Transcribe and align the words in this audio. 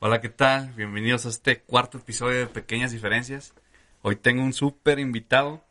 Hola, 0.00 0.20
¿qué 0.20 0.28
tal? 0.30 0.72
Bienvenidos 0.76 1.26
a 1.26 1.28
este 1.28 1.60
cuarto 1.60 1.98
episodio 1.98 2.38
de 2.40 2.46
Pequeñas 2.46 2.90
Diferencias. 2.92 3.52
Hoy 4.02 4.16
tengo 4.16 4.42
un 4.42 4.54
súper 4.54 4.98
invitado, 4.98 5.62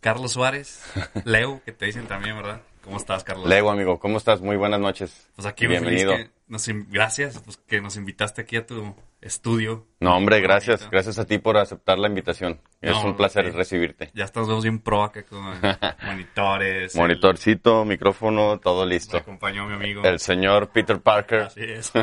Carlos 0.00 0.32
Suárez, 0.32 0.82
Leo, 1.24 1.60
que 1.64 1.72
te 1.72 1.86
dicen 1.86 2.06
también, 2.06 2.36
¿verdad? 2.36 2.62
¿Cómo 2.82 2.96
estás, 2.96 3.24
Carlos? 3.24 3.48
Leo, 3.48 3.68
amigo, 3.68 3.98
¿cómo 3.98 4.18
estás? 4.18 4.40
Muy 4.40 4.56
buenas 4.56 4.78
noches. 4.78 5.28
Pues 5.34 5.46
aquí 5.46 5.66
feliz 5.66 6.04
que 6.04 6.30
nos, 6.46 6.68
gracias 6.88 7.40
pues, 7.44 7.56
que 7.56 7.80
nos 7.80 7.96
invitaste 7.96 8.42
aquí 8.42 8.54
a 8.56 8.64
tu 8.64 8.94
estudio. 9.20 9.84
No, 9.98 10.16
hombre, 10.16 10.40
gracias. 10.40 10.82
Bonito. 10.82 10.90
Gracias 10.92 11.18
a 11.18 11.24
ti 11.24 11.38
por 11.38 11.56
aceptar 11.56 11.98
la 11.98 12.06
invitación. 12.06 12.60
Es 12.80 12.92
No, 12.92 13.04
un 13.06 13.16
placer 13.16 13.52
recibirte. 13.52 14.12
Ya 14.14 14.22
estamos 14.24 14.48
vemos 14.48 14.62
bien 14.62 14.78
pro 14.78 15.02
acá 15.02 15.24
con 15.24 15.42
monitores. 16.06 16.94
el- 16.94 17.00
Monitorcito, 17.00 17.84
micrófono, 17.84 18.60
todo 18.60 18.84
Me 18.86 18.94
listo. 18.94 19.16
acompañó 19.16 19.66
mi 19.66 19.74
amigo. 19.74 20.04
El 20.04 20.20
señor 20.20 20.68
Peter 20.68 21.00
Parker. 21.00 21.40
Así 21.40 21.64
es. 21.64 21.90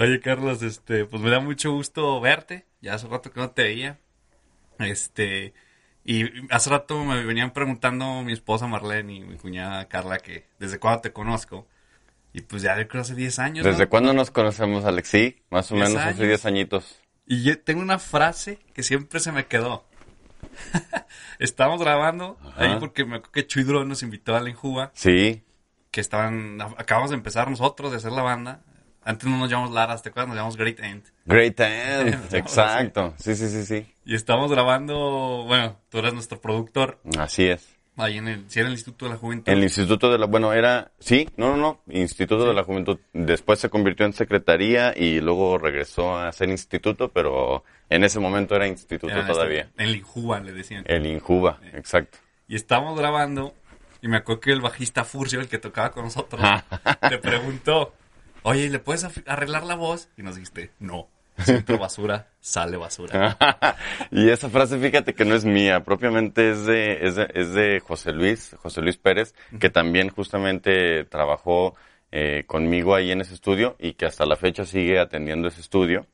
Oye, 0.00 0.18
Carlos, 0.20 0.62
este, 0.62 1.04
pues 1.04 1.22
me 1.22 1.28
da 1.28 1.40
mucho 1.40 1.72
gusto 1.72 2.18
verte. 2.22 2.64
Ya 2.80 2.94
hace 2.94 3.06
rato 3.06 3.30
que 3.30 3.38
no 3.38 3.50
te 3.50 3.64
veía. 3.64 3.98
Este, 4.78 5.52
y 6.06 6.24
hace 6.48 6.70
rato 6.70 7.04
me 7.04 7.22
venían 7.22 7.52
preguntando 7.52 8.22
mi 8.22 8.32
esposa 8.32 8.66
Marlene 8.66 9.16
y 9.16 9.20
mi 9.20 9.36
cuñada 9.36 9.88
Carla 9.88 10.16
que 10.16 10.46
desde 10.58 10.78
cuándo 10.78 11.02
te 11.02 11.12
conozco. 11.12 11.66
Y 12.32 12.40
pues 12.40 12.62
ya 12.62 12.78
yo 12.78 12.88
creo 12.88 13.02
hace 13.02 13.14
10 13.14 13.38
años. 13.40 13.66
¿no? 13.66 13.72
¿Desde 13.72 13.88
cuándo 13.88 14.14
nos 14.14 14.30
conocemos, 14.30 14.86
Alexi? 14.86 15.42
Más 15.50 15.70
o 15.70 15.74
menos 15.74 15.96
hace 15.96 16.08
años. 16.08 16.18
10 16.18 16.46
añitos. 16.46 16.98
Y 17.26 17.42
yo 17.42 17.60
tengo 17.60 17.82
una 17.82 17.98
frase 17.98 18.58
que 18.72 18.82
siempre 18.82 19.20
se 19.20 19.32
me 19.32 19.48
quedó. 19.48 19.84
Estábamos 21.38 21.82
grabando 21.82 22.38
Ajá. 22.42 22.64
ahí 22.64 22.76
porque 22.80 23.04
me 23.04 23.16
acuerdo 23.16 23.32
que 23.32 23.46
Chuy 23.46 23.64
Durón 23.64 23.90
nos 23.90 24.02
invitó 24.02 24.34
a 24.34 24.40
la 24.40 24.48
Injuba, 24.48 24.92
Sí, 24.94 25.42
que 25.90 26.00
estaban, 26.00 26.58
acabamos 26.78 27.10
de 27.10 27.16
empezar 27.16 27.50
nosotros 27.50 27.90
de 27.90 27.98
hacer 27.98 28.12
la 28.12 28.22
banda. 28.22 28.62
Antes 29.02 29.28
no 29.28 29.38
nos 29.38 29.50
llamamos 29.50 29.72
Laras, 29.72 30.02
¿te 30.02 30.10
acuerdas? 30.10 30.28
Nos 30.28 30.36
llamamos 30.36 30.56
Great 30.56 30.80
End. 30.80 31.04
Great 31.24 31.58
End. 31.60 32.28
Exacto. 32.34 33.14
Sí, 33.18 33.34
sí, 33.34 33.48
sí, 33.48 33.64
sí. 33.64 33.86
Y 34.04 34.14
estamos 34.14 34.50
grabando, 34.50 35.44
bueno, 35.46 35.76
tú 35.88 35.98
eres 35.98 36.12
nuestro 36.12 36.40
productor, 36.40 36.98
Así 37.18 37.46
es. 37.46 37.76
ahí 37.96 38.18
en 38.18 38.28
el, 38.28 38.44
sí, 38.50 38.60
en 38.60 38.66
el 38.66 38.72
Instituto 38.72 39.06
de 39.06 39.12
la 39.12 39.16
Juventud. 39.16 39.52
El 39.52 39.62
Instituto 39.62 40.10
de 40.10 40.18
la... 40.18 40.26
Bueno, 40.26 40.52
era... 40.52 40.90
Sí, 40.98 41.28
no, 41.36 41.56
no, 41.56 41.56
no. 41.56 41.80
Instituto 41.94 42.46
de 42.46 42.54
la 42.54 42.64
Juventud. 42.64 42.98
Después 43.12 43.58
se 43.58 43.70
convirtió 43.70 44.04
en 44.04 44.12
secretaría 44.12 44.92
y 44.96 45.20
luego 45.20 45.58
regresó 45.58 46.18
a 46.18 46.30
ser 46.32 46.48
instituto, 46.50 47.08
pero 47.08 47.64
en 47.88 48.04
ese 48.04 48.20
momento 48.20 48.54
era 48.56 48.66
instituto 48.66 49.12
Era 49.12 49.26
todavía. 49.26 49.70
El 49.76 49.96
Injuba, 49.96 50.40
le 50.40 50.52
decían. 50.52 50.84
El 50.86 51.06
Injuba, 51.06 51.58
exacto. 51.72 52.18
Y 52.48 52.56
estábamos 52.56 52.98
grabando, 52.98 53.54
y 54.02 54.08
me 54.08 54.16
acuerdo 54.16 54.40
que 54.40 54.52
el 54.52 54.60
bajista 54.60 55.04
Furcio, 55.04 55.40
el 55.40 55.48
que 55.48 55.58
tocaba 55.58 55.90
con 55.90 56.04
nosotros, 56.04 56.40
te 57.08 57.18
preguntó, 57.18 57.94
oye, 58.42 58.68
¿le 58.68 58.78
puedes 58.78 59.06
arreglar 59.26 59.64
la 59.64 59.74
voz? 59.74 60.08
Y 60.16 60.22
nos 60.22 60.34
dijiste, 60.34 60.70
no, 60.78 61.08
si 61.38 61.52
entra 61.52 61.76
basura, 61.76 62.28
sale 62.40 62.76
basura. 62.76 63.36
y 64.10 64.28
esa 64.28 64.48
frase, 64.48 64.78
fíjate 64.78 65.14
que 65.14 65.24
no 65.24 65.34
es 65.34 65.44
mía, 65.44 65.82
propiamente 65.84 66.50
es 66.50 66.66
de, 66.66 66.98
es 67.02 67.16
de, 67.16 67.28
es 67.34 67.52
de 67.52 67.80
José 67.80 68.12
Luis, 68.12 68.56
José 68.58 68.80
Luis 68.82 68.96
Pérez, 68.96 69.34
que 69.58 69.70
también 69.70 70.10
justamente 70.10 71.04
trabajó 71.04 71.74
eh, 72.12 72.44
conmigo 72.46 72.94
ahí 72.94 73.12
en 73.12 73.20
ese 73.20 73.34
estudio 73.34 73.76
y 73.78 73.94
que 73.94 74.06
hasta 74.06 74.26
la 74.26 74.36
fecha 74.36 74.64
sigue 74.64 74.98
atendiendo 74.98 75.48
ese 75.48 75.60
estudio. 75.60 76.06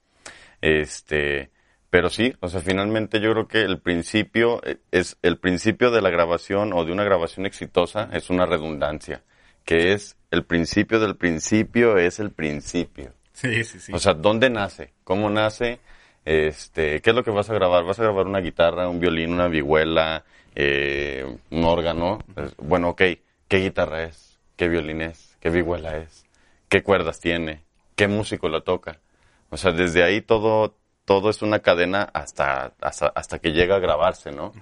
Este, 0.60 1.50
pero 1.90 2.10
sí, 2.10 2.34
o 2.40 2.48
sea, 2.48 2.60
finalmente 2.60 3.20
yo 3.20 3.32
creo 3.32 3.48
que 3.48 3.62
el 3.62 3.80
principio 3.80 4.60
eh, 4.64 4.78
es 4.90 5.16
el 5.22 5.38
principio 5.38 5.90
de 5.90 6.02
la 6.02 6.10
grabación 6.10 6.72
o 6.72 6.84
de 6.84 6.92
una 6.92 7.04
grabación 7.04 7.46
exitosa 7.46 8.08
es 8.12 8.30
una 8.30 8.46
redundancia, 8.46 9.22
que 9.64 9.92
es 9.92 10.16
el 10.36 10.44
principio 10.44 11.00
del 11.00 11.16
principio 11.16 11.96
es 11.98 12.20
el 12.20 12.30
principio. 12.30 13.12
Sí, 13.32 13.64
sí, 13.64 13.80
sí. 13.80 13.92
O 13.92 13.98
sea, 13.98 14.14
¿dónde 14.14 14.50
nace? 14.50 14.92
¿Cómo 15.04 15.28
nace? 15.30 15.80
Este, 16.24 17.00
¿qué 17.00 17.10
es 17.10 17.16
lo 17.16 17.22
que 17.22 17.30
vas 17.30 17.50
a 17.50 17.54
grabar? 17.54 17.84
¿Vas 17.84 17.98
a 18.00 18.04
grabar 18.04 18.26
una 18.26 18.40
guitarra, 18.40 18.88
un 18.88 18.98
violín, 18.98 19.32
una 19.32 19.48
vihuela, 19.48 20.24
eh, 20.54 21.24
un 21.50 21.64
órgano? 21.64 22.18
Bueno, 22.58 22.90
ok, 22.90 23.02
¿qué 23.48 23.58
guitarra 23.58 24.04
es? 24.04 24.38
¿Qué 24.56 24.68
violín 24.68 25.02
es? 25.02 25.36
¿Qué 25.40 25.50
vihuela 25.50 25.96
es? 25.96 26.24
¿Qué 26.68 26.82
cuerdas 26.82 27.20
tiene? 27.20 27.62
¿Qué 27.94 28.08
músico 28.08 28.48
la 28.48 28.60
toca? 28.62 28.98
O 29.50 29.56
sea, 29.56 29.72
desde 29.72 30.02
ahí 30.02 30.20
todo, 30.20 30.74
todo 31.04 31.30
es 31.30 31.42
una 31.42 31.60
cadena 31.60 32.02
hasta, 32.12 32.72
hasta, 32.80 33.06
hasta 33.08 33.38
que 33.38 33.52
llega 33.52 33.76
a 33.76 33.80
grabarse, 33.80 34.32
¿no? 34.32 34.52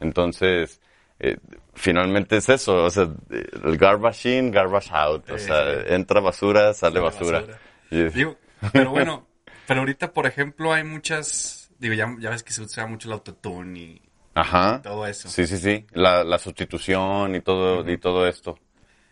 Entonces, 0.00 0.80
eh, 1.20 1.36
finalmente 1.74 2.36
es 2.36 2.48
eso, 2.48 2.84
o 2.84 2.90
sea, 2.90 3.08
el 3.30 3.76
garbage 3.76 4.26
in, 4.38 4.50
garbage 4.50 4.90
out, 4.92 5.30
o 5.30 5.38
sea, 5.38 5.82
entra 5.86 6.20
basura, 6.20 6.74
sale, 6.74 7.00
basura. 7.00 7.44
Digo, 7.90 8.36
pero 8.72 8.90
bueno, 8.90 9.26
pero 9.66 9.80
ahorita, 9.80 10.12
por 10.12 10.26
ejemplo, 10.26 10.72
hay 10.72 10.84
muchas, 10.84 11.70
digo, 11.78 11.94
ya, 11.94 12.14
ya 12.18 12.30
ves 12.30 12.42
que 12.42 12.52
se 12.52 12.62
usa 12.62 12.86
mucho 12.86 13.08
el 13.08 13.14
autotune 13.14 13.78
y 13.78 14.02
Ajá. 14.34 14.80
todo 14.82 15.06
eso. 15.06 15.28
Sí, 15.28 15.46
sí, 15.46 15.58
sí. 15.58 15.86
La, 15.92 16.24
la 16.24 16.38
sustitución 16.38 17.34
y 17.34 17.40
todo, 17.40 17.88
y 17.88 17.98
todo 17.98 18.26
esto. 18.26 18.58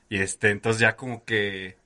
Y 0.08 0.20
este, 0.20 0.50
entonces 0.50 0.80
ya 0.80 0.96
como 0.96 1.24
que, 1.24 1.77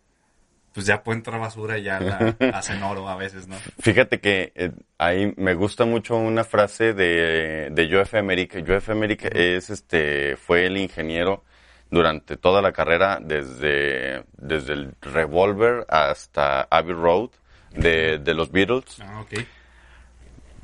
pues 0.72 0.86
ya 0.86 1.02
puede 1.02 1.18
entrar 1.18 1.40
basura 1.40 1.78
y 1.78 1.84
ya 1.84 2.00
la 2.00 2.36
hacen 2.54 2.82
oro 2.82 3.08
a 3.08 3.16
veces, 3.16 3.46
¿no? 3.46 3.56
Fíjate 3.78 4.20
que 4.20 4.52
eh, 4.54 4.72
ahí 4.98 5.32
me 5.36 5.54
gusta 5.54 5.84
mucho 5.84 6.16
una 6.16 6.44
frase 6.44 6.94
de, 6.94 7.68
de 7.70 7.88
Joe 7.90 8.02
F. 8.02 8.18
Emerick. 8.18 8.64
Joe 8.66 8.76
F. 8.76 8.92
Emerick 8.92 9.24
es 9.34 9.70
este, 9.70 10.36
fue 10.36 10.66
el 10.66 10.76
ingeniero 10.76 11.44
durante 11.90 12.38
toda 12.38 12.62
la 12.62 12.72
carrera, 12.72 13.18
desde, 13.20 14.24
desde 14.38 14.72
el 14.72 14.94
Revolver 15.02 15.84
hasta 15.88 16.62
Abbey 16.62 16.94
Road 16.94 17.30
de, 17.76 18.18
de 18.18 18.34
los 18.34 18.50
Beatles. 18.50 18.98
Ah, 19.00 19.20
ok. 19.20 19.44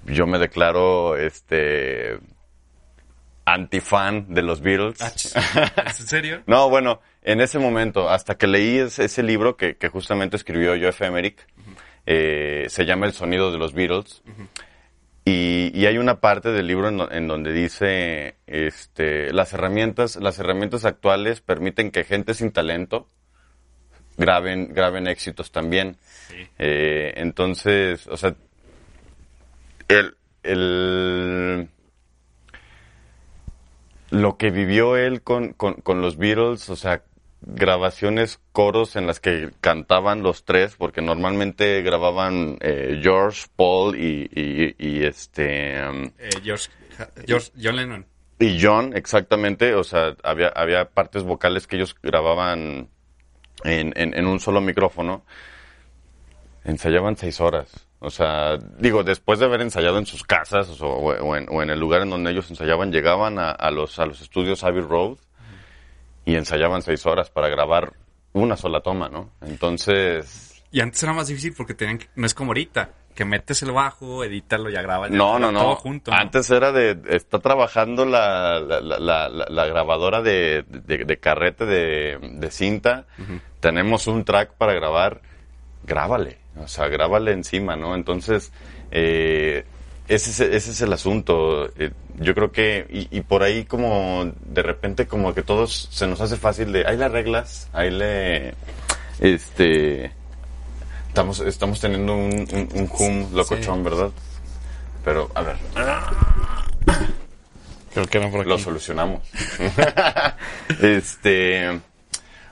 Yo 0.07 0.27
me 0.27 0.39
declaro, 0.39 1.17
este, 1.17 2.19
antifan 3.55 4.33
de 4.35 4.43
los 4.43 4.61
Beatles. 4.61 5.01
Ah, 5.01 5.11
ch- 5.15 5.87
¿Es 5.87 6.01
en 6.01 6.07
serio? 6.07 6.43
No, 6.47 6.69
bueno, 6.71 7.01
en 7.23 7.41
ese 7.41 7.59
momento, 7.59 8.09
hasta 8.09 8.37
que 8.37 8.47
leí 8.47 8.79
ese, 8.79 9.05
ese 9.05 9.23
libro 9.23 9.57
que, 9.57 9.77
que 9.77 9.89
justamente 9.89 10.37
escribió 10.37 10.71
Joe 10.73 11.07
Emerick, 11.07 11.47
eh, 12.07 12.67
se 12.69 12.85
llama 12.85 13.07
El 13.07 13.13
sonido 13.13 13.51
de 13.53 13.59
los 13.59 13.73
Beatles, 13.75 14.23
y, 15.25 15.71
y 15.79 15.85
hay 15.87 15.99
una 15.99 16.21
parte 16.21 16.51
del 16.53 16.67
libro 16.67 16.89
en 17.11 17.29
donde 17.29 17.53
dice, 17.53 18.37
este, 18.47 19.31
las 19.33 19.53
herramientas, 19.53 20.17
las 20.17 20.39
herramientas 20.39 20.85
actuales 20.87 21.43
permiten 21.43 21.91
que 21.91 22.05
gente 22.05 22.33
sin 22.33 22.51
talento 22.51 23.07
graben, 24.17 24.73
graben 24.73 25.07
éxitos 25.07 25.53
también. 25.53 25.97
Sí. 26.29 26.47
Eh, 26.59 27.13
entonces, 27.17 28.07
o 28.07 28.17
sea, 28.17 28.35
el, 29.89 30.17
el, 30.43 31.69
lo 34.11 34.37
que 34.37 34.51
vivió 34.51 34.97
él 34.97 35.23
con, 35.23 35.53
con, 35.53 35.75
con 35.75 36.01
los 36.01 36.17
Beatles, 36.17 36.69
o 36.71 36.77
sea, 36.77 37.03
grabaciones, 37.41 38.41
coros 38.53 38.97
en 38.97 39.07
las 39.07 39.21
que 39.21 39.51
cantaban 39.61 40.23
los 40.23 40.45
tres, 40.45 40.75
porque 40.77 41.03
normalmente 41.03 41.83
grababan 41.83 42.59
eh, 42.61 43.01
George, 43.03 43.47
Paul 43.55 43.97
y, 43.97 44.29
y, 44.35 44.75
y 44.79 45.05
este 45.05 45.81
um, 45.89 46.11
Eh, 46.19 46.31
George, 46.43 46.69
George, 47.27 47.53
John 47.63 47.77
Lennon. 47.77 48.07
y 48.41 48.59
John, 48.61 48.93
exactamente, 48.97 49.75
o 49.75 49.85
sea, 49.85 50.17
había, 50.25 50.49
había 50.49 50.89
partes 50.91 51.23
vocales 51.23 51.67
que 51.67 51.77
ellos 51.77 51.95
grababan 52.03 52.89
en, 53.65 53.93
en, 53.97 54.15
en 54.15 54.27
un 54.27 54.41
solo 54.41 54.61
micrófono. 54.61 55.25
Ensayaban 56.65 57.17
seis 57.17 57.41
horas. 57.41 57.88
O 58.01 58.11
sea, 58.11 58.57
digo, 58.79 59.03
después 59.03 59.39
de 59.41 59.47
haber 59.47 59.61
ensayado 59.61 59.99
en 59.99 60.07
sus 60.07 60.23
casas 60.23 60.81
o, 60.81 60.87
o 60.89 61.37
en, 61.37 61.47
o 61.51 61.63
en 61.63 61.71
el 61.71 61.81
lugar 61.81 62.03
en 62.03 62.11
donde 62.11 62.31
ellos 62.31 62.49
ensayaban, 62.51 62.93
llegaban 62.93 63.39
a, 63.39 63.51
a 63.51 63.71
los, 63.73 63.99
a 63.99 64.07
los 64.07 64.21
estudios 64.21 64.63
Abbey 64.63 64.83
Road 64.83 65.17
y 66.25 66.37
ensayaban 66.37 66.83
seis 66.83 67.05
horas 67.07 67.31
para 67.31 67.49
grabar 67.49 67.93
una 68.35 68.57
sola 68.57 68.81
toma, 68.83 69.09
¿no? 69.09 69.31
Entonces, 69.41 70.63
Y 70.71 70.81
antes 70.81 71.03
era 71.03 71.13
más 71.13 71.27
difícil 71.29 71.55
porque 71.57 71.75
tenían 71.75 71.99
que, 71.99 72.07
no 72.15 72.27
es 72.27 72.35
como 72.35 72.51
ahorita, 72.51 72.91
que 73.17 73.25
metes 73.25 73.63
el 73.65 73.73
bajo, 73.73 74.23
edítalo, 74.23 74.71
ya 74.71 74.81
grabas. 74.83 75.11
No, 75.11 75.39
no, 75.41 75.49
grabas 75.49 75.63
Todo 75.63 75.71
no. 75.71 75.77
junto. 75.77 76.11
¿no? 76.13 76.17
Antes 76.17 76.49
era 76.51 76.71
de, 76.71 77.01
está 77.09 77.41
trabajando 77.41 78.05
la, 78.05 78.61
la, 78.61 78.81
la, 78.81 78.99
la, 79.01 79.29
la 79.49 79.67
grabadora 79.67 80.23
de, 80.23 80.65
de, 80.69 80.99
de 81.05 81.17
carrete 81.19 81.67
de, 81.67 82.19
de 82.35 82.51
cinta. 82.53 83.07
Tenemos 83.59 84.07
un 84.07 84.25
track 84.25 84.53
para 84.53 84.73
grabar. 84.75 85.21
Grábale. 85.85 86.38
O 86.57 86.69
sea, 86.69 86.89
grábale 86.89 87.33
encima, 87.33 87.77
¿no? 87.77 87.95
Entonces, 87.95 88.53
eh, 88.91 89.65
ese, 90.09 90.31
es, 90.31 90.41
ese 90.41 90.71
es 90.71 90.81
el 90.81 90.93
asunto. 90.93 91.71
Eh, 91.79 91.93
yo 92.19 92.35
creo 92.35 92.51
que, 92.51 92.87
y, 92.91 93.17
y 93.17 93.21
por 93.21 93.43
ahí 93.43 93.65
como, 93.65 94.33
de 94.45 94.63
repente 94.63 95.07
como 95.07 95.35
que 95.35 95.43
todos 95.43 95.89
se 95.93 96.07
nos 96.07 96.21
hace 96.21 96.37
fácil 96.37 96.73
de, 96.73 96.87
ahí 96.87 96.97
le 96.97 97.05
arreglas, 97.05 97.69
ahí 97.73 97.91
le, 97.91 98.55
este, 99.21 100.11
estamos, 101.09 101.41
estamos 101.41 101.81
teniendo 101.81 102.15
un, 102.15 102.49
un, 102.53 102.69
un 102.75 102.91
hum 102.99 103.35
locochón, 103.35 103.85
¿verdad? 103.85 104.11
Pero, 105.05 105.31
a 105.35 105.43
ver, 105.43 105.57
Creo 107.95 108.07
que 108.07 108.19
era 108.19 108.31
por 108.31 108.41
aquí. 108.41 108.49
lo 108.49 108.59
solucionamos. 108.59 109.23
este, 110.83 111.81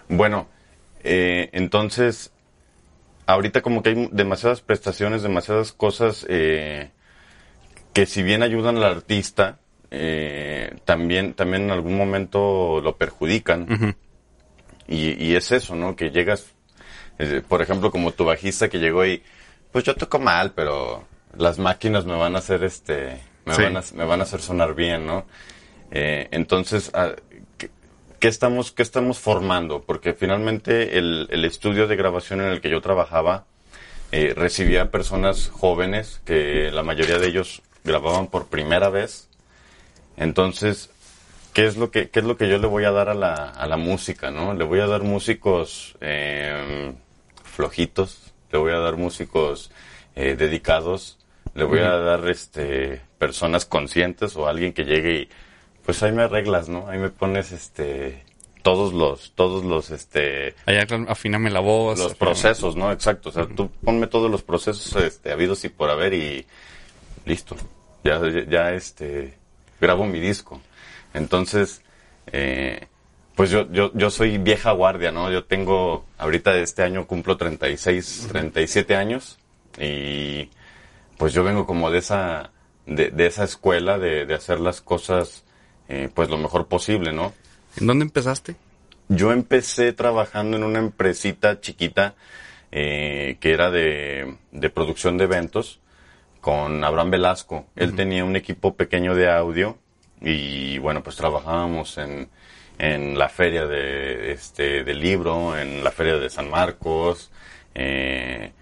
bueno, 0.09 0.49
eh, 1.05 1.51
entonces, 1.53 2.33
ahorita 3.27 3.61
como 3.63 3.83
que 3.83 3.91
hay 3.91 4.09
demasiadas 4.13 4.61
prestaciones, 4.61 5.23
demasiadas 5.23 5.73
cosas 5.73 6.25
eh, 6.29 6.91
que 7.93 8.07
si 8.07 8.23
bien 8.23 8.43
ayudan 8.43 8.77
al 8.77 8.85
artista, 8.85 9.59
eh, 9.91 10.77
también, 10.85 11.35
también 11.35 11.65
en 11.65 11.71
algún 11.71 11.97
momento 11.97 12.81
lo 12.83 12.97
perjudican. 12.97 13.97
y, 14.89 15.23
y 15.25 15.35
es 15.35 15.53
eso, 15.53 15.75
¿no? 15.75 15.97
Que 15.97 16.11
llegas, 16.11 16.47
eh, 17.19 17.43
por 17.47 17.63
ejemplo, 17.63 17.91
como 17.91 18.13
tu 18.13 18.25
bajista 18.25 18.69
que 18.69 18.79
llegó 18.79 19.05
y, 19.07 19.23
pues 19.73 19.85
yo 19.85 19.95
toco 19.97 20.19
mal, 20.19 20.53
pero 20.55 21.05
las 21.37 21.59
máquinas 21.59 22.05
me 22.07 22.17
van 22.17 22.35
a 22.37 22.39
hacer 22.39 22.63
este, 22.65 23.21
me, 23.45 23.55
Sí. 23.55 23.63
van, 23.63 23.77
a, 23.77 23.83
me 23.95 24.05
van 24.05 24.21
a 24.21 24.25
hacer 24.25 24.41
sonar 24.41 24.75
bien, 24.75 25.07
¿no? 25.07 25.27
Eh, 25.91 26.29
entonces, 26.33 26.91
ah, 26.95 27.13
¿qué, 28.27 28.31
estamos, 28.31 28.73
¿qué 28.73 28.83
estamos 28.83 29.21
formando? 29.21 29.83
Porque 29.83 30.13
finalmente 30.13 30.99
el, 30.99 31.29
el 31.31 31.45
estudio 31.45 31.87
de 31.87 31.95
grabación 31.95 32.41
en 32.41 32.49
el 32.49 32.61
que 32.61 32.69
yo 32.69 32.81
trabajaba 32.81 33.45
eh, 34.11 34.35
recibía 34.35 34.91
personas 34.91 35.49
jóvenes 35.49 36.21
que 36.25 36.73
la 36.73 36.83
mayoría 36.83 37.19
de 37.21 37.29
ellos 37.29 37.63
grababan 37.85 38.27
por 38.27 38.49
primera 38.49 38.89
vez. 38.89 39.29
Entonces, 40.17 40.91
¿qué 41.53 41.67
es 41.67 41.77
lo 41.77 41.93
que, 41.93 42.11
qué 42.11 42.19
es 42.19 42.27
lo 42.27 42.37
que 42.37 42.49
yo 42.49 42.59
le 42.59 42.67
voy 42.67 42.83
a 42.83 42.91
dar 42.91 43.11
a 43.11 43.15
la, 43.15 43.33
a 43.33 43.69
la 43.69 43.77
música, 43.77 44.33
no? 44.33 44.55
Le 44.55 44.65
voy 44.65 44.81
a 44.81 44.89
dar 44.89 45.05
músicos 45.05 45.95
eh, 46.01 46.95
flojitos, 47.45 48.33
le 48.51 48.59
voy 48.59 48.73
a 48.73 48.79
dar 48.79 48.97
músicos 48.97 49.71
eh, 50.17 50.35
dedicados, 50.35 51.17
le 51.55 51.63
voy 51.63 51.79
a 51.79 51.91
dar 51.91 52.29
este 52.29 53.03
personas 53.19 53.67
conscientes 53.67 54.35
o 54.35 54.49
alguien 54.49 54.73
que 54.73 54.85
llegue 54.85 55.15
y 55.15 55.29
pues 55.87 56.03
ahí 56.03 56.13
me 56.13 56.23
arreglas, 56.25 56.69
¿no? 56.69 56.89
Ahí 56.89 56.99
me 56.99 57.09
pones 57.11 57.53
este 57.53 58.23
todos 58.63 58.93
los 58.93 59.33
todos 59.37 59.65
los 59.65 59.91
este 59.91 60.55
Allá 60.67 60.85
afíname 61.09 61.51
la 61.51 61.61
voz. 61.61 61.99
los 61.99 62.13
afíname- 62.13 62.19
procesos, 62.19 62.77
¿no? 62.77 62.91
Exacto. 62.93 63.29
O 63.31 63.33
sea, 63.33 63.47
tú 63.47 63.71
ponme 63.85 64.07
todos 64.09 64.31
los 64.31 64.43
procesos 64.43 64.95
este, 65.03 65.33
habidos 65.33 65.65
y 65.65 65.69
por 65.69 65.89
haber 65.91 66.13
y 66.15 66.45
listo. 67.25 67.57
Ya, 68.05 68.21
ya, 68.29 68.45
ya, 68.49 68.73
este, 68.73 69.35
grabo 69.81 70.05
mi 70.05 70.21
disco. 70.21 70.61
Entonces, 71.15 71.83
eh, 72.33 72.87
pues 73.35 73.51
yo, 73.51 73.71
yo, 73.73 73.91
yo 73.95 74.11
soy 74.11 74.39
vieja 74.39 74.73
guardia, 74.73 75.13
¿no? 75.13 75.31
Yo 75.31 75.45
tengo, 75.45 76.05
ahorita 76.19 76.53
de 76.53 76.63
este 76.63 76.83
año 76.83 77.07
cumplo 77.07 77.37
36, 77.37 78.27
37 78.31 78.97
años 78.97 79.39
y 79.79 80.51
pues 81.19 81.33
yo 81.33 81.43
vengo 81.45 81.67
como 81.67 81.91
de 81.91 81.99
esa, 81.99 82.51
de, 82.87 83.11
de 83.11 83.27
esa 83.27 83.45
escuela 83.45 83.99
de, 83.99 84.25
de 84.27 84.35
hacer 84.35 84.61
las 84.61 84.81
cosas, 84.81 85.45
eh, 85.89 86.09
pues 86.13 86.29
lo 86.29 86.39
mejor 86.39 86.67
posible, 86.67 87.13
¿no? 87.13 87.33
¿En 87.77 87.87
dónde 87.87 88.05
empezaste? 88.05 88.57
Yo 89.09 89.33
empecé 89.33 89.93
trabajando 89.93 90.57
en 90.57 90.65
una 90.65 90.79
empresita 90.79 91.61
chiquita 91.61 92.15
eh, 92.73 93.37
que 93.41 93.53
era 93.53 93.71
de, 93.71 94.37
de 94.51 94.71
producción 94.71 95.17
de 95.19 95.25
eventos 95.25 95.81
con 96.41 96.85
Abraham 96.85 97.11
Velasco. 97.11 97.67
Él 97.77 97.95
tenía 97.95 98.25
un 98.25 98.37
equipo 98.37 98.75
pequeño 98.75 99.15
de 99.15 99.31
audio 99.31 99.79
y 100.21 100.79
bueno, 100.79 101.03
pues 101.03 101.17
trabajábamos 101.17 101.99
en, 101.99 102.29
en 102.79 103.19
la 103.19 103.29
feria 103.29 103.67
de, 103.67 104.33
este, 104.33 104.85
del 104.85 105.01
libro, 105.01 105.57
en 105.59 105.83
la 105.83 105.91
feria 105.91 106.17
de 106.17 106.31
San 106.31 106.51
Marcos, 106.51 107.31
eh, 107.75 108.53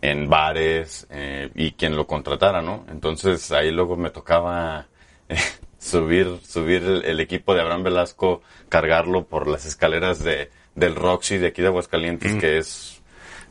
en 0.00 0.28
bares 0.28 1.06
eh, 1.10 1.50
y 1.54 1.72
quien 1.72 1.96
lo 1.96 2.06
contratara, 2.06 2.62
¿no? 2.62 2.84
Entonces 2.90 3.50
ahí 3.52 3.70
luego 3.70 3.96
me 3.96 4.10
tocaba 4.10 4.86
subir, 5.82 6.38
subir 6.46 6.82
el, 6.84 7.04
el 7.04 7.20
equipo 7.20 7.54
de 7.54 7.60
Abraham 7.60 7.82
Velasco, 7.82 8.42
cargarlo 8.68 9.26
por 9.26 9.48
las 9.48 9.66
escaleras 9.66 10.22
de, 10.22 10.50
del 10.74 10.94
Roxy 10.94 11.38
de 11.38 11.48
aquí 11.48 11.60
de 11.62 11.68
Aguascalientes, 11.68 12.34
que 12.36 12.58
es, 12.58 13.00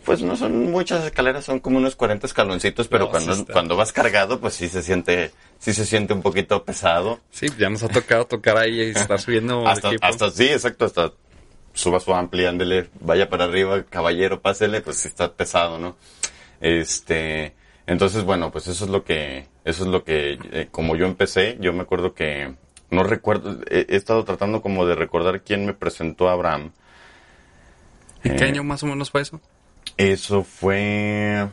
pues 0.06 0.22
no 0.22 0.36
son 0.36 0.72
muchas 0.72 1.06
escaleras, 1.06 1.46
son 1.46 1.60
como 1.60 1.78
unos 1.78 1.96
40 1.96 2.26
escaloncitos, 2.26 2.88
pero 2.88 3.06
No, 3.06 3.12
cuando, 3.12 3.36
sí 3.36 3.46
cuando 3.52 3.76
vas 3.76 3.92
cargado, 3.92 4.40
pues 4.40 4.54
sí 4.54 4.68
se 4.70 4.82
siente, 4.82 5.32
sí 5.60 5.74
se 5.74 5.86
siente 5.86 6.14
un 6.14 6.22
poquito 6.22 6.64
pesado. 6.64 7.20
Sí, 7.32 7.48
ya 7.60 7.70
nos 7.70 7.84
ha 7.84 7.90
tocado 7.90 8.26
tocar 8.26 8.58
ahí 8.58 8.82
y 8.82 8.90
estar 8.92 9.20
subiendo 9.20 9.68
Hasta, 9.68 9.90
equipo. 9.90 10.06
hasta 10.06 10.32
sí, 10.32 10.48
exacto, 10.48 10.86
hasta 10.86 11.12
suba 11.74 12.00
su 12.00 12.14
amplia, 12.14 12.50
ándele, 12.50 12.90
vaya 13.00 13.30
para 13.30 13.44
arriba, 13.46 13.84
caballero, 13.84 14.42
pásele, 14.42 14.82
pues 14.82 14.98
sí 14.98 15.08
está 15.08 15.34
pesado, 15.34 15.78
¿no? 15.78 15.96
Este, 16.60 17.54
entonces, 17.88 18.24
bueno, 18.24 18.52
pues 18.52 18.68
eso 18.68 18.86
es 18.86 18.92
lo 18.92 19.04
que, 19.04 19.48
eso 19.64 19.84
es 19.84 19.90
lo 19.90 20.04
que, 20.04 20.40
eh, 20.52 20.68
como 20.72 20.96
yo 20.96 21.06
empecé, 21.06 21.58
yo 21.60 21.74
me 21.74 21.82
acuerdo 21.82 22.14
que, 22.14 22.56
no 22.90 23.04
recuerdo, 23.04 23.60
he, 23.70 23.86
he 23.90 23.96
estado 23.96 24.24
tratando 24.26 24.62
como 24.62 24.86
de 24.86 24.96
recordar 24.96 25.42
quién 25.42 25.66
me 25.66 25.74
presentó 25.74 26.30
a 26.30 26.34
Abraham. 26.34 26.72
¿En 28.24 28.36
qué 28.36 28.44
eh, 28.44 28.48
año 28.48 28.64
más 28.64 28.84
o 28.84 28.88
menos 28.88 29.12
fue 29.12 29.22
eso? 29.22 29.40
Eso 29.98 30.44
fue, 30.44 31.48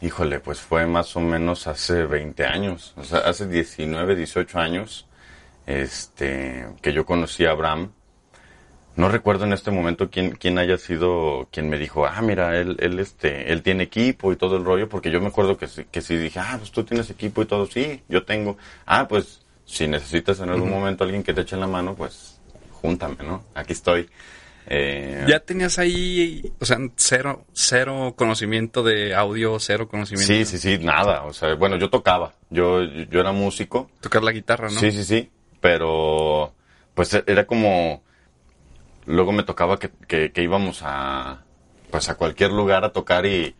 híjole, 0.00 0.40
pues 0.40 0.60
fue 0.60 0.86
más 0.86 1.16
o 1.16 1.20
menos 1.20 1.66
hace 1.66 2.04
20 2.04 2.44
años, 2.44 2.94
o 2.96 3.04
sea, 3.04 3.20
hace 3.20 3.46
19, 3.46 4.16
18 4.16 4.58
años, 4.58 5.08
este, 5.66 6.66
que 6.82 6.92
yo 6.92 7.04
conocí 7.04 7.44
a 7.44 7.50
Abraham. 7.50 7.92
No 9.00 9.08
recuerdo 9.08 9.44
en 9.44 9.52
este 9.52 9.70
momento 9.70 10.10
quién, 10.10 10.32
quién 10.32 10.58
haya 10.58 10.76
sido 10.78 11.48
quien 11.50 11.68
me 11.68 11.78
dijo, 11.78 12.06
ah, 12.06 12.20
mira, 12.22 12.56
él, 12.58 12.76
él, 12.80 12.98
este, 12.98 13.50
él 13.52 13.62
tiene 13.62 13.84
equipo 13.84 14.32
y 14.32 14.36
todo 14.36 14.56
el 14.56 14.64
rollo, 14.64 14.88
porque 14.88 15.10
yo 15.10 15.20
me 15.20 15.28
acuerdo 15.28 15.56
que, 15.56 15.66
sí- 15.66 15.86
que 15.90 16.00
sí 16.02 16.16
dije, 16.16 16.38
ah, 16.38 16.56
pues 16.58 16.70
tú 16.70 16.84
tienes 16.84 17.08
equipo 17.10 17.42
y 17.42 17.46
todo, 17.46 17.66
sí, 17.66 18.02
yo 18.08 18.24
tengo. 18.24 18.56
Ah, 18.86 19.08
pues 19.08 19.40
si 19.64 19.86
necesitas 19.88 20.40
en 20.40 20.50
algún 20.50 20.68
momento 20.70 21.04
alguien 21.04 21.22
que 21.22 21.32
te 21.32 21.40
eche 21.42 21.56
la 21.56 21.66
mano, 21.66 21.94
pues 21.94 22.38
júntame, 22.82 23.16
¿no? 23.24 23.42
Aquí 23.54 23.72
estoy. 23.72 24.08
Eh, 24.66 25.24
Ya 25.26 25.40
tenías 25.40 25.78
ahí, 25.78 26.52
o 26.60 26.64
sea, 26.64 26.78
cero, 26.96 27.44
cero 27.52 28.14
conocimiento 28.16 28.82
de 28.82 29.14
audio, 29.14 29.58
cero 29.58 29.88
conocimiento. 29.88 30.32
Sí, 30.32 30.44
sí, 30.44 30.58
sí, 30.58 30.78
nada. 30.84 31.24
O 31.24 31.32
sea, 31.32 31.54
bueno, 31.54 31.76
yo 31.76 31.90
tocaba. 31.90 32.34
Yo, 32.50 32.82
yo 32.82 33.20
era 33.20 33.32
músico. 33.32 33.90
Tocar 34.00 34.22
la 34.22 34.32
guitarra, 34.32 34.68
¿no? 34.70 34.78
Sí, 34.78 34.92
sí, 34.92 35.04
sí. 35.04 35.30
Pero, 35.60 36.52
pues 36.94 37.14
era 37.26 37.46
como. 37.46 38.02
Luego 39.10 39.32
me 39.32 39.42
tocaba 39.42 39.78
que, 39.78 39.90
que, 40.08 40.32
que 40.32 40.42
íbamos 40.42 40.80
a. 40.84 41.42
Pues 41.90 42.08
a 42.08 42.14
cualquier 42.16 42.50
lugar 42.52 42.84
a 42.84 42.92
tocar 42.92 43.26
y. 43.26 43.54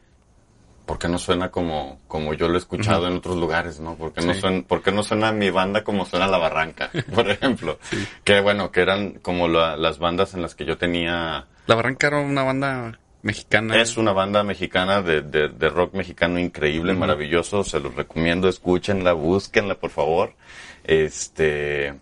¿Por 0.87 0.99
qué 0.99 1.07
no 1.09 1.19
suena 1.19 1.51
como, 1.53 2.01
como 2.09 2.35
yo 2.35 2.49
lo 2.49 2.55
he 2.55 2.59
escuchado 2.59 3.07
en 3.07 3.15
otros 3.19 3.37
lugares, 3.37 3.79
no? 3.79 3.95
¿Por 3.95 4.13
qué 4.13 4.23
no, 4.27 4.35
Sí. 4.35 4.41
suena, 4.41 4.63
por 4.67 4.83
qué 4.83 4.91
no 4.91 5.05
suena 5.05 5.31
mi 5.31 5.49
banda 5.51 5.85
como 5.85 6.05
suena 6.05 6.27
La 6.27 6.39
Barranca, 6.39 6.91
por 7.15 7.31
ejemplo? 7.31 7.79
Que 8.25 8.41
bueno, 8.41 8.73
que 8.73 8.81
eran 8.81 9.11
como 9.23 9.47
la- 9.47 9.77
las 9.77 9.99
bandas 10.01 10.35
en 10.35 10.43
las 10.43 10.57
que 10.57 10.65
yo 10.65 10.79
tenía 10.79 11.47
La 11.69 11.75
Barranca 11.77 12.09
era 12.09 12.19
una 12.19 12.43
banda 12.43 12.99
mexicana. 13.23 13.77
es 13.81 13.97
una 13.99 14.11
banda 14.13 14.43
mexicana 14.43 15.01
de, 15.01 15.23
de- 15.23 15.49
de 15.51 15.69
rock 15.69 15.95
mexicano 15.95 16.41
increíble, 16.41 16.93
maravilloso. 16.95 17.63
Se 17.63 17.79
los 17.79 17.95
recomiendo, 17.95 18.49
escúchenla, 18.49 19.13
búsquenla, 19.13 19.77
por 19.77 19.91
favor. 19.91 20.35
Este, 20.83 21.95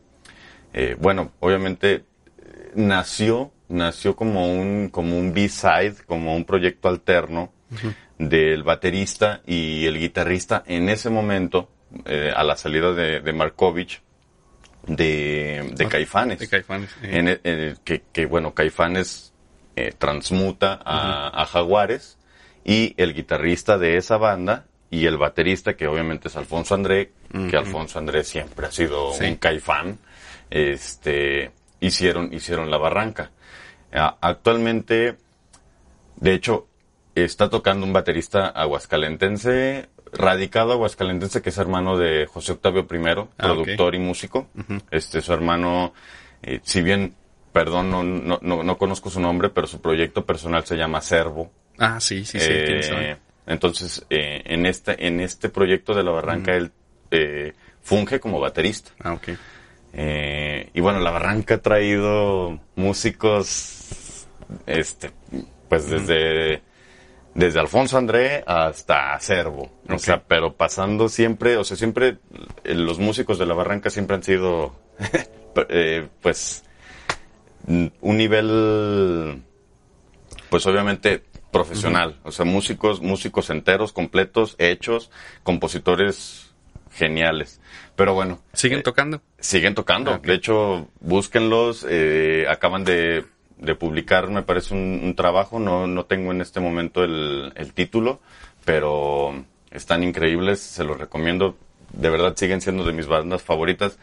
eh, 0.72 0.96
bueno, 0.98 1.32
obviamente 1.40 2.04
nació, 2.74 3.50
nació 3.68 4.16
como 4.16 4.46
un, 4.52 4.88
como 4.90 5.18
un 5.18 5.32
B-side, 5.32 5.96
como 6.06 6.34
un 6.34 6.44
proyecto 6.44 6.88
alterno 6.88 7.52
del 8.18 8.62
baterista 8.62 9.42
y 9.46 9.86
el 9.86 9.98
guitarrista 9.98 10.62
en 10.66 10.88
ese 10.88 11.10
momento, 11.10 11.68
eh, 12.06 12.32
a 12.34 12.42
la 12.44 12.56
salida 12.56 12.92
de, 12.92 13.20
de 13.20 13.32
Markovich, 13.32 14.00
de, 14.86 15.70
de 15.74 15.84
Ah, 15.84 15.88
Caifanes. 15.88 16.38
de 16.38 16.48
Caifanes, 16.48 16.90
sí. 17.00 17.06
En 17.10 17.28
el- 17.28 17.40
en 17.44 17.58
el 17.58 17.80
que, 17.80 18.02
que, 18.12 18.26
bueno, 18.26 18.54
Caifanes 18.54 19.32
eh, 19.76 19.92
transmuta 19.96 20.80
a, 20.84 21.42
a 21.42 21.46
Jaguares 21.46 22.18
y 22.64 22.94
el 22.96 23.14
guitarrista 23.14 23.78
de 23.78 23.96
esa 23.96 24.16
banda 24.16 24.66
y 24.90 25.04
el 25.06 25.18
baterista, 25.18 25.76
que 25.76 25.86
obviamente 25.86 26.28
es 26.28 26.36
Alfonso 26.36 26.74
André, 26.74 27.12
que 27.50 27.56
Alfonso 27.56 27.98
André 27.98 28.24
siempre 28.24 28.66
ha 28.66 28.72
sido 28.72 29.12
Sí. 29.12 29.24
un 29.26 29.36
caifán, 29.36 29.98
este, 30.48 31.50
hicieron, 31.80 32.32
hicieron 32.32 32.70
la 32.70 32.78
barranca. 32.78 33.30
Ah, 33.92 34.16
actualmente, 34.20 35.16
de 36.16 36.34
hecho, 36.34 36.66
está 37.14 37.48
tocando 37.48 37.86
un 37.86 37.92
baterista 37.92 38.48
aguascalentense, 38.48 39.88
radicado 40.12 40.72
aguascalentense, 40.72 41.42
que 41.42 41.50
es 41.50 41.58
hermano 41.58 41.96
de 41.96 42.26
José 42.26 42.52
Octavio 42.52 42.86
I, 42.90 42.98
Ah, 43.06 43.26
productor 43.38 43.94
y 43.94 43.98
músico. 43.98 44.48
Este, 44.90 45.20
su 45.20 45.32
hermano, 45.32 45.92
eh, 46.42 46.60
si 46.62 46.82
bien, 46.82 47.14
perdón, 47.52 47.90
no, 47.90 48.02
no, 48.02 48.38
no, 48.42 48.62
no 48.62 48.78
conozco 48.78 49.10
su 49.10 49.20
nombre, 49.20 49.50
pero 49.50 49.66
su 49.66 49.80
proyecto 49.80 50.24
personal 50.24 50.64
se 50.64 50.76
llama 50.76 51.00
Servo. 51.00 51.50
Ah, 51.78 52.00
sí, 52.00 52.24
sí, 52.24 52.38
sí. 52.38 52.46
Eh, 52.50 53.16
entonces, 53.46 54.04
eh, 54.10 54.42
en 54.44 54.66
este, 54.66 55.06
en 55.06 55.20
este 55.20 55.48
proyecto 55.48 55.94
de 55.94 56.02
La 56.02 56.10
Barranca, 56.10 56.54
él 56.54 56.70
eh, 57.10 57.54
funge 57.80 58.20
como 58.20 58.40
baterista. 58.40 58.90
Ah, 59.00 59.14
ok. 59.14 59.28
Eh, 60.00 60.70
y 60.74 60.80
bueno, 60.80 61.00
La 61.00 61.10
Barranca 61.10 61.56
ha 61.56 61.58
traído 61.58 62.60
músicos, 62.76 64.28
este, 64.64 65.10
pues 65.68 65.90
desde, 65.90 66.62
desde 67.34 67.58
Alfonso 67.58 67.98
André 67.98 68.44
hasta 68.46 69.18
Cervo. 69.18 69.72
O 69.88 69.98
sea, 69.98 70.22
pero 70.22 70.54
pasando 70.54 71.08
siempre, 71.08 71.56
o 71.56 71.64
sea, 71.64 71.76
siempre 71.76 72.18
eh, 72.62 72.74
los 72.74 73.00
músicos 73.00 73.40
de 73.40 73.46
La 73.46 73.54
Barranca 73.54 73.90
siempre 73.90 74.14
han 74.14 74.22
sido, 74.22 74.76
eh, 75.68 76.06
pues, 76.22 76.62
un 77.66 78.16
nivel, 78.16 79.42
pues 80.48 80.64
obviamente 80.66 81.24
profesional. 81.50 82.20
O 82.22 82.30
sea, 82.30 82.44
músicos, 82.44 83.00
músicos 83.00 83.50
enteros, 83.50 83.92
completos, 83.92 84.54
hechos, 84.60 85.10
compositores 85.42 86.47
geniales. 86.92 87.60
Pero 87.96 88.14
bueno. 88.14 88.40
¿Siguen 88.52 88.80
eh, 88.80 88.82
tocando? 88.82 89.20
Siguen 89.38 89.74
tocando. 89.74 90.12
Ah. 90.12 90.20
De 90.22 90.34
hecho, 90.34 90.88
búsquenlos. 91.00 91.86
eh, 91.88 92.46
acaban 92.48 92.84
de, 92.84 93.24
de 93.58 93.74
publicar, 93.74 94.28
me 94.28 94.42
parece, 94.42 94.74
un, 94.74 95.00
un 95.02 95.14
trabajo. 95.14 95.58
No, 95.58 95.86
no 95.86 96.04
tengo 96.04 96.32
en 96.32 96.40
este 96.40 96.60
momento 96.60 97.02
el, 97.04 97.52
el 97.56 97.72
título, 97.74 98.20
pero 98.64 99.44
están 99.70 100.02
increíbles. 100.02 100.60
Se 100.60 100.84
los 100.84 100.98
recomiendo. 100.98 101.56
De 101.92 102.10
verdad, 102.10 102.36
siguen 102.36 102.60
siendo 102.60 102.84
de 102.84 102.92
mis 102.92 103.06
bandas 103.06 103.42
favoritas. 103.42 103.98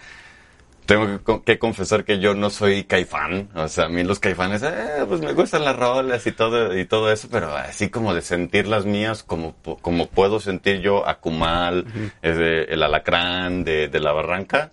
Tengo 0.86 1.08
que, 1.08 1.24
co- 1.24 1.44
que 1.44 1.58
confesar 1.58 2.04
que 2.06 2.20
yo 2.20 2.36
no 2.36 2.50
soy 2.50 2.84
caifán. 2.84 3.50
O 3.56 3.68
sea, 3.68 3.86
a 3.86 3.90
mí 3.90 4.04
los 4.04 4.20
caifanes, 4.20 4.62
eh, 4.64 5.04
pues 5.08 5.20
me 5.22 5.34
gustan 5.34 5.64
las 5.66 5.76
rolas 5.76 6.26
y 6.28 6.32
todo, 6.32 6.78
y 6.78 6.86
todo 6.86 7.12
eso, 7.12 7.28
pero 7.32 7.56
así 7.56 7.90
como 7.90 8.14
de 8.14 8.22
sentir 8.22 8.68
las 8.68 8.86
mías, 8.86 9.24
como, 9.24 9.56
como 9.82 10.08
puedo 10.08 10.40
sentir 10.40 10.82
yo 10.82 11.08
a 11.08 11.20
Kumal, 11.20 11.86
eh, 12.22 12.66
el 12.70 12.84
alacrán 12.84 13.64
de, 13.64 13.88
de 13.88 14.00
la 14.00 14.12
barranca, 14.12 14.72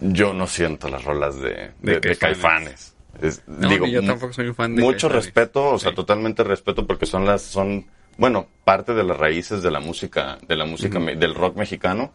yo 0.00 0.32
no 0.34 0.46
siento 0.46 0.88
las 0.88 1.04
rolas 1.04 1.40
de, 1.40 1.72
de- 1.80 2.00
de 2.00 2.00
Caifanes. 2.16 2.18
caifanes. 2.18 2.94
Es- 3.20 3.42
No, 3.48 3.68
digo, 3.68 3.86
ni 3.86 3.92
yo 3.92 4.02
mu- 4.02 4.08
tampoco 4.08 4.32
soy 4.32 4.46
un 4.48 4.54
fan 4.54 4.76
de 4.76 4.82
Mucho 4.82 5.08
Caifanes. 5.08 5.24
respeto, 5.26 5.64
o 5.70 5.78
sea, 5.78 5.90
Sí. 5.90 5.96
totalmente 5.96 6.44
respeto 6.44 6.86
porque 6.86 7.06
son 7.06 7.24
las, 7.26 7.42
son, 7.42 7.86
bueno, 8.16 8.46
parte 8.64 8.94
de 8.94 9.02
las 9.02 9.16
raíces 9.16 9.62
de 9.62 9.70
la 9.72 9.80
música, 9.80 10.38
de 10.46 10.54
la 10.54 10.64
música, 10.64 11.00
me- 11.00 11.16
del 11.16 11.34
rock 11.34 11.56
mexicano. 11.56 12.12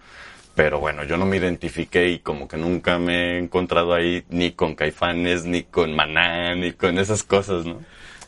Pero 0.56 0.80
bueno, 0.80 1.04
yo 1.04 1.18
no 1.18 1.26
me 1.26 1.38
identifiqué 1.38 2.10
y 2.10 2.20
como 2.20 2.48
que 2.48 2.58
nunca 2.58 3.00
me 3.00 3.36
he 3.36 3.40
encontrado 3.40 3.94
ahí 3.94 4.24
ni 4.30 4.52
con 4.52 4.76
Caifanes, 4.76 5.46
ni 5.46 5.64
con 5.64 5.96
Maná, 5.96 6.54
ni 6.56 6.74
con 6.74 7.00
esas 7.00 7.24
cosas, 7.24 7.66
¿no? 7.66 7.82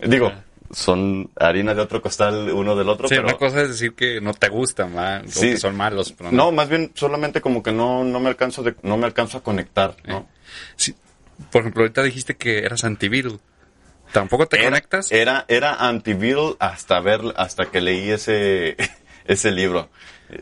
Digo, 0.04 0.32
son 0.72 1.30
harina 1.40 1.76
de 1.76 1.82
otro 1.82 2.02
costal 2.02 2.50
uno 2.52 2.76
del 2.76 2.90
otro, 2.90 3.08
Sí, 3.08 3.14
pero... 3.16 3.28
una 3.28 3.38
cosa 3.38 3.62
es 3.62 3.70
decir 3.70 3.94
que 3.94 4.20
no 4.22 4.34
te 4.34 4.50
gustan, 4.50 4.98
o 4.98 5.28
Sí. 5.28 5.52
que 5.52 5.58
son 5.58 5.76
malos. 5.78 6.14
Pero 6.18 6.32
No, 6.32 6.52
más 6.52 6.68
bien 6.68 6.92
solamente 6.96 7.42
como 7.42 7.62
que 7.62 7.72
no, 7.72 8.04
no 8.04 8.20
me 8.20 8.30
alcanzo 8.30 8.64
de, 8.64 8.74
no 8.82 8.98
me 8.98 9.06
alcanzo 9.06 9.38
a 9.38 9.44
conectar, 9.44 9.96
¿no? 10.08 10.28
Sí. 10.76 10.96
Por 11.52 11.62
ejemplo, 11.62 11.84
ahorita 11.84 12.02
dijiste 12.02 12.36
que 12.36 12.60
eras 12.60 12.84
anti-Beatle. 12.86 13.38
¿Tampoco 14.12 14.48
te 14.48 14.56
Era- 14.58 14.66
conectas? 14.66 15.12
Era, 15.12 15.46
era 15.48 15.76
anti-Beatle 15.76 16.56
hasta 16.60 17.00
ver, 17.02 17.22
hasta 17.36 17.66
que 17.68 17.82
leí 17.82 18.10
ese, 18.10 18.78
ese 19.26 19.52
libro. 19.52 19.90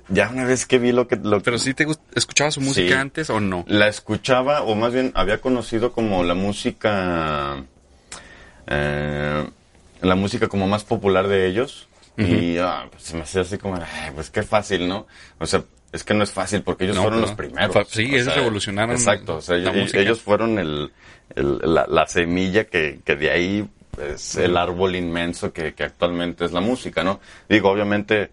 Ya 0.08 0.30
una 0.30 0.46
vez 0.46 0.66
que 0.66 0.80
vi 0.80 0.92
lo 0.92 1.08
que, 1.08 1.18
lo 1.18 1.42
Pero 1.42 1.58
sí 1.60 1.74
te 1.74 1.86
escuchabas 2.16 2.54
su 2.54 2.62
música 2.62 2.88
Sí. 2.88 2.94
antes 2.94 3.30
o 3.30 3.40
no? 3.40 3.66
La 3.68 3.88
escuchaba, 3.88 4.62
o 4.64 4.76
más 4.76 4.94
bien 4.94 5.12
había 5.16 5.40
conocido 5.40 5.92
como 5.92 6.24
la 6.24 6.34
música, 6.36 7.64
eh, 8.68 9.48
la 10.02 10.16
música 10.16 10.48
como 10.48 10.68
más 10.68 10.84
popular 10.84 11.28
de 11.28 11.48
ellos. 11.48 11.88
Y 12.16 12.58
ah, 12.60 12.86
pues 12.92 13.04
se 13.04 13.16
me 13.16 13.24
hacía 13.24 13.42
así 13.42 13.58
como, 13.58 13.76
"Ay, 13.76 14.12
pues 14.14 14.30
qué 14.30 14.44
fácil, 14.44 14.88
¿no? 14.88 15.08
O 15.40 15.48
sea, 15.48 15.64
es 15.92 16.04
que 16.04 16.14
no 16.14 16.24
es 16.24 16.32
fácil 16.32 16.62
porque 16.62 16.84
ellos 16.84 16.96
No, 16.98 17.02
fueron 17.04 17.22
no. 17.22 17.26
los 17.26 17.36
primeros. 17.36 17.76
Sí, 17.90 18.04
ellos 18.04 18.34
revolucionaron 18.36 18.96
Exacto, 18.96 19.38
o 19.38 19.42
sea, 19.42 19.58
la 19.58 19.72
ellos- 19.72 20.22
fueron 20.22 20.60
el, 20.60 20.92
el- 21.36 21.60
la, 21.64 21.88
la 21.88 22.06
semilla 22.08 22.66
que, 22.66 23.00
que 23.04 23.16
de 23.16 23.32
ahí 23.32 23.68
es 24.14 24.36
el 24.36 24.58
árbol 24.58 24.96
inmenso 24.96 25.52
que, 25.54 25.74
que 25.74 25.84
actualmente 25.84 26.46
es 26.46 26.52
la 26.52 26.62
música, 26.62 27.04
¿no? 27.04 27.20
Digo, 27.50 27.70
obviamente 27.70 28.30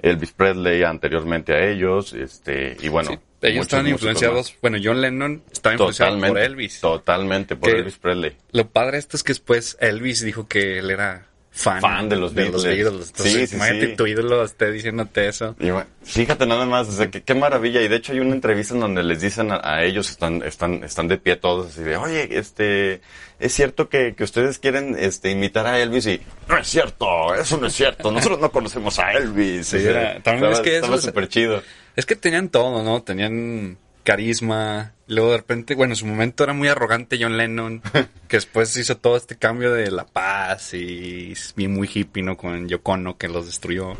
Elvis 0.00 0.32
Presley 0.32 0.82
anteriormente 0.82 1.52
a 1.54 1.66
ellos, 1.66 2.12
este, 2.12 2.76
y 2.80 2.88
bueno. 2.88 3.10
Sí, 3.10 3.18
ellos 3.42 3.66
músicos 3.66 3.88
influenciados. 3.88 4.56
Bueno, 4.60 4.78
John 4.82 5.00
Lennon 5.00 5.42
estaba 5.52 5.74
más. 5.74 5.80
influenciado 5.80 6.12
Totalmente. 6.12 6.34
por 6.34 6.38
Elvis. 6.42 6.80
Totalmente, 6.80 7.56
por 7.56 7.70
Elvis 7.70 7.98
Presley. 7.98 8.36
Lo 8.52 8.68
padre 8.68 8.98
esto 8.98 9.16
es 9.16 9.22
que 9.22 9.30
después 9.32 9.76
Elvis 9.80 10.22
dijo 10.22 10.48
que 10.48 10.78
él 10.78 10.90
era 10.90 11.26
fan, 11.56 11.80
Fan 11.80 12.08
de 12.10 12.16
los 12.16 12.34
Beatles. 12.34 12.64
Entonces, 12.66 13.12
Sí, 13.32 13.46
sí, 13.46 13.56
imagínate 13.56 13.86
sí. 13.88 13.96
tu 13.96 14.06
ídolo 14.06 14.44
esté 14.44 14.70
diciéndote 14.70 15.26
eso. 15.26 15.56
Y 15.58 15.70
fíjate 16.04 16.46
nada 16.46 16.66
más, 16.66 16.86
o 16.88 16.92
sea, 16.92 17.10
que- 17.10 17.22
qué 17.22 17.34
maravilla. 17.34 17.80
Y 17.80 17.88
de 17.88 17.96
hecho 17.96 18.12
hay 18.12 18.20
una 18.20 18.34
entrevista 18.34 18.74
en 18.74 18.80
donde 18.80 19.02
les 19.02 19.22
dicen 19.22 19.50
a, 19.50 19.60
a 19.62 19.82
ellos, 19.82 20.10
están, 20.10 20.42
están, 20.42 20.84
están 20.84 21.08
de 21.08 21.16
pie 21.16 21.36
todos, 21.36 21.68
así 21.68 21.82
de, 21.82 21.96
oye, 21.96 22.28
este, 22.38 23.00
es 23.40 23.54
cierto 23.54 23.88
que, 23.88 24.14
que 24.14 24.24
ustedes 24.24 24.58
quieren, 24.58 24.96
este, 24.98 25.30
imitar 25.30 25.66
a 25.66 25.80
Elvis 25.80 26.06
y, 26.06 26.20
no 26.46 26.58
es 26.58 26.68
cierto, 26.68 27.34
eso 27.34 27.56
no 27.56 27.68
es 27.68 27.72
cierto, 27.72 28.10
nosotros 28.12 28.38
no 28.38 28.50
conocemos 28.52 28.98
a 28.98 29.12
Elvis. 29.12 29.66
Sí, 29.68 29.76
O 29.78 29.80
sea, 29.80 29.90
era- 29.90 30.22
también 30.22 30.44
estaba, 30.44 30.52
es 30.52 30.60
que 30.60 30.70
eso 30.76 30.76
estaba 30.84 30.96
es- 30.96 31.02
súper 31.04 31.28
chido. 31.28 31.62
Es 31.96 32.04
que 32.04 32.16
tenían 32.16 32.50
todo, 32.50 32.82
¿no? 32.82 33.02
Tenían 33.02 33.78
carisma. 34.06 34.92
Luego 35.08 35.32
de 35.32 35.36
repente, 35.38 35.74
bueno, 35.74 35.92
en 35.92 35.96
su 35.96 36.06
momento 36.06 36.44
era 36.44 36.52
muy 36.52 36.68
arrogante 36.68 37.18
John 37.20 37.36
Lennon, 37.36 37.82
que 38.28 38.36
después 38.36 38.74
hizo 38.76 38.96
todo 38.96 39.16
este 39.16 39.36
cambio 39.36 39.72
de 39.72 39.90
la 39.90 40.06
paz 40.06 40.72
y 40.72 41.34
bien 41.56 41.74
muy 41.74 41.90
hippie, 41.92 42.22
¿no? 42.22 42.36
Con 42.36 42.68
Yoko 42.68 42.92
Ono, 42.92 43.18
que 43.18 43.28
los 43.28 43.46
destruyó. 43.46 43.94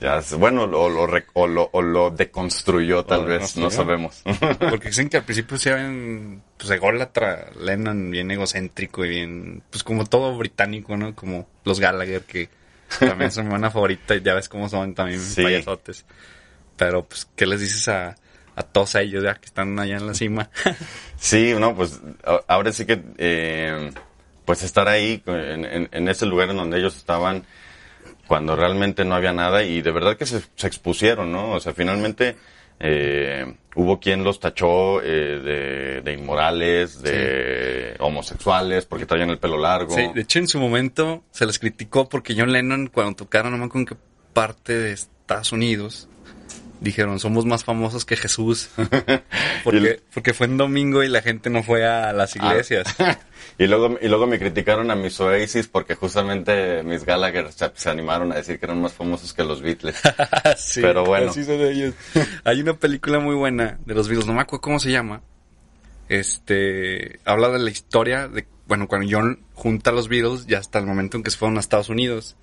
Ya, 0.00 0.22
bueno, 0.38 0.62
o 0.64 0.88
lo, 0.88 1.08
o 1.32 1.46
lo, 1.48 1.70
o 1.72 1.82
lo 1.82 2.10
deconstruyó 2.10 3.04
tal 3.04 3.24
vez, 3.26 3.56
no 3.56 3.68
sabemos. 3.68 4.22
Porque 4.70 4.88
dicen 4.88 5.08
que 5.08 5.16
al 5.16 5.24
principio 5.24 5.58
se 5.58 5.74
ven, 5.74 6.40
pues, 6.56 6.70
ególatra 6.70 7.50
Lennon, 7.58 8.10
bien 8.10 8.30
egocéntrico 8.30 9.04
y 9.04 9.08
bien, 9.08 9.62
pues, 9.70 9.82
como 9.82 10.04
todo 10.04 10.36
británico, 10.38 10.96
¿no? 10.96 11.16
Como 11.16 11.48
los 11.64 11.80
Gallagher, 11.80 12.22
que 12.22 12.48
también 13.00 13.32
son 13.32 13.46
mi 13.46 13.52
banda 13.52 13.70
favorita 13.70 14.14
y 14.14 14.22
ya 14.22 14.34
ves 14.34 14.48
cómo 14.48 14.68
son 14.68 14.94
también 14.94 15.20
Sí. 15.34 15.42
payasotes. 15.42 16.04
Pero, 16.76 17.04
pues, 17.04 17.26
¿qué 17.34 17.46
les 17.46 17.60
dices 17.60 17.88
a, 17.88 18.14
a 18.58 18.62
todos 18.62 18.94
ellos 18.96 19.22
ya 19.22 19.34
que 19.36 19.46
están 19.46 19.78
allá 19.78 19.96
en 19.96 20.06
la 20.06 20.14
cima? 20.14 20.50
Sí, 21.20 21.52
no, 21.58 21.74
pues 21.74 22.00
ahora 22.46 22.72
sí 22.72 22.86
que, 22.86 23.02
eh, 23.18 23.90
pues 24.44 24.62
estar 24.62 24.86
ahí 24.88 25.22
en, 25.26 25.64
en- 25.64 25.88
en 25.90 26.08
ese 26.08 26.26
lugar 26.26 26.50
en 26.50 26.56
donde 26.56 26.78
ellos 26.78 26.96
estaban 26.96 27.44
cuando 28.28 28.54
realmente 28.56 29.04
no 29.04 29.14
había 29.14 29.32
nada 29.32 29.62
y 29.64 29.82
de 29.82 29.90
verdad 29.90 30.16
que 30.16 30.26
se, 30.26 30.40
se 30.54 30.66
expusieron, 30.66 31.32
¿no? 31.32 31.52
O 31.52 31.60
sea, 31.60 31.72
finalmente 31.72 32.36
eh, 32.78 33.54
hubo 33.74 33.98
quien 33.98 34.22
los 34.22 34.38
tachó 34.38 35.02
eh, 35.02 35.06
de, 35.40 36.00
de 36.02 36.12
inmorales, 36.12 37.02
de 37.02 37.96
homosexuales, 37.98 38.84
porque 38.84 39.06
traían 39.06 39.30
el 39.30 39.38
pelo 39.38 39.58
largo. 39.58 39.94
Sí, 39.94 40.06
de 40.14 40.20
hecho 40.20 40.38
en 40.38 40.46
su 40.46 40.60
momento 40.60 41.24
se 41.32 41.46
les 41.46 41.58
criticó 41.58 42.08
porque 42.08 42.34
John 42.38 42.52
Lennon 42.52 42.88
cuando 42.88 43.16
tocaron, 43.16 43.50
no 43.52 43.58
me 43.58 43.64
acuerdo 43.64 43.80
en 43.92 43.96
qué 43.96 44.02
parte 44.32 44.74
de 44.78 44.92
Estados 44.92 45.50
Unidos, 45.52 46.08
dijeron 46.80 47.18
somos 47.18 47.44
más 47.44 47.64
famosos 47.64 48.04
que 48.04 48.16
Jesús. 48.16 48.70
porque, 49.64 50.00
porque 50.14 50.34
fue 50.34 50.46
en 50.46 50.56
domingo 50.56 51.02
y 51.02 51.08
la 51.08 51.22
gente 51.22 51.50
no 51.50 51.62
fue 51.62 51.86
a 51.86 52.12
las 52.12 52.36
iglesias. 52.36 52.94
y 53.58 53.66
luego 53.66 53.98
y 54.00 54.08
luego 54.08 54.26
me 54.26 54.38
criticaron 54.38 54.90
a 54.90 54.96
mis 54.96 55.18
Oasis 55.20 55.68
porque 55.68 55.94
justamente 55.94 56.82
mis 56.82 57.04
Gallagher 57.04 57.52
se, 57.52 57.70
se 57.74 57.90
animaron 57.90 58.32
a 58.32 58.36
decir 58.36 58.58
que 58.58 58.66
eran 58.66 58.80
más 58.80 58.92
famosos 58.92 59.32
que 59.32 59.44
los 59.44 59.62
Beatles. 59.62 60.00
Sí, 60.56 60.80
Pero 60.80 61.04
bueno. 61.04 61.30
así 61.30 61.44
son 61.44 61.60
ellos. 61.60 61.94
Hay 62.44 62.60
una 62.60 62.74
película 62.74 63.20
muy 63.20 63.34
buena 63.34 63.78
de 63.84 63.94
los 63.94 64.08
Beatles, 64.08 64.26
no 64.26 64.34
me 64.34 64.40
acuerdo 64.40 64.62
cómo 64.62 64.80
se 64.80 64.90
llama. 64.90 65.22
Este, 66.08 67.20
habla 67.24 67.50
de 67.50 67.58
la 67.58 67.70
historia 67.70 68.28
de, 68.28 68.46
bueno, 68.66 68.88
cuando 68.88 69.08
John 69.10 69.40
junta 69.54 69.90
a 69.90 69.92
los 69.92 70.08
Beatles, 70.08 70.46
ya 70.46 70.58
hasta 70.58 70.78
el 70.78 70.86
momento 70.86 71.16
en 71.16 71.22
que 71.22 71.30
se 71.30 71.38
fueron 71.38 71.56
a 71.56 71.60
Estados 71.60 71.88
Unidos. 71.88 72.36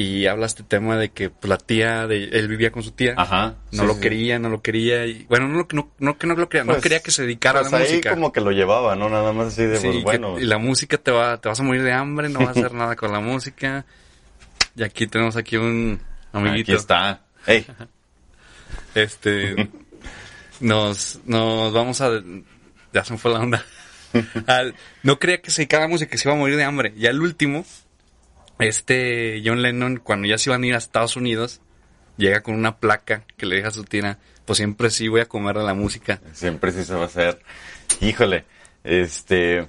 Y 0.00 0.26
habla 0.28 0.46
este 0.46 0.62
tema 0.62 0.96
de 0.96 1.08
que 1.08 1.28
pues, 1.28 1.48
la 1.48 1.58
tía, 1.58 2.06
de, 2.06 2.22
él 2.24 2.46
vivía 2.46 2.70
con 2.70 2.84
su 2.84 2.92
tía. 2.92 3.14
Ajá. 3.16 3.56
No 3.72 3.82
sí, 3.82 3.86
lo 3.88 3.94
sí. 3.94 4.00
quería, 4.00 4.38
no 4.38 4.48
lo 4.48 4.62
quería. 4.62 5.04
Y, 5.06 5.24
bueno, 5.24 5.48
no, 5.48 5.58
lo- 5.58 5.68
no, 5.72 5.90
no 5.98 6.16
que 6.18 6.26
no 6.28 6.36
lo 6.36 6.48
quería, 6.48 6.62
no 6.62 6.74
Pues, 6.74 6.82
quería 6.84 7.00
que 7.00 7.10
se 7.10 7.22
dedicara 7.22 7.60
pues 7.62 7.72
a 7.72 7.78
la 7.78 7.84
ahí 7.84 7.90
música. 7.90 8.10
como 8.10 8.30
que 8.32 8.40
lo 8.40 8.52
llevaba, 8.52 8.94
¿no? 8.94 9.08
Nada 9.08 9.32
más 9.32 9.48
así 9.48 9.64
de, 9.64 9.76
Sí, 9.78 9.88
pues 9.88 9.96
que- 9.96 10.02
bueno. 10.04 10.38
y 10.38 10.44
la 10.44 10.58
música 10.58 10.98
te 10.98 11.10
va, 11.10 11.40
te 11.40 11.48
vas 11.48 11.58
a 11.58 11.64
morir 11.64 11.82
de 11.82 11.92
hambre, 11.92 12.28
no 12.28 12.38
vas 12.38 12.48
a 12.48 12.60
hacer 12.60 12.72
nada 12.74 12.94
con 12.94 13.10
la 13.10 13.18
música. 13.18 13.86
Y 14.76 14.84
aquí 14.84 15.08
tenemos 15.08 15.36
aquí 15.36 15.56
un 15.56 16.00
amiguito. 16.32 16.70
Aquí 16.70 16.78
está. 16.80 17.22
Ey, 17.46 17.66
Este, 18.94 19.68
nos, 20.60 21.18
nos 21.24 21.72
vamos 21.72 22.00
a, 22.00 22.10
ya 22.92 23.04
se 23.04 23.12
me 23.12 23.18
fue 23.18 23.32
la 23.32 23.40
onda. 23.40 23.64
Al- 24.46 24.74
no 25.02 25.18
creía 25.18 25.40
que 25.42 25.50
se 25.50 25.62
dedicara 25.62 25.84
a 25.84 25.86
la 25.86 25.90
música, 25.90 26.10
que 26.10 26.18
se 26.18 26.28
iba 26.28 26.34
a 26.36 26.38
morir 26.38 26.56
de 26.56 26.64
hambre. 26.64 26.92
Y 26.96 27.06
al 27.06 27.20
último, 27.20 27.64
este 28.58 29.40
John 29.44 29.62
Lennon, 29.62 29.98
cuando 29.98 30.26
ya 30.28 30.38
se 30.38 30.50
iban 30.50 30.62
a 30.62 30.66
ir 30.66 30.74
a 30.74 30.78
Estados 30.78 31.16
Unidos, 31.16 31.60
llega 32.16 32.42
con 32.42 32.54
una 32.54 32.76
placa 32.78 33.24
que 33.36 33.46
le 33.46 33.56
deja 33.56 33.68
a 33.68 33.72
su 33.72 33.84
tía, 33.84 34.18
pues 34.44 34.56
siempre 34.58 34.90
sí 34.90 35.08
voy 35.08 35.20
a 35.20 35.26
comer 35.28 35.56
de 35.56 35.64
la 35.64 35.74
música. 35.74 36.20
siempre 36.32 36.72
sí 36.72 36.84
se 36.84 36.94
va 36.94 37.02
a 37.02 37.06
hacer. 37.06 37.40
Híjole, 38.00 38.44
este, 38.84 39.68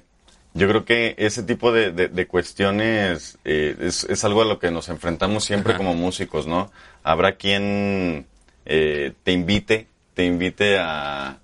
yo 0.53 0.67
creo 0.67 0.85
que 0.85 1.15
ese 1.17 1.43
tipo 1.43 1.71
de, 1.71 1.91
de- 1.91 2.07
de 2.07 2.27
cuestiones 2.27 3.37
eh, 3.45 3.75
es, 3.79 4.03
es 4.05 4.23
algo 4.23 4.41
a 4.41 4.45
lo 4.45 4.59
que 4.59 4.71
nos 4.71 4.89
enfrentamos 4.89 5.43
siempre 5.45 5.73
Ajá. 5.73 5.77
como 5.77 5.93
músicos, 5.93 6.47
¿no? 6.47 6.71
Habrá 7.03 7.35
quien 7.35 8.25
eh, 8.65 9.13
te 9.23 9.31
invite, 9.31 9.87
te 10.13 10.25
invite 10.25 10.77
a, 10.79 11.37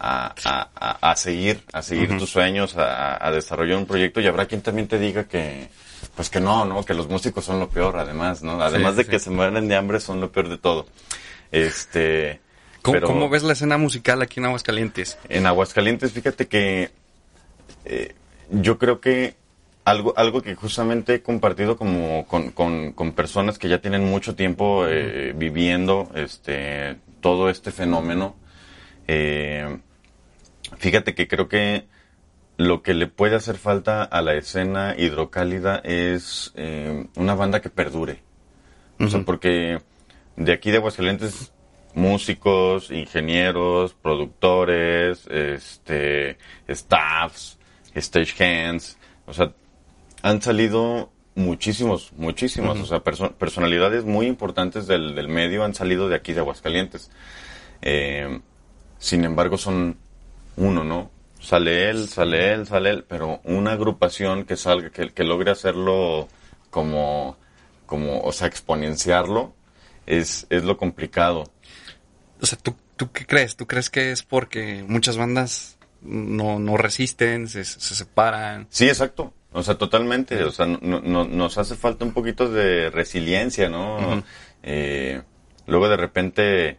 a, 0.00 0.34
a- 0.44 0.70
a- 0.74 1.10
a 1.10 1.16
seguir, 1.16 1.60
a 1.72 1.82
seguir 1.82 2.16
tus 2.18 2.30
sueños, 2.30 2.76
a, 2.76 3.24
a 3.24 3.30
desarrollar 3.30 3.76
un 3.78 3.86
proyecto 3.86 4.20
y 4.20 4.26
habrá 4.26 4.46
quien 4.46 4.62
también 4.62 4.88
te 4.88 4.98
diga 4.98 5.24
que, 5.24 5.68
pues 6.18 6.30
que 6.30 6.40
no, 6.40 6.64
¿no? 6.64 6.84
Que 6.84 6.94
los 6.94 7.08
músicos 7.08 7.44
son 7.44 7.60
lo 7.60 7.68
peor, 7.68 7.96
además, 7.96 8.42
¿no? 8.42 8.60
Además 8.60 8.96
de 8.96 9.04
sí. 9.04 9.10
que 9.10 9.20
se 9.20 9.30
mueren 9.30 9.68
de 9.68 9.76
hambre, 9.76 10.00
son 10.00 10.20
lo 10.20 10.32
peor 10.32 10.48
de 10.48 10.58
todo. 10.58 10.88
Este, 11.52 12.40
¿Cómo, 12.82 12.94
pero- 12.94 13.06
cómo 13.06 13.28
ves 13.28 13.44
la 13.44 13.52
escena 13.52 13.78
musical 13.78 14.20
aquí 14.20 14.40
en 14.40 14.46
Aguascalientes? 14.46 15.16
en 15.28 15.46
Aguascalientes, 15.46 16.10
fíjate 16.10 16.48
que 16.48 16.90
eh, 17.84 18.16
yo 18.50 18.78
creo 18.78 19.00
que 19.00 19.36
algo, 19.84 20.12
algo 20.16 20.42
que 20.42 20.56
justamente 20.56 21.14
he 21.14 21.22
compartido 21.22 21.76
como 21.76 22.26
con, 22.26 22.50
con, 22.50 22.90
con 22.94 23.12
personas 23.12 23.56
que 23.56 23.68
ya 23.68 23.80
tienen 23.80 24.02
mucho 24.04 24.34
tiempo 24.34 24.88
eh, 24.88 25.32
viviendo 25.36 26.10
este, 26.16 26.96
todo 27.20 27.48
este 27.48 27.70
fenómeno. 27.70 28.34
Eh, 29.06 29.78
fíjate 30.78 31.14
que 31.14 31.28
creo 31.28 31.48
que 31.48 31.84
lo 32.58 32.82
que 32.82 32.92
le 32.92 33.06
puede 33.06 33.36
hacer 33.36 33.56
falta 33.56 34.02
a 34.02 34.20
la 34.20 34.34
escena 34.34 34.94
hidrocálida 34.98 35.76
es 35.84 36.52
eh, 36.56 37.06
una 37.16 37.34
banda 37.34 37.62
que 37.62 37.70
perdure. 37.70 38.20
O 39.00 39.06
sea, 39.08 39.22
porque 39.22 39.80
de 40.36 40.52
aquí 40.52 40.70
de 40.72 40.78
Aguascalientes, 40.78 41.52
músicos, 41.94 42.90
ingenieros, 42.90 43.94
productores, 43.94 45.24
este, 45.30 46.36
staffs, 46.68 47.58
stagehands, 47.96 48.98
o 49.26 49.32
sea, 49.32 49.52
han 50.22 50.42
salido 50.42 51.10
muchísimos, 51.36 52.12
muchísimos, 52.16 52.80
o 52.80 52.86
sea, 52.86 53.04
perso- 53.04 53.32
personalidades 53.34 54.04
muy 54.04 54.26
importantes 54.26 54.88
del, 54.88 55.14
del 55.14 55.28
medio 55.28 55.62
han 55.62 55.74
salido 55.74 56.08
de 56.08 56.16
aquí 56.16 56.32
de 56.32 56.40
Aguascalientes. 56.40 57.10
Eh, 57.82 58.40
sin 58.98 59.24
embargo, 59.24 59.56
son 59.58 59.96
uno, 60.56 60.82
¿no? 60.82 61.12
Sale 61.40 61.88
él, 61.90 62.08
sale 62.08 62.52
él, 62.52 62.66
sale 62.66 62.90
él, 62.90 63.04
pero 63.08 63.40
una 63.44 63.72
agrupación 63.72 64.44
que 64.44 64.56
salga, 64.56 64.90
que, 64.90 65.10
que 65.10 65.24
logre 65.24 65.50
hacerlo 65.50 66.28
como, 66.70 67.36
como, 67.86 68.20
o 68.20 68.32
sea, 68.32 68.48
exponenciarlo, 68.48 69.54
es, 70.06 70.46
es 70.50 70.64
lo 70.64 70.76
complicado. 70.76 71.44
O 72.40 72.46
sea, 72.46 72.58
¿tú, 72.58 72.74
¿tú 72.96 73.10
qué 73.12 73.24
crees? 73.26 73.56
¿Tú 73.56 73.66
crees 73.66 73.88
que 73.88 74.10
es 74.10 74.22
porque 74.22 74.84
muchas 74.86 75.16
bandas 75.16 75.78
no, 76.02 76.58
no 76.58 76.76
resisten, 76.76 77.48
se, 77.48 77.64
se 77.64 77.94
separan? 77.94 78.66
Sí, 78.70 78.88
exacto. 78.88 79.32
O 79.52 79.62
sea, 79.62 79.76
totalmente. 79.76 80.42
O 80.44 80.50
sea, 80.50 80.66
no- 80.66 81.00
no- 81.00 81.24
nos 81.24 81.56
hace 81.56 81.74
falta 81.76 82.04
un 82.04 82.12
poquito 82.12 82.50
de 82.50 82.90
resiliencia, 82.90 83.68
¿no? 83.70 84.22
Eh, 84.62 85.22
luego 85.66 85.88
de 85.88 85.96
repente 85.96 86.78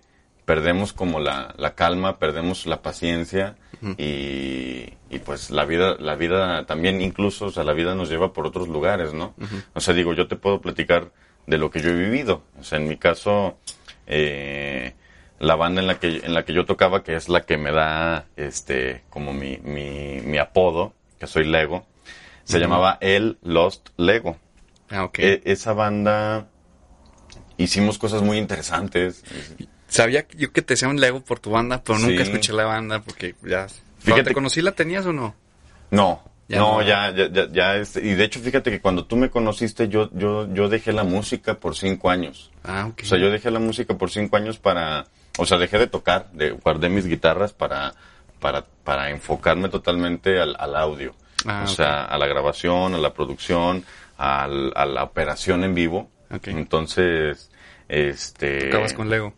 perdemos 0.50 0.94
como 0.94 1.20
la, 1.20 1.54
la 1.60 1.76
calma, 1.76 2.18
perdemos 2.18 2.66
la 2.66 2.82
paciencia 2.82 3.56
y, 4.00 4.94
y 5.12 5.20
pues 5.24 5.52
la 5.52 5.64
vida, 5.64 5.96
la 6.00 6.16
vida 6.16 6.66
también 6.66 7.02
incluso, 7.04 7.46
o 7.46 7.52
sea, 7.52 7.64
la 7.64 7.74
vida 7.74 7.94
nos 7.94 8.10
lleva 8.10 8.34
por 8.34 8.48
otros 8.48 8.68
lugares, 8.68 9.14
¿no? 9.14 9.36
O 9.76 9.80
sea, 9.80 9.94
digo, 9.94 10.16
yo 10.16 10.28
te 10.28 10.38
puedo 10.38 10.60
platicar 10.60 11.12
de 11.46 11.60
lo 11.60 11.70
que 11.70 11.82
yo 11.82 11.92
he 11.92 11.94
vivido. 11.94 12.42
O 12.60 12.64
sea, 12.64 12.80
en 12.80 12.88
mi 12.88 12.98
caso, 12.98 13.60
eh, 14.08 14.96
la 15.38 15.56
banda 15.56 15.82
en 15.82 15.88
la 15.88 16.00
que 16.00 16.08
en 16.24 16.34
la 16.34 16.44
que 16.46 16.54
yo 16.54 16.66
tocaba, 16.66 17.04
que 17.04 17.16
es 17.16 17.30
la 17.30 17.42
que 17.42 17.58
me 17.58 17.72
da 17.72 18.26
este 18.36 19.04
como 19.12 19.34
mi, 19.34 19.60
mi, 19.62 20.20
mi 20.24 20.40
apodo, 20.40 20.94
que 21.20 21.28
soy 21.28 21.46
Lego, 21.46 21.86
se 22.44 22.58
llamaba 22.60 22.98
El 23.02 23.38
Lost 23.44 23.90
Lego. 23.98 24.36
Ah, 24.90 25.04
ok. 25.04 25.20
E- 25.20 25.42
esa 25.46 25.74
banda 25.74 26.48
hicimos 27.58 28.00
cosas 28.00 28.24
muy 28.24 28.40
interesantes. 28.40 29.24
Sabía 29.90 30.26
yo 30.38 30.52
que 30.54 30.62
te 30.62 30.74
decía 30.74 30.88
un 30.88 31.00
Lego 31.02 31.22
por 31.22 31.40
tu 31.40 31.50
banda, 31.52 31.82
pero 31.84 32.00
nunca 32.00 32.24
Sí. 32.24 32.32
escuché 32.32 32.54
la 32.54 32.66
banda 32.66 33.02
porque 33.02 33.36
ya... 33.44 33.68
Fíjate- 34.00 34.24
te 34.30 34.34
conocí 34.34 34.62
la 34.62 34.72
tenías 34.72 35.06
o 35.06 35.12
no? 35.14 35.36
No, 35.92 36.24
Ya 36.48 36.60
no, 36.60 36.76
no. 36.80 36.82
ya, 36.88 37.12
ya, 37.14 37.28
ya, 37.30 37.48
ya, 37.52 37.76
este, 37.76 38.06
y 38.06 38.14
de 38.14 38.24
hecho 38.24 38.40
fíjate 38.40 38.72
que 38.72 38.80
cuando 38.80 39.06
tú 39.06 39.18
me 39.18 39.30
conociste 39.30 39.88
yo, 39.90 40.10
yo, 40.14 40.48
yo 40.54 40.70
dejé 40.70 40.94
la 40.94 41.04
música 41.04 41.56
por 41.60 41.76
cinco 41.76 42.10
años. 42.10 42.52
Ah, 42.64 42.88
ok. 42.92 43.02
O 43.04 43.06
sea, 43.06 43.18
yo 43.18 43.30
dejé 43.32 43.52
la 43.52 43.60
música 43.60 43.98
por 43.98 44.10
cinco 44.12 44.38
años 44.38 44.58
para, 44.60 45.08
o 45.38 45.46
sea, 45.46 45.58
dejé 45.58 45.78
de 45.80 45.88
tocar, 45.88 46.32
de, 46.32 46.52
guardé 46.52 46.90
mis 46.90 47.06
guitarras 47.08 47.52
para, 47.54 47.94
para, 48.40 48.66
para 48.84 49.10
enfocarme 49.10 49.70
totalmente 49.70 50.40
al, 50.40 50.56
al 50.60 50.76
audio. 50.76 51.14
Ah, 51.46 51.64
o 51.66 51.68
sea, 51.68 52.06
a 52.06 52.18
la 52.18 52.28
grabación, 52.28 52.94
a 52.94 52.98
la 53.00 53.14
producción, 53.14 53.84
al- 54.18 54.72
a 54.76 54.86
la 54.86 55.04
operación 55.04 55.64
en 55.64 55.74
vivo. 55.74 56.10
Ok. 56.32 56.48
Entonces, 56.50 57.50
este... 57.88 58.66
Tocabas 58.68 58.94
con 58.94 59.10
Lego. 59.10 59.34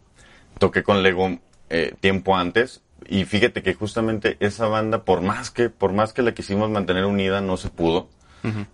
Toqué 0.62 0.84
con 0.84 1.02
Lego 1.02 1.40
eh, 1.72 1.96
tiempo 2.00 2.38
antes 2.38 2.84
y 3.08 3.26
fíjate 3.26 3.64
que 3.64 3.74
justamente 3.74 4.38
esa 4.40 4.68
banda 4.68 5.04
por 5.04 5.22
más 5.22 5.50
que 5.50 5.72
por 5.72 5.92
más 5.92 6.14
que 6.14 6.22
la 6.22 6.36
quisimos 6.36 6.70
mantener 6.70 7.06
unida 7.06 7.42
no 7.42 7.58
se 7.58 7.70
pudo. 7.70 8.10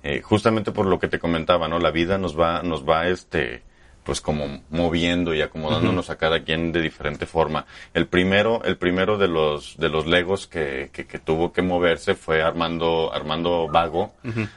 Eh, 0.02 0.22
justamente 0.22 0.72
por 0.72 0.86
lo 0.86 0.98
que 0.98 1.10
te 1.10 1.20
comentaba 1.20 1.68
no 1.68 1.80
la 1.80 1.92
vida 1.92 2.18
nos 2.18 2.40
va 2.40 2.62
nos 2.62 2.88
va 2.88 3.08
este 3.08 3.64
pues 4.04 4.22
como 4.22 4.62
moviendo 4.70 5.34
y 5.34 5.42
acomodándonos 5.42 6.10
a 6.10 6.18
cada 6.18 6.44
quien 6.44 6.72
de 6.72 6.82
diferente 6.82 7.26
forma. 7.26 7.66
El 7.94 8.08
primero 8.08 8.62
el 8.66 8.76
primero 8.78 9.18
de 9.18 9.30
los 9.30 9.78
de 9.78 9.88
los 9.88 10.06
Legos 10.08 10.46
que, 10.48 10.90
que, 10.92 11.06
que 11.06 11.20
tuvo 11.20 11.54
que 11.54 11.62
moverse 11.62 12.16
fue 12.16 12.42
Armando 12.42 13.14
Armando 13.14 13.70
Vago. 13.70 14.14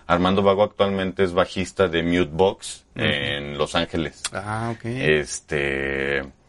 Armando 0.08 0.42
Vago 0.42 0.64
actualmente 0.64 1.22
es 1.22 1.32
bajista 1.32 1.86
de 1.86 2.02
Mute 2.02 2.30
Box 2.32 2.86
en 2.96 3.56
Los 3.56 3.76
Ángeles. 3.76 4.22
Ah, 4.32 4.72
ok. 4.74 4.84
este 4.84 6.39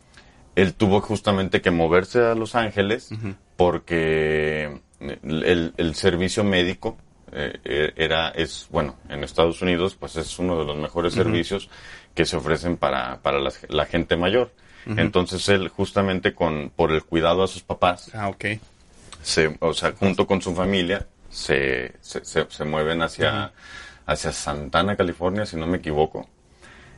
él 0.56 0.74
tuvo 0.74 1.02
justamente 1.02 1.62
que 1.62 1.72
moverse 1.72 2.20
a 2.20 2.36
Los 2.36 2.56
Ángeles 2.56 3.10
porque 3.56 4.82
el, 5.00 5.74
el 5.78 5.96
servicio 5.96 6.44
médico 6.44 6.98
eh, 7.32 7.94
era 7.96 8.30
es 8.30 8.68
bueno 8.70 8.98
en 9.08 9.24
Estados 9.24 9.62
Unidos 9.62 9.96
pues 9.96 10.18
es 10.18 10.38
uno 10.40 10.60
de 10.60 10.66
los 10.66 10.78
mejores 10.78 11.14
servicios 11.14 11.70
que 12.14 12.26
se 12.26 12.36
ofrecen 12.36 12.76
para 12.76 13.22
para 13.22 13.40
la, 13.40 13.52
la 13.70 13.86
gente 13.86 14.18
mayor. 14.18 14.52
Entonces 14.86 15.48
él 15.50 15.70
justamente 15.70 16.34
con 16.34 16.72
por 16.76 16.92
el 16.92 17.04
cuidado 17.04 17.44
a 17.44 17.48
sus 17.48 17.62
papás 17.62 18.10
ah, 18.14 18.30
ok. 18.30 18.46
se, 19.22 19.56
o 19.60 19.74
sea, 19.74 19.94
junto 19.94 20.26
con 20.26 20.42
su 20.42 20.56
familia, 20.56 21.06
se, 21.30 21.94
se, 22.02 22.26
se, 22.26 22.46
se 22.50 22.66
mueven 22.66 23.02
hacia, 23.04 23.54
hacia 24.08 24.32
Santana, 24.32 24.96
California, 24.96 25.46
si 25.46 25.56
no 25.56 25.68
me 25.68 25.78
equivoco. 25.78 26.28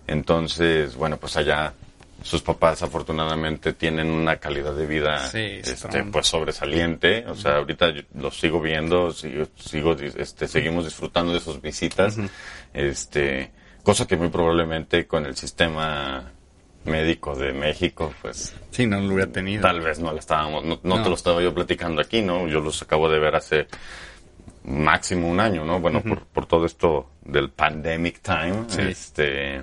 Entonces, 0.08 0.96
bueno, 0.96 1.18
pues 1.18 1.36
allá 1.38 1.74
sus 2.23 2.41
papás 2.41 2.81
afortunadamente 2.81 3.73
tienen 3.73 4.09
una 4.09 4.38
calidad 4.38 4.73
de 4.73 4.88
vida 4.88 5.27
Sí, 5.27 5.59
este, 5.63 6.03
pues 6.05 6.25
sobresaliente. 6.27 7.25
O 7.27 7.36
sea, 7.36 7.57
ahorita 7.57 7.91
yo 7.91 8.01
los 8.15 8.39
sigo 8.39 8.59
viendo, 8.62 9.12
sigo, 9.12 9.45
sigo, 9.55 9.91
este, 9.93 10.47
seguimos 10.47 10.86
disfrutando 10.86 11.33
de 11.33 11.39
sus 11.41 11.62
visitas. 11.62 12.17
Este, 12.73 13.51
cosa 13.83 14.07
que 14.07 14.15
muy 14.17 14.29
probablemente 14.29 15.05
con 15.05 15.25
el 15.25 15.36
sistema 15.36 16.31
médico 16.86 17.36
de 17.36 17.53
México, 17.53 18.13
pues 18.21 18.55
Sí, 18.71 18.88
no 18.88 18.99
lo 18.99 19.13
hubiera 19.13 19.31
tenido. 19.31 19.62
Tal 19.62 19.81
vez 19.81 19.99
no 19.99 20.12
la 20.12 20.19
estábamos, 20.19 20.63
no, 20.65 20.79
no 20.81 20.97
No. 20.97 21.03
te 21.03 21.09
lo 21.09 21.15
estaba 21.15 21.41
yo 21.41 21.53
platicando 21.53 22.01
aquí, 22.01 22.21
¿no? 22.21 22.47
Yo 22.47 22.59
los 22.62 22.81
acabo 22.81 23.09
de 23.09 23.19
ver 23.19 23.36
hace 23.36 23.67
máximo 24.65 25.27
un 25.29 25.39
año, 25.39 25.65
¿no? 25.65 25.79
Bueno, 25.79 26.01
por, 26.01 26.25
por 26.25 26.45
todo 26.45 26.65
esto 26.65 27.09
del 27.21 27.49
pandemic 27.51 28.21
time, 28.21 28.63
Sí. 28.67 28.81
este, 28.81 29.62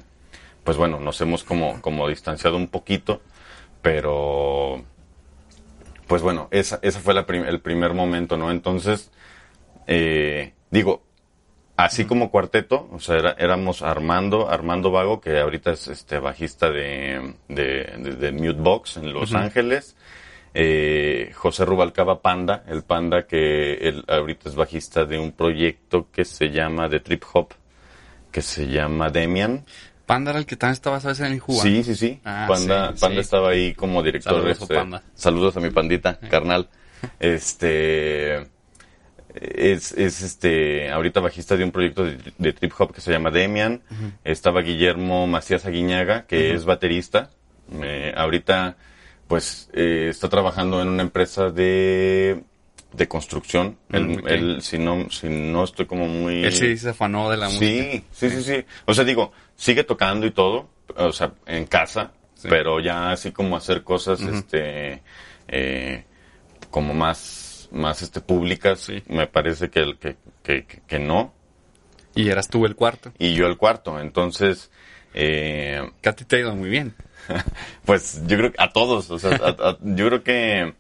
pues 0.70 0.78
bueno, 0.78 1.00
nos 1.00 1.20
hemos 1.20 1.42
como, 1.42 1.83
como 1.83 2.06
distanciado 2.06 2.56
un 2.56 2.68
poquito, 2.68 3.22
pero, 3.83 4.85
pues 6.06 6.22
bueno, 6.22 6.46
esa, 6.52 6.78
esa 6.83 7.00
fue 7.00 7.12
la 7.12 7.26
prim- 7.26 7.44
el 7.44 7.59
primer 7.59 7.92
momento, 7.92 8.37
¿no? 8.37 8.52
Entonces, 8.52 9.11
eh, 9.88 10.52
digo, 10.70 11.02
así 11.76 12.04
como 12.04 12.30
cuarteto, 12.30 12.88
o 12.92 13.00
sea, 13.00 13.16
era- 13.16 13.33
éramos 13.37 13.83
Armando, 13.83 14.48
Armando 14.48 14.92
Vago, 14.92 15.20
que 15.20 15.40
ahorita 15.40 15.72
es 15.72 15.88
este 15.88 16.20
bajista 16.20 16.70
de, 16.70 17.35
de, 17.48 17.92
de- 17.98 18.14
de 18.14 18.30
Mute 18.30 18.61
Box 18.61 18.96
en 18.98 19.12
Los 19.12 19.33
Ángeles, 19.35 19.96
eh, 20.54 21.33
José 21.35 21.64
Rubalcaba 21.64 22.22
Panda, 22.22 22.62
el 22.68 22.85
Panda 22.85 23.26
que 23.26 23.72
él 23.74 24.04
ahorita 24.06 24.48
es 24.48 24.54
bajista 24.54 25.04
de 25.04 25.18
un 25.18 25.33
proyecto 25.33 26.06
que 26.12 26.24
se 26.24 26.50
llama 26.50 26.88
de 26.88 27.00
Trip 27.00 27.24
Hop, 27.33 27.54
que 28.30 28.40
se 28.42 28.68
llama 28.68 29.11
Demian. 29.11 29.64
Panda 30.10 30.32
era 30.32 30.40
el 30.40 30.46
que 30.46 30.56
también 30.56 30.72
estaba, 30.72 30.98
¿sabes? 30.98 31.20
En 31.20 31.26
el 31.26 31.38
Juba. 31.38 31.62
Sí, 31.62 31.84
sí, 31.84 31.94
sí. 31.94 32.20
Ah, 32.24 32.46
Panda, 32.48 32.88
sí, 32.96 33.00
Panda 33.00 33.14
sí. 33.14 33.20
estaba 33.20 33.50
ahí 33.50 33.74
como 33.74 34.02
director. 34.02 34.32
Saludos 34.32 34.60
este, 34.60 34.74
Panda. 34.74 35.02
Saludos 35.14 35.56
a 35.56 35.60
mi 35.60 35.70
pandita, 35.70 36.18
carnal. 36.28 36.68
Este 37.20 38.38
es, 39.34 39.92
es 39.92 40.22
este 40.22 40.90
ahorita 40.90 41.20
bajista 41.20 41.56
de 41.56 41.62
un 41.62 41.70
proyecto 41.70 42.04
de, 42.04 42.18
de 42.36 42.52
trip 42.52 42.72
hop 42.76 42.92
que 42.92 43.00
se 43.00 43.12
llama 43.12 43.30
Demian. 43.30 43.82
Estaba 44.24 44.62
Guillermo 44.62 45.28
Macías 45.28 45.64
Aguiñaga, 45.64 46.26
que 46.26 46.54
es 46.54 46.64
baterista. 46.64 47.30
Eh, 47.80 48.12
ahorita 48.16 48.76
pues 49.28 49.70
eh, 49.74 50.08
está 50.10 50.28
trabajando 50.28 50.82
en 50.82 50.88
una 50.88 51.02
empresa 51.02 51.50
de 51.50 52.42
de 52.92 53.08
construcción. 53.08 53.78
Él, 53.92 54.08
Mm, 54.08 54.28
él, 54.28 54.62
si 54.62 54.78
no 54.78 55.08
si 55.10 55.28
no 55.28 55.64
estoy 55.64 55.86
como 55.86 56.06
muy 56.08 56.44
Él 56.44 56.52
sí 56.52 56.76
se 56.76 56.90
afanó 56.90 57.30
de 57.30 57.36
la 57.36 57.46
música. 57.46 57.64
Sí, 57.64 58.04
sí, 58.12 58.30
sí, 58.30 58.42
sí. 58.42 58.64
O 58.86 58.94
sea, 58.94 59.04
digo, 59.04 59.32
sigue 59.60 59.84
tocando 59.84 60.26
y 60.26 60.30
todo, 60.30 60.70
o 60.96 61.12
sea, 61.12 61.32
en 61.46 61.66
casa, 61.66 62.12
Sí. 62.34 62.48
pero 62.48 62.80
ya 62.80 63.10
así 63.10 63.30
como 63.30 63.56
hacer 63.58 63.84
cosas, 63.84 64.22
este, 64.22 65.02
eh, 65.48 66.04
como 66.70 66.94
más, 66.94 67.68
más, 67.70 68.00
este, 68.00 68.22
públicas, 68.22 68.80
Sí. 68.80 69.02
me 69.08 69.26
parece 69.26 69.68
que, 69.68 69.80
el- 69.80 69.98
que, 69.98 70.16
que, 70.42 70.64
que- 70.86 70.98
no. 70.98 71.34
Y 72.14 72.30
eras 72.30 72.48
tú 72.48 72.64
el 72.64 72.74
cuarto. 72.74 73.12
Y 73.18 73.34
yo 73.34 73.46
el 73.46 73.58
cuarto, 73.58 74.00
entonces, 74.00 74.70
eh, 75.12 75.90
Que 76.00 76.08
a 76.08 76.12
ti 76.14 76.24
te 76.24 76.36
ha 76.36 76.38
ido 76.40 76.54
muy 76.56 76.70
bien. 76.70 76.94
pues 77.84 78.22
yo 78.26 78.38
creo 78.38 78.52
que 78.52 78.62
a 78.62 78.70
todos, 78.70 79.10
o 79.10 79.18
sea, 79.18 79.36
a- 79.36 79.68
a- 79.70 79.78
yo 79.82 80.06
creo 80.06 80.22
que 80.22 80.74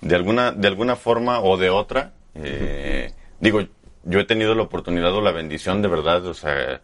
de 0.00 0.14
alguna, 0.16 0.50
de 0.50 0.66
alguna 0.68 0.96
forma 0.96 1.38
o 1.40 1.56
de 1.56 1.70
otra, 1.70 2.12
eh, 2.34 3.12
digo, 3.38 3.60
yo 4.02 4.18
he 4.18 4.24
tenido 4.24 4.54
la 4.56 4.62
oportunidad 4.64 5.14
o 5.14 5.20
la 5.20 5.30
bendición 5.30 5.80
de 5.82 5.88
verdad, 5.88 6.26
o 6.26 6.34
sea, 6.34 6.80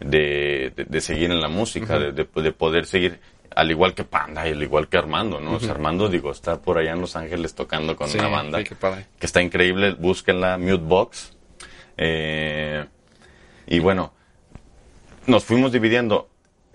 de, 0.00 0.72
de, 0.76 0.84
de 0.84 1.00
seguir 1.00 1.30
en 1.30 1.40
la 1.40 1.48
música, 1.48 1.98
de, 1.98 2.12
de, 2.12 2.26
de 2.42 2.52
poder 2.52 2.86
seguir 2.86 3.20
al 3.54 3.70
igual 3.70 3.94
que 3.94 4.04
Panda 4.04 4.46
y 4.48 4.52
al 4.52 4.62
igual 4.62 4.88
que 4.88 4.98
Armando, 4.98 5.40
¿no? 5.40 5.54
O 5.56 5.60
sea, 5.60 5.72
Armando, 5.72 6.08
digo, 6.08 6.30
está 6.30 6.60
por 6.60 6.78
allá 6.78 6.92
en 6.92 7.00
Los 7.00 7.16
Ángeles 7.16 7.54
tocando 7.54 7.96
con 7.96 8.08
Sí, 8.08 8.18
una 8.18 8.28
banda 8.28 8.58
que 9.18 9.26
está 9.26 9.42
increíble, 9.42 9.92
búsquenla, 9.94 10.58
Mute 10.58 10.84
Box. 10.84 11.36
Eh, 11.96 12.84
y 13.66 13.78
bueno, 13.80 14.12
nos 15.26 15.44
fuimos 15.44 15.72
dividiendo. 15.72 16.28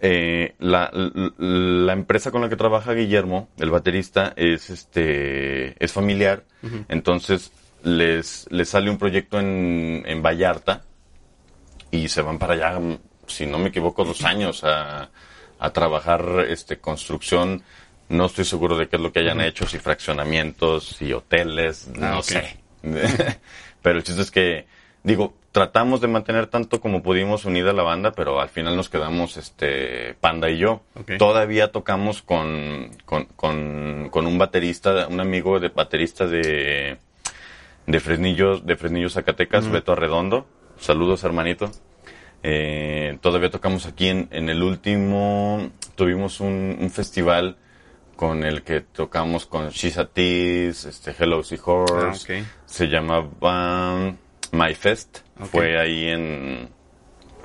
Eh, 0.06 0.56
la, 0.60 0.90
la- 0.92 1.32
la 1.38 1.94
empresa 1.94 2.30
con 2.30 2.42
la 2.42 2.50
que 2.50 2.58
trabaja 2.58 2.92
Guillermo, 2.94 3.48
el 3.58 3.70
baterista, 3.72 4.34
es 4.36 4.70
este 4.70 5.82
es 5.82 5.94
familiar, 5.94 6.44
entonces 6.90 7.54
les, 7.84 8.46
les 8.52 8.68
sale 8.68 8.90
un 8.90 8.98
proyecto 8.98 9.40
en, 9.40 10.04
en 10.06 10.22
Vallarta 10.22 10.82
y 11.90 12.10
se 12.10 12.22
van 12.22 12.38
para 12.38 12.54
allá, 12.56 12.80
si 13.28 13.46
no 13.46 13.58
me 13.60 13.70
equivoco, 13.70 14.04
dos 14.04 14.24
años 14.24 14.64
a, 14.64 15.10
a 15.60 15.70
trabajar 15.72 16.46
este 16.50 16.80
construcción. 16.80 17.64
No 18.10 18.26
estoy 18.26 18.46
seguro 18.46 18.78
de 18.78 18.88
qué 18.88 18.98
es 18.98 19.02
lo 19.02 19.12
que 19.12 19.20
hayan 19.20 19.42
hecho, 19.42 19.66
si 19.66 19.80
fraccionamientos, 19.80 20.88
si 20.98 21.14
hoteles, 21.14 21.90
Ah, 22.02 22.16
no 22.16 22.22
sé. 22.22 22.58
pero 23.82 23.98
el 23.98 24.04
chiste 24.04 24.22
es 24.22 24.30
que, 24.32 24.68
digo, 25.04 25.34
tratamos 25.54 26.02
de 26.02 26.08
mantener 26.08 26.48
tanto 26.48 26.82
como 26.82 27.02
pudimos 27.02 27.46
unida 27.46 27.72
la 27.74 27.84
banda, 27.84 28.12
pero 28.12 28.42
al 28.42 28.50
final 28.50 28.76
nos 28.76 28.90
quedamos 28.90 29.38
este 29.38 30.16
Panda 30.20 30.50
y 30.50 30.58
yo. 30.58 30.82
Todavía 31.18 31.72
tocamos 31.72 32.22
con, 32.22 32.90
con, 33.06 33.26
con, 33.36 34.10
con 34.10 34.28
un 34.28 34.38
baterista, 34.38 35.08
un 35.08 35.20
amigo 35.22 35.60
de 35.60 35.70
baterista 35.70 36.26
de, 36.26 36.98
de 37.86 38.00
Fresnillo, 38.00 38.58
de 38.60 38.76
Fresnillo 38.76 39.10
Zacatecas, 39.10 39.70
Beto 39.70 39.94
Arredondo. 39.94 40.46
Saludos, 40.80 41.24
hermanito. 41.24 41.72
Eh, 42.44 43.18
todavía 43.22 43.50
tocamos 43.50 43.86
aquí 43.86 44.10
en, 44.10 44.28
en 44.32 44.50
el 44.50 44.62
último, 44.64 45.72
tuvimos 45.96 46.40
un, 46.42 46.78
un 46.80 46.90
festival 46.92 47.58
con 48.18 48.44
el 48.44 48.64
que 48.64 48.82
tocamos 48.82 49.46
con 49.46 49.70
She's 49.70 49.98
a 49.98 50.06
Tease, 50.06 50.90
este 50.90 51.16
Hello 51.18 51.42
Seahorse, 51.42 52.34
Ah, 52.36 52.42
ok. 52.42 52.46
se 52.66 52.88
llamaba 52.88 54.14
My 54.52 54.76
Fest, 54.76 55.20
fue 55.52 55.80
ahí 55.80 56.10
en, 56.10 56.70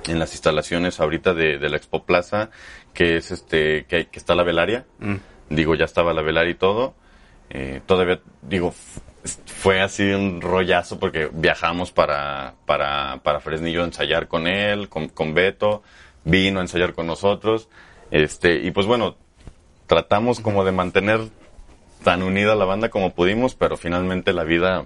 en 0.07 0.19
las 0.19 0.33
instalaciones 0.33 0.99
ahorita 0.99 1.33
de, 1.33 1.57
de 1.57 1.69
la 1.69 1.77
Expo 1.77 2.03
Plaza, 2.03 2.49
que 2.93 3.17
es 3.17 3.31
este, 3.31 3.85
que, 3.85 4.07
que 4.07 4.19
está 4.19 4.35
la 4.35 4.43
velaria, 4.43 4.85
Mm. 4.99 5.15
digo, 5.49 5.75
ya 5.75 5.85
estaba 5.85 6.13
la 6.13 6.21
velaria 6.21 6.51
y 6.51 6.55
todo, 6.55 6.93
eh, 7.49 7.81
todavía, 7.85 8.19
digo, 8.41 8.73
fue 9.45 9.81
así 9.81 10.03
un 10.11 10.41
rollazo 10.41 10.99
porque 10.99 11.29
viajamos 11.31 11.91
para, 11.91 12.55
para, 12.65 13.19
para 13.23 13.39
Fresnillo 13.39 13.81
a 13.81 13.85
ensayar 13.85 14.27
con 14.27 14.47
él, 14.47 14.87
con, 14.89 15.09
con 15.09 15.33
Beto, 15.33 15.83
vino 16.23 16.59
a 16.59 16.61
ensayar 16.63 16.93
con 16.93 17.07
nosotros, 17.07 17.67
este, 18.11 18.55
y 18.55 18.71
pues 18.71 18.87
bueno, 18.87 19.17
tratamos 19.87 20.39
como 20.39 20.63
de 20.63 20.71
mantener 20.71 21.21
tan 22.03 22.23
unida 22.23 22.55
la 22.55 22.65
banda 22.65 22.89
como 22.89 23.13
pudimos, 23.13 23.55
pero 23.55 23.75
finalmente 23.75 24.31
la 24.31 24.43
vida 24.45 24.85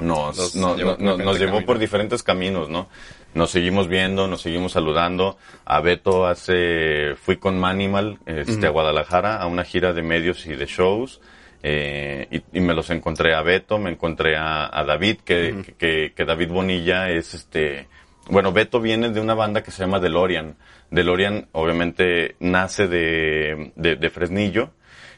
nos, 0.00 0.36
Los 0.38 0.54
no- 0.56 0.76
llevó 0.76 0.90
no- 0.92 0.96
por 0.96 1.02
no- 1.04 1.10
diferente 1.12 1.24
nos 1.24 1.38
llevó 1.38 1.66
por 1.66 1.78
diferentes 1.78 2.22
caminos, 2.22 2.68
¿no? 2.68 2.88
Nos 3.34 3.50
seguimos 3.50 3.88
viendo, 3.88 4.28
nos 4.28 4.42
seguimos 4.42 4.72
saludando. 4.72 5.36
A 5.64 5.80
Beto 5.80 6.26
hace, 6.26 7.14
fui 7.16 7.38
con 7.38 7.58
Manimal, 7.58 8.18
este, 8.26 8.66
a 8.66 8.70
Guadalajara, 8.70 9.36
a 9.36 9.46
una 9.46 9.64
gira 9.64 9.92
de 9.92 10.02
medios 10.02 10.46
y 10.46 10.54
de 10.54 10.66
shows. 10.66 11.20
Eh, 11.62 12.26
y, 12.30 12.58
y 12.58 12.60
me 12.60 12.74
los 12.74 12.90
encontré 12.90 13.34
a 13.34 13.42
Beto, 13.42 13.78
me 13.78 13.90
encontré 13.90 14.36
a, 14.36 14.66
a 14.76 14.84
David, 14.84 15.18
que, 15.24 15.74
que, 15.78 16.12
que 16.14 16.24
David 16.24 16.48
Bonilla 16.50 17.10
es 17.10 17.34
este, 17.34 17.88
bueno, 18.28 18.52
Beto 18.52 18.80
viene 18.80 19.10
de 19.10 19.20
una 19.20 19.34
banda 19.34 19.62
que 19.62 19.70
se 19.70 19.82
llama 19.82 19.98
DeLorean. 19.98 20.56
DeLorean 20.90 21.48
obviamente 21.52 22.36
nace 22.40 22.86
de, 22.86 23.72
de, 23.74 23.96
de 23.96 24.10
Fresnillo. 24.10 24.70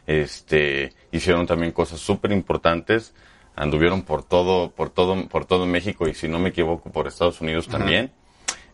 Este, 0.07 0.93
hicieron 1.13 1.47
también 1.47 1.73
cosas 1.73 2.01
súper 2.01 2.33
importantes. 2.33 3.15
Anduvieron 3.57 4.03
por 4.03 4.25
todo, 4.25 4.71
por 4.71 4.91
todo, 4.91 5.29
por 5.29 5.45
todo 5.45 5.67
México 5.67 6.09
y 6.09 6.15
si 6.15 6.29
no 6.29 6.39
me 6.39 6.49
equivoco 6.49 6.91
por 6.91 7.07
Estados 7.07 7.41
Unidos 7.41 7.69
también. 7.69 8.11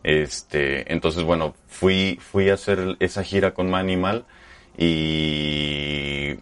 Este, 0.03 0.91
entonces 0.91 1.23
bueno, 1.23 1.53
fui, 1.67 2.17
fui 2.19 2.49
a 2.49 2.55
hacer 2.55 2.97
esa 2.99 3.23
gira 3.23 3.53
con 3.53 3.69
Manimal 3.69 4.25
y 4.77 6.37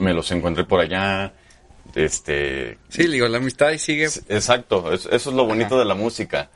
me 0.00 0.12
los 0.14 0.30
encontré 0.32 0.64
por 0.64 0.80
allá. 0.80 1.32
Este, 1.94 2.78
Sí, 2.88 3.06
digo, 3.06 3.26
la 3.28 3.38
amistad 3.38 3.68
ahí 3.68 3.78
sigue. 3.78 4.04
Exacto, 4.28 4.92
es- 4.92 5.06
eso 5.06 5.30
es 5.30 5.36
lo 5.36 5.44
bonito 5.46 5.78
de 5.78 5.84
la 5.84 5.94
música, 5.94 6.50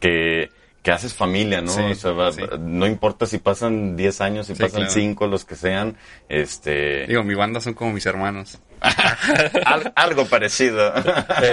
que, 0.00 0.50
que 0.82 0.90
haces 0.92 1.12
familia, 1.14 1.60
¿no? 1.60 1.70
Sí, 1.72 1.82
O 1.82 1.94
sea, 1.94 2.12
va- 2.12 2.32
sí. 2.32 2.42
no 2.58 2.86
importa 2.86 3.26
si 3.26 3.38
pasan 3.38 3.96
10 3.96 4.20
años, 4.20 4.46
si 4.46 4.54
Sí, 4.54 4.62
pasan 4.62 4.80
claro. 4.82 4.92
5, 4.94 5.26
los 5.26 5.44
que 5.44 5.56
sean, 5.56 5.96
este, 6.28 7.06
Digo, 7.06 7.22
mi 7.24 7.34
banda 7.34 7.60
son 7.60 7.74
como 7.74 7.92
mis 7.92 8.06
hermanos. 8.06 8.58
al- 9.66 9.92
algo 9.96 10.24
parecido. 10.26 10.92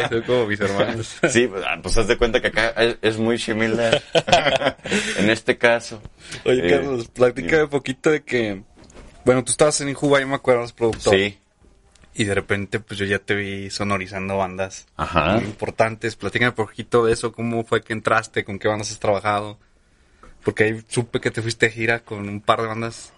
Son 0.10 0.22
como 0.22 0.46
mis 0.46 0.60
hermanos. 0.62 1.18
sí, 1.30 1.48
pues, 1.48 1.64
ah, 1.68 1.78
pues 1.82 1.98
haz 1.98 2.08
de 2.08 2.18
cuenta 2.18 2.40
que 2.40 2.48
acá 2.48 2.70
es, 2.78 2.98
es 3.02 3.18
muy 3.18 3.38
similar. 3.40 4.02
en 5.18 5.30
este 5.30 5.58
caso. 5.58 6.02
Oye, 6.46 6.68
Eh, 6.68 6.70
Carlos, 6.72 7.08
platícame 7.10 7.64
un 7.64 7.70
poquito 7.70 8.12
de 8.12 8.24
que... 8.24 8.64
Bueno, 9.26 9.44
tú 9.44 9.52
estabas 9.52 9.80
en 9.82 9.90
Injuba, 9.90 10.20
yo 10.20 10.28
me 10.28 10.36
acuerdo, 10.36 10.62
eras 10.62 10.74
productor. 10.74 11.16
Sí, 11.16 11.38
Y 12.14 12.24
de 12.24 12.34
repente, 12.36 12.80
pues 12.80 12.98
yo 13.00 13.06
ya 13.06 13.20
te 13.20 13.36
vi 13.36 13.70
sonorizando 13.70 14.38
bandas 14.38 14.86
Ajá. 14.96 15.34
muy 15.36 15.44
importantes. 15.44 16.16
Platícame 16.16 16.50
un 16.50 16.56
poquito 16.56 17.06
de 17.06 17.12
eso, 17.14 17.34
cómo 17.34 17.64
fue 17.66 17.84
que 17.84 17.92
entraste, 17.94 18.46
con 18.46 18.58
qué 18.60 18.68
bandas 18.70 18.92
has 18.92 19.00
trabajado. 19.00 19.58
Porque 20.44 20.64
ahí 20.64 20.82
supe 20.88 21.20
que 21.20 21.32
te 21.32 21.42
fuiste 21.42 21.66
de 21.66 21.72
gira 21.74 22.00
con 22.02 22.30
un 22.30 22.40
par 22.40 22.62
de 22.62 22.68
bandas. 22.68 23.12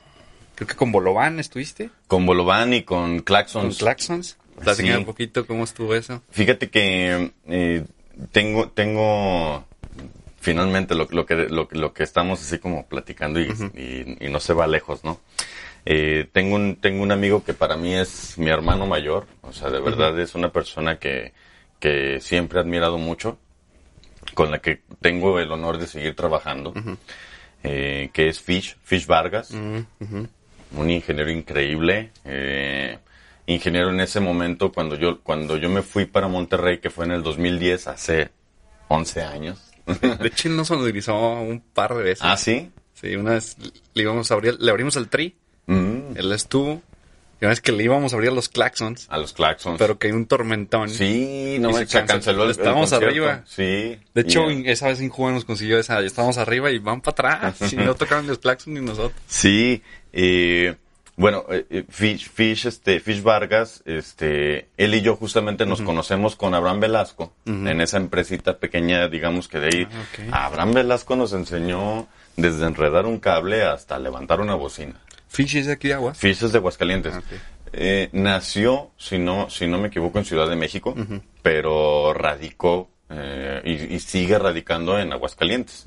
Creo 0.55 0.67
que 0.67 0.75
con 0.75 0.91
Bolovan 0.91 1.39
estuviste, 1.39 1.91
con 2.07 2.25
Bolovan 2.25 2.73
y 2.73 2.81
con 2.83 3.17
con 3.17 3.19
Claxons. 3.19 3.77
Claxons. 3.77 4.37
Platícame 4.63 4.93
Sí. 4.93 4.97
un 4.99 5.05
poquito 5.05 5.45
cómo 5.45 5.63
estuvo 5.65 5.93
eso. 5.93 6.23
Fíjate 6.31 6.69
que 6.71 7.31
eh, 7.47 7.85
tengo, 8.31 8.69
tengo 8.69 9.63
finalmente 10.41 10.95
lo, 10.95 11.07
lo 11.11 11.25
que 11.27 11.35
lo, 11.35 11.67
lo 11.69 11.93
que 11.93 12.01
estamos 12.03 12.41
así 12.41 12.57
como 12.57 12.87
platicando 12.87 13.39
y, 13.39 13.51
y- 13.75 14.25
y 14.25 14.29
no 14.29 14.39
se 14.39 14.53
va 14.53 14.65
lejos, 14.65 15.03
¿no? 15.03 15.19
Eh, 15.89 16.27
tengo 16.33 16.55
un 16.55 16.75
tengo 16.75 17.01
un 17.01 17.13
amigo 17.13 17.45
que 17.45 17.53
para 17.53 17.77
mí 17.77 17.93
es 17.93 18.37
mi 18.37 18.49
hermano 18.49 18.85
mayor, 18.85 19.25
o 19.41 19.53
sea, 19.53 19.69
de 19.69 19.79
verdad 19.79 20.19
es 20.19 20.35
una 20.35 20.51
persona 20.51 20.99
que 20.99 21.31
que 21.79 22.19
siempre 22.19 22.59
he 22.59 22.61
admirado 22.61 22.97
mucho, 22.97 23.37
con 24.33 24.51
la 24.51 24.59
que 24.59 24.81
tengo 24.99 25.39
el 25.39 25.49
honor 25.49 25.77
de 25.77 25.87
seguir 25.87 26.13
trabajando, 26.13 26.73
eh, 27.63 28.09
que 28.11 28.27
es 28.27 28.41
Fish, 28.41 28.75
Fish 28.83 29.07
Vargas 29.07 29.51
un 29.51 30.89
ingeniero 30.89 31.31
increíble, 31.31 32.11
eh, 32.25 32.99
ingeniero 33.45 33.89
en 33.89 34.01
ese 34.01 34.19
momento 34.19 34.73
cuando 34.73 34.97
yo 34.97 35.21
cuando 35.21 35.55
yo 35.55 35.69
me 35.69 35.83
fui 35.83 36.03
para 36.03 36.27
Monterrey, 36.27 36.79
que 36.79 36.89
fue 36.89 37.05
en 37.05 37.11
el 37.11 37.23
2010, 37.23 37.87
hace 37.87 38.29
11 38.89 39.21
años. 39.21 39.71
De 39.85 40.27
hecho, 40.27 40.49
él 40.49 40.57
nos 40.57 40.67
sonorizó 40.67 41.17
un 41.17 41.61
par 41.61 41.95
de 41.95 42.03
veces. 42.03 42.25
ah, 42.25 42.35
sí. 42.35 42.71
Sí, 42.93 43.15
una 43.15 43.35
vez 43.35 43.55
le 43.93 44.03
íbamos 44.03 44.29
a 44.31 44.33
abrir, 44.33 44.57
le 44.59 44.69
abrimos 44.69 44.97
el 44.97 45.07
tri, 45.07 45.37
Mm, 45.67 46.15
él 46.17 46.31
estuvo. 46.31 46.81
Y 47.39 47.45
una 47.45 47.49
vez 47.49 47.61
que 47.61 47.71
le 47.71 47.83
íbamos 47.83 48.13
a 48.13 48.15
abrir 48.15 48.31
a 48.31 48.33
los 48.33 48.49
Claxons, 48.49 49.05
a 49.11 49.17
los 49.19 49.31
Claxons. 49.33 49.77
pero 49.77 49.99
que 49.99 50.07
hay 50.07 50.13
un 50.13 50.25
tormentón. 50.25 50.89
sí, 50.89 51.57
no 51.59 51.69
Y 51.69 51.73
se 51.73 51.79
se 51.85 51.85
canceló. 51.99 52.07
canceló 52.07 52.43
el, 52.43 52.49
el 52.49 52.51
Estábamos 52.51 52.89
concierto. 52.89 53.05
arriba. 53.07 53.43
Sí. 53.45 53.99
De 54.15 54.21
hecho, 54.21 54.49
en- 54.49 54.65
esa 54.67 54.87
vez 54.87 54.99
en 55.01 55.09
Cuba 55.09 55.31
nos 55.31 55.45
consiguió 55.45 55.77
esa. 55.77 55.99
Estábamos 56.01 56.39
arriba 56.39 56.71
y 56.71 56.79
van 56.79 57.01
para 57.01 57.35
atrás. 57.35 57.61
Y 57.73 57.75
no 57.75 57.93
tocaban 57.93 58.25
los 58.25 58.39
Claxons 58.39 58.73
ni 58.79 58.83
nosotros. 58.83 59.11
Sí, 59.27 59.83
eh, 60.13 60.75
bueno, 61.15 61.45
eh, 61.51 61.65
eh, 61.69 61.83
Fish, 61.87 62.27
Fish, 62.29 62.65
este, 62.65 62.99
Fish 62.99 63.21
Vargas, 63.21 63.83
este, 63.85 64.69
él 64.77 64.95
y 64.95 65.01
yo 65.01 65.15
justamente 65.15 65.65
nos 65.67 65.81
conocemos 65.83 66.35
con 66.35 66.53
Abraham 66.55 66.79
Velasco, 66.79 67.33
en 67.45 67.81
esa 67.81 67.97
empresita 67.97 68.57
pequeña, 68.57 69.07
digamos 69.09 69.47
que 69.47 69.59
de 69.59 69.67
ahí. 69.67 69.87
Ah. 70.31 70.45
Abraham 70.47 70.73
Velasco 70.73 71.15
nos 71.15 71.33
enseñó 71.33 72.07
desde 72.35 72.65
enredar 72.65 73.05
un 73.07 73.19
cable 73.19 73.63
hasta 73.63 73.97
levantar 73.99 74.41
una 74.41 74.53
bocina. 74.55 74.93
Fish 75.27 75.55
es 75.57 75.65
de 75.67 75.73
aquí 75.73 75.87
de 75.89 75.95
Aguas. 75.95 76.17
Fish 76.17 76.43
es 76.43 76.51
de 76.51 76.57
Aguascalientes. 76.57 77.13
Ah. 77.15 77.21
Eh, 77.73 78.09
nació, 78.13 78.91
si 78.97 79.17
no, 79.19 79.49
si 79.49 79.67
no 79.67 79.77
me 79.77 79.89
equivoco, 79.89 80.19
en 80.19 80.25
Ciudad 80.25 80.49
de 80.49 80.55
México, 80.55 80.95
pero 81.41 82.13
radicó 82.13 82.89
eh, 83.09 83.61
y, 83.65 83.95
y 83.95 83.99
sigue 83.99 84.39
radicando 84.39 84.97
en 84.99 85.11
Aguascalientes. 85.11 85.85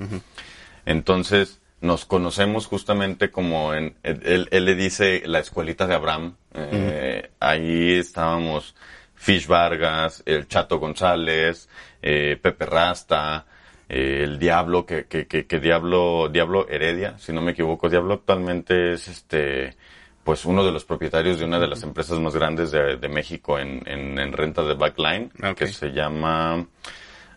Entonces, 0.84 1.60
nos 1.80 2.04
conocemos 2.04 2.66
justamente 2.66 3.30
como 3.30 3.72
en, 3.74 3.96
él, 4.02 4.48
él 4.50 4.64
le 4.64 4.74
dice 4.74 5.22
la 5.24 5.38
escuelita 5.38 5.86
de 5.86 5.94
Abraham. 5.94 6.36
Eh, 6.54 7.30
Ahí 7.40 7.94
estábamos 7.94 8.74
Fish 9.14 9.46
Vargas, 9.46 10.22
el 10.26 10.46
Chato 10.48 10.78
González, 10.78 11.68
Pepe 12.00 12.66
Rasta, 12.66 13.46
eh, 13.90 14.22
el 14.24 14.38
Diablo, 14.38 14.86
que, 14.86 15.06
que, 15.06 15.26
que, 15.26 15.46
que 15.46 15.58
Diablo, 15.60 16.28
Diablo 16.30 16.68
Heredia, 16.68 17.18
si 17.18 17.32
no 17.32 17.42
me 17.42 17.50
equivoco. 17.52 17.88
Diablo 17.88 18.14
actualmente 18.14 18.92
es 18.92 19.08
este, 19.08 19.76
pues 20.22 20.44
uno 20.44 20.64
de 20.64 20.70
los 20.70 20.84
propietarios 20.84 21.38
de 21.40 21.44
una 21.44 21.58
de 21.58 21.66
las 21.66 21.82
empresas 21.82 22.18
más 22.20 22.34
grandes 22.34 22.70
de, 22.70 22.96
de 22.96 23.08
México 23.08 23.58
en, 23.58 23.82
en, 23.86 24.18
en 24.18 24.32
renta 24.32 24.62
de 24.62 24.74
backline, 24.74 25.32
Ok. 25.42 25.56
que 25.58 25.66
se 25.66 25.88
llama, 25.92 26.66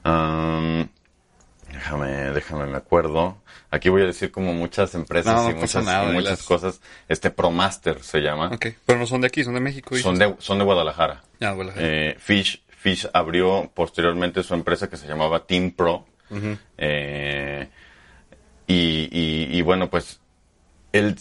Am, 0.03 0.87
déjame, 1.71 2.07
déjame, 2.31 2.65
me 2.67 2.77
acuerdo. 2.77 3.37
Aquí 3.71 3.89
voy 3.89 4.03
a 4.03 4.05
decir 4.05 4.31
como 4.31 4.53
muchas 4.53 4.93
empresas 4.93 5.33
No, 5.45 5.49
y 5.49 5.55
muchas, 5.55 5.83
nada, 5.83 6.11
y 6.11 6.13
muchas 6.13 6.43
cosas. 6.43 6.79
Este 7.07 7.31
Promaster 7.31 8.03
se 8.03 8.19
llama. 8.19 8.51
Ok, 8.53 8.67
pero 8.85 8.99
no 8.99 9.07
son 9.07 9.21
de 9.21 9.27
aquí, 9.27 9.43
son 9.43 9.55
de 9.55 9.59
México. 9.61 9.95
Son 9.97 10.19
de, 10.19 10.35
son 10.37 10.59
de 10.59 10.63
Guadalajara. 10.65 11.23
Ah, 11.41 11.53
bueno, 11.53 11.71
Eh, 11.77 12.15
Fish, 12.19 12.61
Fish 12.77 13.07
abrió 13.13 13.71
posteriormente 13.73 14.43
su 14.43 14.53
empresa 14.53 14.87
que 14.89 14.97
se 14.97 15.07
llamaba 15.07 15.47
Team 15.47 15.71
Pro. 15.71 16.05
Eh, 16.77 17.67
y, 18.67 19.09
y- 19.11 19.57
y 19.57 19.61
bueno, 19.61 19.89
pues 19.89 20.19
el, 20.91 21.15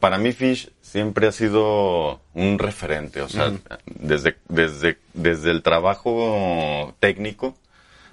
para 0.00 0.18
mí 0.18 0.32
Fish 0.32 0.70
siempre 0.80 1.28
ha 1.28 1.32
sido 1.32 2.20
un 2.34 2.58
referente, 2.58 3.22
o 3.22 3.28
sea, 3.28 3.52
desde, 3.86 4.36
desde, 4.48 4.98
desde 5.14 5.50
el 5.50 5.62
trabajo 5.62 6.94
técnico 7.00 7.56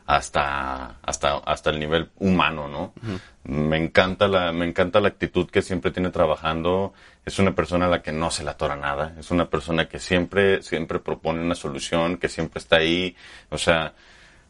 hasta, 0.05 0.97
hasta, 1.01 1.37
hasta 1.39 1.69
el 1.71 1.79
nivel 1.79 2.09
humano, 2.19 2.67
¿no? 2.67 2.93
Me 3.43 3.77
encanta 3.77 4.27
la, 4.27 4.51
me 4.51 4.65
encanta 4.65 4.99
la 4.99 5.07
actitud 5.07 5.49
que 5.49 5.61
siempre 5.63 5.91
tiene 5.91 6.09
trabajando. 6.11 6.93
Es 7.25 7.39
una 7.39 7.55
persona 7.55 7.85
a 7.85 7.89
la 7.89 8.01
que 8.03 8.11
no 8.11 8.29
se 8.31 8.43
le 8.43 8.51
atora 8.51 8.75
nada. 8.75 9.15
Es 9.19 9.31
una 9.31 9.49
persona 9.49 9.87
que 9.87 9.99
siempre, 9.99 10.61
siempre 10.63 10.99
propone 10.99 11.41
una 11.41 11.55
solución, 11.55 12.17
que 12.17 12.29
siempre 12.29 12.59
está 12.59 12.77
ahí. 12.77 13.15
O 13.49 13.57
sea, 13.57 13.93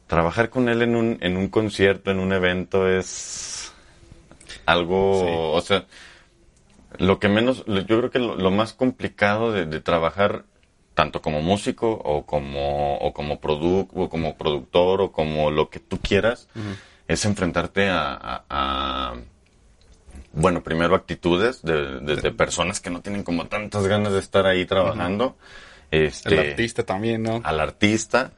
trabajar 0.08 0.50
con 0.50 0.70
él 0.70 0.82
en 0.82 0.96
un, 0.96 1.18
en 1.22 1.38
un 1.38 1.48
concierto, 1.50 2.12
en 2.12 2.20
un 2.20 2.32
evento 2.34 2.88
es 2.88 3.74
algo, 4.66 5.20
Sí. 5.20 5.26
o 5.30 5.62
sea, 5.62 5.86
lo 6.98 7.20
que 7.20 7.28
menos, 7.28 7.66
yo 7.66 7.86
creo 7.86 8.10
que 8.12 8.20
lo, 8.20 8.36
lo 8.36 8.52
más 8.52 8.74
complicado 8.74 9.52
de, 9.52 9.66
de 9.66 9.82
trabajar 9.82 10.44
tanto 10.94 11.22
como 11.22 11.42
músico 11.42 11.92
o 11.92 12.26
como 12.26 12.98
o 13.00 13.14
como 13.14 13.42
produ- 13.42 13.90
o 13.94 14.10
como 14.10 14.38
productor 14.38 15.02
o 15.02 15.12
como 15.12 15.52
lo 15.52 15.70
que 15.70 15.80
tú 15.82 16.00
quieras 16.00 16.48
es 17.10 17.26
enfrentarte 17.26 17.90
a, 17.90 18.14
a- 18.14 18.44
a, 18.50 19.16
bueno 20.32 20.64
primero 20.64 20.96
actitudes 20.96 21.62
de, 21.64 22.00
de- 22.00 22.16
de 22.16 22.32
personas 22.32 22.80
que 22.80 22.90
no 22.92 23.02
tienen 23.02 23.24
como 23.24 23.48
tantas 23.48 23.86
ganas 23.88 24.14
de 24.14 24.20
estar 24.20 24.46
ahí 24.46 24.66
trabajando 24.66 25.36
este 25.92 26.30
El 26.34 26.52
artista 26.52 26.84
también, 26.84 27.24
¿no? 27.24 27.42
al 27.44 27.60
artista 27.60 28.32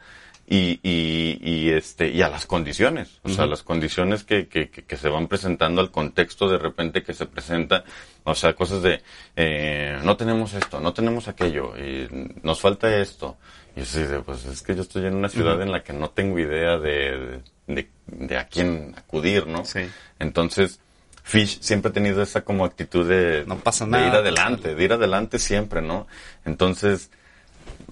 y, 0.49 0.79
y, 0.81 1.37
y, 1.41 1.69
este 1.71 2.07
y 2.09 2.21
a 2.21 2.29
las 2.29 2.45
condiciones. 2.45 3.19
O 3.23 3.29
sea 3.29 3.45
las 3.45 3.63
condiciones 3.63 4.23
que, 4.23 4.47
que, 4.47 4.69
que, 4.69 4.85
que 4.85 4.97
se 4.97 5.09
van 5.09 5.27
presentando 5.27 5.81
al 5.81 5.91
contexto 5.91 6.47
de 6.47 6.57
repente 6.57 7.03
que 7.03 7.13
se 7.13 7.25
presenta. 7.25 7.83
O 8.23 8.33
sea 8.33 8.53
cosas 8.53 8.81
de 8.81 9.01
eh, 9.35 9.99
no 10.03 10.15
tenemos 10.15 10.53
esto 10.53 10.79
no 10.79 10.93
tenemos 10.93 11.27
aquello 11.27 11.73
y 11.77 12.07
nos 12.43 12.61
falta 12.61 12.97
esto. 12.97 13.37
Y 13.75 13.81
así 13.81 14.01
de 14.03 14.21
pues 14.21 14.45
es 14.45 14.61
que 14.61 14.73
yo 14.73 14.83
estoy 14.83 15.05
en 15.05 15.15
una 15.15 15.27
ciudad 15.27 15.61
en 15.61 15.71
la 15.71 15.83
que 15.83 15.91
no 15.93 16.11
tengo 16.11 16.39
idea 16.39 16.77
de, 16.77 17.41
de, 17.67 17.89
de 18.07 18.37
a 18.37 18.47
quién 18.47 18.95
acudir 18.97 19.47
no 19.47 19.65
Sí. 19.65 19.81
entonces 20.17 20.79
Fish 21.27 21.59
siempre 21.59 21.89
ha 21.89 21.93
tenido 21.93 22.21
esa 22.21 22.45
como 22.45 22.63
actitud 22.63 23.05
de, 23.05 23.43
No 23.45 23.59
pasa 23.59 23.83
de 23.83 23.91
nada, 23.91 24.07
ir 24.07 24.13
adelante, 24.13 24.75
de 24.75 24.81
ir 24.85 24.93
adelante 24.93 25.39
siempre, 25.39 25.81
¿no? 25.81 26.07
Entonces, 26.45 27.11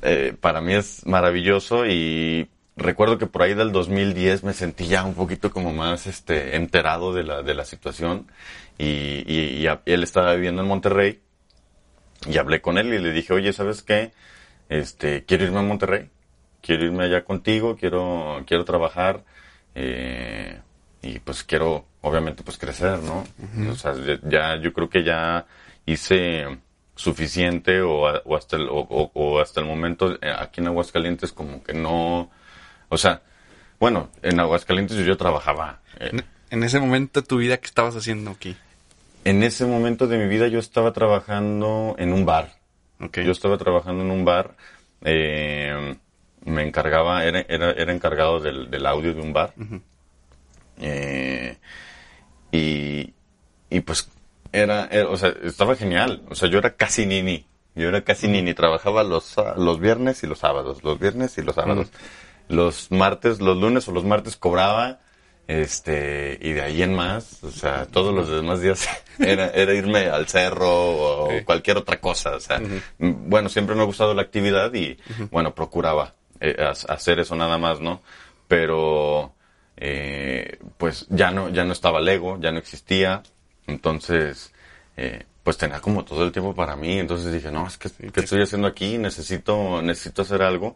eh, 0.02 0.34
para 0.40 0.62
mí 0.62 0.74
es 0.74 1.06
maravilloso 1.06 1.86
y 1.86 2.50
recuerdo 2.78 3.18
que 3.18 3.26
por 3.28 3.42
ahí 3.44 3.54
del 3.54 3.72
2010 3.72 4.44
me 4.44 4.54
sentí 4.54 4.88
ya 4.88 5.04
un 5.06 5.14
poquito 5.16 5.52
como 5.52 5.72
más 5.74 6.08
este 6.08 6.56
enterado 6.56 7.14
de 7.14 7.24
la, 7.24 7.42
de 7.42 7.54
la 7.54 7.66
situación 7.66 8.28
y, 8.78 8.86
y- 9.32 9.58
y 9.62 9.68
a- 9.68 9.82
él 9.86 10.04
estaba 10.04 10.34
viviendo 10.36 10.62
en 10.62 10.68
Monterrey 10.68 11.20
y 12.28 12.38
hablé 12.38 12.62
con 12.62 12.78
él 12.78 12.94
y 12.94 13.00
le 13.00 13.12
dije, 13.12 13.34
oye, 13.34 13.54
¿sabes 13.54 13.82
qué? 13.82 14.12
Este, 14.70 15.24
quiero 15.26 15.44
irme 15.46 15.60
a 15.60 15.64
Monterrey, 15.64 16.10
quiero 16.62 16.86
irme 16.86 17.04
allá 17.06 17.24
contigo, 17.24 17.76
quiero, 17.78 18.44
quiero 18.48 18.66
trabajar 18.66 19.24
eh, 19.76 20.60
y 21.04 21.20
pues 21.20 21.44
quiero, 21.44 21.86
obviamente, 22.02 22.42
pues 22.44 22.58
crecer, 22.58 23.00
¿no? 23.00 23.24
O 23.72 23.76
sea, 23.76 23.94
ya, 24.24 24.56
yo 24.60 24.74
creo 24.74 24.90
que 24.90 25.04
ya 25.04 25.46
hice 25.86 26.48
suficiente 26.96 27.82
o, 27.82 28.08
hasta 28.36 28.56
el, 28.56 28.68
o, 28.70 29.40
hasta 29.42 29.60
el 29.60 29.66
momento 29.68 30.14
eh, 30.22 30.32
aquí 30.38 30.62
en 30.62 30.68
Aguascalientes 30.68 31.32
como 31.34 31.64
que 31.64 31.74
no, 31.74 32.30
o 32.90 32.98
sea, 32.98 33.22
bueno, 33.80 34.10
en 34.22 34.40
Aguascalientes 34.40 34.98
yo, 34.98 35.04
yo 35.04 35.18
trabajaba. 35.18 35.82
eh, 36.00 36.12
En, 36.50 36.64
ese 36.64 36.80
momento 36.80 37.22
de 37.22 37.28
tu 37.28 37.38
vida, 37.38 37.58
¿qué 37.58 37.66
estabas 37.68 37.96
haciendo 37.96 38.32
aquí? 38.32 38.56
en 39.26 39.42
ese 39.44 39.66
momento 39.66 40.08
de 40.08 40.18
mi 40.20 40.28
vida 40.28 40.48
yo 40.48 40.60
estaba 40.60 40.94
trabajando 40.94 41.96
en 41.98 42.14
un 42.14 42.26
bar. 42.26 42.54
Yo 43.00 43.32
estaba 43.32 43.58
trabajando 43.58 44.04
en 44.04 44.12
un 44.12 44.24
bar. 44.24 44.56
eh, 45.04 45.96
me 46.46 46.62
encargaba, 46.62 47.26
era, 47.26 47.40
era, 47.50 47.72
era 47.72 47.92
encargado 47.92 48.40
del, 48.40 48.70
del 48.70 48.86
audio 48.86 49.14
de 49.16 49.22
un 49.22 49.34
bar. 49.34 49.54
Eh, 50.80 51.58
y, 52.52 53.14
y 53.70 53.80
pues 53.82 54.10
era, 54.56 54.88
era- 54.91 55.10
o 55.10 55.18
sea, 55.18 55.34
estaba 55.44 55.76
genial. 55.76 56.24
O 56.30 56.36
sea, 56.36 56.50
yo 56.50 56.58
era 56.60 56.76
casi 56.76 57.06
nini. 57.06 57.46
Yo 57.76 57.89
era 57.89 58.04
casi 58.04 58.28
nini. 58.28 58.54
Trabajaba 58.54 59.04
los, 59.04 59.24
sa- 59.26 59.56
los 59.56 59.80
viernes 59.80 60.24
y 60.24 60.28
los 60.28 60.39
sábados. 60.39 60.84
Los 60.84 61.00
viernes 61.00 61.38
y 61.38 61.41
los 61.41 61.56
sábados. 61.56 61.88
Los 62.48 62.91
martes, 62.91 63.39
los 63.41 63.58
lunes 63.58 63.88
o 63.88 63.91
los 63.91 64.04
martes 64.06 64.36
cobraba. 64.38 65.00
Este, 65.48 66.39
y 66.41 66.54
de 66.54 66.62
ahí 66.63 66.82
en 66.82 66.96
más, 66.96 67.44
o 67.44 67.52
sea, 67.52 67.86
todos 67.86 68.15
los 68.15 68.28
demás 68.30 68.62
días 68.62 68.89
era, 69.20 69.48
era 69.50 69.74
irme 69.76 70.08
al 70.10 70.28
cerro 70.28 70.68
o 70.70 71.30
Sí. 71.30 71.44
cualquier 71.46 71.78
otra 71.78 72.00
cosa. 72.02 72.36
O 72.36 72.39
sea, 72.39 72.60
mm, 72.60 73.30
bueno, 73.30 73.48
siempre 73.50 73.76
me 73.76 73.82
ha 73.82 73.86
gustado 73.86 74.13
la 74.15 74.24
actividad 74.24 74.74
y, 74.74 74.98
bueno, 75.32 75.54
procuraba 75.54 76.15
eh, 76.39 76.56
ha- 76.60 76.94
hacer 76.94 77.20
eso 77.20 77.36
nada 77.36 77.58
más, 77.60 77.80
¿no? 77.80 78.02
Pero, 78.48 79.34
eh, 79.78 80.58
pues 80.78 81.06
ya 81.10 81.30
no, 81.32 81.50
ya 81.50 81.63
no 81.63 81.74
estaba 81.74 82.02
Lego, 82.02 82.39
ya 82.39 82.52
no 82.52 82.58
existía. 82.58 83.22
Entonces, 83.67 84.51
eh, 84.97 85.23
pues 85.43 85.58
tenía 85.58 85.80
como 85.80 86.04
todo 86.06 86.23
el 86.25 86.32
tiempo 86.32 86.54
para 86.56 86.75
mí. 86.75 86.99
Entonces 86.99 87.32
dije, 87.34 87.51
no, 87.51 87.67
es 87.67 87.78
que, 87.78 87.89
¿qué 88.12 88.21
estoy 88.21 88.41
haciendo 88.41 88.67
aquí? 88.67 88.97
Necesito, 88.97 89.82
necesito 89.82 90.21
hacer 90.23 90.41
algo. 90.41 90.75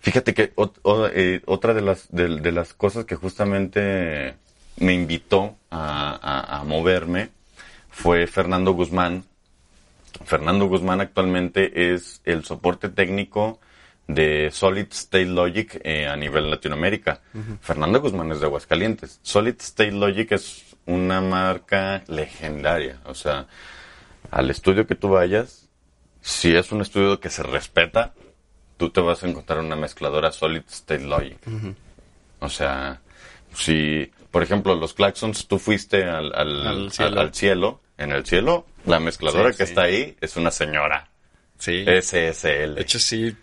Fíjate 0.00 0.34
que 0.34 0.52
o- 0.56 0.70
eh, 1.12 1.42
otra 1.46 1.74
de 1.74 1.80
las, 1.82 2.06
de, 2.10 2.40
de 2.40 2.52
las 2.52 2.74
cosas 2.74 3.04
que 3.04 3.16
justamente 3.16 4.34
me 4.78 4.92
invitó 4.94 5.56
a, 5.70 6.18
a- 6.22 6.60
a 6.60 6.64
moverme 6.64 7.30
fue 7.90 8.26
Fernando 8.26 8.72
Guzmán. 8.72 9.24
Fernando 10.24 10.66
Guzmán 10.66 11.00
actualmente 11.00 11.92
es 11.94 12.20
el 12.24 12.44
soporte 12.44 12.88
técnico 12.88 13.58
de 14.06 14.50
Solid 14.52 14.86
State 14.90 15.26
Logic 15.26 15.80
eh, 15.82 16.06
a 16.06 16.16
nivel 16.16 16.50
Latinoamérica. 16.50 17.20
Fernando 17.60 18.00
Guzmán 18.00 18.30
es 18.32 18.40
de 18.40 18.46
Aguascalientes. 18.46 19.18
Solid 19.22 19.56
State 19.58 19.92
Logic 19.92 20.30
es 20.32 20.75
una 20.86 21.20
marca 21.20 22.02
legendaria. 22.06 23.00
O 23.04 23.14
sea, 23.14 23.46
al 24.30 24.50
estudio 24.50 24.86
que 24.86 24.94
tú 24.94 25.08
vayas, 25.10 25.68
si 26.20 26.54
es 26.56 26.72
un 26.72 26.80
estudio 26.80 27.20
que 27.20 27.30
se 27.30 27.42
respeta, 27.42 28.14
tú 28.76 28.90
te 28.90 29.00
vas 29.00 29.22
a 29.22 29.28
encontrar 29.28 29.60
una 29.60 29.76
mezcladora 29.76 30.32
Solid 30.32 30.62
State 30.68 31.04
Logic. 31.04 31.38
O 32.40 32.48
sea, 32.48 33.00
si, 33.54 34.10
por 34.30 34.42
ejemplo, 34.42 34.74
los 34.74 34.94
Claxons, 34.94 35.46
tú 35.48 35.58
fuiste 35.58 36.04
al, 36.04 36.34
al, 36.34 36.66
Al 36.66 36.66
al- 36.66 36.92
cielo. 36.92 37.20
al 37.20 37.34
cielo, 37.34 37.80
en 37.98 38.12
el 38.12 38.26
cielo, 38.26 38.66
la 38.84 39.00
mezcladora 39.00 39.52
Sí, 39.52 39.58
que 39.58 39.64
sí. 39.66 39.70
está 39.72 39.82
ahí 39.82 40.16
es 40.20 40.36
una 40.36 40.50
señora. 40.50 41.08
Sí. 41.58 41.84
SSL. 41.86 42.74
De 42.74 42.82
hecho, 42.82 42.98
sí, 42.98 43.34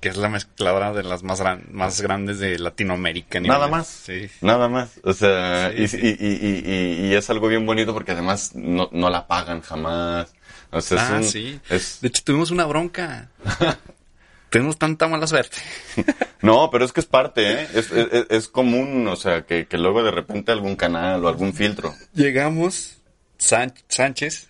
que 0.00 0.08
es 0.08 0.16
la 0.16 0.28
mezcladora 0.28 0.92
de 0.92 1.02
las 1.02 1.22
más, 1.22 1.40
gran- 1.40 1.66
más 1.70 2.00
grandes 2.00 2.38
de 2.38 2.58
Latinoamérica. 2.58 3.40
Nada 3.40 3.66
nivel- 3.66 3.70
más. 3.70 3.86
Sí. 3.88 4.28
Nada 4.40 4.68
más. 4.68 4.92
O 5.04 5.12
sea, 5.12 5.70
Sí, 5.76 5.82
y, 5.82 5.88
sí. 5.88 5.98
y- 6.02 6.26
y- 6.26 6.62
y- 6.64 7.06
y 7.08 7.14
es 7.14 7.28
algo 7.30 7.46
bien 7.48 7.66
bonito 7.66 7.92
porque 7.92 8.12
además 8.12 8.52
no, 8.54 8.88
no 8.92 9.10
la 9.10 9.26
pagan 9.26 9.60
jamás. 9.60 10.32
O 10.70 10.80
sea, 10.80 10.98
es 10.98 11.10
ah, 11.10 11.16
un- 11.16 11.24
sí. 11.24 11.60
es- 11.68 12.00
De 12.00 12.08
hecho, 12.08 12.22
tuvimos 12.24 12.50
una 12.50 12.64
bronca. 12.66 13.30
Tenemos 14.50 14.78
tanta 14.78 15.06
mala 15.08 15.26
suerte. 15.26 15.58
no, 16.42 16.70
pero 16.70 16.86
es 16.86 16.92
que 16.92 17.00
es 17.00 17.06
parte, 17.06 17.52
¿eh? 17.52 17.68
Es, 17.74 17.90
es- 17.92 18.26
es 18.30 18.48
común, 18.48 19.06
o 19.08 19.14
sea, 19.16 19.42
que, 19.42 19.66
que 19.66 19.76
luego 19.76 20.02
de 20.02 20.10
repente 20.10 20.52
algún 20.52 20.74
canal 20.74 21.22
o 21.22 21.28
algún 21.28 21.52
filtro. 21.52 21.94
Llegamos, 22.14 22.96
San- 23.36 23.74
Sánchez, 23.88 24.48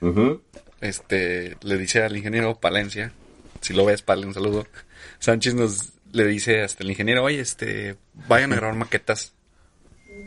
este, 0.80 1.56
le 1.62 1.76
dice 1.78 2.02
al 2.02 2.16
ingeniero 2.16 2.58
Palencia, 2.60 3.12
si 3.60 3.74
lo 3.74 3.84
ves, 3.84 4.02
Pale, 4.02 4.26
un 4.26 4.34
saludo. 4.34 4.66
Sánchez 5.18 5.54
nos 5.54 5.92
le 6.12 6.24
dice 6.26 6.62
hasta 6.62 6.82
el 6.84 6.90
ingeniero, 6.90 7.22
oye, 7.24 7.40
este, 7.40 7.96
vayan 8.28 8.52
a 8.52 8.56
grabar 8.56 8.76
maquetas. 8.76 9.32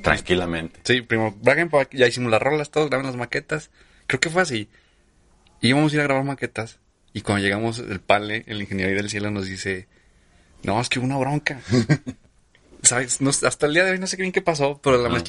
Tranquilamente. 0.04 0.80
Sí, 0.84 1.02
pa- 1.02 1.88
ya 1.92 2.08
hicimos 2.08 2.32
las 2.32 2.42
rolas, 2.42 2.72
todos 2.72 2.90
graban 2.90 3.06
las 3.06 3.16
maquetas. 3.16 3.70
Creo 4.08 4.20
que 4.20 4.30
fue 4.30 4.42
así. 4.42 4.70
Íbamos 5.62 5.92
a 5.92 5.96
ir 5.96 6.02
a 6.02 6.06
grabar 6.06 6.24
maquetas. 6.24 6.80
Y 7.14 7.22
cuando 7.22 7.44
llegamos, 7.44 7.80
el 7.80 8.00
Pale, 8.00 8.44
el 8.48 8.62
ingeniero 8.62 8.96
del 8.96 9.10
cielo, 9.10 9.30
nos 9.32 9.46
dice, 9.48 9.88
no, 10.64 10.80
es 10.82 10.90
que 10.90 11.00
hubo 11.00 11.06
una 11.06 11.18
bronca. 11.18 11.62
¿Sabes? 12.84 13.22
No- 13.22 13.30
hasta 13.30 13.66
el 13.68 13.74
día 13.74 13.84
de 13.86 13.92
hoy 13.92 14.00
no 14.00 14.08
sé 14.08 14.18
bien 14.18 14.32
qué 14.32 14.42
pasó, 14.42 14.80
pero 14.82 15.08
la 15.08 15.22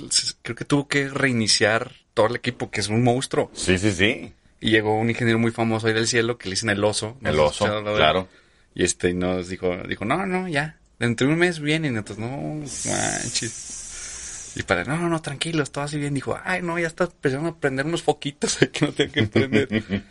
creo 0.42 0.56
que 0.56 0.64
tuvo 0.64 0.88
que 0.88 1.08
reiniciar 1.08 1.92
todo 2.14 2.26
el 2.28 2.36
equipo, 2.36 2.70
que 2.70 2.80
es 2.80 2.88
un 2.88 3.02
monstruo. 3.02 3.50
Sí, 3.52 3.76
sí, 3.78 3.92
sí. 3.92 4.32
Y 4.62 4.70
llegó 4.70 4.96
un 4.96 5.10
ingeniero 5.10 5.40
muy 5.40 5.50
famoso 5.50 5.88
ahí 5.88 5.92
del 5.92 6.06
cielo 6.06 6.38
que 6.38 6.48
le 6.48 6.52
dicen 6.52 6.70
el 6.70 6.82
oso. 6.84 7.16
¿No 7.20 7.30
El 7.30 7.40
oso, 7.40 7.64
claro. 7.82 8.28
Y 8.76 8.84
este 8.84 9.12
nos 9.12 9.48
dijo, 9.48 9.76
dijo, 9.88 10.04
no, 10.04 10.24
no, 10.24 10.46
ya. 10.46 10.78
Dentro 11.00 11.26
de 11.26 11.32
un 11.32 11.40
mes 11.40 11.58
viene. 11.58 11.88
Y 11.88 11.90
nosotros, 11.90 12.18
no 12.18 12.28
manches. 12.30 14.52
Y 14.54 14.62
para, 14.62 14.84
no, 14.84 14.98
no, 14.98 15.08
no, 15.08 15.20
tranquilo, 15.20 15.66
todo 15.66 15.82
así 15.82 15.98
bien. 15.98 16.14
Dijo, 16.14 16.38
ay, 16.44 16.62
no, 16.62 16.78
ya 16.78 16.86
está 16.86 17.04
empezando 17.04 17.48
a 17.48 17.58
prender 17.58 17.86
unos 17.86 18.04
foquitos 18.04 18.56
que 18.72 18.86
no 18.86 18.92
tengo 18.92 19.12
que 19.12 19.22
prender. 19.24 20.04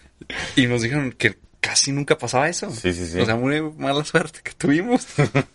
y 0.57 0.67
nos 0.67 0.81
dijeron 0.81 1.13
que 1.13 1.37
casi 1.61 1.93
nunca 1.93 2.17
pasaba 2.17 2.49
eso. 2.49 2.69
Sí, 2.71 2.91
sí, 2.91 3.07
sí. 3.07 3.21
O 3.21 3.25
sea, 3.25 3.37
muy 3.37 3.61
mala 3.61 4.03
suerte 4.03 4.41
que 4.43 4.51
tuvimos. 4.51 5.07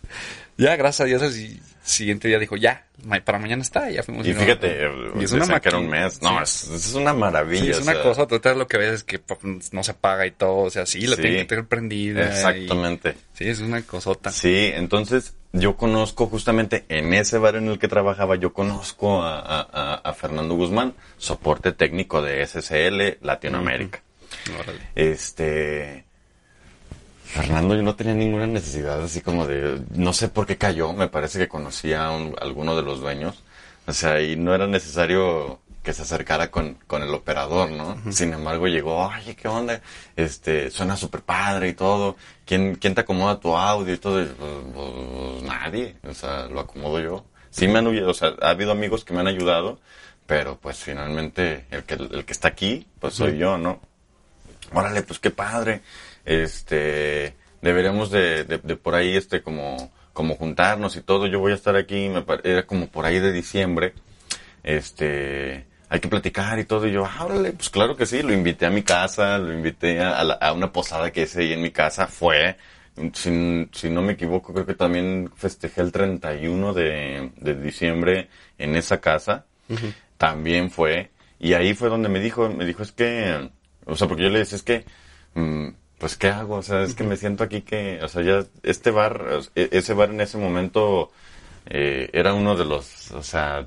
ya, 0.57 0.75
gracias 0.75 1.01
a 1.01 1.05
Dios, 1.05 1.21
el 1.21 1.61
siguiente 1.87 2.27
día 2.27 2.37
dijo, 2.39 2.55
ya, 2.57 2.85
para 3.25 3.39
mañana 3.39 3.61
está. 3.61 3.89
Ya 3.89 4.03
fuimos. 4.03 4.27
Y 4.27 4.33
no, 4.33 4.39
fíjate, 4.41 4.67
y 5.15 5.23
es 5.23 5.31
decían 5.31 5.43
una 5.49 5.59
que 5.59 5.69
era 5.69 5.77
un 5.79 5.89
mes. 5.89 6.21
No, 6.21 6.37
Sí. 6.45 6.67
es, 6.73 6.87
es 6.87 6.93
una 6.93 7.13
maravilla. 7.13 7.63
Sí, 7.63 7.69
es 7.69 7.79
o 7.79 7.81
una 7.83 7.93
sea, 7.93 8.03
cosa, 8.03 8.53
lo 8.55 8.67
que 8.67 8.77
ves 8.77 8.93
es 8.93 9.03
que 9.03 9.19
pues, 9.19 9.39
no 9.73 9.83
se 9.83 9.91
apaga 9.91 10.25
y 10.25 10.31
todo, 10.31 10.57
o 10.57 10.69
sea, 10.69 10.85
sí, 10.85 11.07
lo 11.07 11.15
Sí. 11.15 11.21
tienen 11.21 11.39
que 11.41 11.45
tener 11.45 11.65
prendida. 11.65 12.21
y- 12.23 12.27
Exactamente. 12.27 13.15
sí, 13.33 13.47
es 13.49 13.59
una 13.59 13.81
cosota. 13.83 14.31
Sí, 14.31 14.71
entonces 14.73 15.33
yo 15.53 15.75
conozco 15.77 16.27
justamente 16.27 16.85
en 16.89 17.13
ese 17.13 17.37
bar 17.37 17.55
en 17.55 17.67
el 17.67 17.79
que 17.79 17.87
trabajaba, 17.87 18.35
yo 18.35 18.53
conozco 18.53 19.23
a, 19.23 19.39
a- 20.03 20.13
Fernando 20.13 20.55
Guzmán, 20.55 20.93
soporte 21.17 21.71
técnico 21.71 22.21
de 22.21 22.41
SSL 22.45 23.17
Latinoamérica. 23.21 24.01
Órale. 24.59 24.79
Este. 24.95 26.03
Fernando, 27.27 27.75
yo 27.75 27.81
no 27.83 27.95
tenía 27.95 28.13
ninguna 28.13 28.47
necesidad 28.47 29.01
así 29.03 29.21
como 29.21 29.45
de. 29.47 29.81
No 29.93 30.13
sé 30.13 30.29
por 30.29 30.45
qué 30.47 30.57
cayó, 30.57 30.93
me 30.93 31.07
parece 31.09 31.39
que 31.39 31.47
conocía 31.47 32.05
a, 32.05 32.11
un- 32.11 32.35
a 32.39 32.43
alguno 32.43 32.75
de 32.75 32.83
los 32.83 32.99
dueños. 33.01 33.43
O 33.85 33.93
sea, 33.93 34.21
y 34.21 34.35
no 34.35 34.53
era 34.55 34.67
necesario 34.67 35.59
que 35.83 35.93
se 35.93 36.01
acercara 36.01 36.51
con, 36.51 36.75
con 36.87 37.03
el 37.03 37.13
operador, 37.13 37.69
¿no? 37.71 37.97
Sin 38.11 38.33
embargo, 38.33 38.67
llegó, 38.67 39.07
oye, 39.07 39.35
¿qué 39.35 39.47
onda? 39.47 39.81
Este, 40.17 40.69
suena 40.71 40.97
súper 40.97 41.21
padre 41.21 41.69
y 41.69 41.73
todo. 41.73 42.17
¿Quién, 42.45 42.75
¿Quién 42.75 42.95
te 42.95 43.01
acomoda 43.01 43.39
tu 43.39 43.55
audio 43.55 43.93
y 43.93 43.97
todo? 43.97 44.21
Y, 44.21 44.25
pues, 44.25 44.49
pues, 44.73 45.43
nadie, 45.43 45.95
o 46.09 46.13
sea, 46.13 46.47
lo 46.47 46.59
acomodo 46.61 46.99
yo. 46.99 47.25
Sí 47.49 47.67
me 47.67 47.79
han 47.79 47.87
ayudado, 47.87 48.11
o 48.11 48.13
sea, 48.13 48.33
ha 48.41 48.49
habido 48.49 48.71
amigos 48.71 49.05
que 49.05 49.13
me 49.13 49.21
han 49.21 49.27
ayudado, 49.27 49.79
pero 50.25 50.57
pues 50.59 50.77
finalmente 50.77 51.65
el 51.71 51.83
que, 51.83 51.93
el 51.95 52.25
que 52.25 52.33
está 52.33 52.49
aquí, 52.49 52.85
pues 52.99 53.13
soy 53.13 53.37
yo, 53.37 53.57
¿no? 53.57 53.79
órale, 54.73 55.01
pues 55.03 55.19
qué 55.19 55.31
padre, 55.31 55.81
este, 56.27 57.33
deberíamos 57.61 58.11
de, 58.11 58.43
de, 58.43 58.57
de 58.59 58.75
por 58.75 58.93
ahí, 58.95 59.15
este, 59.15 59.41
como, 59.41 59.91
como 60.13 60.35
juntarnos 60.35 60.95
y 60.97 61.01
todo, 61.01 61.25
yo 61.25 61.39
voy 61.39 61.53
a 61.53 61.55
estar 61.55 61.75
aquí, 61.77 62.09
me 62.09 62.23
era 62.43 62.67
como 62.67 62.87
por 62.87 63.05
ahí 63.05 63.17
de 63.19 63.31
diciembre, 63.31 63.93
este, 64.63 65.65
hay 65.89 65.99
que 66.01 66.09
platicar 66.09 66.59
y 66.59 66.65
todo, 66.65 66.85
y 66.85 66.91
yo, 66.91 67.05
ah, 67.05 67.23
órale, 67.25 67.53
pues 67.53 67.69
claro 67.69 67.95
que 67.95 68.05
sí, 68.05 68.21
lo 68.21 68.33
invité 68.33 68.65
a 68.65 68.69
mi 68.69 68.83
casa, 68.83 69.37
lo 69.37 69.53
invité 69.53 70.01
a, 70.01 70.21
la- 70.25 70.33
a 70.35 70.51
una 70.51 70.71
posada 70.73 71.11
que 71.11 71.21
hice 71.23 71.39
ahí 71.41 71.53
en 71.53 71.61
mi 71.61 71.71
casa, 71.71 72.07
fue, 72.07 72.57
si, 73.13 73.69
si 73.71 73.89
no 73.89 74.01
me 74.01 74.13
equivoco, 74.13 74.53
creo 74.53 74.65
que 74.65 74.73
también 74.73 75.31
festejé 75.35 75.79
el 75.81 75.91
31 75.93 76.73
de, 76.73 77.31
de 77.37 77.55
diciembre 77.55 78.27
en 78.57 78.75
esa 78.75 78.99
casa, 78.99 79.45
también 80.17 80.71
fue, 80.71 81.09
y 81.39 81.53
ahí 81.53 81.73
fue 81.73 81.87
donde 81.89 82.09
me 82.09 82.19
dijo, 82.19 82.49
me 82.49 82.65
dijo, 82.65 82.83
es 82.83 82.91
que, 82.91 83.49
o 83.85 83.95
sea, 83.95 84.07
porque 84.09 84.23
yo 84.23 84.29
le 84.29 84.39
decía, 84.39 84.57
es 84.57 84.63
que, 84.63 84.83
mm, 85.35 85.67
pues, 85.97 86.15
¿qué 86.17 86.27
hago? 86.29 86.55
O 86.57 86.61
sea, 86.63 86.83
es 86.83 86.93
que 86.95 87.03
me 87.03 87.17
siento 87.17 87.43
aquí 87.43 87.61
que, 87.61 87.99
o 88.03 88.07
sea, 88.07 88.21
ya, 88.23 88.45
este 88.63 88.91
bar, 88.91 89.39
e- 89.55 89.69
ese 89.71 89.93
bar 89.93 90.09
en 90.11 90.21
ese 90.21 90.37
momento, 90.37 91.11
eh, 91.67 92.09
era 92.13 92.33
uno 92.33 92.55
de 92.55 92.65
los, 92.65 93.11
o 93.11 93.23
sea, 93.23 93.65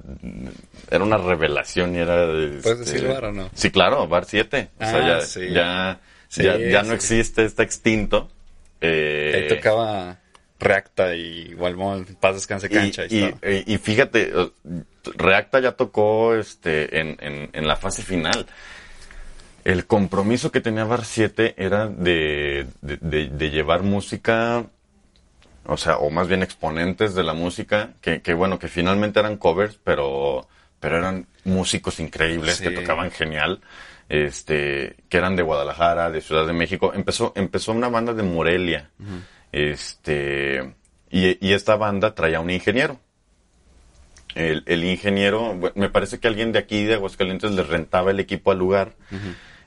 era 0.91 1.05
una 1.05 1.19
revelación 1.19 1.95
y 1.95 1.99
era... 1.99 2.27
¿Puedes 2.27 2.67
este, 2.67 2.93
decir 2.93 3.07
bar 3.09 3.25
o 3.27 3.33
no? 3.33 3.51
Sí, 3.55 3.71
claro, 3.71 4.07
bar 4.09 4.25
7. 4.25 4.71
O 4.79 4.85
sea, 4.85 4.97
Ah, 4.99 5.07
ya, 5.09 5.21
sí. 5.23 5.51
ya, 5.51 6.01
Sí, 6.29 6.45
ya, 6.45 6.57
ya 6.59 6.83
no 6.85 6.93
existe, 6.93 7.45
está 7.45 7.65
extinto. 7.65 8.31
Eh, 8.81 9.33
Ahí 9.35 9.49
tocaba 9.57 10.19
Reacta 10.61 11.15
y 11.17 11.55
Walmón, 11.55 12.05
Paz 12.21 12.35
Descanse 12.37 12.69
Cancha 12.71 13.05
y, 13.09 13.17
y, 13.19 13.25
y- 13.51 13.75
y 13.75 13.79
fíjate, 13.79 14.31
eh, 14.33 14.51
Reacta 15.17 15.59
ya 15.61 15.73
tocó 15.73 16.35
este 16.37 17.01
en, 17.01 17.17
en, 17.21 17.51
en 17.53 17.67
la 17.67 17.75
fase 17.77 18.03
final. 18.03 18.47
El 19.65 19.87
compromiso 19.87 20.51
que 20.51 20.61
tenía 20.61 20.85
Bar 20.85 21.05
7 21.05 21.55
era 21.59 21.87
de, 21.89 22.67
de, 22.81 22.97
de- 22.97 23.29
de 23.29 23.51
llevar 23.51 23.83
música, 23.83 24.65
o 25.67 25.77
sea, 25.77 25.99
o 25.99 26.11
más 26.11 26.29
bien 26.29 26.43
exponentes 26.43 27.15
de 27.15 27.23
la 27.23 27.35
música, 27.35 27.91
que, 28.01 28.23
que 28.23 28.33
bueno, 28.35 28.59
que 28.59 28.69
finalmente 28.69 29.21
eran 29.21 29.37
covers, 29.37 29.79
pero, 29.85 30.49
pero 30.81 30.97
eran 30.99 31.27
músicos 31.45 32.01
increíbles 32.01 32.57
Sí. 32.57 32.65
que 32.65 32.71
tocaban 32.71 33.11
genial, 33.11 33.61
este, 34.09 34.97
que 35.09 35.19
eran 35.19 35.37
de 35.37 35.43
Guadalajara, 35.43 36.11
de 36.11 36.21
Ciudad 36.23 36.47
de 36.47 36.53
México. 36.55 36.93
Empezó, 36.95 37.33
empezó 37.37 37.73
una 37.73 37.89
banda 37.89 38.15
de 38.15 38.23
Morelia, 38.23 38.91
este, 39.53 40.75
y, 41.11 41.47
y 41.47 41.53
esta 41.53 41.77
banda 41.77 42.15
traía 42.15 42.41
un 42.41 42.51
ingeniero. 42.51 42.99
El, 44.35 44.63
el 44.67 44.85
ingeniero, 44.85 45.59
me 45.75 45.91
parece 45.91 46.21
que 46.21 46.29
alguien 46.29 46.53
de 46.53 46.61
aquí 46.61 46.85
de 46.85 46.95
Aguascalientes 46.95 47.51
les 47.51 47.67
rentaba 47.67 48.13
el 48.13 48.21
equipo 48.21 48.53
al 48.53 48.59
lugar. 48.59 48.93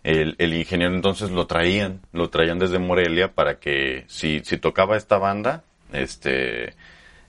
El, 0.03 0.35
el 0.37 0.53
ingeniero 0.53 0.93
entonces 0.93 1.31
lo 1.31 1.47
traían, 1.47 2.01
lo 2.11 2.29
traían 2.29 2.59
desde 2.59 2.79
Morelia 2.79 3.33
para 3.33 3.59
que 3.59 4.03
si, 4.07 4.41
si 4.43 4.57
tocaba 4.57 4.97
esta 4.97 5.17
banda, 5.17 5.63
este, 5.93 6.73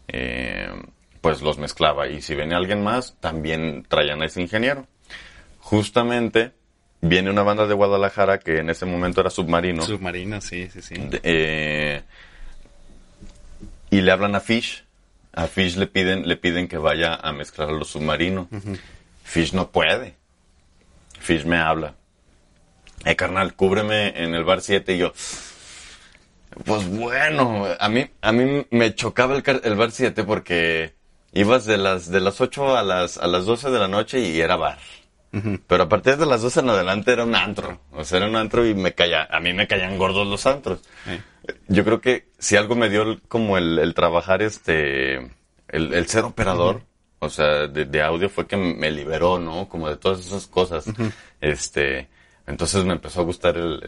eh, 0.09 0.69
pues 1.21 1.41
los 1.43 1.59
mezclaba. 1.59 2.09
Y 2.09 2.21
si 2.23 2.35
venía 2.35 2.57
alguien 2.57 2.83
más, 2.83 3.17
también 3.21 3.85
traían 3.89 4.23
a 4.23 4.27
ese 4.27 4.41
ingeniero. 4.43 4.87
Justamente 5.61 6.53
viene 7.01 7.31
una 7.31 7.43
banda 7.43 7.67
de 7.67 7.75
Guadalajara 7.75 8.39
que 8.39 8.59
en 8.59 8.71
ese 8.71 8.87
momento 8.87 9.21
era 9.21 9.31
submarino. 9.31 9.83
Submarino, 9.83 10.41
sí, 10.41 10.69
sí, 10.71 10.83
sí. 10.83 10.95
De- 10.97 11.21
eh, 11.23 12.03
y 13.91 14.01
le 14.01 14.11
hablan 14.13 14.35
a 14.35 14.41
Fish. 14.41 14.85
A 15.33 15.47
Fish 15.47 15.77
le 15.77 15.87
piden, 15.87 16.29
le 16.29 16.37
piden 16.37 16.69
que 16.69 16.79
vaya 16.79 17.15
a 17.15 17.33
mezclar 17.33 17.69
a 17.69 17.73
los 17.73 17.89
submarinos. 17.89 18.49
Fish 19.25 19.53
no 19.53 19.71
puede. 19.71 20.15
Fish 21.21 21.45
me 21.45 21.57
habla. 21.59 21.95
Eh, 23.05 23.17
carnal, 23.17 23.55
cúbreme 23.55 24.09
en 24.23 24.35
el 24.35 24.45
bar 24.45 24.61
7 24.61 24.95
y 24.95 24.99
yo. 24.99 25.12
Pues 26.64 26.87
bueno, 26.88 27.67
a 27.79 27.88
mí, 27.88 28.07
a 28.21 28.33
mí 28.33 28.64
me 28.71 28.95
chocaba 28.95 29.35
el, 29.37 29.43
el 29.64 29.75
bar 29.75 29.90
7 29.90 30.23
porque 30.25 30.95
ibas 31.33 31.64
de 31.67 31.77
las, 31.79 32.11
de 32.11 32.21
las 32.21 32.40
8 32.40 32.77
a 32.77 32.83
las, 32.83 33.19
a 33.19 33.27
las 33.27 33.45
12 33.45 33.71
de 33.71 33.79
la 33.79 33.88
noche 33.88 34.21
y 34.21 34.40
era 34.40 34.57
bar. 34.57 34.79
Pero 35.67 35.83
a 35.83 35.88
partir 35.88 36.17
de 36.17 36.27
las 36.27 36.43
12 36.43 36.61
en 36.61 36.71
adelante 36.71 37.11
era 37.11 37.25
un 37.25 37.35
antro. 37.35 37.81
O 37.90 38.05
sea, 38.05 38.19
era 38.19 38.29
un 38.29 38.37
antro 38.37 38.64
y 38.64 38.73
me 38.73 38.95
caía, 38.95 39.27
a 39.29 39.40
mí 39.40 39.53
me 39.53 39.67
caían 39.67 39.99
gordos 39.99 40.29
los 40.29 40.47
antros. 40.47 40.81
Yo 41.67 41.85
creo 41.85 42.01
que 42.01 42.29
si 42.38 42.55
algo 42.55 42.77
me 42.77 42.88
dio 42.88 43.03
el- 43.03 43.21
como 43.23 43.59
el, 43.59 43.81
el 43.81 43.95
trabajar 43.95 44.43
este, 44.43 45.17
el, 45.69 45.93
el 45.93 46.07
ser 46.07 46.23
operador, 46.23 46.83
o 47.19 47.29
sea, 47.31 47.67
de, 47.67 47.85
de 47.85 48.01
audio 48.01 48.29
fue 48.31 48.47
que 48.47 48.57
me 48.57 48.93
liberó, 48.93 49.40
¿no? 49.40 49.69
Como 49.69 49.88
de 49.88 49.97
todas 49.97 50.21
esas 50.25 50.47
cosas. 50.47 50.85
Este, 51.40 52.07
entonces 52.47 52.85
me 52.85 52.93
empezó 52.93 53.21
a 53.21 53.25
gustar 53.25 53.57
el- 53.57 53.81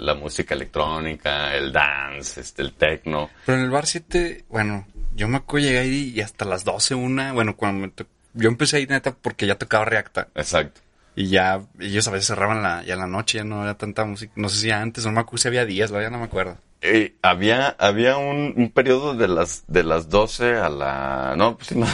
la 0.00 0.14
música 0.14 0.54
electrónica, 0.54 1.54
el 1.54 1.72
dance, 1.72 2.40
este, 2.40 2.62
el 2.62 2.72
techno. 2.72 3.30
Pero 3.46 3.58
en 3.58 3.64
el 3.64 3.70
bar 3.70 3.86
7, 3.86 4.44
bueno, 4.48 4.86
yo 5.14 5.28
me 5.28 5.36
acuerdo 5.38 5.66
llegar 5.66 5.82
ahí 5.84 6.12
y 6.14 6.20
hasta 6.20 6.44
las 6.44 6.64
12, 6.64 6.94
una, 6.94 7.32
bueno, 7.32 7.56
cuando 7.56 7.86
me 7.86 7.92
yo 8.34 8.48
empecé 8.48 8.78
ahí 8.78 8.86
neta 8.86 9.12
porque 9.14 9.46
ya 9.46 9.56
tocaba 9.56 9.84
Reacta. 9.84 10.28
Exacto. 10.34 10.80
Y 11.14 11.28
ya, 11.28 11.60
ellos 11.78 12.08
a 12.08 12.10
veces 12.10 12.28
cerraban 12.28 12.62
la, 12.62 12.82
ya 12.84 12.96
la 12.96 13.06
noche, 13.06 13.36
ya 13.38 13.44
no 13.44 13.62
era 13.62 13.74
tanta 13.76 14.06
música. 14.06 14.32
No 14.36 14.48
sé 14.48 14.56
si 14.60 14.70
antes, 14.70 15.04
no 15.04 15.12
me 15.12 15.20
acuerdo 15.20 15.42
si 15.42 15.48
había 15.48 15.66
días, 15.66 15.90
la 15.90 15.98
verdad 15.98 16.12
no 16.12 16.18
me 16.18 16.24
acuerdo. 16.24 16.56
Eh, 16.80 17.14
había 17.22 17.68
había 17.78 18.16
un, 18.16 18.54
un 18.56 18.70
periodo 18.70 19.14
de 19.14 19.28
las 19.28 19.62
de 19.68 19.84
las 19.84 20.08
12 20.08 20.56
a 20.56 20.68
la 20.70 21.34
no, 21.36 21.56
pues, 21.58 21.72
no, 21.76 21.86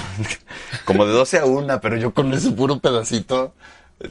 como 0.85 1.05
de 1.05 1.13
12 1.13 1.39
a 1.39 1.45
1, 1.45 1.81
pero 1.81 1.97
yo 1.97 2.15
con 2.15 2.33
ese 2.33 2.53
puro 2.53 2.79
pedacito 2.79 3.55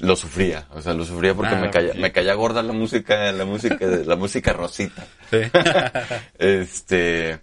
lo 0.02 0.16
sufría, 0.16 0.68
o 0.74 0.82
sea, 0.82 0.94
lo 0.94 1.06
sufría 1.06 1.34
porque 1.34 1.56
Ah, 1.56 1.60
me 1.62 1.70
caía 1.72 1.94
me 1.94 2.12
caía 2.12 2.34
gorda 2.34 2.62
la 2.64 2.74
música, 2.74 3.32
la 3.32 3.46
música 3.46 3.86
la 3.86 4.16
música 4.16 4.54
rosita. 4.54 5.06
Sí. 5.32 5.40
Este 6.40 7.40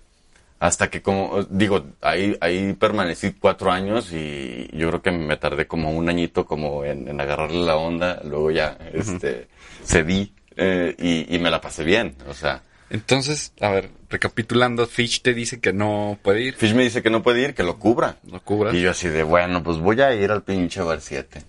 hasta 0.61 0.89
que 0.89 1.03
como 1.03 1.43
digo, 1.51 1.85
ahí 2.01 2.37
ahí 2.41 2.73
permanecí 2.75 3.33
cuatro 3.33 3.71
años 3.71 4.13
y 4.13 4.69
yo 4.73 4.89
creo 4.89 5.03
que 5.03 5.11
me 5.11 5.37
tardé 5.37 5.67
como 5.67 5.91
un 5.91 6.09
añito 6.09 6.47
como 6.47 6.85
en, 6.85 7.09
en 7.09 7.21
agarrarle 7.21 7.65
la 7.65 7.77
onda, 7.77 8.21
luego 8.25 8.51
ya 8.51 8.79
este 8.93 9.49
cedí 9.85 10.33
eh, 10.57 10.95
y, 10.99 11.35
y 11.35 11.39
me 11.39 11.51
la 11.51 11.61
pasé 11.61 11.83
bien, 11.85 12.15
o 12.29 12.33
sea, 12.35 12.63
Entonces, 12.89 13.53
a 13.61 13.71
ver, 13.71 13.91
recapitulando, 14.09 14.87
Fitch 14.87 15.21
te 15.21 15.35
dice 15.35 15.61
que 15.61 15.73
no 15.73 16.17
puede 16.23 16.43
ir, 16.43 16.55
Fish 16.55 16.73
me 16.75 16.85
dice 16.85 17.03
que 17.03 17.11
no 17.11 17.23
puede 17.23 17.43
ir, 17.43 17.55
que 17.55 17.65
lo 17.65 17.79
cubra. 17.79 18.17
lo 18.31 18.41
cubras. 18.41 18.73
Y 18.75 18.81
yo 18.81 18.91
así 18.93 19.09
de, 19.09 19.23
bueno, 19.25 19.63
pues 19.63 19.79
voy 19.79 20.01
a 20.01 20.15
ir 20.15 20.31
al 20.31 20.45
pinche 20.45 20.81
bar 20.81 21.01
7. 21.01 21.43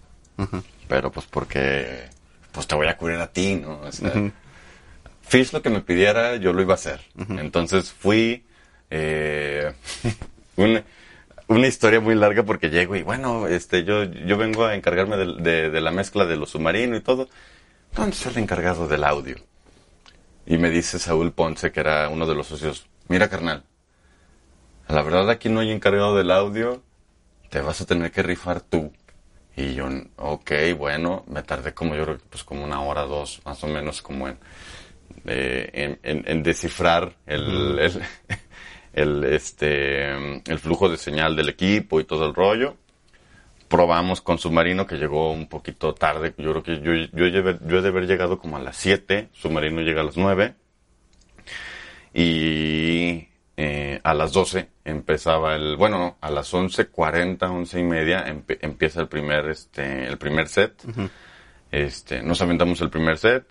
Pero 0.88 1.12
pues 1.12 1.26
porque, 1.28 2.10
pues 2.52 2.68
te 2.68 2.76
voy 2.76 2.88
a 2.88 2.98
cubrir 2.98 3.18
a 3.20 3.28
ti, 3.32 3.56
¿no? 3.56 3.82
O 3.82 3.92
sea, 3.92 4.12
Fish 5.22 5.52
lo 5.54 5.62
que 5.62 5.70
me 5.70 5.82
pidiera, 5.82 6.36
yo 6.38 6.54
lo 6.54 6.62
iba 6.62 6.74
a 6.74 6.76
hacer. 6.76 7.02
Entonces 7.30 7.92
fui, 7.92 8.46
eh, 8.92 9.74
una, 10.56 10.84
una 11.48 11.68
historia 11.68 12.00
muy 12.00 12.16
larga 12.16 12.44
porque 12.44 12.70
llego 12.70 12.96
y 12.96 13.02
bueno, 13.04 13.48
este, 13.48 13.84
yo, 13.84 14.04
yo 14.04 14.38
vengo 14.38 14.66
a 14.66 14.76
encargarme 14.76 15.18
de, 15.18 15.36
de- 15.42 15.70
de 15.72 15.82
la 15.82 15.92
mezcla 15.92 16.26
de 16.26 16.36
los 16.38 16.52
submarinos 16.52 17.00
y 17.00 17.04
todo. 17.04 17.28
¿Dónde 17.96 18.12
está 18.16 18.30
el 18.30 18.38
encargado 18.38 18.88
del 18.88 19.04
audio? 19.04 19.38
Y 20.46 20.58
me 20.58 20.70
dice 20.70 21.00
Saúl 21.00 21.32
Ponce, 21.34 21.72
que 21.72 21.80
era 21.80 22.10
uno 22.10 22.28
de 22.28 22.36
los 22.36 22.48
socios, 22.48 22.88
mira 23.08 23.30
carnal, 23.30 23.64
la 24.88 25.02
verdad 25.02 25.30
aquí 25.30 25.50
no 25.50 25.60
hay 25.62 25.72
encargado 25.72 26.16
del 26.16 26.32
audio, 26.32 26.84
te 27.50 27.62
vas 27.62 27.82
a 27.82 27.86
tener 27.86 28.12
que 28.12 28.22
rifar 28.24 28.62
tú. 28.62 28.92
Y 29.58 29.74
yo, 29.74 29.88
ok, 30.18 30.51
bueno, 30.78 31.24
me 31.28 31.41
tardé 31.43 31.74
como 31.74 31.95
yo 31.95 32.03
creo 32.03 32.18
que 32.18 32.24
pues 32.30 32.43
como 32.43 32.64
una 32.64 32.82
hora, 32.82 33.03
dos, 33.03 33.41
más 33.45 33.64
o 33.64 33.68
menos 33.68 34.01
como 34.01 34.28
en, 34.28 34.38
eh, 35.26 35.97
en, 36.03 36.24
en, 36.26 36.43
descifrar 36.43 37.16
el, 37.26 37.80
el, 37.80 38.01
el, 38.93 39.24
este, 39.24 40.12
el 40.12 40.60
flujo 40.60 40.89
de 40.89 40.97
señal 40.97 41.36
del 41.36 41.49
equipo 41.49 41.99
y 41.99 42.03
todo 42.03 42.26
el 42.26 42.36
rollo. 42.36 42.76
Probamos 43.70 44.22
con 44.22 44.38
Submarino 44.38 44.86
que 44.86 44.97
llegó 44.97 45.32
un 45.32 45.47
poquito 45.47 45.93
tarde. 45.93 46.34
Yo 46.38 46.51
creo 46.51 46.64
que 46.64 46.82
yo, 46.82 46.93
yo, 46.93 47.28
yo 47.28 47.78
he 47.78 47.82
de 47.82 47.88
haber 47.88 48.08
llegado 48.08 48.38
como 48.38 48.58
a 48.58 48.60
las 48.60 48.78
7, 48.78 49.30
Submarino 49.34 49.82
llega 49.82 50.01
a 50.01 50.06
las 50.06 50.18
9. 50.18 50.53
Y 52.14 53.28
eh, 53.58 54.01
a 54.03 54.14
las 54.14 54.34
12 54.34 54.68
empezaba 54.84 55.56
el, 55.56 55.78
bueno, 55.78 56.18
a 56.20 56.30
las 56.30 56.53
11.40, 56.53 57.49
11 57.49 57.80
y 57.80 57.84
media 57.84 58.26
empieza 58.28 59.01
el 59.01 59.08
primer, 59.08 59.47
este, 59.47 60.06
el 60.06 60.18
primer 60.18 60.47
set. 60.47 60.84
Este, 61.72 62.22
nos 62.22 62.41
aventamos 62.41 62.82
el 62.82 62.89
primer 62.89 63.18
set. 63.18 63.45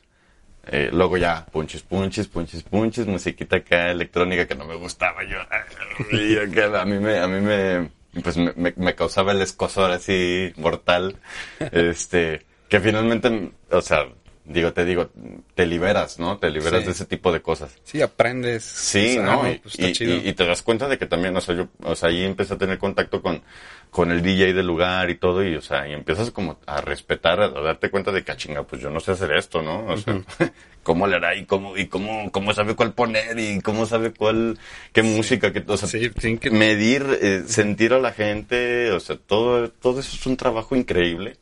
Eh, 0.66 0.90
luego 0.92 1.16
ya, 1.16 1.44
punches, 1.46 1.82
punches, 1.82 2.26
punches, 2.28 2.62
punches, 2.62 3.07
musiquita 3.07 3.57
acá 3.57 3.90
electrónica 3.90 4.46
que 4.46 4.55
no 4.55 4.66
me 4.66 4.76
gustaba 4.76 5.22
yo. 5.24 5.38
a 6.78 6.84
mí 6.84 6.98
me, 6.98 7.18
a 7.18 7.26
mí 7.26 7.40
me, 7.40 7.90
pues 8.22 8.36
me, 8.36 8.72
me, 8.76 8.94
causaba 8.94 9.32
el 9.32 9.42
escosor 9.42 9.90
así 9.90 10.52
mortal. 10.57 11.16
Este, 11.72 12.42
que 12.68 12.80
finalmente, 12.80 13.52
o 13.70 13.80
sea, 13.80 14.07
digo, 14.45 14.72
te 14.72 14.84
digo, 14.84 15.11
te 15.55 15.66
liberas, 15.66 16.18
¿no? 16.18 16.38
Te 16.38 16.51
liberas 16.51 16.84
de 16.84 16.92
ese 16.92 17.07
tipo 17.07 17.32
de 17.32 17.40
cosas. 17.40 17.74
Sí, 17.84 18.03
aprendes. 18.03 18.62
Sí, 18.64 19.16
¿no? 19.18 19.42
Pues 19.62 19.78
y, 19.78 20.32
te 20.32 20.47
das 20.47 20.62
cuenta 20.62 20.86
de 20.86 20.99
que 20.99 21.07
también, 21.07 21.36
o 21.36 21.40
sea, 21.40 21.55
yo, 21.55 21.68
o 21.82 21.95
sea, 21.95 22.11
ahí 22.11 22.24
empecé 22.24 22.55
a 22.55 22.59
tener 22.59 22.78
contacto 22.78 23.22
con, 23.22 23.42
con 23.90 24.11
el 24.11 24.22
DJ 24.22 24.53
del 24.53 24.66
lugar 24.66 25.09
y 25.09 25.14
todo, 25.14 25.42
y, 25.42 25.55
o 25.57 25.62
sea, 25.62 25.88
y 25.88 25.92
empiezas 25.92 26.30
como 26.30 26.59
a 26.66 26.80
respetar, 26.82 27.40
a, 27.40 27.49
darte 27.49 27.90
cuenta 27.90 28.12
de 28.12 28.22
que, 28.22 28.32
ah, 28.32 28.36
chinga, 28.36 28.64
pues 28.64 28.82
yo 28.82 28.90
no 28.90 29.01
sé 29.01 29.12
hacer 29.12 29.32
esto, 29.32 29.62
¿no? 29.62 29.86
O 29.86 29.97
sea, 29.97 30.20
cómo 30.82 31.07
le 31.07 31.16
hará 31.16 31.34
y 31.34 31.47
cómo, 31.47 31.76
y 31.76 31.86
cómo, 31.86 32.30
cómo 32.30 32.53
sabe 32.53 32.76
cuál 32.76 32.92
poner 32.92 33.38
y 33.38 33.61
cómo 33.61 33.86
sabe 33.86 34.12
cuál, 34.12 34.59
qué 34.92 35.03
música, 35.03 35.53
que, 35.55 35.64
o 35.66 35.76
sea, 35.78 35.88
que... 36.20 36.51
medir, 36.51 37.07
eh, 37.22 37.45
sentir 37.47 37.95
a 37.95 37.99
la 37.99 38.12
gente, 38.12 38.90
o 38.90 39.01
sea, 39.01 39.16
todo, 39.16 39.70
todo 39.70 40.01
eso 40.01 40.16
es 40.16 40.26
un 40.26 40.36
trabajo 40.36 40.76
increíble. 40.76 41.38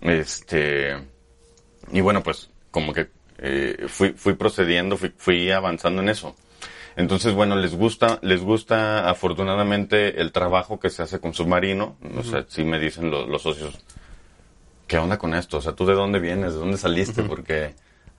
Este, 0.00 1.13
y 1.92 2.00
bueno, 2.00 2.22
pues 2.22 2.50
como 2.70 2.92
que 2.92 3.08
eh, 3.38 3.86
fui, 3.88 4.10
fui 4.12 4.34
procediendo, 4.34 4.96
fui, 4.96 5.12
fui 5.16 5.50
avanzando 5.50 6.02
en 6.02 6.08
eso. 6.08 6.34
Entonces, 6.96 7.34
bueno, 7.34 7.56
les 7.56 7.74
gusta, 7.74 8.18
les 8.22 8.40
gusta 8.40 9.08
afortunadamente 9.08 10.20
el 10.20 10.32
trabajo 10.32 10.78
que 10.78 10.90
se 10.90 11.02
hace 11.02 11.18
con 11.18 11.34
Submarino. 11.34 11.96
O 12.16 12.22
sea, 12.22 12.44
sí 12.48 12.64
me 12.64 12.78
dicen 12.78 13.10
los 13.10 13.42
socios, 13.42 13.78
¿qué 14.86 14.98
onda 14.98 15.18
con 15.18 15.34
esto? 15.34 15.58
O 15.58 15.60
sea, 15.60 15.72
¿tú 15.72 15.86
de 15.86 15.94
dónde 15.94 16.20
vienes? 16.20 16.52
¿De 16.52 16.58
dónde 16.60 16.76
saliste? 16.76 17.22
Porque 17.24 17.74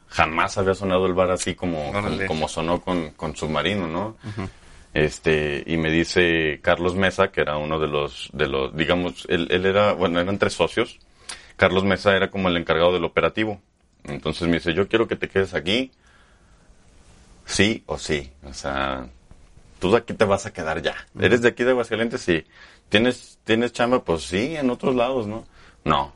jamás 0.09 0.57
había 0.57 0.76
sonado 0.76 1.05
el 1.05 1.13
bar 1.13 1.32
así 1.32 1.55
como, 1.55 1.91
como, 2.28 2.49
sonó 2.49 2.82
con, 2.82 3.11
con, 3.11 3.36
Submarino, 3.36 3.88
¿no? 3.88 4.18
Este, 4.93 5.63
y 5.66 5.78
me 5.78 5.89
dice 5.89 6.59
Carlos 6.61 6.95
Mesa, 6.95 7.30
que 7.30 7.41
era 7.41 7.57
uno 7.57 7.80
de 7.80 7.88
los, 7.88 8.30
de 8.34 8.47
los, 8.47 8.76
digamos, 8.76 9.26
él, 9.30 9.47
él 9.51 9.66
era, 9.66 9.93
bueno, 9.93 10.20
eran 10.20 10.38
tres 10.38 10.53
socios. 10.53 10.99
Carlos 11.58 11.84
Mesa 11.84 12.16
era 12.16 12.32
como 12.32 12.49
el 12.49 12.58
encargado 12.58 12.93
del 12.93 13.03
operativo. 13.03 13.62
Entonces 14.03 14.47
me 14.47 14.56
dice, 14.56 14.74
yo 14.74 14.88
quiero 14.88 15.08
que 15.08 15.16
te 15.16 15.30
quedes 15.30 15.53
aquí, 15.53 15.91
sí 17.45 17.84
o 17.86 17.97
sí. 17.97 18.32
O 18.43 18.53
sea, 18.53 19.08
tú 19.80 19.91
de 19.91 19.97
aquí 19.97 20.14
te 20.14 20.26
vas 20.26 20.45
a 20.45 20.53
quedar 20.53 20.82
ya. 20.82 20.95
¿Eres 21.20 21.41
de 21.41 21.49
aquí 21.49 21.64
de 21.64 21.72
Aguascalientes? 21.72 22.22
Sí. 22.22 22.45
¿Tienes, 22.89 23.39
¿Tienes 23.43 23.74
chamba? 23.74 24.03
Pues 24.03 24.24
sí, 24.24 24.56
en 24.56 24.70
otros 24.70 24.95
lados, 24.95 25.28
¿no? 25.28 25.45
No. 25.84 26.14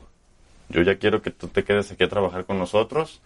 Yo 0.68 0.82
ya 0.82 0.98
quiero 0.98 1.20
que 1.20 1.30
tú 1.30 1.48
te 1.48 1.64
quedes 1.64 1.90
aquí 1.90 2.04
a 2.04 2.08
trabajar 2.08 2.44
con 2.44 2.58
nosotros. 2.58 3.20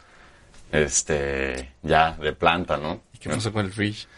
Este, 0.72 1.72
ya, 1.82 2.12
de 2.12 2.32
planta, 2.32 2.76
¿no? 2.76 3.02
¿Y 3.12 3.18
qué 3.18 3.28
pasó 3.30 3.52
con 3.52 3.66
el 3.66 3.72
Fish? 3.72 4.08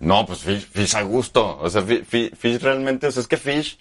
No, 0.00 0.24
pues 0.26 0.40
Fish, 0.40 0.66
Fish 0.68 0.94
a 0.94 1.02
gusto. 1.02 1.58
O 1.58 1.68
sea, 1.70 1.82
Fish, 1.82 2.60
realmente, 2.60 3.06
o 3.06 3.10
sea, 3.10 3.22
es 3.22 3.28
que 3.28 3.36
Fish, 3.36 3.78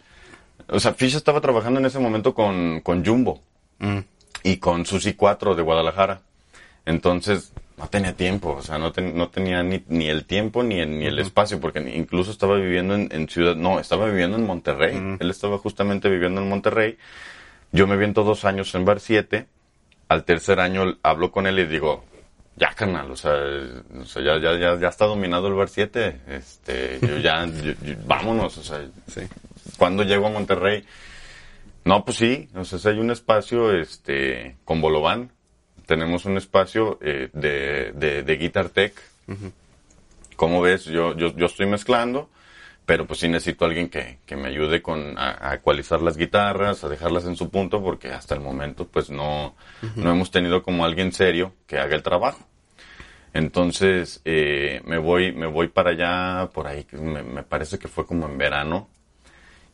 o 0.69 0.79
sea, 0.79 0.93
Fish 0.93 1.15
estaba 1.15 1.41
trabajando 1.41 1.79
en 1.79 1.85
ese 1.85 1.99
momento 1.99 2.33
con, 2.33 2.81
con 2.81 3.05
Jumbo. 3.05 3.41
Mm. 3.79 3.99
Y 4.43 4.57
con 4.57 4.85
Susi 4.85 5.13
4 5.13 5.55
de 5.55 5.61
Guadalajara. 5.63 6.21
Entonces, 6.85 7.53
no 7.77 7.87
tenía 7.87 8.13
tiempo, 8.13 8.55
o 8.57 8.61
sea, 8.61 8.77
no, 8.77 8.91
no 9.13 9.29
tenía 9.29 9.61
ni, 9.61 9.83
ni, 9.87 10.07
el 10.07 10.25
tiempo 10.25 10.63
ni 10.63 10.79
el, 10.79 10.97
ni 10.97 11.05
el 11.05 11.19
espacio, 11.19 11.59
porque 11.59 11.79
incluso 11.95 12.31
estaba 12.31 12.55
viviendo 12.55 12.95
en, 12.95 13.29
ciudad, 13.29 13.55
no, 13.55 13.79
estaba 13.79 14.07
viviendo 14.07 14.37
en 14.37 14.45
Monterrey. 14.45 15.17
Él 15.19 15.29
estaba 15.29 15.59
justamente 15.59 16.09
viviendo 16.09 16.41
en 16.41 16.49
Monterrey. 16.49 16.97
Yo 17.71 17.85
me 17.85 17.97
viento 17.97 18.23
dos 18.23 18.45
años 18.45 18.73
en 18.73 18.85
Bar 18.85 18.99
7. 18.99 19.45
Al 20.09 20.23
tercer 20.23 20.59
año 20.59 20.97
hablo 21.03 21.31
con 21.31 21.45
él 21.45 21.59
y 21.59 21.65
digo, 21.65 22.05
ya 22.55 22.73
canal, 22.73 23.11
o 23.11 23.15
sea, 23.15 23.35
o 23.99 24.05
sea 24.05 24.23
ya, 24.23 24.39
ya, 24.39 24.57
ya, 24.57 24.79
ya, 24.79 24.87
está 24.87 25.05
dominado 25.05 25.47
el 25.47 25.53
Bar 25.53 25.69
7. 25.69 26.21
Este, 26.29 26.99
yo 27.01 27.17
ya, 27.17 27.45
vámonos, 28.05 28.57
o 28.57 28.63
sea, 28.63 28.87
sí. 29.07 29.21
Cuando 29.77 30.03
llego 30.03 30.27
a 30.27 30.31
Monterrey, 30.31 30.85
no, 31.85 32.03
pues 32.03 32.17
sí, 32.17 32.49
sea, 32.63 32.91
hay 32.91 32.99
un 32.99 33.11
espacio, 33.11 33.71
este, 33.71 34.57
con 34.65 34.81
Bolobán, 34.81 35.31
tenemos 35.85 36.25
un 36.25 36.37
espacio 36.37 36.99
eh, 37.01 37.29
de, 37.33 37.93
de, 37.93 38.23
de, 38.23 38.35
Guitar 38.35 38.69
Tech. 38.69 38.93
Como 40.35 40.61
ves, 40.61 40.85
yo, 40.85 41.15
yo, 41.15 41.35
yo 41.35 41.45
estoy 41.45 41.65
mezclando, 41.65 42.29
pero 42.85 43.07
pues 43.07 43.21
sí 43.21 43.27
necesito 43.27 43.65
a 43.65 43.69
alguien 43.69 43.89
que, 43.89 44.19
que 44.25 44.35
me 44.35 44.49
ayude 44.49 44.81
con 44.81 45.15
a, 45.17 45.53
ecualizar 45.53 46.01
las 46.01 46.17
guitarras, 46.17 46.83
a 46.83 46.89
dejarlas 46.89 47.25
en 47.25 47.35
su 47.35 47.49
punto, 47.49 47.81
porque 47.81 48.09
hasta 48.09 48.35
el 48.35 48.41
momento 48.41 48.87
pues 48.87 49.09
no, 49.09 49.55
no 49.95 50.11
hemos 50.11 50.29
tenido 50.29 50.63
como 50.63 50.85
alguien 50.85 51.11
serio 51.11 51.53
que 51.67 51.79
haga 51.79 51.95
el 51.95 52.03
trabajo. 52.03 52.47
Entonces 53.33 54.21
eh, 54.25 54.81
me 54.85 54.97
voy 54.97 55.31
me 55.31 55.47
voy 55.47 55.67
para 55.67 55.91
allá 55.91 56.49
por 56.53 56.67
ahí 56.67 56.85
me, 56.93 57.23
me, 57.23 57.43
parece 57.43 57.77
que 57.77 57.87
fue 57.87 58.05
como 58.05 58.25
en 58.25 58.37
verano. 58.37 58.89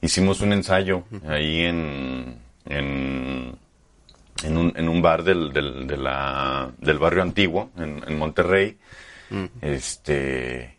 Hicimos 0.03 0.41
un 0.41 0.53
ensayo 0.53 1.05
ahí 1.27 1.61
en, 1.61 2.37
en 2.65 3.57
en 4.43 4.57
un, 4.57 4.73
en 4.75 4.89
un 4.89 5.01
bar 5.01 5.23
del, 5.23 5.51
del, 5.51 5.87
de 5.87 5.97
la, 5.97 6.71
del 6.77 6.99
barrio 6.99 7.23
antiguo, 7.23 7.71
en, 7.77 8.17
Monterrey. 8.17 8.77
Mm. 9.29 9.45
Este, 9.61 10.77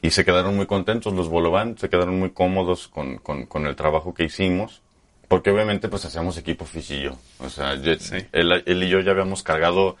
y 0.00 0.10
se 0.10 0.24
quedaron 0.24 0.56
muy 0.56 0.66
contentos 0.66 1.12
los 1.12 1.28
Bolovan, 1.28 1.76
se 1.76 1.90
quedaron 1.90 2.18
muy 2.18 2.30
cómodos 2.30 2.88
con, 2.88 3.18
con, 3.18 3.46
con, 3.46 3.66
el 3.66 3.76
trabajo 3.76 4.14
que 4.14 4.24
hicimos, 4.24 4.82
porque 5.28 5.50
obviamente 5.50 5.88
pues 5.88 6.04
hacíamos 6.04 6.38
equipo 6.38 6.64
fisillo. 6.64 7.16
O 7.40 7.50
sea, 7.50 7.72
él, 7.72 7.98
él, 8.32 8.82
y 8.82 8.88
yo 8.88 9.00
ya 9.00 9.10
habíamos 9.10 9.42
cargado 9.42 9.96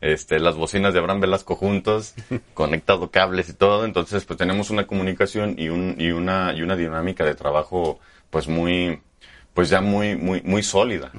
este, 0.00 0.40
las 0.40 0.56
bocinas 0.56 0.92
de 0.92 1.00
Abraham 1.00 1.20
Velasco 1.20 1.54
juntos, 1.54 2.14
conectado 2.54 3.10
cables 3.10 3.48
y 3.50 3.54
todo, 3.54 3.84
entonces 3.84 4.24
pues 4.24 4.38
tenemos 4.38 4.70
una 4.70 4.86
comunicación 4.86 5.54
y, 5.58 5.68
un, 5.68 5.96
y, 5.98 6.10
una, 6.10 6.52
y 6.54 6.62
una 6.62 6.76
dinámica 6.76 7.24
de 7.24 7.34
trabajo 7.34 8.00
pues 8.34 8.48
muy, 8.48 9.00
pues 9.54 9.68
ya 9.70 9.80
muy, 9.80 10.16
muy, 10.16 10.42
muy 10.42 10.64
sólida. 10.64 11.12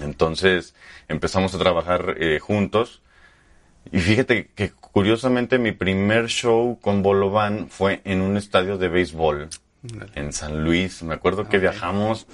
Entonces 0.00 0.74
empezamos 1.06 1.54
a 1.54 1.58
trabajar 1.58 2.16
eh, 2.18 2.38
juntos. 2.38 3.02
Y 3.92 3.98
fíjate 3.98 4.48
que 4.54 4.70
curiosamente 4.70 5.58
mi 5.58 5.72
primer 5.72 6.28
show 6.28 6.78
con 6.80 7.02
Bolovan 7.02 7.68
fue 7.68 8.00
en 8.04 8.22
un 8.22 8.38
estadio 8.38 8.78
de 8.78 8.88
béisbol 8.88 9.50
en 10.14 10.32
San 10.32 10.64
Luis. 10.64 11.02
Me 11.02 11.12
acuerdo 11.12 11.46
que 11.46 11.58
viajamos 11.58 12.26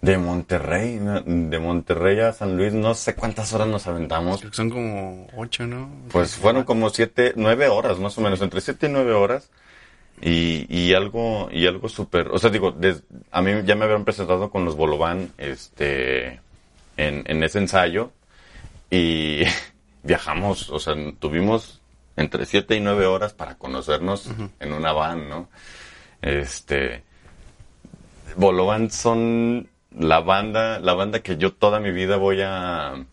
de 0.00 0.16
Monterrey, 0.16 0.98
de 1.26 1.58
Monterrey 1.58 2.18
a 2.20 2.32
San 2.32 2.56
Luis, 2.56 2.72
no 2.72 2.94
sé 2.94 3.14
cuántas 3.14 3.52
horas 3.52 3.68
nos 3.68 3.86
aventamos. 3.86 4.42
son 4.52 4.70
como 4.70 5.26
ocho, 5.36 5.66
¿no? 5.66 5.90
Pues 6.10 6.34
fueron 6.34 6.64
como 6.64 6.88
siete, 6.88 7.34
nueve 7.36 7.68
horas 7.68 7.98
más 7.98 8.16
o 8.16 8.22
menos, 8.22 8.40
entre 8.40 8.62
siete 8.62 8.86
y 8.86 8.90
nueve 8.90 9.12
horas. 9.12 9.50
Y, 10.22 10.66
y 10.68 10.92
algo, 10.92 11.48
y 11.50 11.66
algo 11.66 11.88
súper, 11.88 12.28
o 12.28 12.38
sea, 12.38 12.50
digo, 12.50 12.76
a 13.30 13.42
mí 13.42 13.52
ya 13.64 13.74
me 13.74 13.86
habían 13.86 14.04
presentado 14.04 14.50
con 14.50 14.66
los 14.66 14.76
Bolovan, 14.76 15.32
este, 15.38 16.40
en, 16.98 17.42
ese 17.42 17.58
ensayo 17.58 18.12
y 18.90 19.42
viajamos, 20.02 20.68
o 20.68 20.78
sea, 20.78 20.94
tuvimos 21.18 21.80
entre 22.16 22.44
siete 22.44 22.76
y 22.76 22.80
nueve 22.80 23.06
horas 23.06 23.32
para 23.32 23.56
conocernos 23.56 24.30
en 24.58 24.72
una 24.74 24.92
van, 24.92 25.30
¿no? 25.30 25.48
Este, 26.20 27.02
Bolovan 28.36 28.90
son 28.90 29.70
la 29.96 30.20
banda, 30.20 30.80
la 30.80 30.92
banda 30.92 31.20
que 31.20 31.38
yo 31.38 31.54
toda 31.54 31.80
mi 31.80 31.92
vida 31.92 32.16
voy 32.16 32.42
a... 32.42 33.06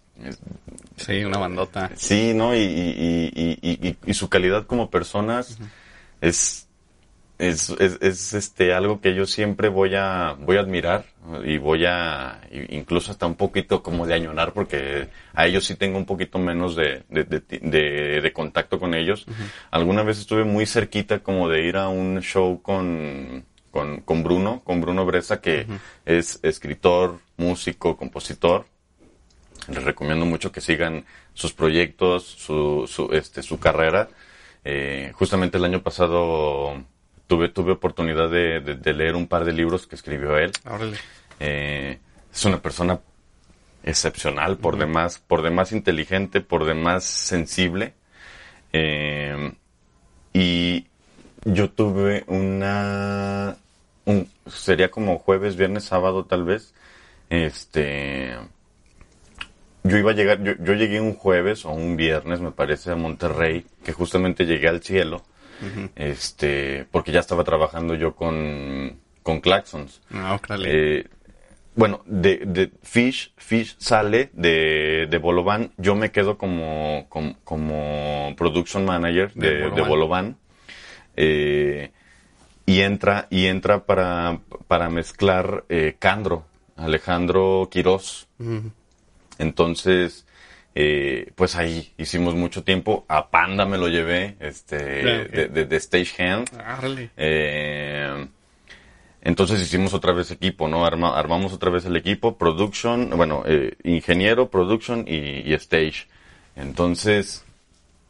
Sí, 0.98 1.24
una 1.24 1.38
bandota. 1.38 1.92
Sí, 1.96 2.34
¿no? 2.34 2.54
Y, 2.54 2.60
y, 2.60 3.32
y, 3.34 3.98
y 4.06 4.14
su 4.14 4.28
calidad 4.28 4.66
como 4.66 4.90
personas 4.90 5.58
es 6.20 6.67
es, 7.38 7.70
es, 7.70 7.98
es, 8.02 8.34
este 8.34 8.74
algo 8.74 9.00
que 9.00 9.14
yo 9.14 9.26
siempre 9.26 9.70
voy 9.70 9.94
a 9.96 10.36
voy 10.40 10.58
a 10.58 10.62
admirar 10.62 11.06
y 11.44 11.58
voy 11.58 11.86
a 11.86 12.42
incluso 12.70 13.12
hasta 13.12 13.28
un 13.28 13.36
poquito 13.36 13.84
como 13.84 14.08
de 14.08 14.16
añorar 14.16 14.54
porque 14.54 15.10
a 15.34 15.46
ellos 15.46 15.66
sí 15.66 15.76
tengo 15.76 15.98
un 15.98 16.06
poquito 16.06 16.40
menos 16.40 16.76
de, 16.76 17.04
de, 17.10 17.24
de, 17.26 18.22
de 18.22 18.34
contacto 18.34 18.80
con 18.80 18.94
ellos. 18.94 19.26
Alguna 19.70 20.04
vez 20.04 20.20
estuve 20.20 20.46
muy 20.46 20.66
cerquita 20.66 21.20
como 21.20 21.48
de 21.50 21.64
ir 21.64 21.78
a 21.78 21.90
un 21.90 22.22
show 22.22 22.62
con, 22.62 23.46
con, 23.72 24.02
con 24.02 24.24
Bruno, 24.24 24.62
con 24.64 24.82
Bruno 24.82 25.06
Bresa, 25.06 25.40
que 25.40 25.68
es 26.06 26.40
escritor, 26.42 27.20
músico, 27.38 27.98
compositor. 27.98 28.66
Les 29.68 29.84
recomiendo 29.84 30.26
mucho 30.26 30.52
que 30.52 30.62
sigan 30.62 31.06
sus 31.34 31.54
proyectos, 31.54 32.24
su, 32.24 32.86
su, 32.88 33.10
este, 33.12 33.44
su 33.44 33.60
carrera. 33.60 34.08
Eh, 34.64 35.12
justamente 35.14 35.58
el 35.58 35.66
año 35.66 35.84
pasado 35.84 36.84
tuve, 37.28 37.50
tuve 37.50 37.74
oportunidad 37.74 38.30
de, 38.30 38.60
de- 38.62 38.76
de 38.76 38.94
leer 38.94 39.16
un 39.16 39.28
par 39.28 39.46
de 39.46 39.54
libros 39.54 39.86
que 39.88 39.96
escribió 39.96 40.38
él. 40.38 40.52
Eh, 41.40 42.00
es 42.34 42.46
una 42.46 42.62
persona 42.62 43.00
excepcional, 43.84 44.58
por 44.58 44.78
demás, 44.78 45.20
por 45.20 45.42
demás 45.42 45.72
inteligente, 45.72 46.42
por 46.42 46.66
demás 46.66 47.04
sensible. 47.04 47.94
Eh, 48.74 49.54
y 50.34 50.86
yo 51.46 51.70
tuve 51.70 52.24
una, 52.28 53.56
un, 54.06 54.30
sería 54.48 54.90
como 54.92 55.20
jueves, 55.20 55.56
viernes, 55.56 55.86
sábado 55.86 56.26
tal 56.26 56.44
vez. 56.44 56.74
Este, 57.30 58.36
yo 59.84 59.98
iba 59.98 60.12
a 60.12 60.16
llegar, 60.16 60.44
yo, 60.44 60.54
yo 60.60 60.74
llegué 60.74 61.00
un 61.00 61.14
jueves 61.14 61.66
o 61.66 61.72
un 61.72 61.96
viernes, 61.96 62.40
me 62.42 62.52
parece, 62.52 62.92
a 62.92 62.96
Monterrey, 62.96 63.66
que 63.86 63.94
justamente 63.94 64.46
llegué 64.46 64.68
al 64.68 64.82
cielo. 64.84 65.24
Este, 65.96 66.86
porque 66.92 67.12
ya 67.12 67.20
estaba 67.20 67.44
trabajando 67.44 67.96
yo 67.96 68.16
con, 68.16 69.00
con 69.24 69.42
Claxons. 69.42 70.02
Ah. 70.12 70.40
Eh, 70.64 71.08
bueno, 71.76 72.02
de, 72.06 72.38
de 72.46 72.72
Fish, 72.84 73.34
Fish 73.38 73.76
sale 73.80 74.30
de, 74.34 75.08
de 75.10 75.18
Bolovan. 75.18 75.72
Yo 75.78 75.96
me 75.96 76.12
quedo 76.12 76.38
como, 76.38 77.06
como, 77.10 77.36
como 77.44 78.36
production 78.38 78.86
manager 78.86 79.34
De 79.34 79.70
de, 79.72 79.82
Bolovan. 79.82 80.38
Eh, 81.16 81.92
y 82.66 82.82
entra, 82.82 83.28
y 83.30 83.46
entra 83.46 83.86
para, 83.86 84.42
para 84.68 84.90
mezclar 84.90 85.64
eh, 85.70 85.96
Candro, 85.98 86.46
Alejandro 86.76 87.70
Quirós. 87.72 88.28
Ujú. 88.40 88.72
Entonces, 89.40 90.27
eh, 90.80 91.32
pues 91.36 91.56
ahí 91.56 91.92
hicimos 91.98 92.36
mucho 92.36 92.64
tiempo. 92.64 93.04
A 93.08 93.32
Panda 93.32 93.66
me 93.66 93.80
lo 93.80 93.88
llevé, 93.88 94.36
este, 94.40 94.76
Ah, 94.78 95.28
de, 95.36 95.48
de, 95.48 95.66
de 95.66 95.80
Stagehand. 95.80 96.50
Ah. 96.60 96.80
Eh, 97.18 98.28
entonces 99.22 99.60
hicimos 99.60 99.94
otra 99.96 100.14
vez 100.14 100.30
equipo, 100.30 100.68
¿no? 100.68 100.86
Arma- 100.86 101.18
armamos 101.18 101.52
otra 101.52 101.72
vez 101.72 101.86
el 101.86 101.96
equipo, 101.96 102.38
production, 102.38 103.10
bueno, 103.18 103.44
eh, 103.48 103.74
ingeniero, 103.84 104.50
production 104.50 105.06
y, 105.08 105.42
y 105.50 105.54
stage. 105.56 106.08
Entonces, 106.56 107.44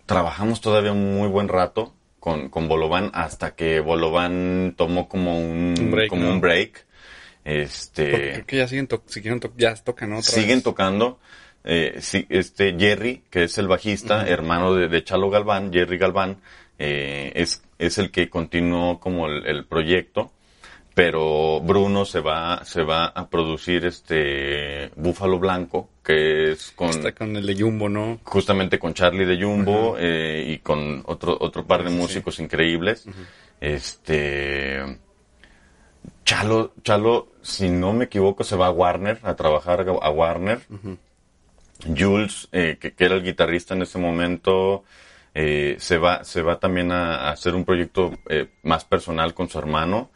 trabajamos 0.06 0.60
todavía 0.62 0.92
un 0.92 1.16
muy 1.18 1.28
buen 1.30 1.48
rato 1.48 1.94
con, 2.20 2.50
con 2.50 2.68
Bolovan 2.68 3.12
hasta 3.14 3.56
que 3.56 3.80
Bolovan 3.80 4.74
tomó 4.78 5.08
como 5.08 5.40
un, 5.40 5.76
Un 5.80 5.92
break, 5.92 6.10
como 6.10 6.24
¿no? 6.26 6.32
un 6.34 6.42
break. 6.42 6.86
Porque 7.44 7.62
Este, 7.62 8.12
creo 8.34 8.46
que 8.46 8.58
ya 8.58 8.68
siguen, 8.68 8.88
to- 8.88 9.04
siguieron 9.08 9.40
to- 9.40 9.54
ya 9.56 9.74
tocan 9.76 10.12
otra 10.12 10.24
siguen 10.24 10.58
vez. 10.58 10.64
tocando. 10.64 11.20
Eh, 11.70 11.98
sí, 12.00 12.26
este 12.30 12.78
Jerry, 12.80 13.24
que 13.30 13.44
es 13.44 13.58
el 13.58 13.68
bajista, 13.68 14.26
hermano 14.26 14.74
de, 14.74 14.88
de 14.88 15.04
Chalo 15.04 15.30
Galván, 15.30 15.74
Jerry 15.74 15.98
Galván, 15.98 16.38
eh, 16.80 17.34
es, 17.36 17.62
es 17.78 17.98
el 17.98 18.10
que 18.10 18.30
continuó 18.30 19.02
como 19.02 19.28
el, 19.28 19.46
el 19.46 19.66
proyecto, 19.66 20.32
pero 20.94 21.60
Bruno 21.60 22.06
se 22.06 22.22
va, 22.22 22.64
se 22.64 22.84
va 22.84 23.08
a 23.08 23.28
producir 23.28 23.86
este 23.86 24.92
Búfalo 24.96 25.40
Blanco, 25.40 25.90
que 26.02 26.54
es 26.54 26.72
con, 26.72 26.88
Está 26.88 27.12
con 27.12 27.36
el 27.36 27.46
de 27.46 27.62
Jumbo, 27.62 27.90
¿no? 27.90 28.20
justamente 28.24 28.80
con 28.80 28.94
Charlie 28.94 29.26
de 29.26 29.44
Jumbo 29.44 29.98
eh, 30.00 30.46
y 30.48 30.60
con 30.60 31.04
otro 31.06 31.36
otro 31.38 31.68
par 31.68 31.84
de 31.84 31.90
Sí, 31.90 31.96
sí, 31.96 32.02
músicos 32.02 32.40
increíbles. 32.40 33.06
Este 33.60 35.00
Chalo, 36.24 36.72
Chalo, 36.82 37.28
si 37.42 37.70
no 37.70 37.92
me 37.92 38.06
equivoco, 38.06 38.46
se 38.46 38.56
va 38.56 38.68
a 38.68 38.72
Warner 38.72 39.20
a 39.24 39.36
trabajar 39.36 39.82
a 39.82 39.92
a 39.92 40.10
Warner. 40.10 40.62
Jules, 41.86 42.48
eh, 42.52 42.78
que, 42.80 42.94
que 42.94 43.06
era 43.06 43.16
el 43.16 43.24
guitarrista 43.24 43.74
en 43.74 43.82
ese 43.84 43.98
momento, 44.00 44.84
eh, 45.34 45.76
se 45.80 45.98
va 45.98 46.24
se 46.24 46.42
va 46.42 46.60
también 46.60 46.92
a, 46.92 47.16
a 47.28 47.32
hacer 47.32 47.54
un 47.56 47.66
proyecto 47.66 48.12
eh, 48.30 48.48
más 48.64 48.86
personal 48.86 49.34
con 49.34 49.50
su 49.50 49.60
hermano. 49.60 50.10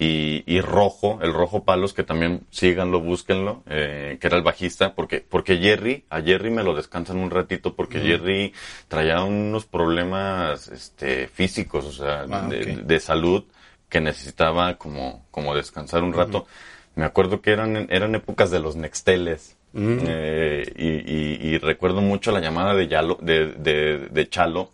Y, 0.00 0.44
y 0.46 0.60
Rojo, 0.60 1.18
el 1.22 1.32
Rojo 1.32 1.64
Palos, 1.64 1.92
que 1.92 2.04
también 2.04 2.42
síganlo, 2.50 3.00
búsquenlo, 3.00 3.64
eh, 3.66 4.16
que 4.20 4.28
era 4.28 4.36
el 4.36 4.44
bajista, 4.44 4.94
porque, 4.94 5.24
porque 5.28 5.56
Jerry, 5.56 6.04
a 6.08 6.20
Jerry 6.20 6.50
me 6.52 6.62
lo 6.62 6.72
descansan 6.72 7.16
un 7.16 7.30
ratito, 7.32 7.74
porque 7.74 7.98
Jerry 7.98 8.54
traía 8.86 9.20
unos 9.24 9.66
problemas, 9.66 10.68
este, 10.68 11.26
físicos, 11.26 11.84
o 11.84 11.90
sea, 11.90 12.26
Ah, 12.30 12.46
de, 12.48 12.76
de 12.84 13.00
salud, 13.00 13.42
que 13.88 14.00
necesitaba 14.00 14.76
como, 14.78 15.26
como 15.32 15.52
descansar 15.56 16.04
un 16.04 16.12
rato. 16.12 16.46
Me 16.94 17.04
acuerdo 17.04 17.40
que 17.42 17.50
eran, 17.50 17.88
eran 17.90 18.14
épocas 18.14 18.52
de 18.52 18.60
los 18.60 18.76
Nexteles, 18.76 19.56
Mm. 19.78 19.98
eh, 20.02 20.72
y, 20.76 20.88
y- 20.88 21.54
y 21.54 21.58
recuerdo 21.58 22.00
mucho 22.00 22.32
la 22.32 22.40
llamada 22.40 22.74
de, 22.74 22.88
Yalo, 22.88 23.16
de, 23.22 23.52
de, 23.52 24.08
de 24.10 24.28
Chalo, 24.28 24.72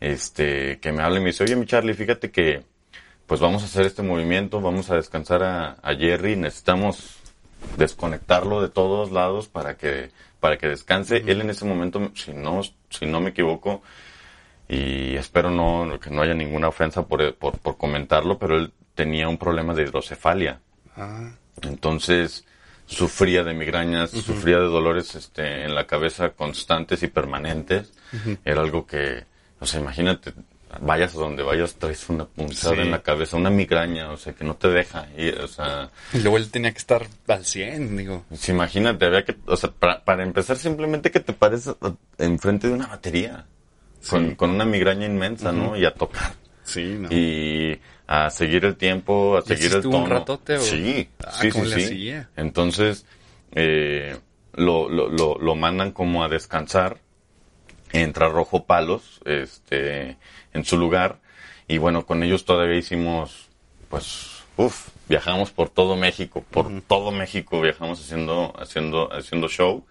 este, 0.00 0.80
que 0.80 0.90
me 0.90 1.02
habla 1.02 1.18
y 1.18 1.20
me 1.20 1.26
dice, 1.28 1.44
oye, 1.44 1.54
mi 1.54 1.64
Charlie, 1.66 1.94
fíjate 1.94 2.30
que, 2.32 2.62
pues 3.26 3.40
vamos 3.40 3.62
a 3.62 3.66
hacer 3.66 3.86
este 3.86 4.02
movimiento, 4.02 4.60
vamos 4.60 4.90
a 4.90 4.96
descansar 4.96 5.42
a, 5.44 5.76
a 5.82 5.94
Jerry, 5.94 6.34
necesitamos 6.36 7.18
desconectarlo 7.76 8.60
de 8.60 8.68
todos 8.68 9.12
lados 9.12 9.46
para 9.46 9.76
que, 9.76 10.10
para 10.40 10.58
que 10.58 10.66
descanse. 10.66 11.18
Él 11.26 11.40
en 11.40 11.50
ese 11.50 11.64
momento, 11.64 12.10
si 12.16 12.32
no, 12.32 12.62
si 12.90 13.06
no 13.06 13.20
me 13.20 13.30
equivoco, 13.30 13.82
y 14.68 15.14
espero 15.16 15.50
no, 15.50 15.98
que 16.00 16.10
no 16.10 16.22
haya 16.22 16.34
ninguna 16.34 16.68
ofensa 16.68 17.06
por, 17.06 17.34
por, 17.36 17.58
por 17.58 17.76
comentarlo, 17.76 18.38
pero 18.38 18.56
él 18.56 18.72
tenía 18.94 19.28
un 19.28 19.38
problema 19.38 19.72
de 19.74 19.82
hidrocefalia. 19.84 20.60
Ah, 20.96 21.30
Entonces 21.62 22.44
sufría 22.92 23.42
de 23.44 23.54
migrañas, 23.54 24.10
sufría 24.10 24.58
de 24.58 24.64
dolores 24.66 25.14
este, 25.14 25.64
en 25.64 25.74
la 25.74 25.86
cabeza 25.86 26.30
constantes 26.30 27.02
y 27.02 27.08
permanentes. 27.08 27.92
Era 28.44 28.60
algo 28.60 28.86
que, 28.86 29.24
o 29.60 29.66
sea, 29.66 29.80
imagínate, 29.80 30.32
vayas 30.80 31.14
a 31.14 31.18
donde 31.18 31.42
vayas, 31.42 31.74
traes 31.74 32.08
una 32.08 32.24
punzada 32.24 32.76
Sí. 32.76 32.80
en 32.82 32.90
la 32.90 33.02
cabeza, 33.02 33.36
una 33.36 33.50
migraña, 33.50 34.10
o 34.10 34.16
sea, 34.16 34.32
que 34.32 34.44
no 34.44 34.54
te 34.56 34.68
deja 34.68 35.06
ir, 35.18 35.38
o 35.40 35.48
sea, 35.48 35.90
y 36.12 36.18
luego 36.20 36.36
él 36.38 36.50
tenía 36.50 36.72
que 36.72 36.78
estar 36.78 37.06
al 37.28 37.44
100, 37.44 37.96
digo. 37.96 38.24
pues, 38.28 38.48
imagínate, 38.48 39.04
había 39.06 39.24
que, 39.24 39.36
o 39.46 39.56
sea, 39.56 39.70
para, 39.70 40.02
para 40.04 40.22
empezar 40.22 40.56
simplemente 40.56 41.10
que 41.10 41.20
te 41.20 41.32
pares 41.34 41.70
enfrente 42.18 42.68
de 42.68 42.74
una 42.74 42.86
batería, 42.86 43.44
con, 44.08 44.30
Sí. 44.30 44.34
con 44.36 44.50
una 44.50 44.64
migraña 44.64 45.06
inmensa, 45.06 45.52
¿no? 45.52 45.76
Y 45.76 45.84
a 45.84 45.94
tocar. 45.94 46.32
Sí, 46.64 46.96
¿no? 46.98 47.08
y 47.10 47.78
a 48.06 48.30
seguir 48.30 48.64
el 48.64 48.76
tiempo, 48.76 49.36
a 49.36 49.40
¿Y 49.40 49.42
seguir 49.56 49.72
el 49.74 49.82
tono. 49.82 49.98
un 50.04 50.10
ratote, 50.10 50.56
o? 50.56 50.60
Sí, 50.60 51.08
Ah, 51.24 51.32
sí, 51.40 51.50
¿cómo 51.50 51.64
sí? 51.66 52.12
Entonces, 52.36 53.06
eh, 53.52 54.16
lo, 54.54 54.88
lo, 54.88 55.08
lo, 55.08 55.38
lo 55.38 55.54
mandan 55.54 55.92
como 55.92 56.24
a 56.24 56.28
descansar. 56.28 56.98
Entra 57.92 58.28
Rojo 58.28 58.64
Palos, 58.64 59.20
este, 59.26 60.16
en 60.54 60.64
su 60.64 60.78
lugar. 60.78 61.20
Y 61.68 61.78
bueno, 61.78 62.06
con 62.06 62.22
ellos 62.22 62.44
todavía 62.44 62.76
hicimos, 62.78 63.48
pues, 63.88 64.42
uff, 64.56 64.88
viajamos 65.08 65.50
por 65.50 65.68
todo 65.68 65.94
México, 65.96 66.44
por 66.50 66.80
todo 66.82 67.10
México 67.10 67.60
viajamos 67.60 68.00
haciendo, 68.00 68.54
haciendo, 68.58 69.12
haciendo 69.12 69.48
show. 69.48 69.84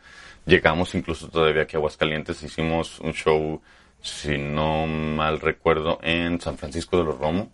Llegamos 0.47 0.95
incluso 0.95 1.27
todavía 1.29 1.63
aquí 1.63 1.75
a 1.75 1.79
Aguascalientes, 1.79 2.41
hicimos 2.41 2.99
un 2.99 3.13
show, 3.13 3.61
si 4.01 4.37
no 4.39 4.87
mal 4.87 5.39
recuerdo, 5.39 5.99
en 6.01 6.41
San 6.41 6.57
Francisco 6.57 6.97
de 6.97 7.03
los 7.03 7.17
Romo. 7.19 7.51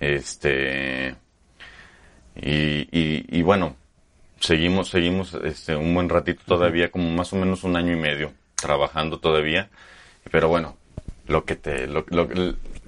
Este, 0.00 1.14
y, 2.36 2.88
y, 2.90 3.26
y 3.28 3.42
bueno, 3.42 3.76
seguimos, 4.40 4.88
seguimos 4.90 5.34
este, 5.44 5.76
un 5.76 5.94
buen 5.94 6.08
ratito 6.08 6.42
todavía, 6.46 6.90
como 6.90 7.10
más 7.10 7.32
o 7.32 7.36
menos 7.36 7.64
un 7.64 7.76
año 7.76 7.92
y 7.92 7.96
medio, 7.96 8.32
trabajando 8.56 9.18
todavía. 9.20 9.68
Pero 10.30 10.48
bueno, 10.48 10.76
lo 11.26 11.44
que 11.44 11.54
te, 11.56 11.86
lo, 11.86 12.04
lo, 12.08 12.28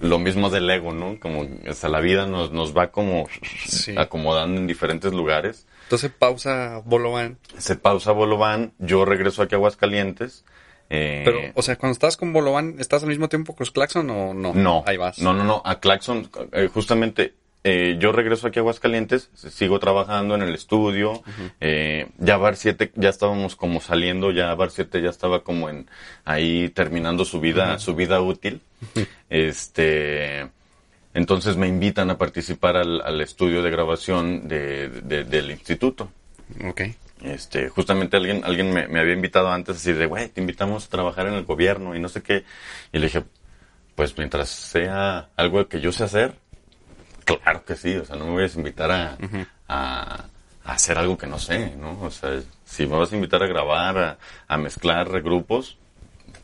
lo 0.00 0.18
mismo 0.18 0.50
del 0.50 0.68
ego, 0.70 0.92
¿no? 0.92 1.18
Como, 1.20 1.46
sea, 1.72 1.88
la 1.90 2.00
vida 2.00 2.26
nos, 2.26 2.50
nos 2.50 2.76
va 2.76 2.90
como 2.90 3.28
Sí. 3.66 3.94
acomodando 3.96 4.60
en 4.60 4.66
diferentes 4.66 5.12
lugares. 5.12 5.66
Entonces 5.84 6.10
pausa 6.10 6.80
Bolovan. 6.84 7.38
Se 7.58 7.76
pausa 7.76 8.12
Bolovan, 8.12 8.72
yo 8.78 9.04
regreso 9.04 9.42
aquí 9.42 9.54
a 9.54 9.58
Aguascalientes. 9.58 10.44
Eh, 10.90 11.22
Pero, 11.24 11.40
o 11.54 11.62
sea, 11.62 11.76
cuando 11.76 11.92
estás 11.92 12.16
con 12.16 12.32
Bolovan, 12.32 12.76
¿estás 12.78 13.02
al 13.02 13.08
mismo 13.08 13.28
tiempo 13.28 13.54
que 13.54 13.60
los 13.62 13.70
Claxon 13.70 14.08
o 14.10 14.34
no? 14.34 14.52
No, 14.54 14.84
Ahí 14.86 14.96
vas. 14.96 15.18
No, 15.18 15.32
no, 15.32 15.44
no. 15.44 15.62
A 15.64 15.80
Claxon, 15.80 16.28
eh, 16.52 16.68
justamente, 16.72 17.34
eh, 17.64 17.96
yo 18.00 18.10
regreso 18.12 18.48
aquí 18.48 18.58
a 18.58 18.62
Aguascalientes, 18.62 19.30
sigo 19.34 19.78
trabajando 19.78 20.34
en 20.34 20.42
el 20.42 20.54
estudio. 20.54 21.22
eh, 21.60 22.08
ya 22.18 22.36
Bar 22.36 22.56
7, 22.56 22.92
ya 22.96 23.08
estábamos 23.08 23.54
como 23.56 23.80
saliendo, 23.80 24.32
ya 24.32 24.54
Bar 24.54 24.70
7 24.70 25.00
ya 25.00 25.10
estaba 25.10 25.42
como 25.44 25.68
en 25.70 25.88
ahí 26.24 26.68
terminando 26.70 27.24
su 27.24 27.40
vida, 27.40 27.78
su 27.78 27.94
vida 27.94 28.20
útil. 28.20 28.60
Este, 29.30 30.48
entonces 31.14 31.56
me 31.56 31.66
invitan 31.68 32.10
a 32.10 32.18
participar 32.18 32.76
al, 32.76 33.00
al 33.02 33.20
estudio 33.20 33.62
de 33.62 33.70
grabación 33.70 34.46
de, 34.48 34.88
de- 34.88 35.24
del 35.24 35.50
instituto. 35.50 36.10
Ok. 36.64 36.82
Este, 37.22 37.68
justamente 37.68 38.16
alguien, 38.16 38.42
alguien 38.44 38.72
me, 38.72 38.88
me 38.88 38.98
había 39.00 39.14
invitado 39.14 39.50
antes 39.50 39.76
así 39.76 39.92
de, 39.92 40.06
güey, 40.06 40.28
te 40.28 40.40
invitamos 40.40 40.86
a 40.86 40.90
trabajar 40.90 41.26
en 41.28 41.34
el 41.34 41.44
gobierno 41.44 41.94
y 41.94 42.00
no 42.00 42.08
sé 42.08 42.22
qué. 42.22 42.44
Y 42.92 42.98
le 42.98 43.06
dije, 43.06 43.24
pues 43.94 44.16
mientras 44.18 44.48
sea 44.48 45.28
algo 45.36 45.68
que 45.68 45.80
yo 45.80 45.92
sé 45.92 46.04
hacer, 46.04 46.34
claro 47.24 47.64
que 47.64 47.76
sí, 47.76 47.94
o 47.96 48.04
sea, 48.04 48.16
no 48.16 48.26
me 48.26 48.32
voy 48.32 48.44
a 48.44 48.58
invitar 48.58 48.90
a, 48.90 49.18
a, 49.68 50.24
a 50.64 50.72
hacer 50.72 50.98
algo 50.98 51.16
que 51.16 51.26
no 51.26 51.38
sé, 51.38 51.76
¿no? 51.76 52.00
O 52.00 52.10
sea, 52.10 52.40
si 52.64 52.86
me 52.86 52.96
vas 52.96 53.12
a 53.12 53.16
invitar 53.16 53.42
a 53.42 53.46
grabar, 53.46 53.98
a, 53.98 54.18
a 54.48 54.56
mezclar 54.56 55.22
grupos, 55.22 55.78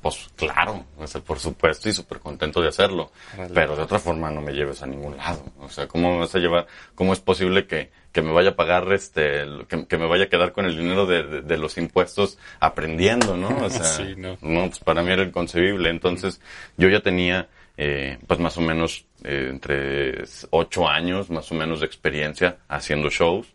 pues 0.01 0.29
claro, 0.37 0.85
o 0.97 1.07
sea, 1.07 1.21
por 1.21 1.41
supuesto 1.41 1.89
y 1.89 1.93
súper 1.93 2.21
contento 2.21 2.61
de 2.63 2.69
hacerlo, 2.69 3.11
pero 3.53 3.75
de 3.77 3.83
otra 3.83 3.99
forma 3.99 4.31
no 4.31 4.41
me 4.41 4.53
lleves 4.53 4.83
a 4.83 4.87
ningún 4.87 5.17
lado, 5.17 5.43
o 5.61 5.69
sea, 5.69 5.89
¿cómo 5.89 6.13
me 6.13 6.19
vas 6.21 6.35
a 6.35 6.39
llevar, 6.39 6.67
cómo 6.95 7.13
es 7.13 7.21
posible 7.21 7.67
que, 7.67 7.91
que 8.13 8.23
me 8.23 8.33
vaya 8.33 8.51
a 8.51 8.57
pagar 8.57 8.93
este, 8.93 9.45
que, 9.69 9.87
que 9.87 9.99
me 9.99 10.07
vaya 10.07 10.25
a 10.25 10.29
quedar 10.29 10.53
con 10.53 10.67
el 10.67 10.77
dinero 10.79 11.05
de, 11.07 11.23
de- 11.25 11.43
de 11.43 11.59
los 11.59 11.77
impuestos 11.79 12.39
aprendiendo, 12.61 13.37
¿no? 13.37 13.49
O 13.65 13.71
sea, 13.71 13.85
Sí, 13.85 14.15
no. 14.17 14.37
pues 14.41 14.79
para 14.81 15.03
mí 15.03 15.11
era 15.13 15.23
inconcebible, 15.25 15.91
entonces 15.91 16.41
yo 16.77 16.89
ya 16.89 17.01
tenía, 17.01 17.49
eh, 17.77 18.19
pues 18.27 18.39
más 18.41 18.57
o 18.57 18.61
menos 18.61 19.05
eh, 19.25 19.49
entre 19.51 20.25
ocho 20.51 20.89
años, 20.89 21.29
más 21.31 21.51
o 21.51 21.55
menos 21.57 21.81
de 21.81 21.87
experiencia 21.87 22.59
haciendo 22.69 23.11
shows, 23.11 23.47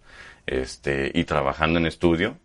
este, 0.46 1.10
y 1.14 1.24
trabajando 1.24 1.80
en 1.80 1.86
estudio, 1.86 2.38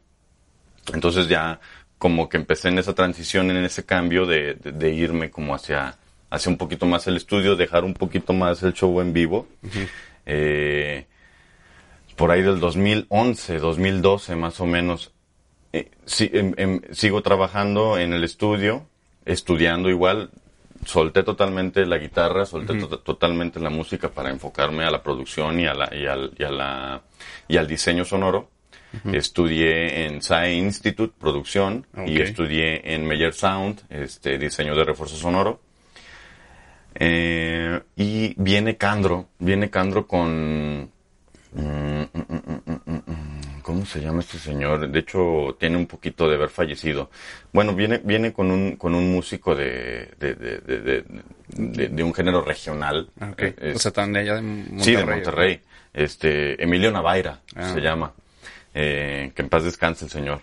entonces 0.95 1.29
ya 1.29 1.61
como 1.99 2.29
que 2.29 2.37
empecé 2.37 2.69
en 2.69 2.79
esa 2.79 2.95
transición, 2.95 3.51
en 3.51 3.65
ese 3.65 3.85
cambio 3.85 4.25
de, 4.27 4.55
de- 4.55 4.73
de 4.73 4.91
irme 4.93 5.31
como 5.31 5.55
hacia, 5.55 5.97
hacia 6.31 6.51
un 6.51 6.57
poquito 6.57 6.87
más 6.87 7.07
el 7.07 7.17
estudio, 7.17 7.57
dejar 7.57 7.85
un 7.85 7.95
poquito 7.95 8.33
más 8.33 8.63
el 8.63 8.73
show 8.73 9.01
en 9.01 9.13
vivo. 9.13 9.47
Eh, 10.27 11.07
por 12.17 12.31
ahí 12.31 12.43
del 12.43 12.59
2011, 12.61 13.59
2012 13.59 14.37
más 14.37 14.61
o 14.61 14.67
menos, 14.67 15.13
eh, 15.73 15.91
sí, 16.05 16.29
em- 16.33 16.55
em, 16.57 16.81
sigo 16.93 17.23
trabajando 17.23 17.99
en 17.99 18.13
el 18.13 18.25
estudio, 18.25 18.87
estudiando 19.25 19.89
igual. 19.89 20.31
Solté 20.85 21.23
totalmente 21.25 21.85
la 21.87 21.99
guitarra, 21.99 22.47
solté 22.47 22.75
to- 22.79 22.99
totalmente 23.01 23.59
la 23.61 23.69
música 23.71 24.09
para 24.11 24.31
enfocarme 24.31 24.85
a 24.85 24.91
la 24.91 25.03
producción 25.03 25.59
y, 25.61 25.67
a 25.67 25.75
la, 25.75 25.95
y, 25.95 26.07
al, 26.07 26.33
y, 26.39 26.45
a 26.45 26.51
la, 26.51 27.03
y 27.49 27.57
al 27.57 27.67
diseño 27.67 28.05
sonoro. 28.05 28.51
Estudié 29.13 30.07
en 30.07 30.23
SAE 30.23 30.55
Institute, 30.55 31.13
producción, 31.19 31.87
y 32.07 32.21
estudié 32.21 32.95
en 32.95 33.07
Meyer 33.07 33.35
Sound, 33.35 33.83
este, 33.91 34.39
diseño 34.39 34.75
de 34.75 34.85
refuerzo 34.85 35.17
sonoro. 35.17 35.61
Eh, 36.95 37.81
y 37.97 38.35
viene 38.43 38.77
Candro, 38.77 39.29
viene 39.39 39.71
Candro 39.71 40.07
con... 40.07 40.91
mm, 41.53 41.61
mm, 41.61 42.03
mm, 42.67 43.63
¿Cómo 43.63 43.85
se 43.85 44.01
llama 44.01 44.21
este 44.21 44.39
señor? 44.39 44.89
De 44.91 44.99
hecho, 45.01 45.55
tiene 45.61 45.77
un 45.77 45.87
poquito 45.87 46.27
de 46.27 46.37
haber 46.37 46.49
fallecido. 46.49 47.11
Bueno, 47.53 47.75
viene, 47.75 48.01
viene 48.03 48.33
con 48.33 48.51
un, 48.51 48.77
con 48.77 48.95
un 48.95 49.13
músico 49.13 49.55
de, 49.55 50.09
de, 50.19 50.35
de, 50.35 51.05
de, 51.89 52.03
un 52.03 52.15
género 52.15 52.41
regional. 52.41 53.11
Ah, 53.21 53.29
ok. 53.33 53.43
Eh, 53.43 53.55
es- 53.61 53.77
o 53.77 53.79
sea, 53.79 53.93
también 53.93 54.25
de 54.25 54.31
allá 54.31 54.35
de 54.37 54.43
Monterrey. 54.43 54.81
Sí, 54.85 54.97
de 54.97 55.05
Monterrey. 55.05 55.61
Este, 55.93 56.63
Emilio 56.63 56.91
Navaira 56.91 57.41
Ah. 57.55 57.71
se 57.75 57.81
llama. 57.81 58.13
Eh, 58.75 59.33
que 59.35 59.43
en 59.43 59.49
paz 59.49 59.65
descanse 59.65 60.05
el 60.05 60.11
señor. 60.11 60.41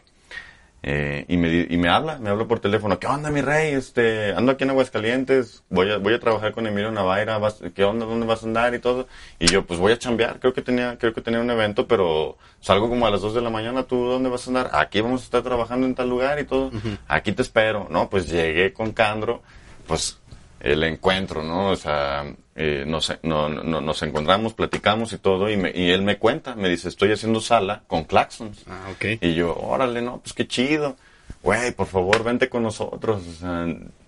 Eh, 0.88 1.26
y 1.28 1.38
me, 1.38 1.66
y 1.68 1.78
me 1.78 1.90
habla, 1.90 2.20
me 2.20 2.30
habla 2.30 2.46
por 2.46 2.60
teléfono. 2.60 3.00
¿Qué 3.00 3.08
onda, 3.08 3.32
mi 3.32 3.42
rey? 3.42 3.74
Este, 3.74 4.34
ando 4.36 4.52
aquí 4.52 4.66
en 4.66 4.70
Aguascalientes. 4.70 5.64
Voy 5.70 5.90
a, 5.92 5.98
voy 5.98 6.14
a 6.14 6.20
trabajar 6.20 6.52
con 6.52 6.68
Emilio 6.68 6.92
Navaira. 6.92 7.40
vas- 7.40 7.60
¿Qué 7.74 7.84
onda? 7.84 8.06
¿Dónde 8.06 8.28
vas 8.28 8.44
a 8.44 8.46
andar? 8.46 8.76
Y 8.76 8.80
todo. 8.80 9.08
Y 9.40 9.48
yo, 9.48 9.66
pues 9.66 9.80
voy 9.80 9.94
a 9.94 9.98
chambear. 9.98 10.40
Creo 10.40 10.54
que 10.54 10.62
tenía, 10.62 10.96
creo 11.00 11.12
que 11.12 11.22
tenía 11.22 11.40
un 11.40 11.50
evento, 11.50 11.88
pero 11.88 12.38
salgo 12.60 12.88
como 12.88 13.08
a 13.08 13.10
las 13.10 13.22
2 13.22 13.34
de 13.34 13.42
la 13.42 13.50
mañana. 13.50 13.82
¿Tú 13.84 14.06
dónde 14.06 14.30
vas 14.30 14.46
a 14.46 14.50
andar? 14.52 14.70
Aquí 14.74 15.02
vamos 15.02 15.22
a 15.22 15.24
estar 15.26 15.42
trabajando 15.42 15.88
en 15.88 15.96
tal 15.96 16.08
lugar 16.08 16.38
y 16.40 16.44
todo. 16.44 16.70
Aquí 17.08 17.32
te 17.32 17.42
espero. 17.42 17.88
No, 17.90 18.08
pues 18.08 18.28
llegué 18.30 18.72
con 18.72 18.92
Candro. 18.92 19.42
Pues 19.88 20.20
el 20.60 20.84
encuentro, 20.84 21.42
¿no? 21.42 21.70
O 21.72 21.76
sea, 21.76 22.26
eh, 22.56 22.86
nos, 22.88 23.12
no- 23.24 23.50
no- 23.50 23.82
nos 23.82 24.02
encontramos, 24.04 24.54
platicamos 24.54 25.12
y 25.14 25.18
todo, 25.18 25.50
y, 25.50 25.58
me- 25.58 25.72
y 25.76 25.92
él 25.92 26.02
me 26.02 26.18
cuenta, 26.18 26.56
me 26.56 26.70
dice, 26.70 26.88
estoy 26.90 27.12
haciendo 27.12 27.42
sala 27.42 27.84
con 27.88 28.06
Claxons. 28.06 28.64
Ah, 28.68 28.88
ok. 28.94 29.22
Y 29.22 29.34
yo, 29.34 29.56
órale, 29.56 30.02
no, 30.02 30.20
pues 30.20 30.34
qué 30.34 30.48
chido. 30.48 30.96
Güey, 31.44 31.72
por 31.74 31.88
favor, 31.88 32.24
vente 32.24 32.50
con 32.50 32.64
nosotros. 32.64 33.24
O 33.28 33.34
sea, 33.34 33.68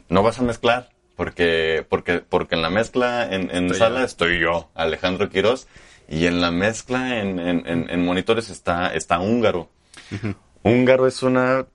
no 0.09 0.23
vas 0.23 0.39
a 0.39 0.43
mezclar. 0.43 0.89
Porque, 1.15 1.83
porque, 1.89 2.19
porque 2.19 2.53
en 2.53 2.61
la 2.61 2.69
mezcla 2.69 3.25
en, 3.33 3.49
en 3.49 3.65
Estoy 3.65 3.79
sala 3.79 3.99
yo. 4.01 4.05
estoy 4.05 4.39
yo, 4.39 4.69
Alejandro 4.75 5.29
Quiroz, 5.29 5.67
y 6.07 6.27
en 6.27 6.41
la 6.41 6.51
mezcla 6.51 7.19
en, 7.19 7.39
en, 7.39 7.63
en- 7.65 7.89
en 7.89 8.05
monitores 8.05 8.51
está, 8.51 8.93
está 8.93 9.19
Húngaro. 9.19 9.67
Húngaro 10.61 11.07
es 11.07 11.23
una, 11.23 11.65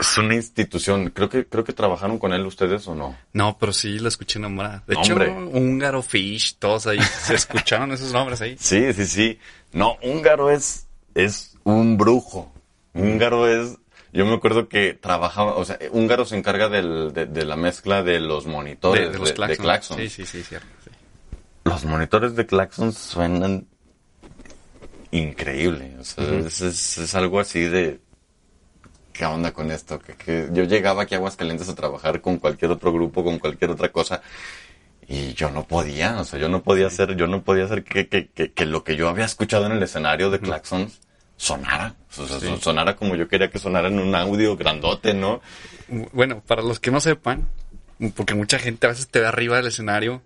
es 0.00 0.18
una 0.18 0.34
institución. 0.34 1.10
Creo 1.10 1.28
que, 1.28 1.46
creo 1.46 1.62
que 1.64 1.72
trabajaron 1.72 2.18
con 2.18 2.32
él 2.32 2.44
ustedes 2.46 2.86
o 2.88 2.94
no. 2.94 3.16
No, 3.32 3.56
pero 3.58 3.72
sí 3.72 3.98
lo 3.98 4.08
escuché 4.08 4.38
nombrar. 4.38 4.84
De 4.86 4.94
hecho. 4.94 5.14
Húngaro, 5.14 6.02
Fish, 6.02 6.56
todos 6.58 6.86
ahí. 6.86 6.98
¿Se 7.02 7.34
escucharon 7.34 7.92
esos 7.92 8.12
nombres 8.12 8.40
ahí? 8.40 8.56
Sí, 8.58 8.92
sí, 8.92 9.06
sí. 9.06 9.38
No, 9.72 9.96
húngaro 10.02 10.50
es, 10.50 10.86
es 11.14 11.54
un 11.64 11.96
brujo. 11.98 12.52
Húngaro 12.94 13.46
es, 13.46 13.76
yo 14.12 14.26
me 14.26 14.34
acuerdo 14.34 14.68
que 14.68 14.94
trabajaba, 14.94 15.54
o 15.54 15.64
sea, 15.64 15.78
húngaro 15.92 16.24
se 16.24 16.36
encarga 16.36 16.68
del, 16.68 17.12
de, 17.12 17.26
de 17.26 17.44
la 17.44 17.54
mezcla 17.56 18.02
de 18.02 18.18
los 18.18 18.46
monitores 18.46 19.06
De, 19.06 19.12
de 19.12 19.18
los 19.18 19.32
claxons. 19.32 20.00
Sí, 20.00 20.08
sí, 20.08 20.26
sí, 20.26 20.42
cierto. 20.42 20.66
sí. 20.84 20.90
Los 21.62 21.84
monitores 21.84 22.34
de 22.34 22.46
Claxons 22.46 22.96
suenan 22.96 23.66
increíble. 25.10 25.96
O 26.00 26.04
sea, 26.04 26.24
es, 26.38 26.60
es- 26.60 26.98
es 26.98 27.14
algo 27.14 27.40
así 27.40 27.60
de, 27.60 28.00
¿qué 29.20 29.26
onda 29.26 29.52
con 29.52 29.70
esto? 29.70 29.98
Que, 29.98 30.14
que 30.14 30.48
yo 30.50 30.64
llegaba 30.64 31.02
aquí 31.02 31.14
a 31.14 31.18
Aguascalientes 31.18 31.68
a 31.68 31.74
trabajar 31.74 32.22
con 32.22 32.38
cualquier 32.38 32.70
otro 32.70 32.90
grupo, 32.90 33.22
con 33.22 33.38
cualquier 33.38 33.70
otra 33.70 33.90
cosa. 33.92 34.22
Y 35.06 35.34
yo 35.34 35.50
no 35.50 35.64
podía, 35.64 36.18
o 36.20 36.24
sea, 36.24 36.38
yo 36.40 36.48
no 36.48 36.62
podía 36.62 36.86
hacer, 36.86 37.14
yo 37.16 37.26
no 37.26 37.42
podía 37.42 37.64
hacer 37.66 37.84
que, 37.84 38.08
que, 38.08 38.28
que, 38.28 38.52
que 38.52 38.64
lo 38.64 38.82
que 38.82 38.96
yo 38.96 39.10
había 39.10 39.26
escuchado 39.26 39.66
en 39.66 39.72
el 39.72 39.82
escenario 39.82 40.30
de 40.30 40.40
Claxons 40.40 41.00
sonara. 41.36 41.96
O 42.16 42.26
sea, 42.26 42.40
Sí. 42.40 42.56
sonara 42.62 42.96
como 42.96 43.14
yo 43.14 43.28
quería 43.28 43.50
que 43.50 43.58
sonara 43.58 43.88
en 43.88 43.98
un 43.98 44.14
audio 44.14 44.56
grandote, 44.56 45.12
¿no? 45.12 45.42
Bueno, 46.12 46.42
para 46.46 46.62
los 46.62 46.80
que 46.80 46.90
no 46.90 47.00
sepan, 47.02 47.46
porque 48.16 48.34
mucha 48.34 48.58
gente 48.58 48.86
a 48.86 48.90
veces 48.90 49.08
te 49.08 49.20
ve 49.20 49.26
arriba 49.26 49.56
del 49.58 49.66
escenario 49.66 50.22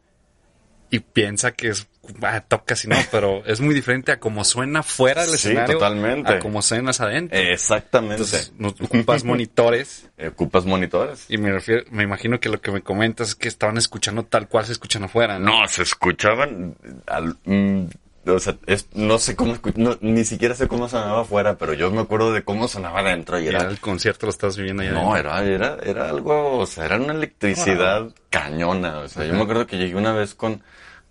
y 0.95 1.01
piensa 1.01 1.53
que 1.53 1.69
es, 1.69 1.87
ah, 2.23 2.41
toca 2.47 2.77
si 2.77 2.89
no, 2.89 2.97
pero 3.11 3.45
es 3.47 3.61
muy 3.61 3.75
diferente 3.75 4.13
a 4.13 4.21
cómo 4.21 4.45
suena 4.45 4.83
fuera 4.83 5.23
del 5.23 5.31
Sí, 5.31 5.49
escenario 5.49 5.75
totalmente. 5.79 6.33
a 6.35 6.39
cómo 6.39 6.63
suenas 6.63 7.01
adentro. 7.01 7.39
Exactamente. 7.39 8.15
Entonces, 8.23 8.53
no 8.59 8.69
ocupas 8.69 9.25
monitores 9.25 10.09
Eh, 10.19 10.29
Ocupas 10.29 10.65
monitores. 10.67 11.25
y 11.29 11.39
me 11.39 11.51
refiero, 11.51 11.85
me 11.91 12.03
imagino 12.03 12.39
que 12.41 12.49
lo 12.49 12.61
que 12.61 12.71
me 12.71 12.83
comentas 12.83 13.29
es 13.31 13.35
que 13.35 13.49
estaban 13.49 13.77
escuchando 13.79 14.25
tal 14.25 14.49
cual 14.49 14.67
se 14.67 14.73
escuchan 14.73 15.05
afuera, 15.05 15.39
¿no? 15.39 15.61
No, 15.63 15.69
se 15.69 15.83
escuchaban. 15.83 16.77
al- 17.07 17.37
mm, 17.45 17.87
o 18.27 18.39
sea, 18.39 18.57
es- 18.67 18.89
no 18.95 19.19
sé 19.19 19.37
cómo. 19.37 19.59
no, 19.77 19.99
ni 20.01 20.25
siquiera 20.25 20.55
sé 20.55 20.67
cómo 20.67 20.89
sonaba 20.89 21.21
afuera, 21.23 21.59
pero 21.59 21.75
yo 21.75 21.91
me 21.91 22.01
acuerdo 22.01 22.33
de 22.33 22.43
cómo 22.43 22.69
sonaba 22.69 23.01
adentro. 23.01 23.39
Y 23.39 23.45
Y 23.45 23.49
era. 23.49 23.63
el 23.69 23.81
concierto 23.81 24.25
lo 24.27 24.31
estás 24.31 24.57
viviendo 24.57 24.83
allá 24.83 24.93
No, 24.93 25.15
era, 25.17 25.45
era, 25.45 25.77
era 25.83 26.09
algo. 26.09 26.59
O 26.59 26.67
sea, 26.67 26.87
era 26.87 26.97
una 26.97 27.13
electricidad 27.13 28.09
cañona. 28.31 29.01
O 29.01 29.09
sea, 29.09 29.25
yo 29.27 29.35
me 29.35 29.43
acuerdo 29.43 29.67
que 29.67 29.77
llegué 29.77 29.95
una 29.97 30.13
vez 30.13 30.35
con. 30.35 30.63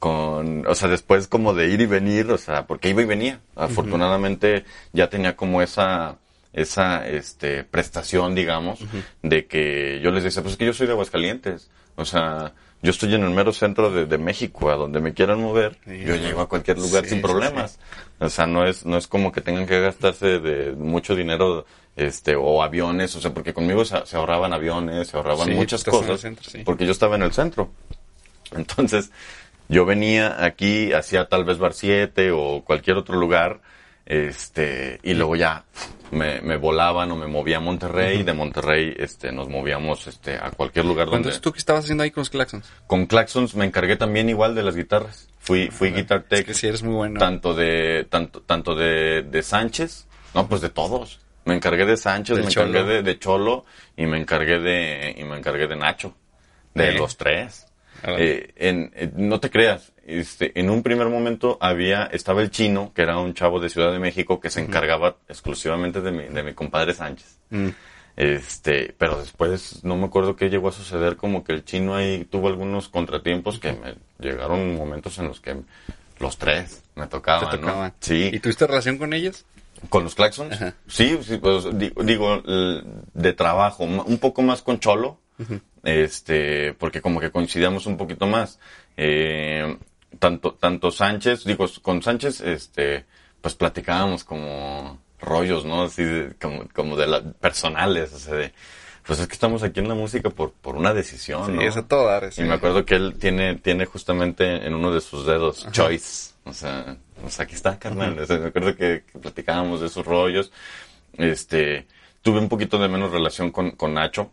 Con, 0.04 0.68
o 0.68 0.76
sea, 0.76 0.90
después 0.90 1.30
como 1.30 1.54
de 1.54 1.70
ir 1.70 1.80
y 1.80 1.86
venir, 1.86 2.30
o 2.30 2.38
sea, 2.38 2.68
porque 2.68 2.90
iba 2.90 3.02
y 3.02 3.06
venía. 3.06 3.40
Afortunadamente 3.56 4.66
ya 4.92 5.10
tenía 5.10 5.38
como 5.38 5.62
esa, 5.62 6.18
esa, 6.52 7.08
este, 7.08 7.64
prestación, 7.64 8.36
digamos, 8.36 8.82
de 9.22 9.46
que 9.46 10.02
yo 10.04 10.12
les 10.12 10.26
decía, 10.26 10.42
pues 10.42 10.56
es 10.56 10.58
que 10.58 10.66
yo 10.66 10.74
soy 10.74 10.88
de 10.88 10.92
Aguascalientes. 10.92 11.70
O 11.96 12.04
sea, 12.04 12.52
yo 12.82 12.92
estoy 12.92 13.16
en 13.16 13.24
el 13.24 13.30
mero 13.30 13.54
centro 13.54 13.92
de, 13.92 14.06
de 14.06 14.18
México, 14.18 14.70
a 14.70 14.76
donde 14.76 15.00
me 15.00 15.14
quieran 15.14 15.40
mover, 15.40 15.78
Sí, 15.86 16.04
yo 16.06 16.18
llego 16.18 16.42
a 16.42 16.50
cualquier 16.50 16.80
lugar 16.80 17.06
Sí, 17.06 17.12
sin 17.12 17.20
sí, 17.20 17.24
problemas. 17.24 17.80
O 18.20 18.28
sea, 18.28 18.46
no 18.46 18.68
es, 18.68 18.86
no 18.86 18.98
es 18.98 19.08
como 19.08 19.32
que 19.32 19.40
tengan 19.40 19.66
que 19.66 19.80
gastarse 19.80 20.40
de 20.40 20.74
mucho 20.74 21.16
dinero, 21.16 21.66
este, 21.96 22.36
o 22.36 22.62
aviones, 22.62 23.16
o 23.16 23.22
sea, 23.22 23.34
porque 23.34 23.54
conmigo 23.54 23.86
se, 23.86 24.06
se 24.06 24.18
ahorraban 24.18 24.52
aviones, 24.52 25.08
se 25.08 25.16
ahorraban 25.16 25.50
muchas 25.56 25.82
cosas, 25.86 26.20
centro, 26.20 26.52
porque 26.66 26.86
yo 26.86 26.92
estaba 26.92 27.16
en 27.16 27.22
el 27.22 27.32
centro. 27.32 27.72
Entonces, 28.52 29.12
yo 29.74 29.86
venía 29.86 30.44
aquí, 30.44 30.94
hacía 30.94 31.26
tal 31.26 31.44
vez 31.46 31.58
Bar 31.58 31.74
7 31.74 32.32
o 32.32 32.64
cualquier 32.64 32.98
otro 32.98 33.16
lugar, 33.18 33.60
este, 34.06 35.00
y 35.04 35.14
luego 35.14 35.36
ya 35.36 35.64
me, 36.12 36.42
me 36.42 36.58
volaban 36.58 37.12
o 37.12 37.16
me 37.16 37.28
movía 37.28 37.58
a 37.58 37.60
Monterrey, 37.60 38.24
de 38.24 38.34
Monterrey, 38.34 38.94
este, 38.98 39.32
nos 39.32 39.50
movíamos, 39.50 40.06
este, 40.08 40.36
a 40.36 40.52
cualquier 40.52 40.86
lugar 40.86 41.06
donde... 41.06 41.18
Entonces, 41.20 41.42
¿tú 41.42 41.52
qué 41.52 41.60
estabas 41.60 41.86
haciendo 41.86 42.04
ahí 42.04 42.12
con 42.12 42.22
los 42.22 42.30
claxons? 42.30 42.70
Con 42.88 43.06
Claxons 43.06 43.56
me 43.56 43.66
encargué 43.66 43.96
también 43.96 44.30
igual 44.30 44.54
de 44.56 44.64
las 44.64 44.76
guitarras. 44.76 45.30
Fui, 45.40 45.70
fui 45.70 45.92
guitar 45.92 46.20
Es 46.20 46.28
tech 46.30 46.46
que 46.46 46.54
sí 46.54 46.68
eres 46.68 46.84
muy 46.84 46.94
bueno. 46.96 47.20
tanto 47.20 47.54
de 47.54 48.06
tanto 48.10 48.42
tanto 48.42 48.76
de, 48.76 49.24
de 49.24 49.44
Sánchez 49.44 50.08
no 50.34 50.48
pues 50.48 50.62
de 50.62 50.70
todos 50.70 51.20
me 51.44 51.54
encargué 51.56 51.86
de 51.86 51.98
Sánchez 51.98 52.38
Del 52.38 52.46
me 52.46 52.52
Cholo. 52.52 52.70
encargué 52.70 52.94
de, 52.94 53.04
de 53.04 53.20
Cholo 53.20 53.66
y 53.98 54.06
me 54.06 54.18
encargué 54.22 54.60
de 54.60 55.14
y 55.18 55.24
me 55.26 55.38
encargué 55.38 55.68
de 55.68 55.76
Nacho 55.76 56.16
de 56.76 56.90
Eh. 56.90 56.94
los 56.94 57.18
tres. 57.18 57.66
Eh, 58.06 58.52
en, 58.58 58.92
eh, 58.96 59.12
no 59.16 59.40
te 59.40 59.50
creas 59.50 59.94
este 60.06 60.60
en 60.60 60.70
un 60.70 60.84
primer 60.84 61.08
momento 61.08 61.58
había 61.62 62.04
estaba 62.06 62.42
el 62.42 62.50
chino 62.52 62.92
que 62.94 63.02
era 63.04 63.18
un 63.18 63.34
chavo 63.34 63.60
de 63.62 63.70
Ciudad 63.70 63.94
de 63.94 64.00
México 64.00 64.40
que 64.42 64.50
se 64.50 64.60
encargaba 64.60 65.16
exclusivamente 65.30 66.02
de 66.02 66.12
mi, 66.12 66.24
de 66.26 66.44
mi 66.44 66.54
compadre 66.54 66.94
Sánchez 66.94 67.38
Mm. 67.50 67.70
este, 68.18 68.94
pero 68.98 69.20
después 69.20 69.84
no 69.84 69.96
me 69.96 70.06
acuerdo 70.06 70.36
qué 70.36 70.50
llegó 70.50 70.70
a 70.70 70.72
suceder, 70.72 71.16
como 71.18 71.44
que 71.44 71.54
el 71.54 71.64
chino 71.66 71.96
ahí 71.96 72.26
tuvo 72.26 72.48
algunos 72.48 72.90
contratiempos 72.90 73.60
que 73.60 73.74
me 73.74 73.96
llegaron 74.20 74.76
momentos 74.76 75.18
en 75.20 75.28
los 75.28 75.40
que 75.40 75.56
Los 76.20 76.38
tres 76.38 76.84
me 76.96 77.08
tocaban, 77.08 77.50
¿Te 77.50 77.58
¿no? 77.58 77.62
tocaban? 77.68 77.94
Sí. 78.00 78.30
¿Y 78.34 78.40
tuviste 78.40 78.68
relación 78.68 78.98
con 78.98 79.14
ellos? 79.14 79.46
¿Con 79.90 80.04
los 80.04 80.16
Claxons? 80.16 80.54
Ajá. 80.54 80.74
Sí, 80.88 81.18
sí, 81.24 81.38
pues 81.38 81.66
di- 81.78 81.92
digo, 82.04 82.42
de 83.14 83.34
trabajo, 83.34 83.84
un 83.84 84.18
poco 84.20 84.42
más 84.42 84.62
con 84.62 84.80
Cholo, 84.80 85.20
este, 85.84 86.74
porque 86.74 87.02
como 87.02 87.20
que 87.20 87.32
coincidíamos 87.32 87.86
un 87.86 87.98
poquito 87.98 88.26
más. 88.28 88.60
Eh, 88.98 89.78
tanto, 90.20 90.54
tanto 90.54 90.92
Sánchez, 90.92 91.44
digo, 91.44 91.66
con 91.82 92.02
Sánchez, 92.02 92.42
este, 92.42 93.06
pues 93.42 93.56
platicábamos 93.56 94.24
como 94.24 95.00
rollos, 95.20 95.66
¿no? 95.66 95.84
Así, 95.84 96.04
de- 96.04 96.34
como, 96.42 96.68
como 96.74 96.96
de 96.98 97.08
la, 97.08 97.22
personales, 97.22 98.14
o 98.14 98.20
sea, 98.20 98.36
de, 98.36 98.54
pues 99.06 99.20
es 99.20 99.28
que 99.28 99.34
estamos 99.34 99.64
aquí 99.64 99.80
en 99.80 99.88
la 99.88 99.96
música 99.96 100.30
por, 100.30 100.52
por 100.52 100.76
una 100.76 100.94
decisión, 100.94 101.56
¿no? 101.56 101.62
Sí, 101.62 101.68
es 101.68 101.76
a 101.78 101.88
todo 101.88 102.06
dar. 102.08 102.30
Y 102.38 102.42
me 102.44 102.54
acuerdo 102.54 102.86
que 102.86 102.96
él 102.96 103.16
tiene, 103.20 103.56
tiene 103.56 103.86
justamente 103.86 104.66
en 104.66 104.74
uno 104.74 104.94
de 104.94 105.02
sus 105.02 105.26
dedos 105.26 105.68
choice. 105.72 106.34
O 106.46 106.54
sea, 106.54 106.98
aquí 107.40 107.56
está, 107.56 107.80
carnal. 107.80 108.20
O 108.20 108.26
sea, 108.26 108.38
me 108.38 108.48
acuerdo 108.48 108.76
que, 108.76 109.04
que 109.12 109.20
platicábamos 109.20 109.80
de 109.82 109.88
esos 109.88 110.06
rollos. 110.06 110.52
Este, 111.18 111.88
tuve 112.22 112.40
un 112.40 112.50
poquito 112.50 112.78
de 112.78 112.88
menos 112.90 113.12
relación 113.12 113.52
con, 113.52 113.72
con 113.72 113.94
Nacho. 113.94 114.30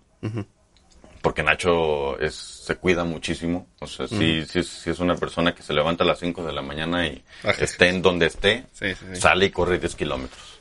Porque 1.23 1.43
Nacho 1.43 2.19
es, 2.19 2.35
se 2.35 2.77
cuida 2.77 3.05
muchísimo. 3.05 3.67
O 3.81 3.87
sea, 3.87 4.09
sí, 4.09 4.45
sí, 4.47 4.61
es- 4.61 4.69
sí 4.69 4.91
es 4.91 4.99
una 5.01 5.17
persona 5.17 5.55
que 5.55 5.63
se 5.63 5.75
levanta 5.75 6.03
a 6.05 6.07
las 6.07 6.19
5 6.19 6.43
de 6.43 6.53
la 6.53 6.63
mañana 6.63 7.07
y 7.07 7.23
Ajá. 7.45 7.63
esté 7.63 7.89
en 7.89 8.01
donde 8.01 8.27
esté, 8.27 8.65
Sí, 8.73 8.95
sí, 8.95 9.05
sí. 9.15 9.21
sale 9.21 9.47
y 9.47 9.51
corre 9.51 9.79
10 9.79 9.95
kilómetros. 9.97 10.61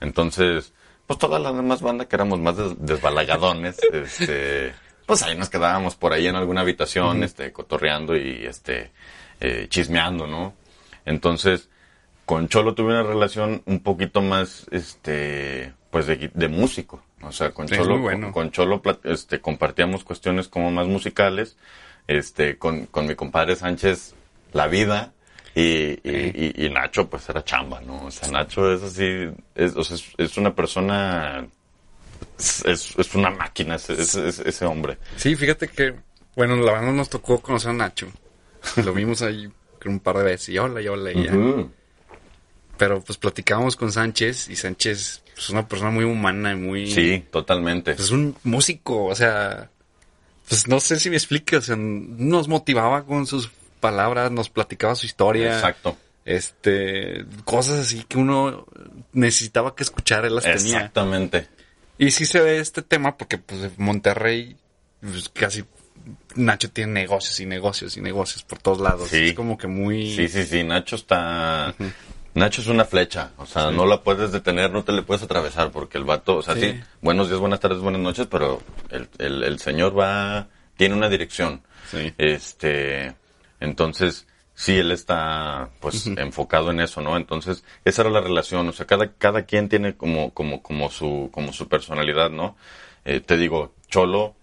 Entonces, 0.00 0.72
pues 1.06 1.18
toda 1.18 1.38
la 1.38 1.52
demás 1.52 1.80
banda 1.82 2.06
que 2.06 2.16
éramos 2.16 2.38
más 2.38 2.56
des- 2.56 2.74
desbalagadones, 2.78 3.78
este, 3.92 4.74
pues 5.06 5.22
ahí 5.22 5.36
nos 5.36 5.48
quedábamos 5.50 5.94
por 5.96 6.12
ahí 6.12 6.26
en 6.26 6.36
alguna 6.36 6.60
habitación, 6.62 7.22
este, 7.24 7.52
cotorreando 7.52 8.16
y 8.16 8.44
este, 8.46 8.92
eh, 9.40 9.66
chismeando, 9.68 10.26
¿no? 10.26 10.54
Entonces, 11.04 11.68
con 12.26 12.48
Cholo 12.48 12.74
tuve 12.74 12.92
una 12.92 13.02
relación 13.04 13.62
un 13.66 13.80
poquito 13.80 14.20
más, 14.20 14.66
este, 14.70 15.72
pues 15.90 16.06
de, 16.06 16.30
de 16.34 16.48
músico. 16.48 17.02
O 17.22 17.32
sea, 17.32 17.52
con 17.52 17.68
Sí, 17.68 17.76
Cholo, 17.76 17.98
bueno. 17.98 18.30
con 18.32 18.50
Cholo, 18.50 18.82
este, 19.04 19.40
compartíamos 19.40 20.04
cuestiones 20.04 20.48
como 20.48 20.70
más 20.70 20.86
musicales, 20.86 21.56
este, 22.06 22.58
con, 22.58 22.86
con 22.86 23.06
mi 23.06 23.14
compadre 23.14 23.56
Sánchez, 23.56 24.14
la 24.52 24.66
vida, 24.66 25.12
y, 25.54 25.62
y, 25.62 26.52
y- 26.58 26.66
y 26.66 26.68
Nacho, 26.68 27.08
pues 27.08 27.26
era 27.30 27.42
chamba, 27.42 27.80
¿no? 27.80 28.04
O 28.04 28.10
sea, 28.10 28.28
Nacho 28.28 28.70
es 28.72 28.82
así, 28.82 29.30
es, 29.54 29.74
o 29.74 29.82
sea, 29.82 29.96
es, 29.96 30.04
es 30.18 30.36
una 30.36 30.54
persona, 30.54 31.46
es, 32.38 32.64
es- 32.66 33.14
una 33.14 33.30
máquina 33.30 33.76
ese, 33.76 33.94
ese, 34.28 34.66
hombre. 34.66 34.98
Sí, 35.16 35.34
fíjate 35.34 35.68
que, 35.68 35.94
bueno, 36.34 36.56
la 36.56 36.72
banda 36.72 36.92
nos 36.92 37.08
tocó 37.08 37.40
conocer 37.40 37.70
a 37.70 37.74
Nacho. 37.74 38.08
Lo 38.84 38.92
vimos 38.92 39.22
ahí 39.22 39.48
un 39.86 40.00
par 40.00 40.18
de 40.18 40.24
veces 40.24 40.48
y 40.50 40.58
hola, 40.58 40.80
y 40.82 40.88
hola, 40.88 41.12
y 41.12 41.24
ya. 41.24 41.32
Pero 42.76 43.00
pues 43.00 43.18
platicábamos 43.18 43.76
con 43.76 43.92
Sánchez 43.92 44.48
y 44.48 44.56
Sánchez 44.56 45.22
pues, 45.34 45.46
es 45.46 45.50
una 45.50 45.66
persona 45.66 45.90
muy 45.90 46.04
humana 46.04 46.52
y 46.52 46.56
muy... 46.56 46.90
Sí, 46.90 47.24
totalmente. 47.30 47.94
Pues, 47.94 48.06
es 48.06 48.10
un 48.10 48.36
músico, 48.44 49.04
o 49.04 49.14
sea... 49.14 49.70
Pues 50.48 50.68
no 50.68 50.78
sé 50.78 51.00
si 51.00 51.10
me 51.10 51.16
explique, 51.16 51.56
o 51.56 51.60
sea, 51.60 51.74
nos 51.76 52.46
motivaba 52.46 53.04
con 53.04 53.26
sus 53.26 53.50
palabras, 53.80 54.30
nos 54.30 54.48
platicaba 54.48 54.94
su 54.94 55.06
historia. 55.06 55.54
Exacto. 55.54 55.96
Este, 56.24 57.24
cosas 57.44 57.80
así 57.80 58.04
que 58.04 58.18
uno 58.18 58.66
necesitaba 59.12 59.74
que 59.74 59.82
escuchar, 59.82 60.24
él 60.24 60.36
las 60.36 60.44
tenía. 60.44 60.78
Exactamente. 60.78 61.48
Y 61.98 62.10
sí 62.10 62.26
se 62.26 62.40
ve 62.40 62.58
este 62.58 62.82
tema 62.82 63.16
porque 63.16 63.38
pues 63.38 63.76
Monterrey 63.78 64.56
pues, 65.00 65.28
casi 65.30 65.64
Nacho 66.36 66.70
tiene 66.70 66.92
negocios 66.92 67.40
y 67.40 67.46
negocios 67.46 67.96
y 67.96 68.00
negocios 68.00 68.42
por 68.44 68.58
todos 68.58 68.80
lados. 68.80 69.08
Sí. 69.08 69.28
Es 69.28 69.34
como 69.34 69.56
que 69.56 69.66
muy... 69.66 70.14
Sí, 70.14 70.28
sí, 70.28 70.44
sí, 70.44 70.62
Nacho 70.62 70.96
está... 70.96 71.74
Nacho 72.36 72.60
es 72.60 72.66
una 72.66 72.84
flecha, 72.84 73.30
o 73.38 73.46
sea, 73.46 73.70
no 73.70 73.86
la 73.86 74.02
puedes 74.02 74.30
detener, 74.30 74.70
no 74.70 74.84
te 74.84 74.92
le 74.92 75.00
puedes 75.02 75.22
atravesar, 75.22 75.70
porque 75.70 75.96
el 75.96 76.04
vato, 76.04 76.36
o 76.36 76.42
sea, 76.42 76.54
sí, 76.54 76.60
Sí. 76.72 76.80
buenos 77.00 77.28
días, 77.28 77.40
buenas 77.40 77.60
tardes, 77.60 77.78
buenas 77.78 78.00
noches, 78.02 78.26
pero 78.30 78.60
el, 78.90 79.08
el, 79.18 79.42
el 79.42 79.58
señor 79.58 79.98
va, 79.98 80.46
tiene 80.76 80.94
una 80.94 81.08
dirección. 81.08 81.62
Sí. 81.90 82.12
Este, 82.18 83.14
entonces, 83.58 84.26
sí, 84.54 84.76
él 84.76 84.92
está, 84.92 85.70
pues, 85.80 86.06
enfocado 86.08 86.70
en 86.72 86.80
eso, 86.80 87.00
¿no? 87.00 87.16
Entonces, 87.16 87.64
esa 87.86 88.02
era 88.02 88.10
la 88.10 88.20
relación, 88.20 88.68
o 88.68 88.72
sea, 88.72 88.84
cada, 88.86 89.12
cada 89.14 89.44
quien 89.46 89.70
tiene 89.70 89.96
como, 89.96 90.34
como, 90.34 90.62
como 90.62 90.90
su, 90.90 91.30
como 91.32 91.54
su 91.54 91.68
personalidad, 91.68 92.28
¿no? 92.28 92.54
Eh, 93.06 93.20
te 93.20 93.38
digo, 93.38 93.72
Cholo, 93.88 94.34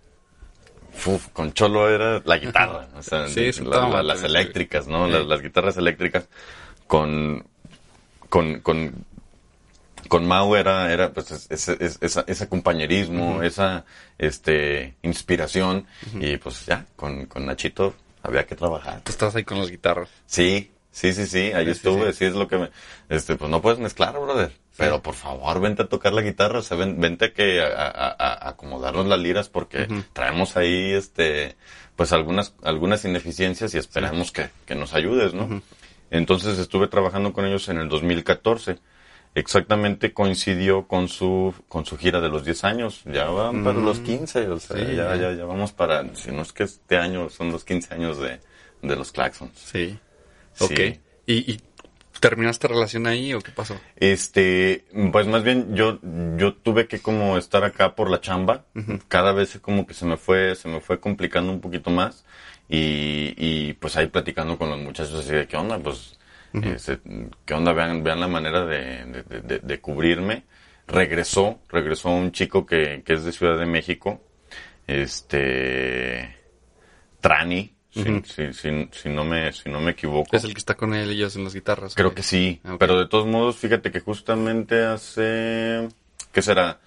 uf, 1.06 1.28
con 1.30 1.54
Cholo 1.54 1.88
era 1.90 2.24
la 2.26 2.38
guitarra, 2.40 2.88
o 2.96 3.04
sea, 3.04 3.28
Sí, 3.28 3.52
la- 3.64 3.88
la- 3.88 4.02
las 4.04 4.24
eléctricas, 4.24 4.88
¿no? 4.88 5.06
Sí. 5.06 5.12
Las, 5.12 5.26
las 5.28 5.42
guitarras 5.44 5.78
eléctricas 5.78 6.28
con, 6.88 7.46
con, 8.34 8.62
con, 8.62 9.06
con 10.08 10.26
Mau 10.28 10.56
era, 10.56 10.92
era 10.92 11.14
pues 11.14 11.30
es- 11.30 11.48
es- 11.52 11.70
es- 11.70 11.98
esa- 12.02 12.24
ese 12.26 12.50
compañerismo, 12.50 13.44
esa 13.44 13.86
este 14.18 14.96
inspiración 15.04 15.86
y 16.20 16.38
pues 16.38 16.66
ya, 16.66 16.86
con, 16.96 17.28
con 17.28 17.46
Nachito 17.46 17.94
había 18.24 18.48
que 18.48 18.56
trabajar. 18.56 19.02
Tú 19.04 19.12
estás 19.12 19.36
ahí 19.36 19.44
con 19.44 19.60
las 19.60 19.70
guitarras. 19.70 20.10
Sí, 20.26 20.72
sí, 20.92 21.14
sí, 21.14 21.28
sí, 21.28 21.52
ahí 21.54 21.66
Sí, 21.66 21.72
estuve, 21.72 22.12
sí. 22.12 22.18
sí. 22.20 22.26
es 22.26 22.34
lo 22.34 22.48
que 22.48 22.58
me, 22.58 22.70
este, 23.10 23.36
pues 23.36 23.52
no 23.52 23.62
puedes 23.62 23.78
mezclar, 23.80 24.14
brother. 24.20 24.52
Pero 24.78 25.04
por 25.04 25.14
favor, 25.14 25.62
vente 25.62 25.84
a 25.84 25.88
tocar 25.88 26.14
la 26.14 26.24
guitarra, 26.24 26.58
o 26.58 26.62
sea, 26.64 26.76
ven- 26.76 27.00
vente 27.00 27.26
a 27.26 27.34
que, 27.34 27.62
a, 27.62 27.68
a- 27.68 28.08
a- 28.18 28.34
a 28.34 28.50
acomodarnos 28.50 29.06
las 29.06 29.20
liras 29.20 29.48
porque 29.50 29.88
traemos 30.14 30.58
ahí, 30.58 30.92
este, 30.94 31.56
pues 31.96 32.12
algunas, 32.12 32.56
algunas 32.64 33.06
ineficiencias 33.06 33.76
y 33.76 33.78
esperamos 33.78 34.32
que, 34.32 34.50
que 34.66 34.74
nos 34.74 34.96
ayudes, 34.96 35.36
¿no? 35.36 35.62
Entonces 36.14 36.60
estuve 36.60 36.88
trabajando 36.88 37.34
con 37.34 37.46
ellos 37.46 37.68
en 37.70 37.80
el 37.80 37.90
2014. 37.90 38.78
Exactamente 39.36 40.14
coincidió 40.14 40.88
con 40.88 41.08
su, 41.08 41.56
con 41.68 41.86
su 41.88 41.98
gira 41.98 42.22
de 42.22 42.30
los 42.30 42.46
10 42.46 42.64
años. 42.66 43.02
Ya 43.06 43.26
van 43.32 43.64
para 43.64 43.80
los 43.80 44.00
15, 44.00 44.48
o 44.50 44.60
sea, 44.60 44.78
Mm. 44.78 44.80
Sí, 44.80 44.96
ya, 44.96 45.16
ya. 45.16 45.22
ya, 45.22 45.34
ya 45.34 45.46
vamos 45.46 45.72
para, 45.72 46.14
si 46.16 46.32
no 46.32 46.44
es 46.44 46.54
que 46.54 46.64
este 46.64 46.98
año 46.98 47.30
son 47.30 47.52
los 47.52 47.64
15 47.66 47.96
años 47.96 48.20
de, 48.20 48.40
de 48.84 48.96
los 48.96 49.12
Claxons. 49.12 49.58
Sí. 49.58 49.98
Sí. 50.54 50.64
Ok. 50.64 50.80
¿Y, 51.26 51.52
y 51.52 51.62
terminaste 52.20 52.68
relación 52.68 53.08
ahí 53.08 53.34
o 53.34 53.42
qué 53.42 53.52
pasó? 53.52 53.76
Este, 53.96 54.86
pues 55.12 55.26
más 55.26 55.44
bien 55.44 55.76
yo, 55.76 56.00
yo 56.38 56.54
tuve 56.54 56.88
que 56.88 57.00
como 57.00 57.38
estar 57.38 57.64
acá 57.64 57.96
por 57.96 58.12
la 58.12 58.22
chamba. 58.22 58.66
Cada 59.08 59.32
vez 59.34 59.58
como 59.64 59.88
que 59.88 59.96
se 59.96 60.06
me 60.06 60.18
fue, 60.18 60.54
se 60.56 60.68
me 60.68 60.80
fue 60.80 61.00
complicando 61.00 61.52
un 61.52 61.60
poquito 61.60 61.90
más. 61.90 62.24
Y, 62.76 63.36
y 63.38 63.74
pues 63.74 63.96
ahí 63.98 64.08
platicando 64.08 64.58
con 64.58 64.68
los 64.70 64.80
muchachos 64.80 65.14
así 65.20 65.32
de 65.32 65.48
qué 65.48 65.58
onda, 65.58 65.78
pues, 65.78 66.18
este, 66.54 67.00
qué 67.46 67.54
onda, 67.54 67.72
vean, 67.72 68.04
vean 68.04 68.20
la 68.20 68.28
manera 68.28 68.66
de, 68.66 69.06
de, 69.06 69.24
de- 69.24 69.42
de- 69.42 69.60
de 69.60 69.80
cubrirme. 69.80 70.44
Regresó, 70.88 71.60
regresó 71.70 72.10
un 72.10 72.32
chico 72.32 72.66
que, 72.66 73.04
que 73.06 73.14
es 73.14 73.24
de 73.26 73.32
Ciudad 73.32 73.60
de 73.60 73.68
México, 73.68 74.22
este, 74.88 76.36
Trani, 77.22 77.74
si, 77.92 78.22
si, 78.26 78.54
si, 78.54 78.90
si 78.92 79.10
no 79.10 79.24
me, 79.24 79.52
si 79.54 79.70
no 79.70 79.80
me 79.80 79.92
equivoco. 79.92 80.36
Es 80.36 80.44
el 80.44 80.54
que 80.54 80.60
está 80.60 80.76
con 80.76 80.94
él 80.94 81.12
y 81.12 81.16
ellos 81.16 81.36
en 81.36 81.44
las 81.44 81.54
guitarras. 81.54 81.96
Creo 81.96 82.14
que 82.16 82.24
sí, 82.24 82.60
Ah, 82.64 82.78
pero 82.80 82.98
de 82.98 83.08
todos 83.08 83.28
modos, 83.28 83.56
fíjate 83.58 83.92
que 83.92 84.00
justamente 84.00 84.84
hace, 84.84 85.88
¿qué 86.32 86.42
será? 86.42 86.80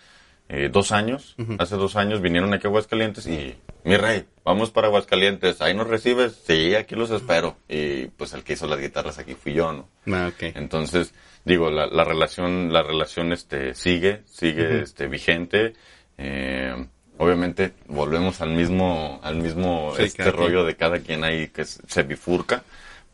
Eh, 0.49 0.69
dos 0.73 0.93
años, 0.93 1.35
hace 1.59 1.75
dos 1.75 1.97
años 1.97 2.21
vinieron 2.21 2.55
aquí 2.55 2.67
a 2.67 2.71
Aguascalientes 2.71 3.27
y, 3.27 3.57
mi 3.83 3.97
rey, 3.97 4.27
vamos 4.45 4.71
para 4.71 4.87
Aguascalientes, 4.87 5.61
ahí 5.61 5.75
nos 5.75 5.89
recibes, 5.89 6.41
sí, 6.47 6.75
aquí 6.77 6.95
los 6.95 7.11
espero. 7.11 7.57
Y 7.69 8.07
pues 8.07 8.33
el 8.33 8.45
que 8.45 8.53
hizo 8.53 8.69
las 8.69 8.79
guitarras 8.81 9.19
aquí 9.19 9.35
fui 9.35 9.55
yo, 9.55 9.73
¿no? 9.73 9.89
Ah. 10.13 10.31
Entonces, 10.41 11.13
digo, 11.45 11.71
la, 11.71 11.87
la 11.89 12.05
relación, 12.05 12.73
la 12.73 12.83
relación 12.85 13.33
este 13.33 13.75
sigue, 13.75 14.23
sigue 14.27 14.83
este 14.83 15.09
vigente. 15.09 15.73
Eh, 16.17 16.75
obviamente 17.19 17.73
volvemos 17.89 18.41
al 18.41 18.51
mismo, 18.51 19.19
al 19.25 19.37
mismo 19.37 19.95
Sí, 19.97 20.05
este 20.05 20.23
quien. 20.23 20.37
rollo 20.37 20.65
de 20.65 20.77
cada 20.77 21.01
quien 21.01 21.25
ahí 21.25 21.49
que 21.49 21.65
se 21.65 22.03
bifurca, 22.05 22.63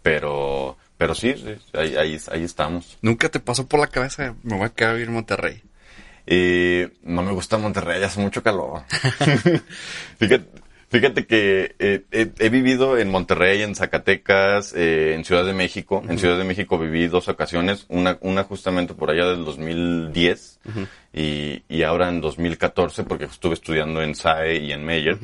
pero, 0.03 0.76
pero 0.99 1.14
sí, 1.14 1.35
sí, 1.37 1.55
ahí, 1.72 1.97
ahí, 1.97 2.18
ahí 2.30 2.45
estamos. 2.45 2.99
¿Nunca 3.01 3.28
te 3.30 3.41
pasó 3.41 3.66
por 3.66 3.80
la 3.80 3.87
cabeza 3.87 4.35
me 4.43 4.57
voy 4.57 4.66
a 4.66 4.68
quedar 4.70 4.91
a 4.91 4.95
vivir 4.95 5.09
en 5.09 5.14
Monterrey? 5.14 5.62
Y 6.27 6.85
no 7.03 7.23
me 7.23 7.33
gusta 7.33 7.59
Monterrey, 7.59 8.03
hace 8.03 8.20
mucho 8.20 8.43
calor. 8.43 8.83
fíjate, 10.18 10.47
fíjate 10.89 11.27
que 11.27 11.75
eh, 11.79 12.03
he, 12.12 12.31
he 12.39 12.49
vivido 12.49 12.97
en 12.99 13.11
Monterrey, 13.11 13.62
en 13.62 13.75
Zacatecas, 13.75 14.73
eh, 14.77 15.14
en 15.14 15.25
Ciudad 15.25 15.45
de 15.45 15.53
México. 15.53 16.03
En 16.09 16.18
Ciudad 16.18 16.39
de 16.39 16.45
México 16.45 16.79
viví 16.79 17.09
dos 17.09 17.29
ocasiones, 17.29 17.87
una, 17.89 18.18
una 18.20 18.45
justamente 18.45 18.95
por 18.95 19.11
allá 19.11 19.27
del 19.27 19.45
2010 19.45 20.61
y, 21.12 21.62
y 21.68 21.83
ahora 21.83 22.09
en 22.09 22.20
2014 22.20 23.03
porque 23.05 23.25
estuve 23.25 23.55
estudiando 23.55 24.03
en 24.03 24.14
SAE 24.14 24.59
y 24.59 24.73
en 24.73 24.85
Meyer. 24.85 25.18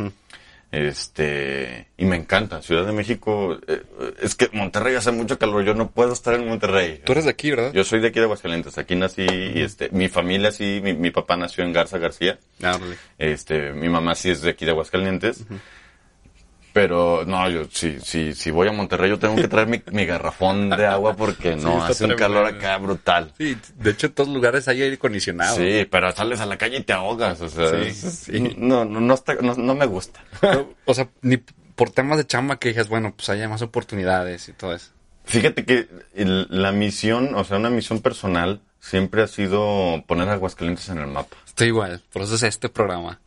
Este, 0.70 1.88
y 1.96 2.04
me 2.04 2.16
encanta. 2.16 2.60
Ciudad 2.60 2.84
de 2.84 2.92
México, 2.92 3.58
eh, 3.66 3.82
es 4.20 4.34
que 4.34 4.50
Monterrey 4.52 4.94
hace 4.96 5.10
mucho 5.12 5.38
calor, 5.38 5.64
yo 5.64 5.74
no 5.74 5.90
puedo 5.90 6.12
estar 6.12 6.34
en 6.34 6.46
Monterrey. 6.46 7.00
Tú 7.04 7.12
eres 7.12 7.24
de 7.24 7.30
aquí, 7.30 7.50
¿verdad? 7.50 7.72
Yo 7.72 7.84
soy 7.84 8.00
de 8.00 8.08
aquí 8.08 8.18
de 8.18 8.24
Aguascalientes. 8.24 8.76
Aquí 8.76 8.94
nací 8.94 9.22
y 9.22 9.62
este, 9.62 9.88
mi 9.90 10.08
familia 10.08 10.52
sí, 10.52 10.80
mi, 10.82 10.92
mi 10.92 11.10
papá 11.10 11.36
nació 11.36 11.64
en 11.64 11.72
Garza 11.72 11.98
García. 11.98 12.38
Ah, 12.62 12.76
órale. 12.76 12.96
Este, 13.16 13.72
mi 13.72 13.88
mamá 13.88 14.14
sí 14.14 14.30
es 14.30 14.42
de 14.42 14.50
aquí 14.50 14.64
de 14.66 14.72
Aguascalientes. 14.72 15.44
Pero 16.81 17.24
no, 17.26 17.51
yo 17.51 17.64
si, 17.72 17.99
si, 18.01 18.35
si 18.35 18.51
voy 18.53 18.68
a 18.68 18.72
Monterrey 18.72 19.11
yo 19.11 19.18
tengo 19.18 19.35
que 19.35 19.49
traer 19.49 19.66
mi, 19.66 19.83
mi 19.91 20.07
garrafón 20.07 20.70
de 20.70 20.87
agua 20.87 21.16
porque 21.16 21.57
no, 21.57 21.83
hace 21.85 22.05
un 22.05 22.14
calor 22.14 22.47
acá 22.47 22.76
brutal. 22.79 23.33
Sí, 23.37 23.57
de 23.76 23.91
hecho 23.91 24.07
en 24.07 24.12
todos 24.12 24.29
lugares 24.31 24.68
hay 24.68 24.83
aire 24.83 24.95
acondicionado. 24.95 25.57
Sí, 25.57 25.87
pero 25.91 26.12
sales 26.12 26.39
a 26.41 26.47
la 26.47 26.57
calle 26.57 26.76
y 26.79 26.83
te 26.85 26.93
ahogas, 26.93 27.41
o 27.41 27.49
sea, 27.49 27.85
Sí, 27.85 27.93
sí. 27.93 28.55
No, 28.59 28.85
no, 28.85 29.01
no, 29.01 29.14
está, 29.14 29.35
no, 29.37 29.55
no 29.55 29.74
me 29.74 29.87
gusta. 29.87 30.20
O 30.85 30.95
sea, 30.95 31.09
ni 31.22 31.39
por 31.74 31.91
temas 31.91 32.16
de 32.18 32.26
chamba 32.26 32.59
que 32.59 32.68
digas, 32.68 32.89
bueno, 32.89 33.12
pues 33.16 33.29
haya 33.29 33.49
más 33.49 33.62
oportunidades 33.62 34.49
y 34.49 34.53
todo 34.53 34.72
eso. 34.74 34.91
Fíjate 35.24 35.64
que 35.64 35.89
el- 36.14 36.47
la 36.49 36.70
misión, 36.72 37.35
o 37.35 37.43
sea, 37.45 37.57
una 37.57 37.70
misión 37.70 38.01
personal 38.01 38.61
siempre 38.81 39.22
ha 39.22 39.26
sido 39.26 40.03
poner 40.07 40.29
Aguascalientes 40.29 40.89
en 40.91 40.99
el 40.99 41.09
mapa. 41.09 41.37
Estoy 41.47 41.66
igual, 41.68 42.03
por 42.12 42.22
eso 42.22 42.37
es 42.37 42.45
este 42.45 42.68
programa. 42.68 43.18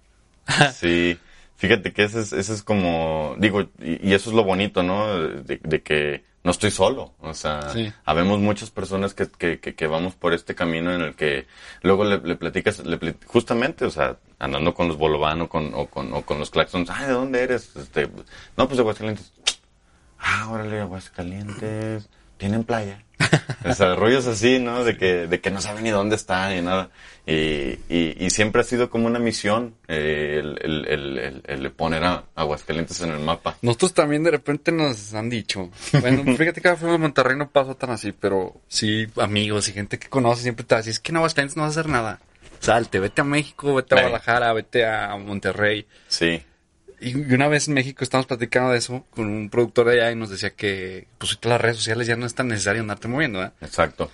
Sí, 0.74 1.18
fíjate 1.62 1.93
que 1.93 2.03
ese 2.03 2.22
es, 2.22 2.34
ese 2.34 2.53
es 2.53 2.64
como, 2.64 3.36
digo, 3.38 3.62
y, 3.80 4.09
y 4.09 4.14
eso 4.16 4.30
es 4.32 4.36
lo 4.36 4.43
bonito, 4.43 4.82
¿no? 4.82 5.16
De, 5.20 5.59
de 5.64 5.82
que 5.84 6.24
no 6.43 6.49
estoy 6.49 6.72
solo, 6.72 7.14
o 7.20 7.36
sea, 7.36 7.70
Sí. 7.70 7.93
habemos 8.03 8.39
muchas 8.39 8.72
personas 8.72 9.14
que, 9.14 9.28
que, 9.30 9.59
que, 9.59 9.76
que 9.76 9.86
vamos 9.88 10.16
por 10.16 10.34
este 10.34 10.55
camino 10.55 10.91
en 10.91 11.01
el 11.01 11.14
que 11.14 11.45
luego 11.84 12.03
le, 12.03 12.18
le 12.18 12.36
platicas, 12.36 12.84
le 12.84 12.97
justamente, 13.28 13.86
o 13.86 13.91
sea, 13.91 14.18
andando 14.39 14.74
con 14.74 14.88
los 14.88 14.97
Bolobán 14.97 15.39
o 15.41 15.47
con, 15.49 15.72
o 15.76 15.86
con, 15.86 16.12
o 16.14 16.24
con 16.24 16.39
los 16.39 16.49
Claxons, 16.49 16.89
ay, 16.89 17.05
¿de 17.05 17.14
dónde 17.14 17.43
eres? 17.43 17.76
Este, 17.76 18.09
no, 18.57 18.66
pues 18.68 18.78
de 18.78 18.82
Aguascalientes. 18.82 19.32
Ah, 20.20 20.49
órale, 20.49 20.80
Aguascalientes, 20.82 22.09
tienen 22.41 22.63
playa. 22.65 23.03
O 23.63 23.73
sea, 23.75 23.93
rollos 23.93 24.25
así, 24.25 24.57
¿no? 24.57 24.83
De 24.83 24.97
que, 24.97 25.27
de 25.27 25.39
que 25.39 25.51
no 25.51 25.61
saben 25.61 25.83
ni 25.83 25.91
dónde 25.91 26.15
están 26.15 26.55
ni 26.55 26.61
nada. 26.63 26.89
Y, 27.27 27.77
y, 27.87 28.15
y 28.19 28.29
siempre 28.31 28.61
ha 28.61 28.63
sido 28.63 28.89
como 28.89 29.05
una 29.05 29.19
misión 29.19 29.75
eh, 29.87 30.39
el, 30.41 30.57
el, 30.63 30.87
el, 30.87 31.41
el- 31.45 31.71
poner 31.71 32.03
a 32.03 32.23
Aguascalientes 32.33 32.99
en 33.01 33.11
el 33.11 33.19
mapa. 33.19 33.55
Nosotros 33.61 33.93
también 33.93 34.23
de 34.23 34.31
repente 34.31 34.71
nos 34.71 35.13
han 35.13 35.29
dicho, 35.29 35.69
bueno, 36.01 36.23
fíjate 36.37 36.59
que 36.59 36.69
a 36.69 36.75
Monterrey 36.97 37.37
no 37.37 37.49
pasó 37.51 37.75
tan 37.75 37.91
así, 37.91 38.11
pero 38.11 38.59
sí 38.67 39.07
amigos 39.17 39.69
y 39.69 39.73
gente 39.73 39.99
que 39.99 40.09
conoce 40.09 40.41
siempre 40.41 40.65
te 40.65 40.73
va 40.73 40.79
a 40.79 40.81
decir, 40.81 40.93
es 40.93 40.99
que 40.99 41.11
en 41.11 41.17
Aguascalientes 41.17 41.55
no 41.55 41.61
vas 41.63 41.77
a 41.77 41.79
hacer 41.81 41.91
nada. 41.91 42.19
Salte, 42.59 42.99
vete 42.99 43.21
a 43.21 43.25
México, 43.25 43.75
vete 43.75 43.93
a. 43.93 43.99
Guadalajara, 44.01 44.53
vete 44.53 44.85
a 44.87 45.15
Monterrey. 45.17 45.85
Sí, 46.07 46.41
Y 47.02 47.16
una 47.34 47.47
vez 47.47 47.68
en 47.68 47.74
México 47.74 48.04
estábamos 48.04 48.28
platicando 48.28 48.72
de 48.72 48.78
eso 48.78 49.06
con 49.10 49.26
un 49.26 49.49
productor 49.49 49.88
de 49.88 49.93
allá 49.93 50.12
y 50.12 50.16
nos 50.16 50.30
decía 50.30 50.52
que 50.52 51.08
pues 51.18 51.32
ahorita 51.32 51.49
las 51.49 51.62
redes 51.62 51.78
sociales 51.78 52.06
ya 52.06 52.16
no 52.16 52.28
es 52.28 52.36
tan 52.36 52.47
necesario 52.47 52.82
andarte 52.82 53.08
moviendo, 53.08 53.43
¿eh? 53.43 53.52
exacto. 53.60 54.12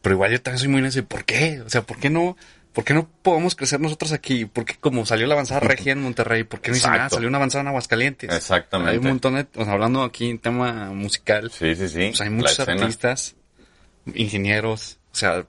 Pero 0.00 0.14
igual 0.14 0.32
yo 0.32 0.40
también 0.40 0.58
soy 0.58 0.68
muy 0.68 0.80
necio. 0.80 1.02
¿y 1.02 1.04
¿Por 1.04 1.26
qué? 1.26 1.60
O 1.60 1.68
sea, 1.68 1.82
¿por 1.82 1.98
qué 1.98 2.08
no, 2.08 2.38
por 2.72 2.84
qué 2.84 2.94
no 2.94 3.06
podemos 3.22 3.54
crecer 3.54 3.78
nosotros 3.78 4.12
aquí? 4.12 4.46
¿Por 4.46 4.64
qué 4.64 4.74
como 4.80 5.04
salió 5.04 5.26
la 5.26 5.34
avanzada 5.34 5.60
regia 5.60 5.92
en 5.92 6.00
Monterrey? 6.00 6.44
¿Por 6.44 6.62
qué 6.62 6.70
no 6.70 6.76
dicen, 6.76 6.90
ah, 6.92 6.94
Exacto. 6.94 7.16
salió 7.16 7.28
una 7.28 7.36
avanzada 7.36 7.60
en 7.60 7.68
Aguascalientes? 7.68 8.32
Exactamente. 8.32 8.92
Hay 8.92 8.98
un 8.98 9.04
montón 9.04 9.34
de, 9.34 9.46
o 9.56 9.64
sea, 9.64 9.74
hablando 9.74 10.02
aquí 10.02 10.30
en 10.30 10.38
tema 10.38 10.90
musical, 10.94 11.50
Sí, 11.50 11.74
sí, 11.74 11.88
sí. 11.88 12.06
pues 12.08 12.20
hay 12.22 12.30
muchos 12.30 12.58
artistas, 12.60 13.36
ingenieros, 14.14 14.98
o 15.12 15.16
sea, 15.16 15.44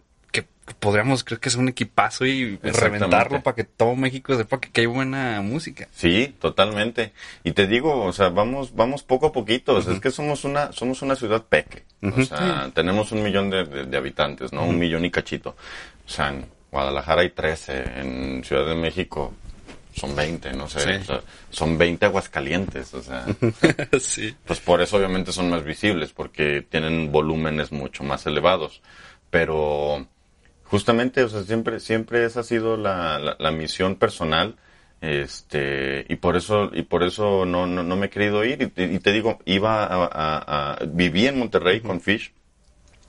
podríamos, 0.79 1.23
creo 1.23 1.39
que 1.39 1.49
es 1.49 1.55
un 1.55 1.67
equipazo 1.69 2.25
y 2.25 2.57
reventarlo 2.57 3.41
para 3.43 3.55
que 3.55 3.63
todo 3.63 3.95
México 3.95 4.35
sepa 4.37 4.59
que, 4.59 4.69
que 4.69 4.81
hay 4.81 4.87
buena 4.87 5.41
música. 5.41 5.87
Sí, 5.93 6.35
totalmente. 6.39 7.13
Y 7.43 7.51
te 7.51 7.67
digo, 7.67 8.03
o 8.03 8.13
sea, 8.13 8.29
vamos, 8.29 8.73
vamos 8.75 9.03
poco 9.03 9.27
a 9.27 9.31
poquito. 9.31 9.75
O 9.75 9.81
sea, 9.81 9.93
es 9.93 9.99
que 9.99 10.11
somos 10.11 10.43
una, 10.43 10.71
somos 10.71 11.01
una 11.01 11.15
ciudad 11.15 11.43
peque. 11.43 11.83
O 12.01 12.23
sea, 12.23 12.71
tenemos 12.73 13.11
un 13.11 13.23
millón 13.23 13.49
de, 13.49 13.65
de- 13.65 13.85
de 13.85 13.97
habitantes, 13.97 14.53
¿no? 14.53 14.63
Un 14.65 14.79
millón 14.79 15.03
y 15.05 15.11
cachito. 15.11 15.55
O 16.05 16.09
sea, 16.09 16.29
en 16.29 16.45
Guadalajara 16.71 17.21
hay 17.21 17.29
13, 17.31 17.99
en 17.99 18.43
Ciudad 18.43 18.65
de 18.67 18.75
México 18.75 19.33
son 19.93 20.15
20, 20.15 20.53
no 20.53 20.69
sé. 20.69 20.79
Sí. 20.79 20.89
O 21.01 21.03
sea, 21.05 21.21
son 21.49 21.77
20 21.77 22.05
Aguascalientes, 22.05 22.93
o 22.93 23.01
sea. 23.03 23.25
sí. 23.99 24.33
Pues 24.45 24.59
por 24.61 24.81
eso 24.81 24.95
obviamente 24.95 25.33
son 25.33 25.49
más 25.49 25.65
visibles, 25.65 26.13
porque 26.13 26.61
tienen 26.61 27.11
volúmenes 27.11 27.73
mucho 27.73 28.03
más 28.03 28.25
elevados. 28.25 28.81
Pero 29.29 30.07
justamente, 30.71 31.21
o 31.23 31.29
sea, 31.29 31.43
siempre, 31.43 31.79
siempre 31.79 32.25
esa 32.25 32.39
ha 32.39 32.43
sido 32.43 32.77
la, 32.77 33.19
la, 33.19 33.35
la 33.37 33.51
misión 33.51 33.95
personal. 33.97 34.55
Este, 35.01 36.05
y 36.09 36.15
por 36.15 36.37
eso, 36.37 36.69
y 36.73 36.83
por 36.83 37.03
eso 37.03 37.45
no, 37.45 37.67
no, 37.67 37.83
no 37.83 37.95
me 37.95 38.05
he 38.05 38.09
querido 38.09 38.43
ir. 38.45 38.61
Y 38.61 38.67
te, 38.67 38.83
y 38.85 38.99
te 38.99 39.11
digo, 39.11 39.39
iba 39.45 39.83
a, 39.83 40.05
a- 40.05 40.73
a- 40.73 40.85
viví 40.85 41.27
en 41.27 41.37
Monterrey 41.39 41.81
con 41.81 42.01
Fish. 42.01 42.31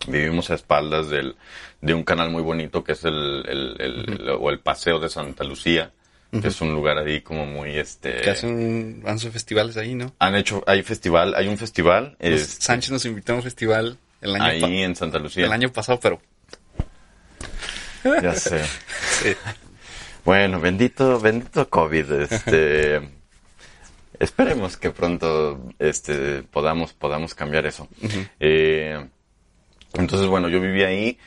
Vivimos 0.09 0.51
a 0.51 0.55
espaldas 0.55 1.09
del, 1.11 1.37
de 1.81 1.95
un 1.95 2.03
canal 2.03 2.31
muy 2.31 2.43
bonito 2.43 2.83
que 2.83 2.93
es 2.93 3.05
el, 3.05 3.45
el, 3.49 3.77
el- 3.79 4.11
el- 4.21 4.29
o 4.31 4.51
el 4.51 4.59
Paseo 4.59 4.99
de 4.99 5.09
Santa 5.09 5.45
Lucía, 5.45 5.93
que 6.33 6.49
es 6.49 6.61
un 6.61 6.73
lugar 6.73 6.99
ahí 6.99 7.21
como 7.21 7.47
muy, 7.47 7.77
este, 7.79 8.21
Que 8.23 8.31
hacen, 8.31 9.03
hacen 9.07 9.31
festivales 9.31 9.77
ahí, 9.77 9.95
¿no? 9.95 10.13
han 10.19 10.35
hecho, 10.35 10.65
hay 10.67 10.83
festival, 10.83 11.35
hay 11.37 11.47
un 11.47 11.57
festival, 11.59 12.17
Los 12.19 12.41
este, 12.41 12.63
Sánchez 12.65 12.91
nos 12.91 13.05
invitó 13.05 13.35
a 13.35 13.37
un 13.37 13.43
festival 13.45 13.97
el 14.23 14.35
año, 14.35 14.67
ahí 14.67 14.83
en 14.83 14.97
Santa 14.97 15.19
Lucía. 15.21 15.45
el 15.47 15.53
año 15.53 15.71
pasado, 15.71 16.01
pero 16.03 16.21
Ya 18.23 18.35
sé. 18.37 18.65
sí. 19.23 19.35
Bueno, 20.25 20.61
bendito, 20.61 21.19
bendito 21.21 21.69
COVID, 21.69 22.13
este, 22.13 23.01
esperemos 24.19 24.77
que 24.77 24.91
pronto, 24.91 25.61
este, 25.79 26.43
podamos, 26.45 26.93
podamos 26.93 27.35
cambiar 27.35 27.67
eso. 27.67 27.89
Eh, 28.39 29.05
entonces, 29.95 30.29
bueno, 30.29 30.49
yo 30.49 30.61
viví 30.61 30.83
ahí 30.85 31.19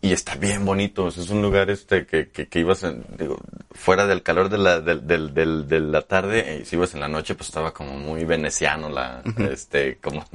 y 0.00 0.12
está 0.12 0.34
bien 0.34 0.64
bonito, 0.66 1.08
es 1.08 1.30
un 1.30 1.40
lugar, 1.40 1.70
este, 1.70 2.04
que, 2.06 2.28
que, 2.28 2.46
que 2.48 2.58
ibas, 2.58 2.82
en- 2.82 3.04
digo, 3.16 3.38
fuera 3.70 4.06
del 4.06 4.22
calor 4.22 4.50
de 4.50 4.58
la, 4.58 4.80
del, 4.80 5.06
del, 5.06 5.32
del- 5.32 5.66
de 5.68 5.80
la 5.80 6.02
tarde, 6.02 6.58
y 6.60 6.64
si 6.66 6.76
ibas 6.76 6.92
en 6.94 7.00
la 7.00 7.08
noche, 7.08 7.34
pues 7.34 7.48
estaba 7.48 7.72
como 7.72 7.96
muy 7.98 8.24
veneciano 8.24 8.90
la, 8.90 9.22
este, 9.50 9.96
como, 10.02 10.26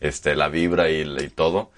este, 0.00 0.34
la 0.34 0.48
vibra 0.48 0.90
y, 0.90 1.02
y 1.02 1.28
todo. 1.28 1.70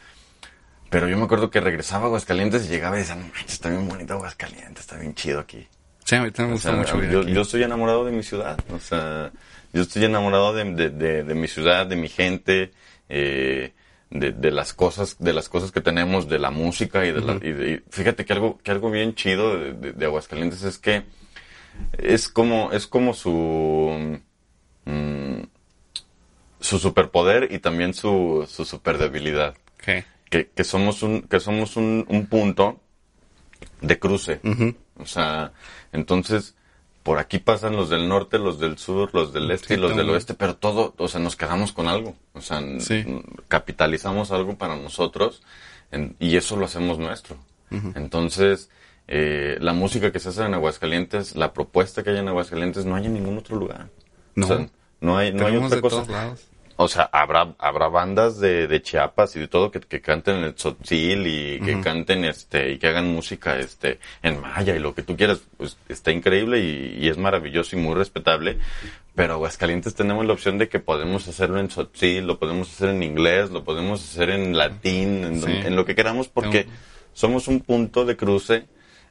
Pero 0.94 1.08
yo 1.08 1.16
me 1.18 1.24
acuerdo 1.24 1.50
que 1.50 1.60
regresaba 1.60 2.04
a 2.04 2.06
Aguascalientes 2.06 2.66
y 2.66 2.68
llegaba 2.68 2.94
y 2.94 3.00
decía, 3.00 3.16
no 3.16 3.22
manches, 3.22 3.54
está 3.54 3.68
bien 3.68 3.88
bonito 3.88 4.14
Aguascalientes, 4.14 4.78
está 4.78 4.96
bien 4.96 5.12
chido 5.16 5.40
aquí. 5.40 5.66
Sí, 6.04 6.14
a 6.14 6.22
mí 6.22 6.30
también 6.30 6.50
me 6.50 6.52
O 6.52 6.54
gusta 6.54 6.70
sea, 6.70 6.78
mucho 6.78 7.02
yo, 7.10 7.22
aquí. 7.22 7.32
yo 7.34 7.40
estoy 7.42 7.64
enamorado 7.64 8.04
de 8.04 8.12
mi 8.12 8.22
ciudad, 8.22 8.56
o 8.70 8.78
sea, 8.78 9.32
yo 9.72 9.82
estoy 9.82 10.04
enamorado 10.04 10.52
de, 10.52 10.62
de, 10.72 10.90
de- 10.90 11.24
de 11.24 11.34
mi 11.34 11.48
ciudad, 11.48 11.84
de 11.88 11.96
mi 11.96 12.08
gente, 12.08 12.70
eh, 13.08 13.72
de, 14.10 14.30
de 14.30 14.50
las 14.52 14.72
cosas, 14.72 15.16
de 15.18 15.32
las 15.32 15.48
cosas 15.48 15.72
que 15.72 15.80
tenemos, 15.80 16.28
de 16.28 16.38
la 16.38 16.52
música 16.52 17.04
y 17.04 17.10
de 17.10 17.20
la, 17.22 17.32
y 17.42 17.50
de- 17.50 17.70
y 17.72 17.82
fíjate 17.90 18.24
que 18.24 18.32
algo, 18.32 18.58
que 18.62 18.70
algo 18.70 18.88
bien 18.88 19.16
chido 19.16 19.58
de, 19.58 20.06
Aguascalientes 20.06 20.62
es 20.62 20.78
que 20.78 21.02
es 21.98 22.28
como, 22.28 22.70
es 22.70 22.86
como 22.86 23.14
su, 23.14 24.20
mm, 24.84 25.40
su 26.60 26.78
superpoder 26.78 27.48
y 27.50 27.58
también 27.58 27.94
su, 27.94 28.46
su 28.48 28.64
superdebilidad 28.64 29.56
Ok. 29.80 30.04
Que, 30.34 30.48
que 30.50 30.64
somos 30.64 31.04
un 31.04 31.22
que 31.22 31.38
somos 31.38 31.76
un, 31.76 32.04
un 32.08 32.26
punto 32.26 32.80
de 33.80 33.98
cruce. 34.00 34.40
O 34.98 35.06
sea 35.06 35.52
entonces 35.92 36.56
por 37.04 37.18
aquí 37.18 37.38
pasan 37.38 37.76
los 37.76 37.88
del 37.88 38.08
norte 38.08 38.38
los 38.40 38.58
del 38.58 38.76
sur 38.78 39.10
los 39.14 39.32
del 39.32 39.48
este 39.52 39.68
Sí, 39.68 39.74
y 39.74 39.76
los 39.76 39.94
del 39.96 40.10
oeste 40.10 40.34
pero 40.34 40.56
todo 40.56 40.92
o 40.98 41.06
sea 41.06 41.20
nos 41.20 41.36
quedamos 41.36 41.72
con 41.72 41.86
algo. 41.86 42.16
O 42.32 42.40
sea 42.40 42.60
Sí. 42.80 43.04
capitalizamos 43.46 44.32
algo 44.32 44.56
para 44.58 44.74
nosotros 44.74 45.42
en- 45.92 46.16
y 46.18 46.36
eso 46.36 46.56
lo 46.56 46.64
hacemos 46.64 46.98
nuestro. 46.98 47.36
Entonces 47.94 48.70
eh, 49.06 49.56
la 49.60 49.72
música 49.72 50.10
que 50.10 50.18
se 50.18 50.30
hace 50.30 50.42
en 50.44 50.54
Aguascalientes 50.54 51.36
la 51.36 51.52
propuesta 51.52 52.02
que 52.02 52.10
hay 52.10 52.18
en 52.18 52.26
Aguascalientes 52.28 52.84
no 52.86 52.96
hay 52.96 53.06
en 53.06 53.14
ningún 53.14 53.38
otro 53.38 53.54
lugar. 53.56 53.88
No. 54.34 54.46
o 54.46 54.48
sea, 54.48 54.68
no 55.00 55.16
hay 55.16 55.32
no 55.32 55.46
hay 55.46 55.56
otra 55.56 55.80
cosa. 55.80 56.34
O 56.76 56.88
sea, 56.88 57.08
habrá, 57.12 57.54
habrá 57.58 57.88
bandas 57.88 58.40
de, 58.40 58.66
de 58.66 58.82
Chiapas 58.82 59.36
y 59.36 59.40
de 59.40 59.48
todo 59.48 59.70
que, 59.70 59.80
que 59.80 60.00
canten 60.00 60.36
el 60.44 60.54
tzotzil 60.54 61.26
y 61.26 61.60
que 61.60 61.80
canten 61.80 62.24
este, 62.24 62.72
y 62.72 62.78
que 62.78 62.88
hagan 62.88 63.06
música 63.12 63.58
este, 63.58 64.00
en 64.22 64.40
maya 64.40 64.74
y 64.74 64.78
lo 64.80 64.94
que 64.94 65.02
tú 65.02 65.16
quieras, 65.16 65.42
pues 65.56 65.76
está 65.88 66.10
increíble 66.10 66.60
y, 66.60 66.98
y 67.00 67.08
es 67.08 67.16
maravilloso 67.18 67.76
y 67.76 67.78
muy 67.80 67.94
respetable. 67.94 68.58
Pero 69.14 69.34
Aguascalientes 69.34 69.94
tenemos 69.94 70.26
la 70.26 70.32
opción 70.32 70.58
de 70.58 70.68
que 70.68 70.80
podemos 70.80 71.28
hacerlo 71.28 71.60
en 71.60 71.68
tzotzil, 71.68 72.26
lo 72.26 72.38
podemos 72.40 72.68
hacer 72.72 72.88
en 72.90 73.02
inglés, 73.04 73.50
lo 73.50 73.62
podemos 73.62 74.02
hacer 74.02 74.30
en 74.30 74.56
latín, 74.56 75.24
en, 75.24 75.40
Sí. 75.42 75.52
en 75.52 75.76
lo 75.76 75.84
que 75.84 75.94
queramos 75.94 76.26
porque 76.28 76.66
somos 77.12 77.46
un 77.46 77.60
punto 77.60 78.04
de 78.04 78.16
cruce 78.16 78.66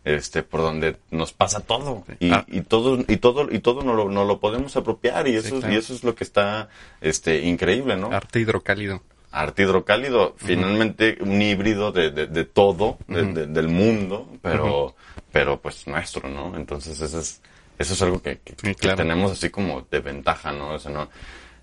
este 0.06 0.44
por 0.44 0.62
donde 0.62 0.98
nos 1.12 1.32
pasa 1.34 1.62
todo 1.62 2.04
y, 2.20 2.32
Ah. 2.32 2.46
y 2.50 2.62
todo 2.62 3.00
y 3.08 3.18
todo 3.18 3.48
y 3.52 3.60
todo 3.60 3.84
no 3.84 3.94
lo, 3.94 4.10
no 4.10 4.26
lo 4.26 4.40
podemos 4.40 4.76
apropiar 4.76 5.28
y 5.28 5.36
eso 5.38 5.60
claro. 5.60 5.74
y 5.74 5.78
eso 5.78 5.94
es 5.94 6.04
lo 6.04 6.14
que 6.16 6.24
está 6.26 6.68
este 7.02 7.42
increíble 7.44 7.96
no 7.96 8.12
Arte 8.12 8.40
hidrocálido. 8.42 9.02
arte 9.32 9.64
hidrocálido 9.64 10.36
finalmente 10.38 11.18
un 11.22 11.42
híbrido 11.42 11.92
de, 11.92 12.12
de, 12.12 12.28
de 12.28 12.44
todo 12.46 12.98
de- 13.08 13.48
del 13.48 13.68
mundo 13.70 14.28
pero 14.42 14.96
pero 15.32 15.60
pues 15.62 15.88
nuestro 15.88 16.28
no 16.30 16.56
entonces 16.58 17.00
eso 17.00 17.20
es 17.20 17.42
eso 17.80 17.94
es 17.94 18.02
algo 18.02 18.22
que, 18.22 18.40
que- 18.40 18.56
Sí, 18.62 18.76
que 18.76 18.94
tenemos 18.96 19.32
así 19.32 19.50
como 19.50 19.88
de 19.90 20.00
ventaja 20.02 20.52
no 20.52 20.72
o 20.74 20.80
sea 20.80 20.92
no 20.92 21.10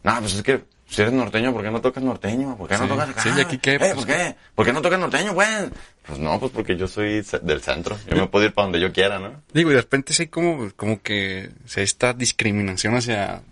no 0.02 0.18
pues 0.20 0.34
es 0.34 0.42
que 0.42 0.62
si 0.90 1.02
eres 1.02 1.14
norteño, 1.14 1.52
¿por 1.52 1.62
qué 1.62 1.70
no 1.70 1.80
tocas 1.80 2.02
norteño? 2.02 2.56
¿Por 2.56 2.68
qué 2.68 2.76
no 2.76 2.88
tocas 2.88 3.10
acá? 3.10 3.22
Sí, 3.22 3.30
¿y 3.36 3.40
aquí 3.40 3.58
qué? 3.58 3.74
Eh, 3.76 3.78
Pues, 3.78 3.94
¿por 3.94 4.06
qué? 4.06 4.36
¿Por 4.54 4.66
qué 4.66 4.72
no 4.72 4.82
tocas 4.82 4.98
norteño, 4.98 5.34
pues? 5.34 5.70
Pues 6.04 6.18
no, 6.18 6.40
pues 6.40 6.50
porque 6.50 6.76
yo 6.76 6.88
soy 6.88 7.24
del 7.42 7.62
centro. 7.62 7.96
Yo 8.08 8.16
me 8.16 8.26
puedo 8.26 8.44
ir 8.44 8.52
para 8.52 8.64
donde 8.66 8.80
yo 8.80 8.92
quiera, 8.92 9.20
¿no? 9.20 9.40
Digo, 9.52 9.70
y 9.70 9.74
de 9.74 9.80
repente 9.82 10.12
sí 10.12 10.22
hay 10.24 10.28
como, 10.28 10.70
como 10.74 11.00
que 11.00 11.50
se 11.64 11.82
esta 11.84 12.12
discriminación 12.12 12.96
hacia 12.96 13.42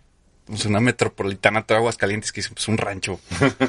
pues, 0.47 0.65
una 0.65 0.81
metropolitana 0.81 1.65
de 1.67 1.75
Aguascalientes 1.77 2.33
que 2.33 2.41
es 2.41 2.49
pues, 2.49 2.67
un 2.67 2.77
rancho. 2.77 3.21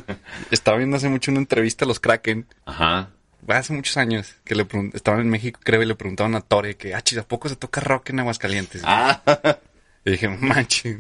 Estaba 0.52 0.78
viendo 0.78 0.98
hace 0.98 1.10
mucho 1.10 1.30
una 1.30 1.40
entrevista 1.40 1.86
a 1.86 1.88
los 1.88 2.00
Kraken. 2.00 2.48
Ajá. 2.66 3.10
Hace 3.48 3.74
muchos 3.74 3.98
años 3.98 4.36
que 4.44 4.56
le 4.56 4.68
estaban 4.94 5.22
en 5.22 5.30
México, 5.30 5.60
creo, 5.64 5.82
y 5.82 5.86
le 5.86 5.96
preguntaban 5.96 6.36
a 6.36 6.42
Tore 6.42 6.76
que, 6.76 6.94
ah, 6.94 7.02
chis, 7.02 7.20
¿a 7.20 7.24
poco 7.24 7.50
se 7.50 7.56
toca 7.56 7.82
rock 7.82 8.10
en 8.10 8.20
Aguascalientes? 8.20 8.82
Ah, 8.86 9.22
Y 10.10 10.14
dije, 10.14 10.28
manches. 10.30 10.98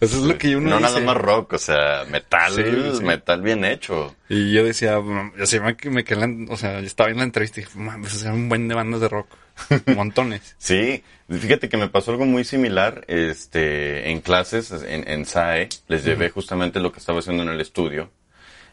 Eso 0.00 0.16
es 0.18 0.22
lo 0.22 0.36
que 0.36 0.56
uno 0.56 0.70
no 0.70 0.78
dice. 0.78 0.88
nada 0.90 1.00
más 1.00 1.16
rock, 1.16 1.54
o 1.54 1.58
sea, 1.58 2.04
metal, 2.10 2.52
Sí, 2.52 2.62
sí. 2.98 3.04
metal 3.04 3.40
bien 3.42 3.64
hecho. 3.64 4.14
Y 4.28 4.52
yo 4.52 4.64
decía, 4.64 4.98
"Mm", 5.00 5.32
o 5.40 5.46
sea, 5.46 5.60
me, 5.62 5.76
me 5.90 6.04
quedé, 6.04 6.24
en 6.24 6.46
la- 6.46 6.52
o 6.52 6.56
sea, 6.56 6.80
yo 6.80 6.86
estaba 6.86 7.06
viendo 7.08 7.20
la 7.20 7.26
entrevista 7.26 7.60
y 7.60 7.64
dije, 7.64 7.78
mames, 7.78 8.22
un 8.24 8.48
buen 8.48 8.68
de 8.68 8.74
bandas 8.74 9.00
de 9.00 9.08
rock. 9.08 9.28
Montones. 9.96 10.56
Sí, 10.58 11.02
fíjate 11.28 11.68
que 11.68 11.76
me 11.76 11.88
pasó 11.88 12.10
algo 12.12 12.24
muy 12.26 12.44
similar, 12.44 13.04
este, 13.08 14.10
en 14.10 14.20
clases, 14.20 14.70
en, 14.72 15.08
en 15.08 15.24
SAE, 15.26 15.68
les 15.88 16.04
llevé 16.04 16.30
justamente 16.30 16.80
lo 16.80 16.92
que 16.92 16.98
estaba 16.98 17.18
haciendo 17.20 17.42
en 17.42 17.50
el 17.50 17.60
estudio, 17.60 18.10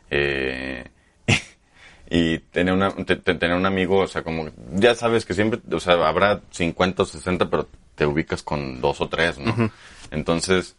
eh, 0.10 0.86
y 2.10 2.40
tenía, 2.40 2.74
una, 2.74 2.92
te- 2.92 3.16
te- 3.18 3.36
tenía 3.36 3.56
un 3.56 3.66
amigo, 3.66 4.00
o 4.00 4.08
sea, 4.08 4.24
como, 4.24 4.50
ya 4.74 4.96
sabes 4.96 5.26
que 5.26 5.34
siempre, 5.34 5.60
o 5.76 5.80
sea, 5.80 5.94
habrá 6.08 6.42
50 6.52 7.04
o 7.04 7.06
60, 7.06 7.50
pero 7.50 7.68
te 7.96 8.06
ubicas 8.06 8.44
con 8.44 8.80
dos 8.82 9.02
o 9.02 9.10
tres, 9.10 9.38
¿no? 9.40 9.72
Entonces, 10.12 10.76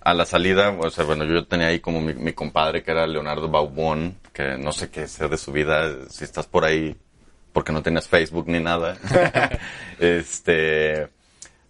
a 0.00 0.14
la 0.14 0.24
salida, 0.24 0.70
o 0.70 0.90
sea, 0.90 1.04
bueno, 1.04 1.24
yo 1.24 1.44
tenía 1.46 1.66
ahí 1.66 1.80
como 1.80 2.00
mi, 2.00 2.14
mi 2.14 2.32
compadre 2.32 2.82
que 2.82 2.90
era 2.92 3.06
Leonardo 3.06 3.48
Baubón, 3.50 4.16
que 4.32 4.56
no 4.56 4.72
sé 4.72 4.88
qué 4.90 5.06
sea 5.06 5.28
de 5.28 5.36
su 5.36 5.52
vida, 5.52 6.08
si 6.08 6.24
estás 6.24 6.46
por 6.46 6.64
ahí, 6.64 6.96
porque 7.52 7.72
no 7.72 7.82
tenías 7.82 8.08
Facebook 8.08 8.46
ni 8.48 8.60
nada. 8.60 8.96
este, 9.98 11.08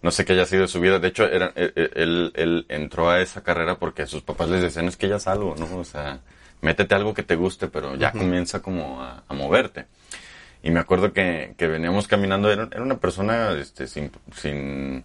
no 0.01 0.11
sé 0.11 0.25
qué 0.25 0.33
haya 0.33 0.45
sido 0.45 0.63
de 0.63 0.67
su 0.67 0.79
vida. 0.79 0.99
De 0.99 1.09
hecho, 1.09 1.25
era, 1.25 1.51
él, 1.55 1.91
él- 1.95 2.31
él 2.35 2.65
entró 2.69 3.09
a 3.09 3.21
esa 3.21 3.43
carrera 3.43 3.77
porque 3.77 4.07
sus 4.07 4.21
papás 4.23 4.49
les 4.49 4.61
decían, 4.61 4.87
es 4.87 4.97
que 4.97 5.09
ya 5.09 5.17
es 5.17 5.27
algo, 5.27 5.55
¿no? 5.57 5.77
O 5.77 5.83
sea, 5.83 6.19
métete 6.61 6.95
algo 6.95 7.13
que 7.13 7.23
te 7.23 7.35
guste, 7.35 7.67
pero 7.67 7.95
ya 7.95 8.11
comienza 8.11 8.61
como 8.61 9.01
a, 9.01 9.23
a 9.27 9.33
moverte. 9.33 9.85
Y 10.63 10.69
me 10.71 10.79
acuerdo 10.79 11.11
que, 11.13 11.55
que 11.57 11.67
veníamos 11.67 12.07
caminando, 12.07 12.51
era, 12.51 12.69
era 12.71 12.83
una 12.83 12.99
persona 12.99 13.51
este, 13.53 13.87
sin, 13.87 14.11
sin, 14.35 15.03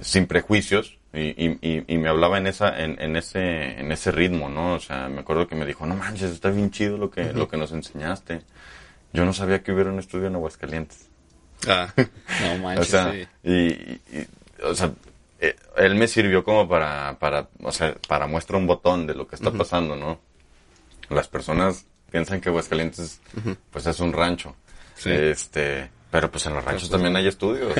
sin 0.00 0.26
prejuicios 0.26 0.98
y, 1.12 1.20
y, 1.46 1.58
y- 1.62 1.84
y 1.86 1.98
me 1.98 2.08
hablaba 2.08 2.36
en 2.38 2.46
esa 2.46 2.78
en, 2.82 3.00
en 3.00 3.16
ese 3.16 3.78
en 3.80 3.90
ese 3.92 4.10
ritmo 4.10 4.50
no 4.50 4.74
o 4.74 4.80
sea 4.80 5.08
me 5.08 5.20
acuerdo 5.20 5.46
que 5.48 5.54
me 5.54 5.64
dijo 5.64 5.86
no 5.86 5.94
manches 5.94 6.30
está 6.32 6.50
bien 6.50 6.70
chido 6.70 6.98
lo 6.98 7.10
que 7.10 7.32
lo 7.32 7.48
que 7.48 7.56
nos 7.56 7.72
enseñaste. 7.72 8.42
Yo 9.12 9.24
no 9.24 9.32
sabía 9.32 9.62
que 9.62 9.72
hubiera 9.72 9.90
un 9.90 9.98
estudio 9.98 10.26
en 10.26 10.34
Aguascalientes 10.34 11.08
Ah, 11.66 11.88
no 11.96 12.52
o 12.54 12.62
manches, 12.62 12.88
sea 12.88 13.12
sí. 13.12 13.26
y, 13.44 13.52
y- 13.52 14.00
y, 14.12 14.26
o 14.62 14.74
sea 14.74 14.90
eh, 15.40 15.54
él 15.76 15.94
me 15.94 16.08
sirvió 16.08 16.44
como 16.44 16.68
para 16.68 17.16
para 17.18 17.48
o 17.62 17.72
sea 17.72 17.94
para 18.08 18.26
muestra 18.26 18.58
un 18.58 18.66
botón 18.66 19.06
de 19.06 19.14
lo 19.14 19.26
que 19.26 19.36
está 19.36 19.50
pasando 19.52 19.96
no 19.96 20.18
las 21.10 21.28
personas 21.28 21.84
piensan 22.10 22.40
que 22.40 22.48
Aguascalientes 22.48 23.20
pues 23.70 23.86
es 23.86 24.00
un 24.00 24.12
rancho 24.12 24.54
Sí. 24.96 25.10
este 25.10 25.90
pero 26.10 26.30
pues 26.30 26.46
en 26.46 26.54
los 26.54 26.64
ranchos 26.64 26.88
también 26.88 27.14
hay 27.16 27.26
estudios 27.28 27.76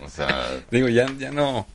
o 0.00 0.08
sea 0.08 0.46
Digo, 0.70 0.88
ya, 0.88 1.06
ya 1.18 1.30
no. 1.32 1.66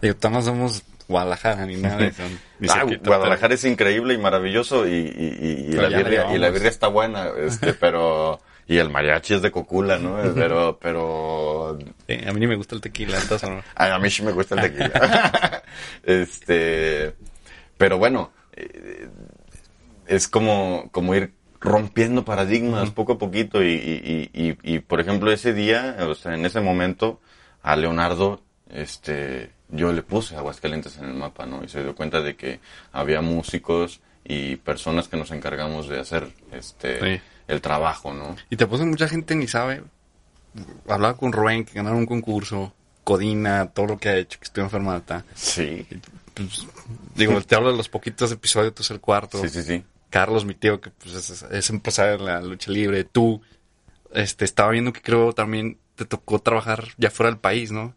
Digo, 0.00 0.14
no 0.30 0.40
somos 0.42 0.82
Guadalajara 1.08 1.64
ni 1.66 1.76
nada 1.76 1.96
de 1.96 2.06
eso. 2.08 2.22
ni 2.58 2.68
Ah, 2.70 2.84
Guadalajara 3.04 3.54
es 3.54 3.64
increíble 3.64 4.14
y 4.14 4.18
maravilloso 4.18 4.86
y, 4.86 4.92
y- 4.92 5.38
y- 5.40 5.66
y 5.70 5.72
la 5.72 5.88
birria, 5.88 6.34
y 6.34 6.38
la 6.38 6.50
birria 6.50 6.68
está 6.70 6.88
buena, 6.88 7.28
este, 7.38 7.72
pero 7.80 8.40
y 8.66 8.76
el 8.76 8.90
mariachi 8.90 9.32
es 9.34 9.40
de 9.42 9.50
cocula, 9.50 9.96
¿no? 9.98 10.16
Pero, 10.34 10.78
pero 10.78 10.78
pero- 10.80 11.78
sí, 12.06 12.26
a 12.28 12.32
mí 12.34 12.40
ni 12.40 12.46
me 12.46 12.56
gusta 12.56 12.74
el 12.74 12.82
tequila, 12.82 13.18
entonces 13.18 13.48
no. 13.48 13.62
a, 13.74 13.94
a 13.94 13.98
mí 13.98 14.10
sí 14.10 14.22
me 14.22 14.32
gusta 14.32 14.54
el 14.56 14.70
tequila. 14.70 15.62
este, 16.04 17.14
pero 17.76 17.98
bueno, 17.98 18.32
eh, 18.52 19.08
es 20.08 20.26
como, 20.28 20.88
como 20.92 21.14
ir 21.14 21.32
rompiendo 21.60 22.24
paradigmas 22.24 22.90
poco 22.90 23.12
a 23.14 23.18
poquito 23.18 23.62
y, 23.62 23.72
y, 24.32 24.56
y, 24.62 24.78
por 24.80 25.00
ejemplo 25.00 25.30
ese 25.32 25.52
día, 25.52 25.96
o 26.08 26.14
sea, 26.14 26.34
en 26.34 26.44
ese 26.46 26.60
momento 26.60 27.20
a 27.62 27.74
Leonardo, 27.76 28.42
este, 28.70 29.50
yo 29.68 29.92
le 29.92 30.02
puse 30.02 30.36
Aguascalientes 30.36 30.96
en 30.98 31.06
el 31.06 31.14
mapa, 31.14 31.46
¿no? 31.46 31.64
Y 31.64 31.68
se 31.68 31.82
dio 31.82 31.94
cuenta 31.94 32.20
de 32.20 32.36
que 32.36 32.60
había 32.92 33.20
músicos 33.22 34.00
y 34.24 34.56
personas 34.56 35.08
que 35.08 35.16
nos 35.16 35.30
encargamos 35.30 35.88
de 35.88 35.98
hacer, 36.00 36.28
este, 36.52 37.16
Sí. 37.16 37.22
el 37.48 37.60
trabajo, 37.60 38.12
¿no? 38.14 38.36
Y 38.50 38.56
te 38.56 38.66
puse 38.66 38.84
mucha 38.84 39.08
gente 39.08 39.34
ni 39.34 39.48
sabe. 39.48 39.82
Hablaba 40.88 41.16
con 41.16 41.32
Rubén, 41.32 41.64
que 41.64 41.74
ganaron 41.74 41.98
un 42.00 42.06
concurso. 42.06 42.72
Codina, 43.04 43.66
todo 43.70 43.86
lo 43.86 43.98
que 43.98 44.10
ha 44.10 44.16
hecho, 44.16 44.38
que 44.38 44.44
estoy 44.44 44.64
enfermata. 44.64 45.24
Sí, 45.34 45.86
Pues, 46.34 46.66
digo, 47.14 47.40
te 47.40 47.54
hablo 47.56 47.70
de 47.72 47.76
los 47.78 47.88
poquitos 47.88 48.30
episodios, 48.32 48.74
tú 48.74 48.82
es 48.82 48.90
el 48.90 49.00
cuarto. 49.00 49.40
sí, 49.40 49.48
sí, 49.48 49.62
sí. 49.62 49.84
Carlos, 50.10 50.44
mi 50.44 50.54
tío, 50.54 50.80
que 50.80 50.90
pues 50.90 51.14
es, 51.14 51.42
es 51.42 51.70
empresario 51.70 52.14
en 52.14 52.24
la 52.24 52.40
lucha 52.40 52.70
libre. 52.70 53.04
Tú, 53.04 53.40
este, 54.12 54.44
estaba 54.44 54.70
viendo 54.70 54.92
que 54.92 55.02
creo 55.02 55.32
también 55.32 55.78
te 55.96 56.04
tocó 56.04 56.38
trabajar 56.38 56.84
ya 56.96 57.10
fuera 57.10 57.30
del 57.30 57.40
país, 57.40 57.70
¿no? 57.72 57.94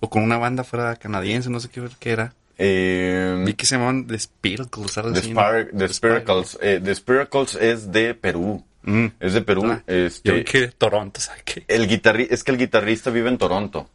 O 0.00 0.10
con 0.10 0.22
una 0.22 0.38
banda 0.38 0.64
fuera 0.64 0.96
canadiense, 0.96 1.48
no 1.50 1.60
sé 1.60 1.68
qué, 1.70 1.82
qué 2.00 2.10
era. 2.10 2.34
Eh, 2.60 3.42
Vi 3.46 3.54
que 3.54 3.64
se 3.66 3.76
llamaban 3.76 4.06
The 4.08 4.18
Spiracles, 4.18 4.92
The. 4.94 5.00
Spar- 5.22 5.70
The 5.76 5.88
Spiracles. 5.88 6.58
eh, 6.60 6.80
The 6.82 6.94
Spiracles 6.94 7.54
es 7.54 7.92
de 7.92 8.14
Perú. 8.14 8.64
Mm. 8.82 9.06
Es 9.20 9.34
de 9.34 9.42
Perú. 9.42 9.62
Ah, 9.70 9.82
este, 9.86 10.44
Yo 10.44 10.70
Toronto, 10.72 11.20
¿sabes 11.20 11.42
qué? 11.44 11.64
el 11.68 11.86
guitarri 11.86 12.26
es 12.30 12.42
que 12.42 12.50
el 12.52 12.58
guitarrista 12.58 13.10
vive 13.10 13.28
en 13.28 13.38
Toronto. 13.38 13.88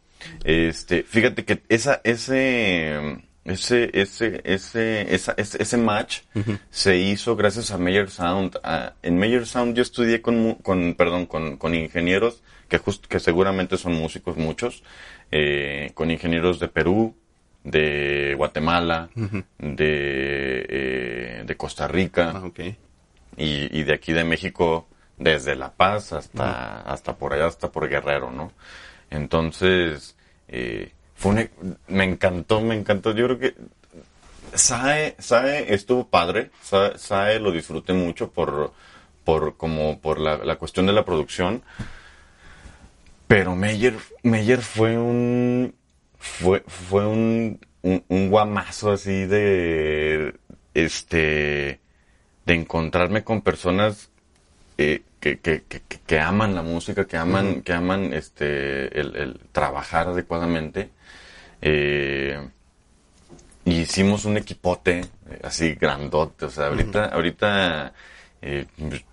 Este, 0.44 1.02
fíjate 1.02 1.44
que 1.44 1.62
esa, 1.68 2.00
ese, 2.04 3.18
ese, 3.44 3.90
ese, 3.92 4.40
ese, 4.44 5.14
esa- 5.14 5.34
ese, 5.36 5.62
ese 5.62 5.76
match 5.76 6.20
se 6.70 6.96
hizo 6.96 7.36
gracias 7.36 7.70
a 7.70 7.78
Meyer 7.78 8.10
Sound. 8.10 8.58
Ah, 8.64 8.94
en 9.02 9.18
Meyer 9.18 9.46
Sound 9.46 9.76
yo 9.76 9.82
estudié 9.82 10.22
con, 10.22 10.54
con 10.56 10.94
perdón, 10.94 11.26
con, 11.26 11.56
con 11.58 11.74
ingenieros 11.74 12.42
que 12.68 12.78
just, 12.78 13.06
que 13.06 13.20
seguramente 13.20 13.76
son 13.76 13.92
músicos 13.94 14.36
muchos, 14.38 14.82
eh, 15.30 15.90
con 15.94 16.10
ingenieros 16.10 16.58
de 16.58 16.68
Perú, 16.68 17.14
de 17.62 18.34
Guatemala, 18.36 19.10
de, 19.58 20.66
eh, 20.68 21.44
de 21.46 21.56
Costa 21.56 21.86
Rica 21.88 22.32
Ah, 22.34 22.40
y, 23.36 23.78
y 23.78 23.82
de 23.84 23.92
aquí 23.94 24.12
de 24.12 24.24
México 24.24 24.88
desde 25.18 25.54
La 25.56 25.72
Paz 25.72 26.12
hasta, 26.12 26.80
hasta 26.80 27.16
por 27.16 27.32
allá, 27.34 27.46
hasta 27.46 27.70
por 27.70 27.88
Guerrero, 27.88 28.30
¿no? 28.30 28.52
Entonces, 29.10 30.16
eh, 30.48 30.92
me 31.88 32.04
encantó, 32.04 32.60
me 32.60 32.74
encantó. 32.74 33.12
Yo 33.12 33.24
creo 33.26 33.38
que 33.38 33.54
SAE, 34.54 35.16
SAE 35.18 35.72
estuvo 35.74 36.06
padre, 36.08 36.50
SAE, 36.62 36.98
SAE 36.98 37.40
lo 37.40 37.50
disfruté 37.52 37.92
mucho 37.92 38.30
por, 38.30 38.72
por, 39.24 39.56
como 39.56 40.00
por 40.00 40.18
la, 40.20 40.36
la 40.38 40.56
cuestión 40.56 40.86
de 40.86 40.92
la 40.92 41.04
producción. 41.04 41.62
Pero 43.26 43.56
Meyer, 43.56 43.94
Meyer 44.22 44.60
fue 44.60 44.98
un, 44.98 45.74
fue, 46.18 46.62
fue 46.66 47.06
un, 47.06 47.58
un, 47.82 48.04
un 48.08 48.30
guamazo 48.30 48.92
así 48.92 49.24
de, 49.26 50.34
este, 50.74 51.80
de 52.44 52.54
encontrarme 52.54 53.24
con 53.24 53.40
personas 53.40 54.10
eh, 54.76 55.02
que, 55.20 55.38
que, 55.40 55.62
que, 55.62 55.80
que- 56.06 56.20
aman 56.20 56.54
la 56.54 56.62
música, 56.62 57.06
que 57.06 57.16
aman, 57.16 57.62
que 57.62 57.72
aman 57.72 58.12
este 58.12 59.00
el, 59.00 59.16
el 59.16 59.40
trabajar 59.52 60.08
adecuadamente. 60.08 60.90
Eh, 61.66 62.38
hicimos 63.64 64.26
un 64.26 64.36
equipote 64.36 65.00
eh, 65.00 65.40
así 65.42 65.74
grandote. 65.74 66.44
O 66.44 66.50
sea, 66.50 66.66
ahorita, 66.66 67.06
ahorita 67.06 67.94
eh, 68.42 68.66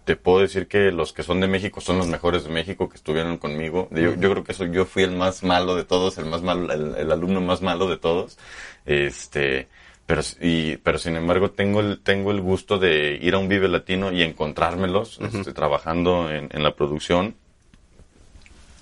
te 0.04 0.18
puedo 0.18 0.41
decir 0.41 0.68
que 0.68 0.91
los 0.91 1.14
que 1.14 1.24
son 1.24 1.39
de 1.39 1.47
México 1.47 1.80
son 1.80 1.97
los 1.97 2.08
mejores 2.08 2.43
de 2.43 2.49
México 2.49 2.89
que 2.89 2.97
estuvieron 2.97 3.38
conmigo. 3.38 3.88
Yo, 3.91 4.16
yo 4.16 4.32
creo 4.32 4.43
que 4.43 4.52
eso, 4.52 4.66
yo 4.66 4.84
fui 4.84 5.04
el 5.04 5.16
más 5.16 5.43
malo 5.43 5.76
de 5.76 5.86
todos, 5.86 6.18
el 6.18 6.26
más 6.26 6.41
malo, 6.41 6.74
el, 6.74 6.95
el 6.97 7.12
alumno 7.12 7.39
más 7.39 7.62
malo 7.62 7.88
de 7.88 7.97
todos. 7.97 8.38
Este, 8.86 9.70
pero, 10.06 10.22
y, 10.41 10.76
pero 10.76 10.97
sin 10.97 11.16
embargo 11.16 11.52
tengo 11.52 11.80
el, 11.80 12.02
tengo 12.02 12.32
el 12.32 12.41
gusto 12.41 12.80
de 12.80 13.18
ir 13.22 13.34
a 13.34 13.38
un 13.38 13.47
Vive 13.47 13.70
Latino 13.70 14.12
y 14.12 14.24
encontrármelos, 14.24 15.22
este, 15.22 15.54
trabajando 15.54 16.30
en, 16.30 16.49
en 16.52 16.64
la 16.64 16.76
producción, 16.76 17.36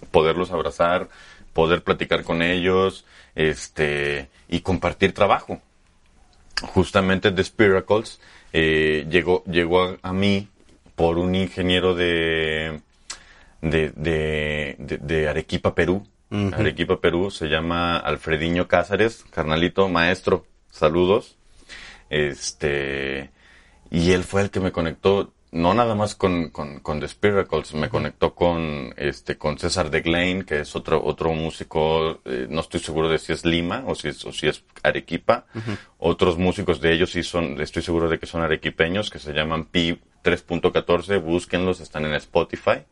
poderlos 0.10 0.50
abrazar, 0.50 1.10
poder 1.60 1.84
platicar 1.84 2.24
con 2.24 2.42
ellos, 2.42 3.04
este, 3.36 4.30
y 4.48 4.62
compartir 4.62 5.14
trabajo. 5.14 5.60
Justamente 6.62 7.32
The 7.34 7.44
Spiracles 7.44 8.22
eh, 8.54 9.06
llegó, 9.10 9.44
llegó 9.44 9.84
a, 9.84 9.98
a 10.02 10.14
mí 10.14 10.48
por 10.96 11.18
un 11.18 11.36
ingeniero 11.36 11.96
de, 11.96 12.80
de, 13.62 13.92
de, 13.96 14.76
de- 14.80 14.98
de 15.00 15.28
Arequipa, 15.28 15.76
Perú. 15.76 16.08
Arequipa, 16.54 17.02
Perú, 17.02 17.30
se 17.30 17.48
llama 17.48 17.98
Alfrediño 17.98 18.68
Cázares, 18.70 19.26
carnalito, 19.32 19.90
maestro, 19.90 20.46
saludos. 20.72 21.36
Este, 22.10 23.32
y 23.92 24.12
él 24.12 24.24
fue 24.24 24.44
el 24.44 24.50
que 24.50 24.60
me 24.62 24.72
conectó. 24.72 25.34
No 25.52 25.74
nada 25.74 25.96
más 25.96 26.16
con, 26.16 26.50
con, 26.50 26.80
con 26.80 27.00
The 27.00 27.08
Spiracles, 27.08 27.74
me 27.74 27.90
conectó 27.90 28.36
con, 28.36 28.94
este, 28.98 29.38
con 29.38 29.58
César 29.58 29.90
de 29.90 30.02
Glain, 30.02 30.44
que 30.44 30.60
es 30.60 30.76
otro, 30.76 31.04
otro 31.04 31.34
músico, 31.34 32.22
eh, 32.26 32.48
no 32.50 32.62
estoy 32.62 32.80
seguro 32.80 33.10
de 33.10 33.18
si 33.18 33.34
es 33.34 33.46
Lima 33.46 33.84
o 33.88 33.96
si 33.96 34.10
es, 34.10 34.24
o 34.26 34.32
si 34.32 34.48
es 34.48 34.64
Arequipa. 34.84 35.46
Otros 35.98 36.38
músicos 36.38 36.82
de 36.82 36.94
ellos 36.94 37.12
sí 37.12 37.24
son, 37.24 37.60
estoy 37.62 37.82
seguro 37.82 38.10
de 38.10 38.20
que 38.20 38.28
son 38.28 38.42
arequipeños, 38.42 39.10
que 39.10 39.20
se 39.20 39.34
llaman 39.34 39.66
Pi 39.66 40.00
3.14, 40.24 41.22
búsquenlos, 41.22 41.80
están 41.80 42.06
en 42.06 42.14
Spotify. 42.14 42.84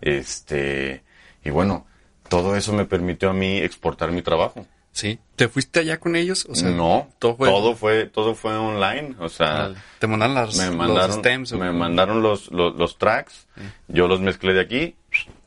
Este, 0.00 1.02
y 1.44 1.50
bueno, 1.50 1.86
todo 2.28 2.56
eso 2.56 2.72
me 2.72 2.86
permitió 2.86 3.30
a 3.30 3.34
mí 3.34 3.58
exportar 3.58 4.12
mi 4.12 4.22
trabajo. 4.22 4.66
Sí. 4.92 5.18
¿Te 5.36 5.48
fuiste 5.48 5.80
allá 5.80 5.98
con 5.98 6.16
ellos? 6.16 6.46
O 6.48 6.54
sea, 6.54 6.68
no, 6.70 7.08
todo 7.18 7.34
fue, 7.74 8.06
todo 8.06 8.34
fue, 8.34 8.54
online. 8.54 9.16
O 9.18 9.28
sea, 9.28 9.72
te 9.98 10.06
mandaron 10.06 10.34
las, 10.34 10.56
me 10.56 10.70
mandaron, 10.70 11.08
los 11.08 11.16
stems. 11.16 11.52
Me 11.54 11.72
mandaron 11.72 12.22
los, 12.22 12.50
los, 12.52 12.98
tracks, 12.98 13.48
yo 13.88 14.06
los 14.06 14.20
mezclé 14.20 14.52
de 14.52 14.60
aquí 14.60 14.94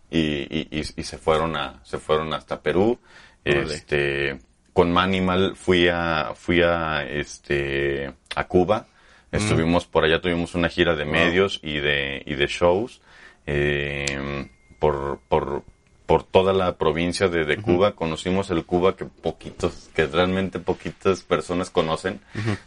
y, 0.10 0.20
y, 0.20 0.68
y, 0.72 1.04
se 1.04 1.18
fueron 1.18 1.56
a, 1.56 1.80
se 1.84 2.00
fueron 2.00 2.34
hasta 2.34 2.60
Perú. 2.62 3.00
Este, 3.44 4.40
con 4.74 4.92
Manimal 4.92 5.56
fui 5.56 5.88
a, 5.88 6.34
fui 6.36 6.62
a, 6.62 7.06
este, 7.08 8.12
a 8.36 8.48
Cuba. 8.48 8.88
Mm. 9.32 9.36
Estuvimos 9.36 9.86
por 9.86 10.04
allá, 10.04 10.20
tuvimos 10.20 10.56
una 10.56 10.70
gira 10.70 10.96
de 10.96 11.06
medios 11.06 11.60
y 11.62 11.80
de, 11.80 12.24
y 12.26 12.34
de 12.34 12.48
shows. 12.48 13.00
Eh, 13.46 14.50
por, 14.80 15.20
por, 15.30 15.64
por 16.06 16.24
toda 16.24 16.54
la 16.54 16.78
provincia 16.78 17.28
de, 17.28 17.58
Cuba. 17.58 17.94
Conocimos 17.96 18.52
el 18.52 18.66
Cuba 18.66 18.96
que 18.96 19.06
poquitos, 19.06 19.90
que 19.94 20.06
realmente 20.06 20.60
poquitas 20.60 21.22
personas 21.22 21.70
conocen. 21.70 22.20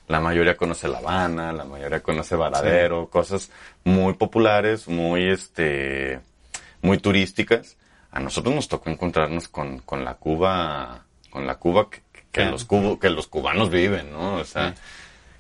La 0.09 0.21
mayoría 0.21 0.57
conoce 0.57 0.89
La 0.89 0.99
Habana, 0.99 1.53
la 1.53 1.65
mayoría 1.65 2.01
conoce 2.01 2.35
Varadero, 2.37 3.09
cosas 3.09 3.51
muy 3.85 4.15
populares, 4.15 4.89
muy, 4.89 5.29
este, 5.29 6.21
muy 6.83 6.99
turísticas. 6.99 7.77
A 8.11 8.21
nosotros 8.21 8.55
nos 8.55 8.69
tocó 8.69 8.91
encontrarnos 8.91 9.49
con, 9.49 9.81
con 9.81 10.05
la 10.05 10.15
Cuba, 10.15 11.05
con 11.31 11.47
la 11.47 11.57
Cuba 11.57 11.89
que, 12.33 12.45
los 12.45 12.67
que 13.01 13.11
los 13.11 13.27
cubanos 13.29 13.71
viven, 13.71 14.13
¿no? 14.13 14.37
O 14.37 14.45
sea, 14.45 14.75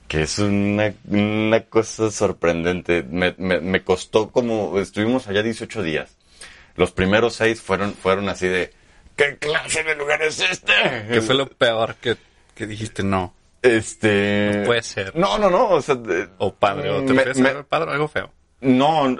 que 0.06 0.22
es 0.22 0.38
una, 0.38 0.94
una 1.08 1.60
cosa 1.62 2.10
sorprendente. 2.12 3.02
Me, 3.02 3.34
me, 3.38 3.60
me 3.60 3.82
costó 3.82 4.30
como, 4.30 4.78
estuvimos 4.78 5.26
allá 5.26 5.42
18 5.42 5.82
días 5.82 6.18
los 6.78 6.92
primeros 6.92 7.34
seis 7.34 7.60
fueron, 7.60 7.92
fueron 7.92 8.28
así 8.28 8.46
de, 8.46 8.72
¿qué 9.16 9.36
clase 9.36 9.82
de 9.82 9.94
lugar 9.96 10.22
es 10.22 10.40
este? 10.40 10.72
¿Qué 11.10 11.20
fue 11.20 11.34
lo 11.34 11.48
peor 11.48 11.96
que, 11.96 12.16
dijiste 12.66 13.02
no? 13.02 13.34
Este... 13.60 14.52
No 14.58 14.64
puede 14.64 14.82
ser. 14.82 15.16
No, 15.16 15.36
no, 15.36 15.50
no, 15.50 15.68
o 15.70 15.82
sea... 15.82 15.98
o 16.38 16.54
padre, 16.54 16.90
o 16.90 17.04
te 17.04 17.12
me, 17.12 17.64
padre 17.64 17.92
algo 17.92 18.08
feo. 18.08 18.32
No, 18.60 19.16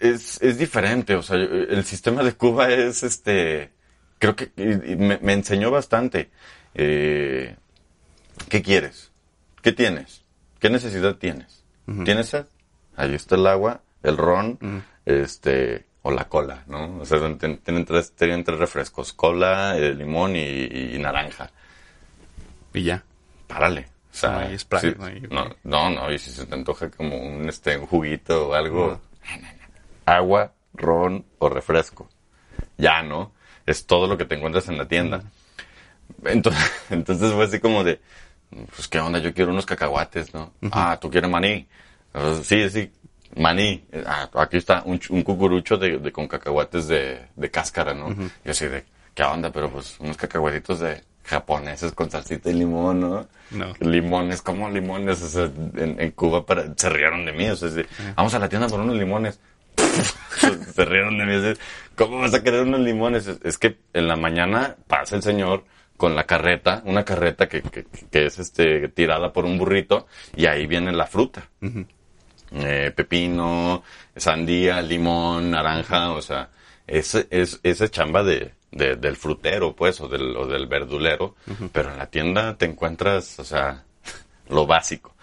es, 0.00 0.40
es 0.40 0.58
diferente, 0.58 1.14
o 1.14 1.22
sea, 1.22 1.36
el 1.36 1.84
sistema 1.84 2.22
de 2.22 2.32
Cuba 2.32 2.70
es, 2.70 3.02
este, 3.02 3.72
creo 4.18 4.34
que 4.34 4.50
me, 4.56 5.18
me 5.18 5.32
enseñó 5.32 5.70
bastante. 5.70 6.30
Eh, 6.74 7.56
¿Qué 8.48 8.62
quieres? 8.62 9.10
¿Qué 9.62 9.72
tienes? 9.72 10.24
¿Qué 10.58 10.70
necesidad 10.70 11.16
tienes? 11.16 11.64
¿Tienes 12.04 12.28
sed? 12.28 12.46
Ahí 12.96 13.14
está 13.14 13.34
el 13.34 13.46
agua, 13.46 13.82
el 14.02 14.16
ron, 14.16 14.84
este, 15.04 15.86
o 16.02 16.10
la 16.10 16.24
cola, 16.28 16.64
¿no? 16.66 17.00
O 17.00 17.04
sea, 17.04 17.18
tienen 17.38 17.84
tres, 17.84 18.12
tienen 18.12 18.42
tres 18.44 18.58
refrescos, 18.58 19.12
cola, 19.12 19.76
eh, 19.76 19.94
limón 19.94 20.34
y, 20.34 20.98
naranja. 20.98 21.50
Y 22.72 22.84
ya. 22.84 23.02
Párale. 23.46 23.88
O 24.12 24.14
sea, 24.14 24.50
no, 25.30 25.54
no, 25.64 25.90
no, 25.90 26.12
y 26.12 26.18
si 26.18 26.30
se 26.30 26.46
te 26.46 26.54
antoja 26.54 26.90
como 26.90 27.16
un, 27.16 27.48
este, 27.48 27.78
un 27.78 27.86
juguito 27.86 28.48
o 28.48 28.54
algo, 28.54 29.00
agua, 30.04 30.52
ron 30.74 31.24
o 31.38 31.48
refresco. 31.48 32.08
Ya, 32.76 33.02
¿no? 33.02 33.32
Es 33.66 33.86
todo 33.86 34.08
lo 34.08 34.18
que 34.18 34.24
te 34.24 34.34
encuentras 34.34 34.68
en 34.68 34.78
la 34.78 34.88
tienda. 34.88 35.22
Entonces, 36.24 36.72
entonces 36.90 37.32
fue 37.32 37.44
así 37.44 37.60
como 37.60 37.84
de, 37.84 38.00
pues 38.74 38.88
qué 38.88 38.98
onda, 38.98 39.18
yo 39.20 39.32
quiero 39.32 39.52
unos 39.52 39.66
cacahuates, 39.66 40.34
¿no? 40.34 40.52
Ah, 40.72 40.98
tú 41.00 41.08
quieres 41.08 41.30
maní. 41.30 41.68
sí, 42.42 42.68
sí, 42.68 42.90
maní, 43.36 43.84
ah, 44.06 44.28
aquí 44.34 44.56
está 44.56 44.82
un, 44.84 44.98
cucurucho 45.22 45.76
de, 45.76 46.12
con 46.12 46.26
cacahuates 46.26 46.88
de, 46.88 47.50
cáscara, 47.50 47.94
¿no? 47.94 48.14
Y 48.44 48.50
así 48.50 48.66
de, 48.66 48.84
¿qué 49.14 49.22
onda? 49.22 49.50
Pero 49.50 49.70
pues 49.70 49.98
unos 50.00 50.16
cacahuatitos 50.16 50.80
de 50.80 51.02
japoneses 51.24 51.92
con 51.92 52.10
salsita 52.10 52.50
y 52.50 52.54
limón, 52.54 53.00
¿no? 53.00 53.28
No. 53.50 53.72
Limones, 53.80 54.42
¿cómo 54.42 54.68
limones? 54.68 55.22
O 55.22 55.28
sea, 55.28 55.50
en, 55.76 56.10
Cuba 56.12 56.44
para, 56.44 56.72
se 56.76 56.88
rieron 56.88 57.24
de 57.24 57.32
mí, 57.32 57.48
o 57.48 57.56
sea, 57.56 57.68
vamos 58.16 58.34
a 58.34 58.38
la 58.38 58.48
tienda 58.48 58.68
por 58.68 58.80
unos 58.80 58.96
limones. 58.96 59.40
se 60.74 60.84
rieron 60.84 61.16
de 61.18 61.24
mí, 61.24 61.58
¿cómo 61.96 62.18
vas 62.18 62.34
a 62.34 62.42
querer 62.42 62.62
unos 62.62 62.80
limones? 62.80 63.28
Es, 63.42 63.58
que 63.58 63.78
en 63.92 64.08
la 64.08 64.16
mañana 64.16 64.76
pasa 64.86 65.16
el 65.16 65.22
señor 65.22 65.64
con 65.96 66.16
la 66.16 66.24
carreta, 66.24 66.82
una 66.84 67.04
carreta 67.04 67.48
que, 67.48 67.62
que, 67.62 68.26
es 68.26 68.38
este 68.38 68.88
tirada 68.88 69.32
por 69.32 69.44
un 69.44 69.58
burrito 69.58 70.06
y 70.34 70.46
ahí 70.46 70.66
viene 70.66 70.92
la 70.92 71.06
fruta. 71.06 71.48
Eh, 72.52 72.92
pepino, 72.94 73.84
sandía, 74.16 74.82
limón, 74.82 75.52
naranja, 75.52 76.10
o 76.10 76.20
sea, 76.22 76.50
es, 76.86 77.14
es 77.30 77.60
esa 77.62 77.88
chamba 77.88 78.24
de, 78.24 78.54
del 78.72 79.16
frutero, 79.16 79.76
pues, 79.76 80.00
o 80.00 80.08
del, 80.08 80.36
o 80.36 80.46
del 80.46 80.66
verdulero, 80.66 81.36
pero 81.72 81.92
en 81.92 81.98
la 81.98 82.06
tienda 82.06 82.56
te 82.56 82.66
encuentras, 82.66 83.38
o 83.38 83.44
sea, 83.44 83.84
lo 84.48 84.66
básico. 84.66 85.14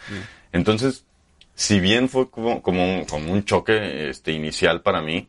Entonces, 0.53 1.05
si 1.53 1.79
bien 1.81 2.07
fue 2.07 2.29
como, 2.29 2.61
como, 2.61 2.83
un, 2.83 3.05
como 3.05 3.33
un 3.33 3.43
choque 3.43 4.09
este, 4.09 4.31
inicial 4.31 4.81
para 4.81 5.01
mí, 5.01 5.27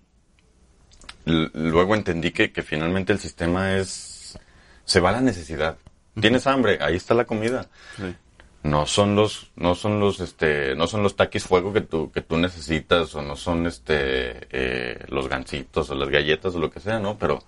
luego 1.25 1.95
entendí 1.97 2.31
que, 2.31 2.53
que 2.53 2.63
finalmente 2.63 3.13
el 3.13 3.19
sistema 3.19 3.77
es, 3.77 4.39
se 4.85 5.01
va 5.01 5.11
a 5.11 5.15
la 5.15 5.21
necesidad. 5.21 5.79
Tienes 6.21 6.47
hambre, 6.47 6.79
ahí 6.81 6.97
está 6.97 7.15
la 7.15 7.25
comida 7.25 7.69
no 8.69 8.87
son 8.87 9.17
los 9.17 9.51
no 9.57 9.75
son 9.75 10.01
los 10.01 10.21
este 10.21 10.75
no 10.75 10.87
son 10.87 11.03
los 11.03 11.17
taquis 11.17 11.45
fuego 11.45 11.73
que 11.73 11.81
tú 11.81 12.11
que 12.13 12.23
tú 12.23 12.37
necesitas 12.37 13.15
o 13.15 13.23
no 13.23 13.37
son 13.37 13.67
este 13.67 14.47
eh, 14.51 15.05
los 15.09 15.29
gancitos 15.29 15.91
o 15.91 15.95
las 15.95 16.09
galletas 16.09 16.55
o 16.55 16.59
lo 16.59 16.71
que 16.71 16.81
sea 16.81 16.99
no 16.99 17.19
pero 17.19 17.43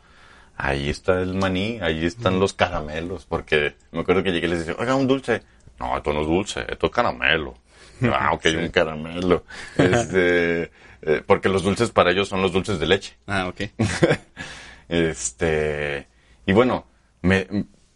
ahí 0.57 0.89
está 0.89 1.21
el 1.21 1.35
maní 1.35 1.79
ahí 1.81 2.05
están 2.05 2.41
los 2.41 2.53
caramelos 2.53 3.27
porque 3.27 3.75
me 3.93 4.01
acuerdo 4.01 4.23
que 4.23 4.33
llegué 4.33 4.47
y 4.47 4.51
les 4.51 4.59
decía 4.61 4.77
oiga 4.79 4.95
un 4.95 5.07
dulce 5.07 5.43
no 5.79 5.97
esto 5.97 6.13
no 6.13 6.23
es 6.23 6.27
dulce 6.27 6.67
esto 6.69 6.87
es 6.87 6.93
caramelo 6.93 7.55
ah 8.13 8.31
ok 8.33 8.47
un 8.57 8.69
caramelo 8.69 9.45
este 9.77 10.71
eh, 11.03 11.23
porque 11.27 11.49
los 11.49 11.63
dulces 11.63 11.91
para 11.91 12.11
ellos 12.11 12.29
son 12.29 12.43
los 12.43 12.53
dulces 12.53 12.79
de 12.79 12.87
leche. 12.87 13.17
Ah 13.27 13.49
ok. 13.49 13.61
Este 14.89 16.09
y 16.47 16.53
bueno 16.53 16.85
me 17.23 17.47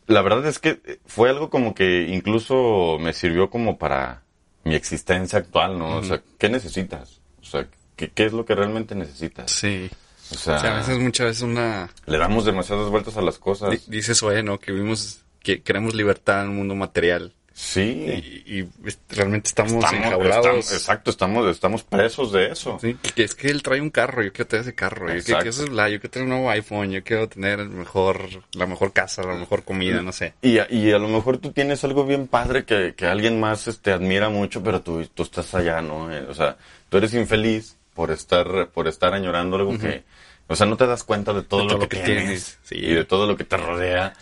la 0.06 0.22
verdad 0.22 0.46
es 0.46 0.58
que 0.58 1.00
fue 1.06 1.30
algo 1.30 1.50
como 1.50 1.74
que 1.74 2.02
incluso 2.08 2.98
me 3.00 3.12
sirvió 3.12 3.50
como 3.50 3.78
para 3.78 4.22
mi 4.64 4.74
existencia 4.74 5.38
actual, 5.38 5.78
¿no? 5.78 5.98
O 5.98 6.02
sea, 6.02 6.22
¿qué 6.38 6.48
necesitas? 6.48 7.20
O 7.40 7.44
sea, 7.44 7.66
¿qué, 7.96 8.10
¿qué, 8.10 8.24
es 8.24 8.32
lo 8.32 8.44
que 8.44 8.54
realmente 8.54 8.94
necesitas? 8.94 9.50
Sí. 9.50 9.90
O 10.32 10.34
sea, 10.36 10.56
a 10.56 10.78
veces, 10.78 10.98
muchas 10.98 11.26
veces 11.26 11.42
una... 11.42 11.90
Le 12.06 12.18
damos 12.18 12.46
demasiadas 12.46 12.88
vueltas 12.88 13.16
a 13.16 13.22
las 13.22 13.38
cosas. 13.38 13.88
dice 13.88 14.12
eso, 14.12 14.32
¿eh? 14.32 14.42
¿no? 14.42 14.58
Que 14.58 14.72
vivimos, 14.72 15.20
que 15.42 15.62
queremos 15.62 15.94
libertad 15.94 16.44
en 16.44 16.50
un 16.50 16.56
mundo 16.56 16.74
material. 16.74 17.34
Sí. 17.54 18.42
Y, 18.46 18.68
realmente 19.08 19.48
estamos, 19.48 19.84
estamos 19.84 20.72
exacto, 20.72 21.10
estamos, 21.10 21.48
estamos 21.48 21.84
presos 21.84 22.32
de 22.32 22.50
eso. 22.50 22.78
Sí, 22.80 22.96
que 23.14 23.22
es 23.22 23.36
que 23.36 23.46
él 23.46 23.62
trae 23.62 23.80
un 23.80 23.90
carro, 23.90 24.24
yo 24.24 24.32
quiero 24.32 24.48
tener 24.48 24.62
ese 24.62 24.74
carro, 24.74 25.06
yo 25.14 25.22
quiero, 25.22 25.44
yo 25.44 26.00
quiero 26.00 26.10
tener 26.10 26.24
un 26.24 26.30
nuevo 26.30 26.50
iPhone, 26.50 26.90
yo 26.90 27.04
quiero 27.04 27.28
tener 27.28 27.60
el 27.60 27.70
mejor, 27.70 28.28
la 28.54 28.66
mejor 28.66 28.92
casa, 28.92 29.22
la 29.22 29.34
mejor 29.34 29.62
comida, 29.62 30.02
no 30.02 30.10
sé. 30.10 30.34
Y, 30.42 30.58
y 30.68 30.90
a 30.90 30.98
lo 30.98 31.06
mejor 31.06 31.38
tú 31.38 31.52
tienes 31.52 31.84
algo 31.84 32.04
bien 32.04 32.26
padre 32.26 32.64
que, 32.64 32.94
que 32.96 33.06
alguien 33.06 33.38
más 33.38 33.68
este, 33.68 33.92
admira 33.92 34.28
mucho, 34.30 34.60
pero 34.60 34.82
tú, 34.82 35.06
tú 35.14 35.22
estás 35.22 35.54
allá, 35.54 35.80
¿no? 35.80 36.12
Eh, 36.12 36.26
o 36.28 36.34
sea, 36.34 36.56
tú 36.88 36.96
eres 36.96 37.14
infeliz 37.14 37.76
por 37.94 38.10
estar, 38.10 38.68
por 38.74 38.88
estar 38.88 39.14
añorando 39.14 39.56
algo 39.56 39.78
que... 39.78 40.02
O 40.46 40.56
sea, 40.56 40.66
no 40.66 40.76
te 40.76 40.86
das 40.86 41.04
cuenta 41.04 41.32
de 41.32 41.42
todo, 41.42 41.64
lo, 41.64 41.88
que, 41.88 41.96
tienes, 41.96 42.58
y 42.70 42.92
de 42.92 43.04
todo 43.06 43.26
lo 43.26 43.34
que 43.34 43.44
te 43.44 43.56
rodea 43.56 44.12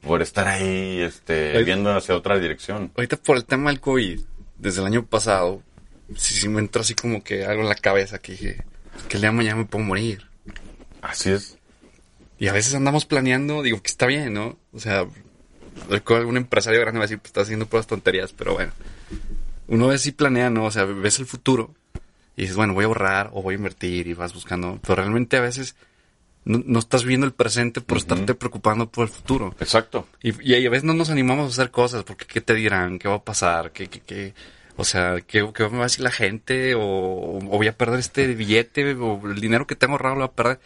por 0.00 0.22
estar 0.22 0.48
ahí 0.48 1.00
este, 1.00 1.62
viendo 1.62 1.94
hacia 1.94 2.16
otra 2.16 2.38
dirección. 2.38 2.92
Ahorita 2.96 3.16
por 3.16 3.36
el 3.36 3.44
tema 3.44 3.70
del 3.70 3.80
COVID, 3.80 4.20
desde 4.58 4.80
el 4.80 4.86
año 4.86 5.06
pasado, 5.06 5.62
sí, 6.16 6.34
sí 6.34 6.48
me 6.48 6.60
entró 6.60 6.82
así 6.82 6.94
como 6.94 7.22
que 7.22 7.44
algo 7.44 7.62
en 7.62 7.68
la 7.68 7.74
cabeza 7.74 8.18
que 8.18 8.32
dije, 8.32 8.64
que 9.08 9.16
el 9.16 9.20
día 9.22 9.30
de 9.30 9.36
mañana 9.36 9.56
me 9.56 9.64
puedo 9.66 9.84
morir. 9.84 10.26
Así 11.02 11.30
es. 11.30 11.58
Y 12.38 12.48
a 12.48 12.52
veces 12.52 12.74
andamos 12.74 13.04
planeando, 13.04 13.62
digo 13.62 13.82
que 13.82 13.88
está 13.88 14.06
bien, 14.06 14.32
¿no? 14.32 14.58
O 14.72 14.80
sea, 14.80 15.06
algún 15.90 16.36
empresario 16.36 16.80
grande 16.80 16.98
va 16.98 17.04
a 17.04 17.06
decir, 17.06 17.18
pues 17.18 17.30
está 17.30 17.42
haciendo 17.42 17.66
puras 17.66 17.86
tonterías, 17.86 18.32
pero 18.32 18.54
bueno. 18.54 18.72
Uno 19.68 19.88
ve 19.88 19.98
si 19.98 20.12
planea, 20.12 20.50
¿no? 20.50 20.64
O 20.64 20.70
sea, 20.70 20.84
ves 20.84 21.18
el 21.18 21.26
futuro 21.26 21.74
y 22.36 22.42
dices, 22.42 22.56
bueno, 22.56 22.74
voy 22.74 22.84
a 22.84 22.86
ahorrar 22.86 23.30
o 23.34 23.42
voy 23.42 23.54
a 23.54 23.58
invertir 23.58 24.06
y 24.06 24.14
vas 24.14 24.32
buscando. 24.32 24.78
Pero 24.82 24.96
realmente 24.96 25.36
a 25.36 25.40
veces 25.40 25.76
no, 26.44 26.78
estás 26.78 27.04
viendo 27.04 27.26
el 27.26 27.32
presente 27.32 27.80
por 27.80 27.98
estarte 27.98 28.34
preocupando 28.34 28.88
por 28.90 29.04
el 29.04 29.10
futuro. 29.12 29.54
Exacto. 29.60 30.08
Y, 30.22 30.32
y, 30.42 30.66
a 30.66 30.70
veces 30.70 30.84
no 30.84 30.94
nos 30.94 31.10
animamos 31.10 31.46
a 31.46 31.48
hacer 31.48 31.70
cosas 31.70 32.04
porque 32.04 32.24
qué 32.26 32.40
te 32.40 32.54
dirán, 32.54 32.98
qué 32.98 33.08
va 33.08 33.16
a 33.16 33.24
pasar, 33.24 33.72
qué, 33.72 33.88
qué, 33.88 34.00
qué... 34.00 34.34
O 34.76 34.84
sea, 34.84 35.16
¿qué, 35.26 35.46
qué 35.54 35.64
me 35.64 35.76
va 35.76 35.80
a 35.80 35.86
decir 35.86 36.02
la 36.02 36.10
gente? 36.10 36.74
O, 36.74 36.80
o 36.80 37.40
voy 37.40 37.68
a 37.68 37.76
perder 37.76 38.00
este 38.00 38.26
billete, 38.28 38.94
o 38.94 39.20
el 39.28 39.38
dinero 39.40 39.66
que 39.66 39.76
tengo 39.76 39.92
ahorrado 39.92 40.14
lo 40.14 40.20
voy 40.22 40.28
a 40.28 40.32
perder. 40.32 40.60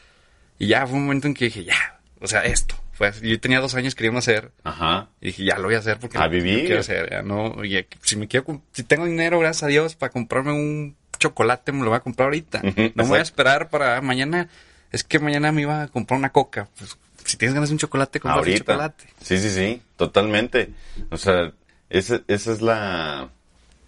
Y 0.59 0.69
ya 0.69 0.87
fue 0.87 0.99
un 0.99 1.07
momento 1.07 1.27
en 1.27 1.35
que 1.35 1.47
dije, 1.47 1.65
ya, 1.65 1.99
o 2.21 2.29
sea, 2.29 2.45
esto. 2.45 2.77
Yo 3.23 3.41
tenía 3.41 3.59
dos 3.59 3.75
años 3.75 3.97
queriendo 3.97 4.21
hacer. 4.21 4.53
Ajá. 4.63 5.09
Y 5.21 5.27
dije, 5.27 5.45
ya 5.45 5.57
lo 5.57 5.65
voy 5.65 5.75
a 5.75 5.79
hacer 5.79 5.99
porque 5.99 6.17
A 6.19 6.29
vivir. 6.29 6.67
quiero 6.67 6.81
hacer. 6.81 7.11
Ya 7.11 7.23
no, 7.23 7.65
y 7.65 7.85
si 8.03 8.15
me 8.17 8.29
quiero, 8.29 8.63
si 8.71 8.85
tengo 8.85 9.05
dinero, 9.05 9.41
gracias 9.41 9.65
a 9.65 9.67
Dios, 9.67 9.97
para 9.97 10.13
comprarme 10.13 10.53
un 10.53 10.97
chocolate, 11.19 11.73
me 11.73 11.83
lo 11.83 11.87
voy 11.91 11.97
a 11.97 12.01
comprar 12.01 12.27
ahorita. 12.27 12.63
No 12.95 13.03
me 13.03 13.09
voy 13.09 13.19
a 13.19 13.23
esperar 13.23 13.69
para 13.69 14.01
mañana. 14.01 14.49
Es 14.95 15.03
que 15.05 15.19
mañana 15.19 15.51
me 15.53 15.63
iba 15.63 15.83
a 15.83 15.89
comprar 15.89 16.19
una 16.19 16.31
coca. 16.31 16.69
Pues 16.79 16.97
si 17.25 17.37
tienes 17.37 17.55
ganas 17.55 17.69
de 17.71 17.75
un 17.75 17.79
chocolate, 17.79 18.21
compra 18.21 18.41
un 18.41 18.45
chocolate. 18.59 19.05
Sí, 19.23 19.39
sí, 19.39 19.51
sí, 19.51 19.83
totalmente. 19.97 20.71
O 21.11 21.17
sea, 21.17 21.53
ese- 21.91 22.23
esa 22.29 22.53
es 22.53 22.61
la, 22.63 23.29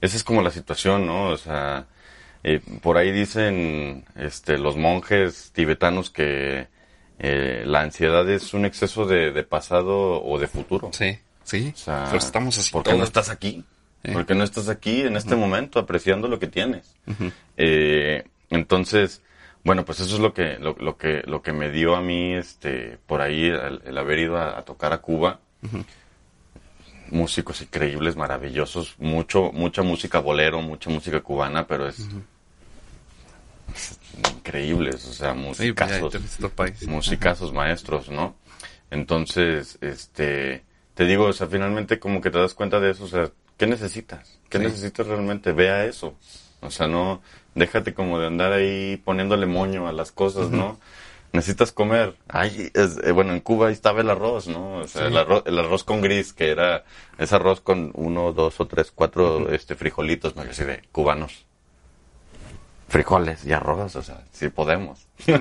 esa 0.01 0.17
es 0.17 0.25
como 0.25 0.43
la 0.43 0.51
situación, 0.51 1.07
¿no? 1.07 1.29
O 1.29 1.37
sea, 1.37 1.87
eh, 2.43 2.61
por 2.83 2.97
ahí 2.97 3.13
dicen, 3.13 4.05
este, 4.17 4.59
los 4.59 4.77
monjes 4.77 5.51
tibetanos 5.55 6.11
que 6.11 6.67
eh, 7.19 7.63
la 7.67 7.81
ansiedad 7.83 8.29
es 8.29 8.53
un 8.55 8.65
exceso 8.65 9.05
de, 9.07 9.33
de 9.33 9.43
pasado 9.45 10.23
o 10.23 10.39
de 10.39 10.49
futuro. 10.49 10.91
Sí, 10.93 11.19
sí. 11.45 11.73
O 11.75 11.79
sea, 11.79 12.05
Pero 12.07 12.19
estamos 12.19 12.59
así 12.59 12.73
¿por 12.73 12.83
qué 12.83 12.95
no 12.95 13.05
estás 13.05 13.29
aquí? 13.29 13.65
Sí. 14.05 14.13
¿Por 14.13 14.27
qué 14.27 14.35
no 14.35 14.45
estás 14.45 14.69
aquí 14.69 15.03
en 15.03 15.17
este 15.17 15.35
momento 15.37 15.79
apreciando 15.79 16.27
lo 16.29 16.39
que 16.39 16.47
tienes? 16.47 16.95
Eh, 17.57 18.25
entonces, 18.51 19.23
bueno, 19.67 19.85
pues 19.85 19.99
eso 20.01 20.15
es 20.15 20.21
lo 20.21 20.33
que, 20.33 20.59
lo, 20.59 20.77
lo 20.79 20.97
que, 20.97 21.23
lo 21.27 21.43
que 21.43 21.53
me 21.53 21.71
dio 21.71 21.97
a 21.97 22.01
mí, 22.01 22.35
este, 22.35 22.99
por 23.07 23.21
ahí 23.21 23.47
el, 23.47 23.83
el 23.85 23.99
haber 23.99 24.21
ido 24.21 24.37
a, 24.39 24.57
a 24.59 24.63
tocar 24.65 24.93
a 24.93 24.99
Cuba. 24.99 25.41
Músicos 27.11 27.61
increíbles, 27.63 28.17
maravillosos, 28.17 28.95
mucho, 28.99 29.51
mucha 29.53 29.83
música 29.83 30.19
bolero, 30.21 30.61
mucha 30.63 30.91
música 30.91 31.21
cubana, 31.21 31.67
pero 31.67 31.89
es, 31.89 32.01
es 33.75 33.99
increíbles, 34.37 35.05
o 35.07 35.13
sea, 35.13 35.33
Sí, 35.33 35.39
musicazos 35.39 36.15
país. 36.57 36.87
musicazos 36.87 37.53
maestros, 37.53 38.09
¿no? 38.09 38.35
Entonces, 38.91 39.79
este, 39.83 40.65
te 40.95 41.05
digo, 41.07 41.27
o 41.27 41.33
sea, 41.33 41.47
finalmente 41.47 41.99
como 42.01 42.21
que 42.21 42.31
te 42.31 42.39
das 42.39 42.55
cuenta 42.55 42.81
de 42.81 42.91
eso, 42.91 43.05
o 43.05 43.09
sea, 43.09 43.31
¿qué 43.57 43.67
necesitas? 43.69 44.41
¿Qué 44.49 44.59
Sí. 44.59 44.65
necesitas 44.65 45.07
realmente? 45.07 45.53
Ve 45.53 45.71
a 45.71 45.85
eso. 45.85 46.15
O 46.61 46.71
sea, 46.73 46.89
no, 46.89 47.23
déjate 47.57 47.93
como 47.95 48.21
de 48.21 48.29
andar 48.29 48.53
ahí 48.53 48.97
poniéndole 49.05 49.47
moño 49.47 49.89
a 49.89 49.93
las 49.93 50.13
cosas, 50.13 50.51
¿no? 50.51 50.79
Necesitas 51.33 51.73
comer. 51.73 52.15
Ay, 52.29 52.71
es- 52.73 52.99
eh, 53.03 53.11
bueno, 53.11 53.33
en 53.33 53.41
Cuba 53.41 53.67
ahí 53.67 53.73
estaba 53.73 54.01
el 54.01 54.09
arroz, 54.11 54.47
¿no? 54.47 54.77
O 54.79 54.87
sea, 54.89 55.03
Sí. 55.03 55.09
el, 55.09 55.17
arroz, 55.19 55.43
el 55.47 55.59
arroz 55.59 55.83
con 55.85 56.01
gris, 56.01 56.33
que 56.33 56.51
era 56.51 56.85
ese 57.19 57.35
arroz 57.35 57.61
con 57.61 57.91
uno, 57.95 58.33
dos 58.33 58.61
o 58.61 58.67
tres, 58.67 58.93
cuatro, 58.95 59.51
este, 59.51 59.75
frijolitos, 59.75 60.37
¿no? 60.37 60.43
Así 60.43 60.65
de 60.65 60.83
cubanos. 60.93 61.45
Frijoles 62.89 63.45
y 63.45 63.53
arroz, 63.53 63.97
o 63.97 64.03
sea, 64.03 64.21
sí 64.33 64.49
podemos. 64.49 65.07
Sí, 65.19 65.33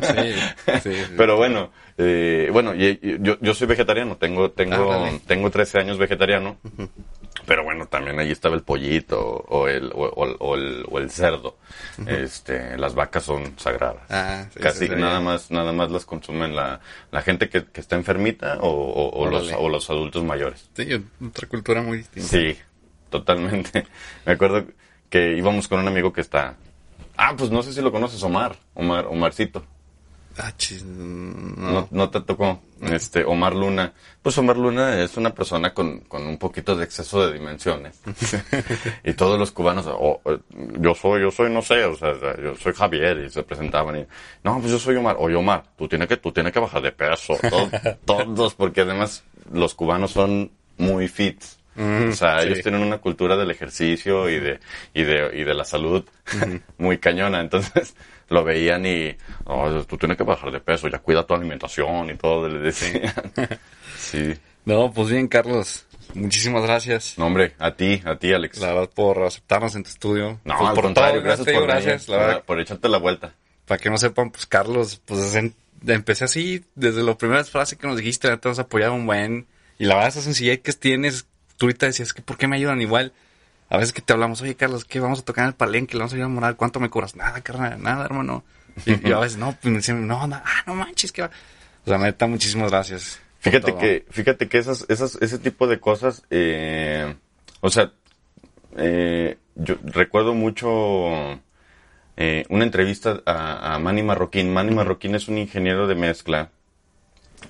sí. 0.83 0.95
Pero 1.15 1.37
bueno, 1.37 1.69
eh, 1.97 2.49
bueno, 2.51 2.73
yo, 2.73 3.37
yo 3.39 3.53
soy 3.53 3.67
vegetariano, 3.67 4.17
tengo, 4.17 4.49
tengo, 4.51 4.91
Ah, 4.91 4.97
vale. 4.97 5.19
tengo 5.27 5.51
13 5.51 5.77
años 5.79 5.97
vegetariano. 5.99 6.57
Bueno, 7.85 7.89
también 7.89 8.19
ahí 8.19 8.31
estaba 8.31 8.55
el 8.55 8.63
pollito 8.63 9.19
o 9.21 9.67
el, 9.67 9.91
o, 9.93 10.05
o- 10.05 10.35
o 10.39 10.55
el, 10.55 10.85
o 10.89 10.99
el 10.99 11.09
cerdo. 11.11 11.57
Este, 12.05 12.77
las 12.77 12.95
vacas 12.95 13.23
son 13.23 13.57
sagradas. 13.59 14.03
Ah, 14.09 14.45
sí, 14.53 14.59
Casi 14.59 14.89
nada 14.89 15.19
más, 15.19 15.51
nada 15.51 15.71
más 15.71 15.91
las 15.91 16.05
consumen 16.05 16.55
la, 16.55 16.79
la 17.11 17.21
gente 17.21 17.49
que, 17.49 17.65
que 17.65 17.81
está 17.81 17.95
enfermita 17.95 18.57
o, 18.61 19.27
los, 19.29 19.51
o 19.57 19.69
los 19.69 19.89
adultos 19.89 20.23
mayores. 20.23 20.69
Sí, 20.75 21.05
otra 21.25 21.47
cultura 21.47 21.81
muy 21.81 21.97
distinta. 21.99 22.27
Sí, 22.29 22.57
totalmente. 23.09 23.85
Me 24.25 24.33
acuerdo 24.33 24.65
que 25.09 25.35
íbamos 25.37 25.67
con 25.67 25.79
un 25.79 25.87
amigo 25.87 26.11
que 26.13 26.21
está. 26.21 26.55
Ah, 27.17 27.33
pues 27.37 27.49
no 27.49 27.63
sé 27.63 27.71
si 27.73 27.81
lo 27.81 27.91
conoces, 27.91 28.21
Omar. 28.23 28.55
Omar, 28.73 29.05
Omarcito. 29.07 29.63
Ah, 30.37 30.51
no. 30.85 31.71
No, 31.71 31.87
no 31.91 32.09
te 32.09 32.19
tocó. 32.21 32.59
Este, 32.81 33.23
Omar 33.23 33.55
Luna. 33.55 33.93
Pues 34.21 34.37
Omar 34.37 34.57
Luna 34.57 35.01
es 35.01 35.15
una 35.15 35.33
persona 35.33 35.73
con, 35.73 36.01
con 36.01 36.25
un 36.27 36.37
poquito 36.37 36.75
de 36.75 36.83
exceso 36.83 37.25
de 37.25 37.33
dimensiones. 37.33 38.01
y 39.03 39.13
todos 39.13 39.39
los 39.39 39.51
cubanos, 39.51 39.85
oh, 39.87 40.21
yo 40.79 40.93
soy, 40.93 41.21
yo 41.21 41.31
soy, 41.31 41.51
no 41.51 41.61
sé, 41.61 41.85
o 41.85 41.95
sea, 41.95 42.13
yo 42.41 42.55
soy 42.55 42.73
Javier, 42.73 43.19
y 43.19 43.29
se 43.29 43.43
presentaban 43.43 43.97
y, 43.97 44.05
no, 44.43 44.59
pues 44.59 44.71
yo 44.71 44.79
soy 44.79 44.97
Omar. 44.97 45.15
Oye, 45.19 45.35
Omar, 45.35 45.63
tú 45.77 45.87
tienes 45.87 46.07
que, 46.07 46.17
tú 46.17 46.31
tienes 46.31 46.51
que 46.51 46.59
bajar 46.59 46.81
de 46.81 46.91
peso. 46.91 47.37
Todos, 47.49 47.69
todos, 48.05 48.55
porque 48.55 48.81
además 48.81 49.23
los 49.51 49.73
cubanos 49.73 50.11
son 50.11 50.51
muy 50.77 51.07
fit. 51.07 51.41
o 51.77 52.11
sea, 52.11 52.39
sí. 52.39 52.47
ellos 52.47 52.61
tienen 52.61 52.81
una 52.81 52.97
cultura 52.97 53.37
del 53.37 53.51
ejercicio 53.51 54.29
y 54.29 54.39
de, 54.39 54.59
y 54.93 55.03
de, 55.03 55.31
y 55.33 55.43
de 55.43 55.53
la 55.53 55.63
salud 55.63 56.03
muy 56.77 56.97
cañona. 56.97 57.39
Entonces, 57.39 57.95
lo 58.29 58.43
veían 58.43 58.85
y, 58.85 59.15
"Oh, 59.45 59.69
tú 59.83 59.97
tienes 59.97 60.17
que 60.17 60.23
bajar 60.23 60.51
de 60.51 60.59
peso, 60.59 60.87
ya 60.87 60.99
cuida 60.99 61.25
tu 61.25 61.33
alimentación 61.33 62.09
y 62.09 62.15
todo, 62.15 62.47
le 62.47 62.59
decían. 62.59 63.01
Sí. 63.97 64.33
No, 64.65 64.91
pues 64.91 65.09
bien, 65.09 65.27
Carlos. 65.27 65.85
Muchísimas 66.13 66.63
gracias. 66.63 67.17
No, 67.17 67.25
hombre, 67.25 67.53
a 67.59 67.71
ti, 67.75 68.01
a 68.05 68.15
ti, 68.17 68.31
Alex. 68.33 68.59
La 68.59 68.67
verdad, 68.73 68.89
por 68.93 69.21
aceptarnos 69.23 69.75
en 69.75 69.83
tu 69.83 69.89
estudio. 69.89 70.39
No, 70.43 70.55
Pues, 70.57 70.69
al 70.69 70.75
por 70.75 70.83
contrario, 70.85 71.15
todo, 71.21 71.23
gracias 71.23 71.45
por 71.45 71.67
venir, 71.67 71.67
gracias. 71.85 72.07
La 72.09 72.17
por- 72.17 72.25
verdad, 72.27 72.43
por 72.45 72.59
echarte 72.59 72.89
la 72.89 72.97
vuelta. 72.99 73.33
para 73.65 73.79
que 73.79 73.89
no 73.89 73.97
sepan, 73.97 74.29
pues 74.29 74.45
Carlos, 74.45 75.01
pues 75.05 75.35
empecé 75.87 76.23
así, 76.25 76.63
desde 76.75 77.01
la 77.03 77.17
primera 77.17 77.43
frase 77.45 77.77
que 77.77 77.87
nos 77.87 77.97
dijiste, 77.97 78.35
te 78.37 78.49
has 78.49 78.59
apoyado 78.59 78.93
un 78.93 79.07
buen. 79.07 79.47
Y 79.79 79.85
la 79.85 79.95
verdad, 79.95 80.09
esa 80.09 80.21
sencillez 80.21 80.61
que 80.61 80.71
tienes, 80.73 81.25
tú 81.57 81.65
ahorita 81.65 81.87
decías 81.87 82.13
que 82.13 82.21
¿por 82.21 82.37
qué 82.37 82.47
me 82.47 82.55
ayudan 82.57 82.79
igual? 82.81 83.11
A 83.69 83.77
veces 83.77 83.93
que 83.93 84.01
te 84.01 84.13
hablamos, 84.13 84.41
oye 84.41 84.55
Carlos, 84.55 84.85
¿qué 84.85 84.99
vamos 84.99 85.19
a 85.19 85.25
tocar 85.25 85.43
en 85.43 85.49
el 85.49 85.55
palenque? 85.55 85.95
¿Le 85.95 85.99
vamos 85.99 86.13
a 86.13 86.17
ir 86.17 86.23
a 86.23 86.27
morar? 86.27 86.55
¿Cuánto 86.55 86.79
me 86.79 86.89
cobras? 86.89 87.15
Nada, 87.15 87.41
carnal, 87.41 87.81
nada, 87.81 88.05
hermano. 88.05 88.43
Y, 88.85 89.09
y 89.09 89.11
a 89.11 89.19
veces, 89.19 89.37
no, 89.37 89.53
pues 89.53 89.71
me 89.71 89.77
dicen, 89.77 90.05
no, 90.07 90.27
no, 90.27 90.35
ah, 90.35 90.63
no 90.67 90.75
manches, 90.75 91.11
que 91.11 91.23
va. 91.23 91.31
O 91.85 91.89
sea, 91.89 91.97
neta, 91.97 92.27
muchísimas 92.27 92.71
gracias. 92.71 93.19
Fíjate 93.39 93.71
todo. 93.71 93.79
que, 93.79 94.05
fíjate 94.09 94.47
que 94.47 94.57
esas, 94.57 94.85
esas, 94.89 95.17
ese 95.21 95.39
tipo 95.39 95.67
de 95.67 95.79
cosas, 95.79 96.23
eh, 96.29 97.15
o 97.61 97.69
sea, 97.69 97.91
eh, 98.77 99.37
yo 99.55 99.75
recuerdo 99.83 100.33
mucho 100.33 101.39
eh, 102.17 102.45
una 102.49 102.65
entrevista 102.65 103.21
a, 103.25 103.75
a 103.75 103.79
Manny 103.79 104.03
Marroquín. 104.03 104.53
Manny 104.53 104.73
Marroquín 104.73 105.15
es 105.15 105.27
un 105.27 105.37
ingeniero 105.37 105.87
de 105.87 105.95
mezcla. 105.95 106.49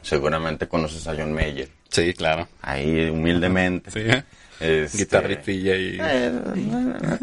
Seguramente 0.01 0.67
conoces 0.67 1.07
a 1.07 1.15
John 1.15 1.33
Mayer. 1.33 1.69
Sí, 1.89 2.13
claro. 2.13 2.47
Ahí 2.61 3.09
humildemente. 3.09 3.89
Sí, 3.91 3.99
¿eh? 3.99 4.23
Este, 4.59 4.97
Guitarritilla 4.99 5.75
y... 5.75 5.97
eh, 5.99 6.31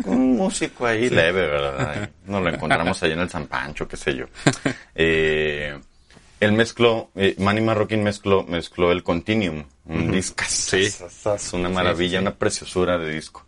un 0.06 0.36
músico 0.36 0.86
ahí 0.86 1.08
leve, 1.08 1.46
¿verdad? 1.46 2.10
Nos 2.26 2.42
lo 2.42 2.48
encontramos 2.50 3.02
ahí 3.02 3.12
en 3.12 3.20
el 3.20 3.30
San 3.30 3.46
Pancho, 3.46 3.88
qué 3.88 3.96
sé 3.96 4.14
yo. 4.14 4.26
Eh, 4.94 5.78
él 6.40 6.52
mezcló, 6.52 7.10
eh, 7.14 7.34
Manny 7.38 7.60
Marroquín 7.60 8.02
mezcló, 8.02 8.42
mezcló 8.44 8.92
el 8.92 9.02
Continuum, 9.02 9.64
un 9.86 10.10
disco. 10.10 10.44
Sí. 10.46 10.82
Es 10.82 11.52
una 11.52 11.68
maravilla, 11.68 12.10
sí, 12.10 12.16
sí. 12.16 12.22
una 12.22 12.34
preciosura 12.34 12.98
de 12.98 13.14
disco. 13.14 13.46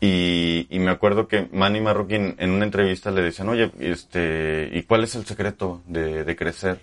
Y, 0.00 0.66
y 0.70 0.78
me 0.78 0.90
acuerdo 0.90 1.26
que 1.28 1.48
Manny 1.52 1.80
Marroquín 1.80 2.36
en 2.38 2.50
una 2.50 2.64
entrevista 2.64 3.10
le 3.10 3.22
decían, 3.22 3.48
oye, 3.48 3.70
este, 3.80 4.68
¿y 4.72 4.82
cuál 4.82 5.04
es 5.04 5.14
el 5.14 5.24
secreto 5.24 5.82
de, 5.86 6.24
de 6.24 6.36
crecer? 6.36 6.80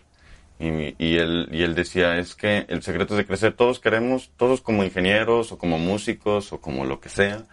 Y, 0.57 0.95
y, 0.97 1.17
él, 1.17 1.49
y 1.51 1.63
él 1.63 1.75
decía, 1.75 2.17
es 2.17 2.33
que 2.33 2.65
el 2.69 2.81
secreto 2.81 3.13
es 3.13 3.17
de 3.17 3.25
crecer. 3.25 3.53
Todos 3.53 3.79
queremos, 3.79 4.31
todos 4.37 4.61
como 4.61 4.83
ingenieros 4.83 5.51
o 5.51 5.57
como 5.57 5.77
músicos 5.77 6.53
o 6.53 6.61
como 6.61 6.85
lo 6.85 6.99
que 6.99 7.09
sea, 7.09 7.43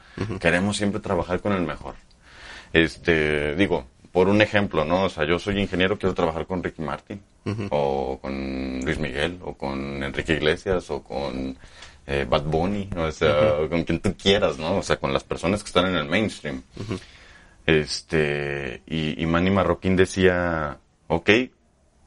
queremos 0.41 0.77
siempre 0.77 1.01
trabajar 1.01 1.41
con 1.41 1.53
el 1.53 1.63
mejor. 1.63 1.97
Este, 2.73 3.57
digo, 3.57 3.87
por 4.13 4.29
un 4.29 4.41
ejemplo, 4.41 4.85
¿no? 4.85 5.05
O 5.05 5.09
sea, 5.09 5.27
yo 5.27 5.39
soy 5.39 5.59
ingeniero, 5.59 5.99
quiero 5.99 6.15
trabajar 6.15 6.47
con 6.47 6.63
Ricky 6.63 6.83
Martin, 6.83 7.21
o 7.71 8.19
con 8.21 8.81
Luis 8.81 8.99
Miguel, 8.99 9.39
o 9.43 9.55
con 9.55 10.03
Enrique 10.03 10.35
Iglesias, 10.35 10.91
o 10.91 11.03
con 11.03 11.57
eh, 12.07 12.27
Bad 12.29 12.45
Bunny, 12.45 12.89
o 12.97 13.11
sea, 13.11 13.57
con 13.69 13.85
quien 13.85 14.01
tú 14.01 14.15
quieras, 14.15 14.59
¿no? 14.59 14.77
O 14.77 14.83
sea, 14.83 14.97
con 14.97 15.13
las 15.13 15.25
personas 15.25 15.63
que 15.63 15.69
están 15.69 15.87
en 15.87 15.97
el 15.97 16.07
mainstream. 16.07 16.63
Este, 17.67 18.83
y, 18.87 19.21
y 19.21 19.27
Manny 19.27 19.51
Marroquín 19.51 19.97
decía, 19.97 20.79
ok, 21.09 21.31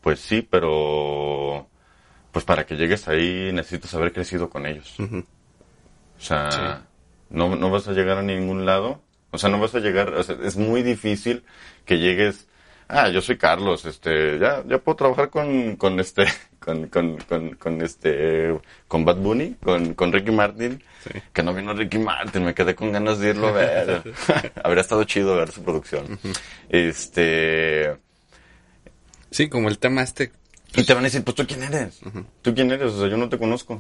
pues 0.06 0.20
sí, 0.20 0.44
pero 0.48 1.68
pues 2.32 2.46
para 2.46 2.64
que 2.64 2.76
llegues 2.76 3.08
ahí 3.08 3.50
necesitas 3.52 3.92
haber 3.96 4.14
crecido 4.14 4.52
con 4.52 4.68
ellos. 4.68 4.96
O 5.00 6.22
sea, 6.22 6.52
Sí. 6.52 6.60
no, 7.32 7.56
no 7.56 7.72
vas 7.72 7.88
a 7.88 7.94
llegar 7.94 8.20
a 8.20 8.22
ningún 8.22 8.68
lado. 8.68 9.02
O 9.32 9.40
sea, 9.40 9.50
no 9.50 9.60
vas 9.60 9.74
a 9.74 9.80
llegar, 9.80 10.14
o 10.14 10.22
sea, 10.22 10.38
es 10.44 10.58
muy 10.58 10.84
difícil 10.84 11.44
que 11.86 11.98
llegues, 11.98 12.48
ah, 12.88 13.10
yo 13.10 13.20
soy 13.20 13.38
Carlos, 13.40 13.84
este, 13.86 14.38
ya, 14.38 14.64
ya 14.68 14.78
puedo 14.78 14.96
trabajar 14.96 15.32
con, 15.32 15.76
con 15.76 16.00
este, 16.00 16.26
con, 16.60 16.88
con, 16.88 17.18
con, 17.28 17.56
con 17.56 17.82
este, 17.82 18.56
con 18.88 19.06
Bad 19.06 19.18
Bunny, 19.18 19.56
con, 19.64 19.96
con 19.96 20.14
Ricky 20.14 20.32
Martin, 20.32 20.84
Sí. 21.04 21.20
que 21.34 21.42
no 21.44 21.54
vino 21.54 21.74
Ricky 21.74 21.98
Martin, 22.00 22.46
me 22.46 22.54
quedé 22.54 22.76
con 22.76 22.92
ganas 22.92 23.18
de 23.20 23.30
irlo 23.32 23.48
a 23.48 23.52
ver. 23.54 24.04
Habría 24.64 24.82
estado 24.82 25.04
chido 25.06 25.36
ver 25.36 25.52
su 25.52 25.64
producción. 25.64 26.20
Este, 26.70 27.98
Sí, 29.36 29.50
como 29.50 29.68
el 29.68 29.80
tema 29.80 30.02
este... 30.02 30.32
y 30.76 30.84
te 30.86 30.94
van 30.94 31.04
a 31.04 31.08
decir, 31.08 31.24
pues 31.24 31.36
tú 31.36 31.46
quién 31.46 31.62
eres, 31.64 32.00
tú 32.42 32.56
quién 32.56 32.72
eres, 32.72 32.94
o 32.94 33.00
sea, 33.00 33.10
yo 33.10 33.18
no 33.18 33.28
te 33.28 33.38
conozco. 33.38 33.74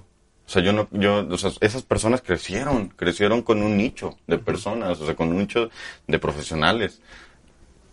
O 0.48 0.49
sea, 0.49 0.61
yo 0.61 0.73
no, 0.73 0.88
yo, 0.91 1.26
o 1.30 1.38
sea, 1.38 1.52
esas 1.61 1.82
personas 1.84 2.22
crecieron, 2.22 2.90
crecieron 2.90 3.41
con 3.41 3.64
un 3.64 3.77
nicho 3.77 4.18
de 4.27 4.38
personas, 4.38 4.99
o 4.99 5.06
sea, 5.06 5.15
con 5.15 5.30
un 5.30 5.38
nicho 5.38 5.69
de 6.07 6.19
profesionales. 6.19 6.99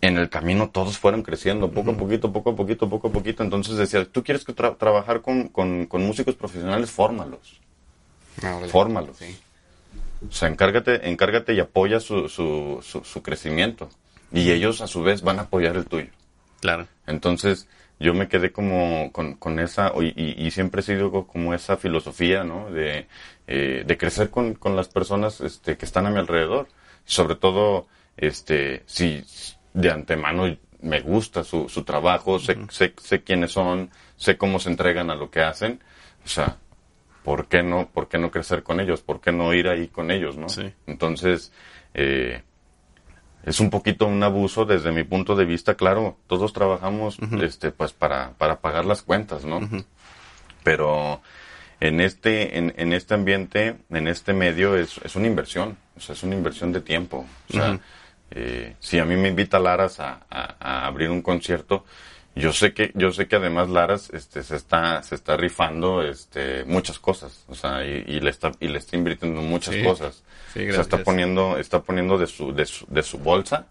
En 0.01 0.17
el 0.17 0.29
camino 0.29 0.69
todos 0.69 0.97
fueron 0.97 1.23
creciendo, 1.23 1.71
poco 1.71 1.91
a 1.91 1.97
poquito, 1.97 2.33
poco 2.33 2.49
a 2.51 2.55
poquito, 2.57 2.89
poco 2.89 3.07
a 3.07 3.11
poquito. 3.11 3.41
Entonces 3.43 3.77
decía, 3.77 4.03
tú 4.05 4.23
quieres 4.23 4.43
que 4.43 4.53
tra- 4.53 4.77
trabajar 4.77 5.21
con, 5.21 5.47
con, 5.47 5.85
con 5.85 6.05
músicos 6.05 6.35
profesionales, 6.35 6.91
fórmalos, 6.91 7.61
Ah, 8.43 8.59
fórmalos. 8.69 9.15
Sí. 9.17 9.37
O 10.29 10.31
sea, 10.33 10.49
encárgate, 10.49 11.09
encárgate 11.09 11.53
y 11.53 11.59
apoya 11.61 11.99
su, 12.01 12.27
su, 12.27 12.79
su, 12.83 13.03
su 13.05 13.21
crecimiento. 13.23 13.89
Y 14.33 14.51
ellos 14.51 14.81
a 14.81 14.87
su 14.87 15.01
vez 15.03 15.21
van 15.21 15.39
a 15.39 15.43
apoyar 15.43 15.75
el 15.77 15.85
tuyo. 15.85 16.09
Claro. 16.63 16.87
Entonces, 17.07 17.67
yo 17.99 18.13
me 18.13 18.29
quedé 18.29 18.53
como 18.53 19.11
con, 19.11 19.33
con 19.35 19.59
esa, 19.59 19.91
y, 19.99 20.45
y- 20.47 20.51
siempre 20.51 20.79
he 20.79 20.83
sido 20.83 21.11
co- 21.11 21.27
como 21.27 21.53
esa 21.53 21.75
filosofía, 21.75 22.45
¿no? 22.45 22.69
De, 22.71 23.07
eh, 23.47 23.83
de 23.85 23.97
crecer 23.97 24.29
con, 24.29 24.53
con 24.55 24.75
las 24.77 24.87
personas 24.87 25.41
este, 25.41 25.77
que 25.77 25.85
están 25.85 26.05
a 26.05 26.09
mi 26.09 26.19
alrededor. 26.19 26.67
Sobre 27.05 27.35
todo, 27.35 27.87
este, 28.15 28.83
si 28.85 29.25
de 29.73 29.91
antemano 29.91 30.55
me 30.81 31.01
gusta 31.01 31.43
su, 31.43 31.67
su 31.67 31.83
trabajo, 31.83 32.39
sé, 32.39 32.57
sé, 32.69 32.93
sé 32.97 33.23
quiénes 33.23 33.51
son, 33.51 33.89
sé 34.15 34.37
cómo 34.37 34.59
se 34.59 34.69
entregan 34.69 35.09
a 35.11 35.15
lo 35.15 35.29
que 35.29 35.41
hacen. 35.41 35.81
O 36.25 36.29
sea, 36.29 36.57
¿por 37.23 37.47
qué 37.47 37.63
no, 37.63 37.89
por 37.89 38.07
qué 38.07 38.17
no 38.17 38.31
crecer 38.31 38.63
con 38.63 38.79
ellos? 38.79 39.01
¿Por 39.01 39.21
qué 39.21 39.31
no 39.33 39.53
ir 39.53 39.67
ahí 39.67 39.89
con 39.89 40.11
ellos, 40.11 40.37
no? 40.37 40.49
Sí. 40.49 40.73
Entonces, 40.87 41.51
eh, 41.93 42.43
es 43.43 43.59
un 43.59 43.69
poquito 43.69 44.05
un 44.05 44.21
abuso 44.23 44.65
desde 44.65 44.91
mi 44.91 45.03
punto 45.03 45.35
de 45.35 45.45
vista, 45.45 45.75
claro, 45.75 46.17
todos 46.27 46.53
trabajamos 46.53 47.17
este 47.41 47.71
pues 47.71 47.91
para, 47.93 48.31
para 48.37 48.59
pagar 48.61 48.85
las 48.85 49.01
cuentas, 49.01 49.43
¿no? 49.45 49.59
Pero 50.63 51.21
en 51.79 51.99
este, 51.99 52.57
en, 52.57 52.73
en 52.77 52.93
este 52.93 53.13
ambiente, 53.13 53.77
en 53.89 54.07
este 54.07 54.33
medio, 54.33 54.77
es, 54.77 54.97
es 55.03 55.15
una 55.15 55.27
inversión, 55.27 55.77
o 55.97 55.99
sea, 55.99 56.13
es 56.13 56.23
una 56.23 56.35
inversión 56.35 56.71
de 56.71 56.81
tiempo. 56.81 57.25
O 57.49 57.53
sea, 57.53 57.79
eh, 58.31 58.75
si 58.79 58.99
a 58.99 59.05
mí 59.05 59.15
me 59.17 59.27
invita 59.29 59.59
Laras 59.59 59.99
a, 59.99 60.21
a- 60.29 60.55
a 60.59 60.87
abrir 60.87 61.09
un 61.09 61.21
concierto, 61.21 61.83
yo 62.35 62.51
sé 62.53 62.73
que, 62.73 62.91
yo 62.95 63.11
sé 63.11 63.27
que 63.27 63.35
además 63.35 63.69
Laras, 63.69 64.09
este, 64.11 64.41
se 64.43 64.55
está, 64.55 65.03
se 65.03 65.15
está 65.15 65.35
rifando, 65.37 66.01
este, 66.01 66.63
muchas 66.65 66.97
cosas, 66.97 67.43
o 67.47 67.53
sea, 67.55 67.85
y, 67.85 68.03
y 68.07 68.19
le 68.21 68.29
está, 68.29 68.51
y 68.59 68.69
le 68.69 68.79
está 68.79 68.95
invirtiendo 68.95 69.41
muchas 69.41 69.75
Sí. 69.75 69.83
cosas. 69.83 70.23
Sí, 70.53 70.59
o 70.69 70.71
sea, 70.73 70.81
está 70.81 70.97
poniendo, 71.03 71.57
está 71.57 71.81
poniendo 71.81 72.17
de 72.17 72.27
su, 72.27 72.53
de 72.53 72.65
su, 72.65 72.85
de 72.87 73.03
su 73.03 73.17
bolsa 73.17 73.65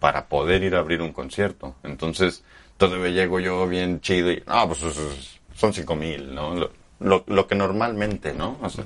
para 0.00 0.26
poder 0.26 0.62
ir 0.62 0.74
a 0.74 0.78
abrir 0.80 1.00
un 1.02 1.12
concierto. 1.12 1.74
Entonces, 1.84 2.42
todavía 2.76 3.08
llego 3.10 3.40
yo 3.40 3.66
bien 3.68 4.00
chido 4.00 4.30
y, 4.32 4.42
no, 4.46 4.66
pues 4.68 4.82
es- 4.82 4.96
es- 4.98 5.40
son 5.54 5.72
cinco 5.72 5.94
mil, 5.96 6.34
¿no? 6.34 6.54
Lo, 6.54 6.70
lo, 7.00 7.24
lo 7.26 7.46
que 7.46 7.54
normalmente, 7.54 8.32
¿no? 8.34 8.58
O 8.62 8.68
sea, 8.68 8.84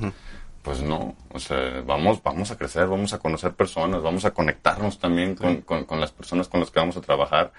pues 0.62 0.82
no, 0.82 1.16
o 1.32 1.38
sea, 1.40 1.82
vamos, 1.86 2.22
vamos 2.22 2.50
a 2.50 2.56
crecer, 2.58 2.86
vamos 2.86 3.12
a 3.14 3.18
conocer 3.18 3.52
personas, 3.54 4.02
vamos 4.02 4.24
a 4.26 4.32
conectarnos 4.32 4.98
también 4.98 5.34
con, 5.34 5.62
con, 5.62 5.84
con 5.84 6.00
las 6.00 6.12
personas 6.12 6.48
con 6.48 6.60
las 6.60 6.70
que 6.70 6.78
vamos 6.80 6.96
a 6.96 7.00
trabajar, 7.00 7.52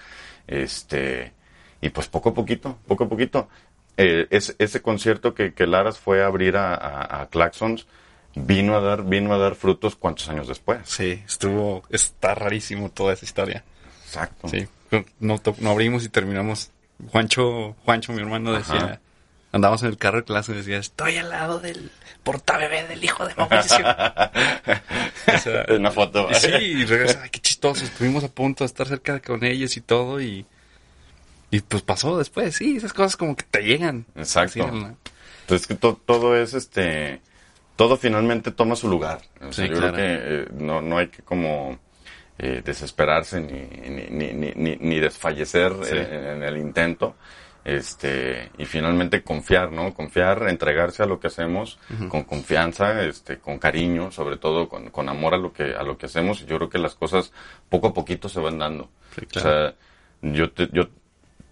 este, 0.47 1.33
y 1.81 1.89
pues 1.89 2.07
poco 2.07 2.29
a 2.29 2.33
poquito, 2.33 2.77
poco 2.87 3.05
a 3.05 3.09
poquito. 3.09 3.47
Eh, 3.97 4.27
es- 4.29 4.55
ese 4.59 4.81
concierto 4.81 5.33
que, 5.33 5.53
que 5.53 5.67
Laras 5.67 5.99
fue 5.99 6.23
a 6.23 6.27
abrir 6.27 6.55
a, 6.57 6.73
a, 6.75 7.21
a 7.21 7.27
Claxons, 7.27 7.87
vino 8.35 8.75
a 8.75 8.81
dar, 8.81 9.03
vino 9.03 9.33
a 9.33 9.37
dar 9.37 9.55
frutos 9.55 9.95
cuántos 9.95 10.29
años 10.29 10.47
después. 10.47 10.79
Sí, 10.85 11.21
estuvo, 11.25 11.83
está 11.89 12.33
rarísimo 12.35 12.89
toda 12.89 13.13
esa 13.13 13.25
historia. 13.25 13.63
Exacto. 14.05 14.47
Sí, 14.47 14.67
no, 15.19 15.37
to- 15.39 15.55
no 15.59 15.71
abrimos 15.71 16.03
y 16.05 16.09
terminamos. 16.09 16.71
Juancho, 17.11 17.75
Juancho, 17.85 18.13
mi 18.13 18.19
hermano, 18.21 18.53
decía, 18.53 18.75
Ajá. 18.75 18.99
andábamos 19.51 19.81
en 19.83 19.89
el 19.89 19.97
carro 19.97 20.17
de 20.19 20.23
clase 20.25 20.51
y 20.51 20.55
decía, 20.55 20.77
estoy 20.77 21.17
al 21.17 21.29
lado 21.29 21.59
del 21.59 21.91
portabebé 22.23 22.87
del 22.87 23.03
hijo 23.03 23.25
de 23.27 23.33
Mauricio. 23.35 23.77
O 25.33 25.37
sea, 25.37 25.65
Una 25.69 25.91
foto. 25.91 26.27
y 26.31 26.35
sí, 26.35 26.49
y 26.51 26.85
regresa, 26.85 27.21
ay, 27.23 27.29
qué 27.29 27.39
chistoso, 27.39 27.83
estuvimos 27.83 28.23
a 28.23 28.27
punto 28.27 28.63
de 28.63 28.67
estar 28.67 28.87
cerca 28.87 29.19
con 29.19 29.43
ellos 29.43 29.77
y 29.77 29.81
todo 29.81 30.19
y, 30.21 30.45
y 31.51 31.61
pues 31.61 31.81
pasó 31.83 32.17
después, 32.17 32.55
sí, 32.55 32.77
esas 32.77 32.93
cosas 32.93 33.17
como 33.17 33.35
que 33.35 33.43
te 33.43 33.61
llegan. 33.61 34.05
Exacto. 34.15 34.63
Así, 34.65 34.71
¿no? 34.75 34.97
Entonces 35.41 35.67
que 35.67 35.75
to- 35.75 35.99
todo 36.05 36.35
es 36.35 36.53
este, 36.53 37.21
todo 37.81 37.97
finalmente 37.97 38.51
toma 38.51 38.75
su 38.75 38.87
lugar. 38.87 39.21
O 39.41 39.51
sea, 39.51 39.65
Sí, 39.65 39.71
yo 39.71 39.77
claro. 39.79 39.93
creo 39.93 40.05
que 40.05 40.43
eh, 40.43 40.47
no, 40.59 40.81
no 40.81 40.97
hay 40.99 41.07
que 41.07 41.23
como 41.23 41.79
eh, 42.37 42.61
desesperarse 42.63 43.41
ni, 43.41 43.61
ni, 44.09 44.33
ni, 44.33 44.75
ni, 44.77 44.99
desfallecer 44.99 45.73
Sí. 45.83 45.97
en, 45.97 46.13
en 46.13 46.43
el 46.43 46.57
intento. 46.57 47.15
Este, 47.65 48.49
y 48.59 48.65
finalmente 48.65 49.23
confiar, 49.23 49.71
¿no? 49.71 49.93
Confiar, 49.93 50.47
entregarse 50.49 51.01
a 51.03 51.05
lo 51.05 51.19
que 51.19 51.27
hacemos 51.27 51.77
con 52.09 52.23
confianza, 52.23 53.03
este, 53.03 53.37
con 53.39 53.57
cariño, 53.59 54.11
sobre 54.11 54.37
todo 54.37 54.67
con, 54.69 54.89
con 54.91 55.09
amor 55.09 55.33
a 55.33 55.37
lo 55.37 55.51
que, 55.53 55.75
a 55.75 55.83
lo 55.83 55.97
que 55.97 56.05
hacemos. 56.07 56.41
Y 56.41 56.45
yo 56.45 56.57
creo 56.57 56.69
que 56.69 56.77
las 56.79 56.95
cosas 56.95 57.31
poco 57.69 57.87
a 57.89 57.93
poquito 57.93 58.29
se 58.29 58.39
van 58.39 58.57
dando. 58.59 58.89
Sí, 59.15 59.21
O 59.25 59.27
claro. 59.27 59.49
sea, 59.49 59.75
yo 60.33 60.51
te, 60.51 60.69
yo 60.71 60.87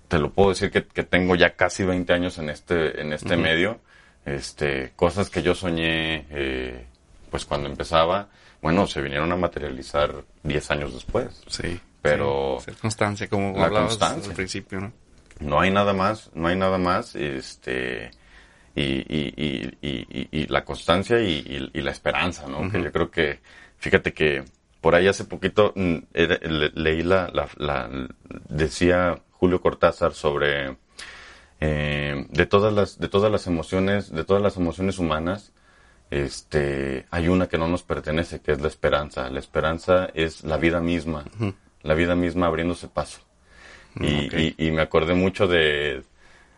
te 0.08 0.18
lo 0.20 0.32
puedo 0.32 0.50
decir 0.50 0.70
que, 0.72 0.84
que 0.86 1.04
tengo 1.04 1.36
ya 1.36 1.56
casi 1.56 1.84
20 1.84 2.12
años 2.14 2.38
en 2.40 2.50
este, 2.50 3.02
en 3.02 3.14
este 3.14 3.36
medio. 3.38 3.80
Este, 4.30 4.92
cosas 4.96 5.30
que 5.30 5.42
yo 5.42 5.56
soñé, 5.56 6.26
eh, 6.30 6.86
pues 7.32 7.46
cuando 7.46 7.68
empezaba, 7.70 8.30
bueno, 8.62 8.86
se 8.88 9.02
vinieron 9.02 9.32
a 9.32 9.36
materializar 9.36 10.14
10 10.44 10.72
años 10.72 10.94
después. 10.94 11.42
Sí. 11.48 11.80
Pero- 12.02 12.60
sí, 12.66 12.72
constancia, 12.82 13.28
como 13.28 13.58
La 13.58 13.66
hablabas 13.66 13.90
constancia. 13.98 14.30
al 14.30 14.36
principio, 14.36 14.80
¿no? 14.80 14.94
No 15.40 15.60
hay 15.60 15.72
nada 15.72 15.94
más, 15.94 16.30
no 16.34 16.48
hay 16.48 16.56
nada 16.56 16.78
más, 16.78 17.16
este, 17.16 18.12
y, 18.76 18.84
y, 18.84 19.74
y, 19.82 20.28
y, 20.32 20.48
la 20.48 20.64
constancia 20.66 21.20
y, 21.20 21.42
la 21.74 21.92
esperanza, 21.92 22.48
¿no? 22.48 22.70
Que 22.72 22.82
yo 22.84 22.92
creo 22.92 23.10
que, 23.12 23.40
fíjate 23.78 24.14
que 24.14 24.44
por 24.82 24.96
ahí 24.96 25.08
hace 25.08 25.26
poquito 25.26 25.74
mm, 25.76 25.96
era- 26.14 26.38
le- 26.42 26.72
leí 26.76 27.04
la, 27.04 27.30
la, 27.34 27.48
la- 27.58 27.90
decía 28.48 29.20
Julio 29.32 29.62
Cortázar 29.62 30.14
sobre, 30.14 30.76
eh, 31.60 32.26
de 32.30 32.46
todas 32.46 32.74
las, 32.74 33.00
de 33.00 33.08
todas 33.10 33.32
las 33.32 33.48
emociones, 33.48 34.12
de 34.12 34.24
todas 34.24 34.42
las 34.42 34.58
emociones 34.58 34.98
humanas, 35.00 35.52
este, 36.12 37.06
hay 37.12 37.28
una 37.28 37.48
que 37.48 37.58
no 37.58 37.68
nos 37.68 37.84
pertenece, 37.84 38.40
que 38.42 38.52
es 38.52 38.62
la 38.62 38.68
esperanza. 38.68 39.30
La 39.30 39.40
esperanza 39.40 40.10
es 40.14 40.44
la 40.44 40.58
vida 40.58 40.80
misma, 40.80 41.26
la 41.84 41.94
vida 41.94 42.16
misma 42.16 42.48
abriéndose 42.48 42.88
paso. 42.88 43.20
Y, 44.00 44.28
Ok. 44.28 44.34
y, 44.58 44.68
y 44.68 44.72
me 44.72 44.82
acordé 44.82 45.14
mucho 45.14 45.48
de 45.48 46.04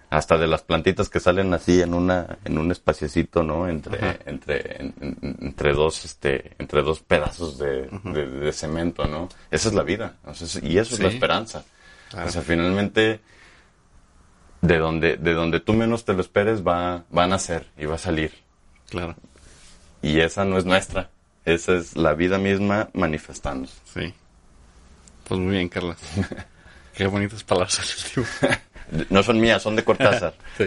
hasta 0.09 0.37
de 0.37 0.45
las 0.45 0.61
plantitas 0.63 1.07
que 1.07 1.21
salen 1.21 1.53
así 1.53 1.81
en 1.81 1.93
una 1.93 2.37
en 2.43 2.57
un 2.57 2.69
espaciecito 2.69 3.43
no 3.43 3.69
entre 3.69 3.97
Ajá. 3.97 4.17
entre 4.25 4.81
en- 4.81 4.93
en- 4.99 5.37
entre 5.39 5.71
dos 5.73 6.03
este 6.03 6.51
entre 6.59 6.81
dos 6.83 6.99
pedazos 6.99 7.57
de, 7.57 7.87
de- 8.03 8.27
de 8.27 8.51
cemento 8.51 9.05
no 9.07 9.29
esa 9.49 9.69
es 9.69 9.73
la 9.73 9.83
vida 9.83 10.15
o 10.25 10.33
sea, 10.33 10.61
y 10.69 10.77
eso 10.77 10.95
es 10.95 10.99
la 10.99 11.07
esperanza 11.07 11.63
Claro. 12.09 12.27
o 12.27 12.29
sea 12.29 12.41
finalmente 12.41 13.21
de 14.61 14.77
donde 14.77 15.17
de 15.17 15.33
donde 15.33 15.59
tú 15.59 15.73
menos 15.73 16.05
te 16.05 16.13
lo 16.13 16.21
esperes 16.21 16.65
va 16.65 17.03
va 17.15 17.23
a 17.23 17.27
nacer 17.27 17.67
y 17.77 17.85
va 17.85 17.95
a 17.95 17.99
salir 17.99 18.31
Claro. 18.89 19.15
y 20.01 20.19
esa 20.19 20.45
no 20.45 20.57
es 20.57 20.65
nuestra 20.65 21.09
esa 21.45 21.73
es 21.75 21.95
la 21.95 22.13
vida 22.13 22.37
misma 22.37 22.89
manifestándose 22.93 23.73
Sí. 23.93 24.13
Pues 25.27 25.39
muy 25.39 25.51
bien, 25.51 25.69
Carlos. 25.69 25.95
Qué 26.93 27.07
bonitas 27.07 27.43
palabras. 27.43 27.79
no 29.09 29.23
son 29.23 29.39
mías 29.39 29.61
son 29.61 29.75
de 29.75 29.83
Cortázar 29.83 30.33
Sí. 30.57 30.65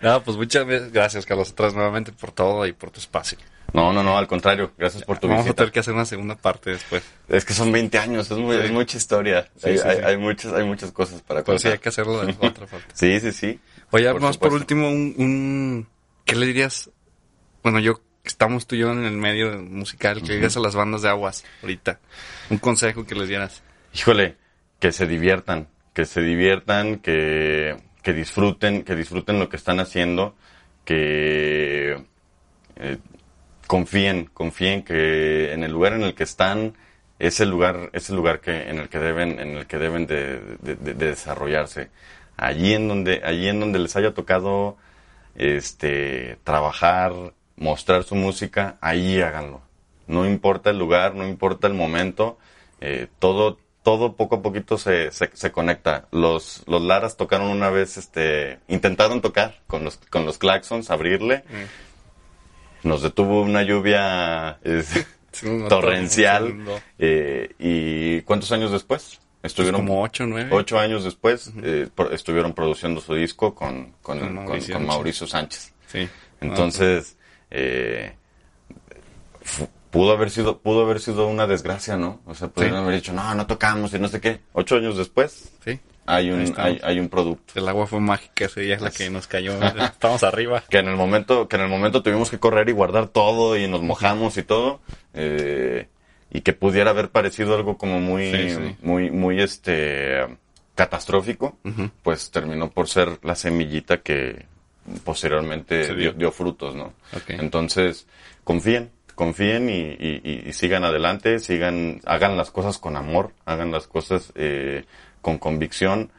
No, 0.00 0.22
pues 0.22 0.36
muchas 0.36 0.66
gracias, 0.92 1.24
Carlos, 1.26 1.54
vez 1.56 1.74
nuevamente 1.74 2.12
por 2.12 2.32
todo 2.32 2.66
y 2.66 2.72
por 2.72 2.90
tu 2.90 3.00
espacio. 3.00 3.38
no 3.72 3.92
no 3.92 4.02
no 4.02 4.16
al 4.18 4.26
contrario 4.26 4.72
gracias 4.78 5.02
por 5.04 5.18
tu 5.18 5.26
Vamos 5.28 5.40
a 5.40 5.44
visita 5.44 5.56
tener 5.56 5.72
que 5.72 5.80
hacer 5.80 5.94
una 5.94 6.04
segunda 6.04 6.36
parte 6.36 6.70
después. 6.70 7.02
Es 7.28 7.44
que 7.44 7.54
son 7.54 7.72
20 7.72 7.98
años, 7.98 8.30
es, 8.30 8.38
muy- 8.38 8.56
Sí. 8.56 8.62
es 8.64 8.70
mucha 8.70 8.96
historia. 8.98 9.48
Sí, 9.56 9.70
hay, 9.70 9.78
sí, 9.78 9.84
hay- 9.88 9.96
sí. 9.96 10.02
hay 10.04 10.16
muchas, 10.16 10.52
hay 10.52 10.64
muchas 10.64 10.92
cosas 10.92 11.22
para 11.22 11.42
Pero 11.44 11.58
sí 11.58 11.64
contar. 11.64 11.72
hay 11.72 11.78
que 11.82 11.88
hacerlo 11.88 12.24
de 12.24 12.32
otra 12.40 12.66
parte. 12.66 12.86
Sí, 12.92 13.18
sí, 13.20 13.32
sí. 13.32 13.60
Oye, 13.90 14.10
Por 14.12 14.20
más 14.20 14.38
por 14.38 14.52
último, 14.52 14.88
un, 14.88 15.14
un... 15.18 15.88
¿Qué 16.24 16.34
le 16.36 16.46
dirías? 16.46 16.90
Bueno, 17.62 17.78
yo... 17.80 18.00
Estamos 18.24 18.66
tú 18.66 18.74
y 18.74 18.78
yo 18.78 18.90
en 18.90 19.04
el 19.04 19.12
medio 19.18 19.60
musical. 19.60 20.22
¿Qué 20.22 20.28
le 20.28 20.34
dirías 20.36 20.56
a 20.56 20.60
las 20.60 20.74
bandas 20.74 21.02
de 21.02 21.10
aguas 21.10 21.44
ahorita? 21.60 22.00
Un 22.48 22.56
consejo 22.56 23.04
que 23.04 23.14
les 23.14 23.28
dieras. 23.28 23.62
Híjole, 23.94 24.38
que 24.80 24.92
se 24.92 25.06
diviertan, 25.06 25.68
que 25.94 26.04
se 26.06 26.20
diviertan, 26.22 26.98
que, 26.98 27.76
que 28.02 28.12
disfruten, 28.12 28.84
que 28.84 28.96
disfruten 28.96 29.38
lo 29.40 29.48
que 29.48 29.56
están 29.56 29.80
haciendo, 29.80 30.34
que 30.84 32.04
eh, 32.76 32.98
confíen, 33.66 34.26
confíen 34.32 34.82
que 34.84 35.52
en 35.52 35.64
el 35.64 35.72
lugar 35.72 35.94
en 35.94 36.02
el 36.02 36.14
que 36.14 36.24
están 36.24 36.74
es 37.18 37.40
el 37.40 37.50
lugar, 37.50 37.90
es 37.92 38.10
el 38.10 38.16
lugar 38.16 38.40
que, 38.40 38.68
en 38.70 38.78
el 38.78 38.88
que 38.88 38.98
deben, 38.98 39.38
en 39.40 39.56
el 39.56 39.66
que 39.66 39.78
deben 39.78 40.06
de, 40.06 40.40
de- 40.62 40.76
de- 40.76 40.94
de 40.94 41.06
desarrollarse. 41.10 41.90
Allí 42.36 42.74
en 42.74 42.88
donde, 42.88 43.22
allí 43.24 43.48
en 43.48 43.60
donde 43.60 43.78
les 43.78 43.94
haya 43.96 44.12
tocado 44.14 44.76
este 45.36 46.38
trabajar, 46.44 47.12
mostrar 47.56 48.02
su 48.04 48.14
música, 48.16 48.76
ahí 48.80 49.20
háganlo. 49.20 49.62
No 50.06 50.26
importa 50.26 50.70
el 50.70 50.78
lugar, 50.78 51.14
no 51.14 51.26
importa 51.26 51.66
el 51.66 51.74
momento, 51.74 52.38
eh, 52.80 53.08
todo, 53.18 53.58
todo 53.84 54.16
poco 54.16 54.36
a 54.36 54.42
poquito 54.42 54.78
se, 54.78 55.12
se, 55.12 55.30
se 55.34 55.52
conecta. 55.52 56.08
Los, 56.10 56.64
los 56.66 56.82
Laras 56.82 57.16
tocaron 57.16 57.48
una 57.50 57.68
vez, 57.70 57.98
este, 57.98 58.58
intentaron 58.66 59.20
tocar 59.20 59.60
con 59.66 59.84
los, 59.84 59.98
con 59.98 60.24
los 60.24 60.38
Claxons, 60.38 60.90
abrirle, 60.90 61.44
nos 62.82 63.02
detuvo 63.02 63.42
una 63.42 63.62
lluvia 63.62 64.58
es, 64.64 65.06
torrencial. 65.68 66.64
Eh, 66.98 67.54
¿Y 67.58 68.22
cuántos 68.22 68.50
años 68.52 68.72
después? 68.72 69.20
Estuvieron 69.42 69.82
como 69.82 70.02
ocho, 70.02 70.24
nueve. 70.26 70.48
Ocho 70.50 70.78
años 70.78 71.04
después 71.04 71.52
eh, 71.62 71.86
estuvieron 72.10 72.54
produciendo 72.54 73.02
su 73.02 73.14
disco 73.14 73.54
con, 73.54 73.92
con, 74.00 74.34
Mauricio, 74.86 75.26
Sánchez. 75.26 75.74
Sí. 75.86 76.08
Entonces, 76.40 77.18
eh, 77.50 78.14
pudo 79.94 80.10
haber 80.10 80.30
sido 80.30 80.58
pudo 80.58 80.82
haber 80.82 80.98
sido 80.98 81.28
una 81.28 81.46
desgracia, 81.46 81.96
¿no? 81.96 82.20
O 82.26 82.34
sea, 82.34 82.48
pudieron 82.48 82.80
haber 82.80 82.96
dicho, 82.96 83.12
no, 83.12 83.32
no 83.34 83.46
tocamos 83.46 83.94
y 83.94 84.00
no 84.00 84.08
sé 84.08 84.20
qué. 84.20 84.40
Ocho 84.52 84.74
años 84.74 84.96
después, 84.96 85.52
sí. 85.64 85.78
hay 86.04 86.32
un 86.32 86.52
hay, 86.56 86.80
hay, 86.82 86.98
un 86.98 87.08
producto. 87.08 87.52
El 87.54 87.68
agua 87.68 87.86
fue 87.86 88.00
mágica, 88.00 88.46
ese 88.46 88.62
día 88.62 88.74
es 88.74 88.82
la 88.82 88.90
que 88.90 89.08
nos 89.08 89.28
cayó. 89.28 89.52
Estamos 89.62 90.24
arriba. 90.24 90.64
Que 90.68 90.78
en 90.78 90.88
el 90.88 90.96
momento 90.96 91.46
que 91.46 91.54
en 91.54 91.62
el 91.62 91.68
momento 91.68 92.02
tuvimos 92.02 92.28
que 92.28 92.40
correr 92.40 92.68
y 92.68 92.72
guardar 92.72 93.06
todo 93.06 93.56
y 93.56 93.68
nos 93.68 93.82
mojamos 93.82 94.36
y 94.36 94.42
todo. 94.42 94.80
Eh, 95.12 95.86
y 96.32 96.40
que 96.40 96.52
pudiera 96.52 96.90
haber 96.90 97.10
parecido 97.10 97.54
algo 97.54 97.78
como 97.78 98.00
muy, 98.00 98.76
muy, 98.82 99.12
muy, 99.12 99.40
este, 99.40 100.26
catastrófico, 100.74 101.56
pues 102.02 102.32
terminó 102.32 102.72
por 102.72 102.88
ser 102.88 103.20
la 103.22 103.36
semillita 103.36 103.98
que 103.98 104.46
posteriormente 105.04 105.94
dio. 105.94 106.32
frutos, 106.32 106.74
¿no? 106.74 106.92
Entonces, 107.28 108.08
confíen, 108.42 108.90
confíen 109.14 109.68
y, 109.70 110.52
sigan 110.52 110.84
adelante, 110.84 111.38
sigan, 111.38 112.00
hagan 112.04 112.36
las 112.36 112.50
cosas 112.50 112.78
con 112.78 112.96
amor, 112.96 113.32
hagan 113.44 113.70
las 113.70 113.86
cosas 113.86 114.32
eh, 114.34 114.84
con 115.20 115.38
convicción, 115.38 116.10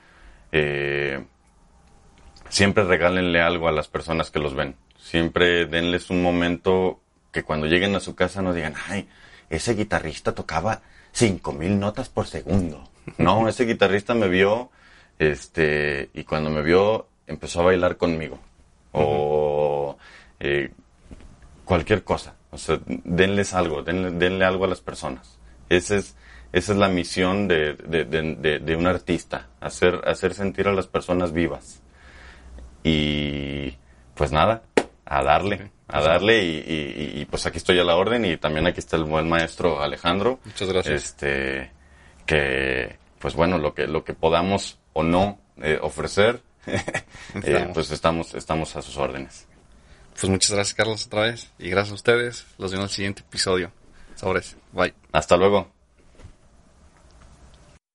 eh, 0.51 1.23
siempre 2.49 2.83
regálenle 2.83 3.41
algo 3.41 3.67
a 3.67 3.71
las 3.71 3.87
personas 3.87 4.31
que 4.31 4.39
los 4.39 4.55
ven, 4.55 4.75
siempre 4.97 5.65
denles 5.65 6.09
un 6.09 6.21
momento 6.21 7.01
que 7.31 7.43
cuando 7.43 7.67
lleguen 7.67 7.95
a 7.95 7.99
su 7.99 8.15
casa 8.15 8.41
no 8.41 8.53
digan, 8.53 8.73
ay, 8.87 9.07
ese 9.49 9.75
guitarrista 9.75 10.33
tocaba 10.33 10.81
cinco 11.11 11.51
mil 11.51 11.79
notas 11.79 12.09
por 12.09 12.27
segundo. 12.27 12.89
No, 13.17 13.47
ese 13.49 13.65
guitarrista 13.65 14.13
me 14.13 14.27
vio, 14.27 14.71
este, 15.19 16.09
y 16.13 16.23
cuando 16.23 16.49
me 16.49 16.61
vio 16.61 17.07
empezó 17.27 17.61
a 17.61 17.65
bailar 17.65 17.97
conmigo. 17.97 18.39
O 18.91 19.97
eh, 20.39 20.71
cualquier 21.65 22.03
cosa. 22.03 22.35
O 22.55 22.57
sea, 22.57 22.79
denles 22.85 23.53
algo, 23.53 23.83
denle, 23.83 24.45
algo 24.45 24.65
a 24.65 24.67
las 24.67 24.81
personas. 24.81 25.37
Ese 25.69 25.97
es, 25.97 26.15
esa 26.51 26.71
es 26.73 26.77
la 26.77 26.89
misión 26.89 27.47
de, 27.47 27.73
de, 27.73 28.75
un 28.75 28.87
artista, 28.87 29.49
hacer, 29.59 30.01
hacer 30.05 30.33
sentir 30.33 30.67
a 30.67 30.73
las 30.73 30.87
personas 30.87 31.31
vivas. 31.31 31.81
Y 32.83 33.75
pues 34.15 34.31
nada, 34.31 34.63
a 35.05 35.23
darle 35.23 35.71
a 35.87 36.01
darle 36.01 36.43
y, 36.43 37.25
pues 37.29 37.45
aquí 37.45 37.57
estoy 37.57 37.79
a 37.79 37.83
la 37.83 37.95
orden 37.95 38.25
y 38.25 38.37
también 38.37 38.65
aquí 38.65 38.79
está 38.79 38.97
el 38.97 39.03
buen 39.03 39.29
maestro 39.29 39.81
Alejandro. 39.81 40.39
Muchas 40.43 40.69
gracias. 40.69 41.03
Este, 41.03 41.71
que 42.25 42.97
pues 43.19 43.35
bueno, 43.35 43.57
lo 43.57 43.73
que, 43.73 43.87
lo 43.87 44.03
que 44.03 44.13
podamos 44.13 44.79
o 44.93 45.03
no 45.03 45.39
eh, 45.57 45.79
ofrecer, 45.81 46.41
eh, 46.67 47.69
pues 47.73 47.91
estamos, 47.91 48.33
estamos 48.33 48.75
a 48.75 48.81
sus 48.81 48.97
órdenes. 48.97 49.47
Pues 50.19 50.29
muchas 50.29 50.51
gracias 50.51 50.73
Carlos 50.73 51.05
otra 51.05 51.23
vez 51.23 51.49
y 51.59 51.69
gracias 51.69 51.91
a 51.91 51.95
ustedes. 51.95 52.45
Los 52.57 52.71
vemos 52.71 52.85
en 52.85 52.89
el 52.89 52.95
siguiente 52.95 53.21
episodio. 53.21 53.71
Sobres. 54.15 54.55
Bye. 54.71 54.93
Hasta 55.11 55.35
luego. 55.35 55.74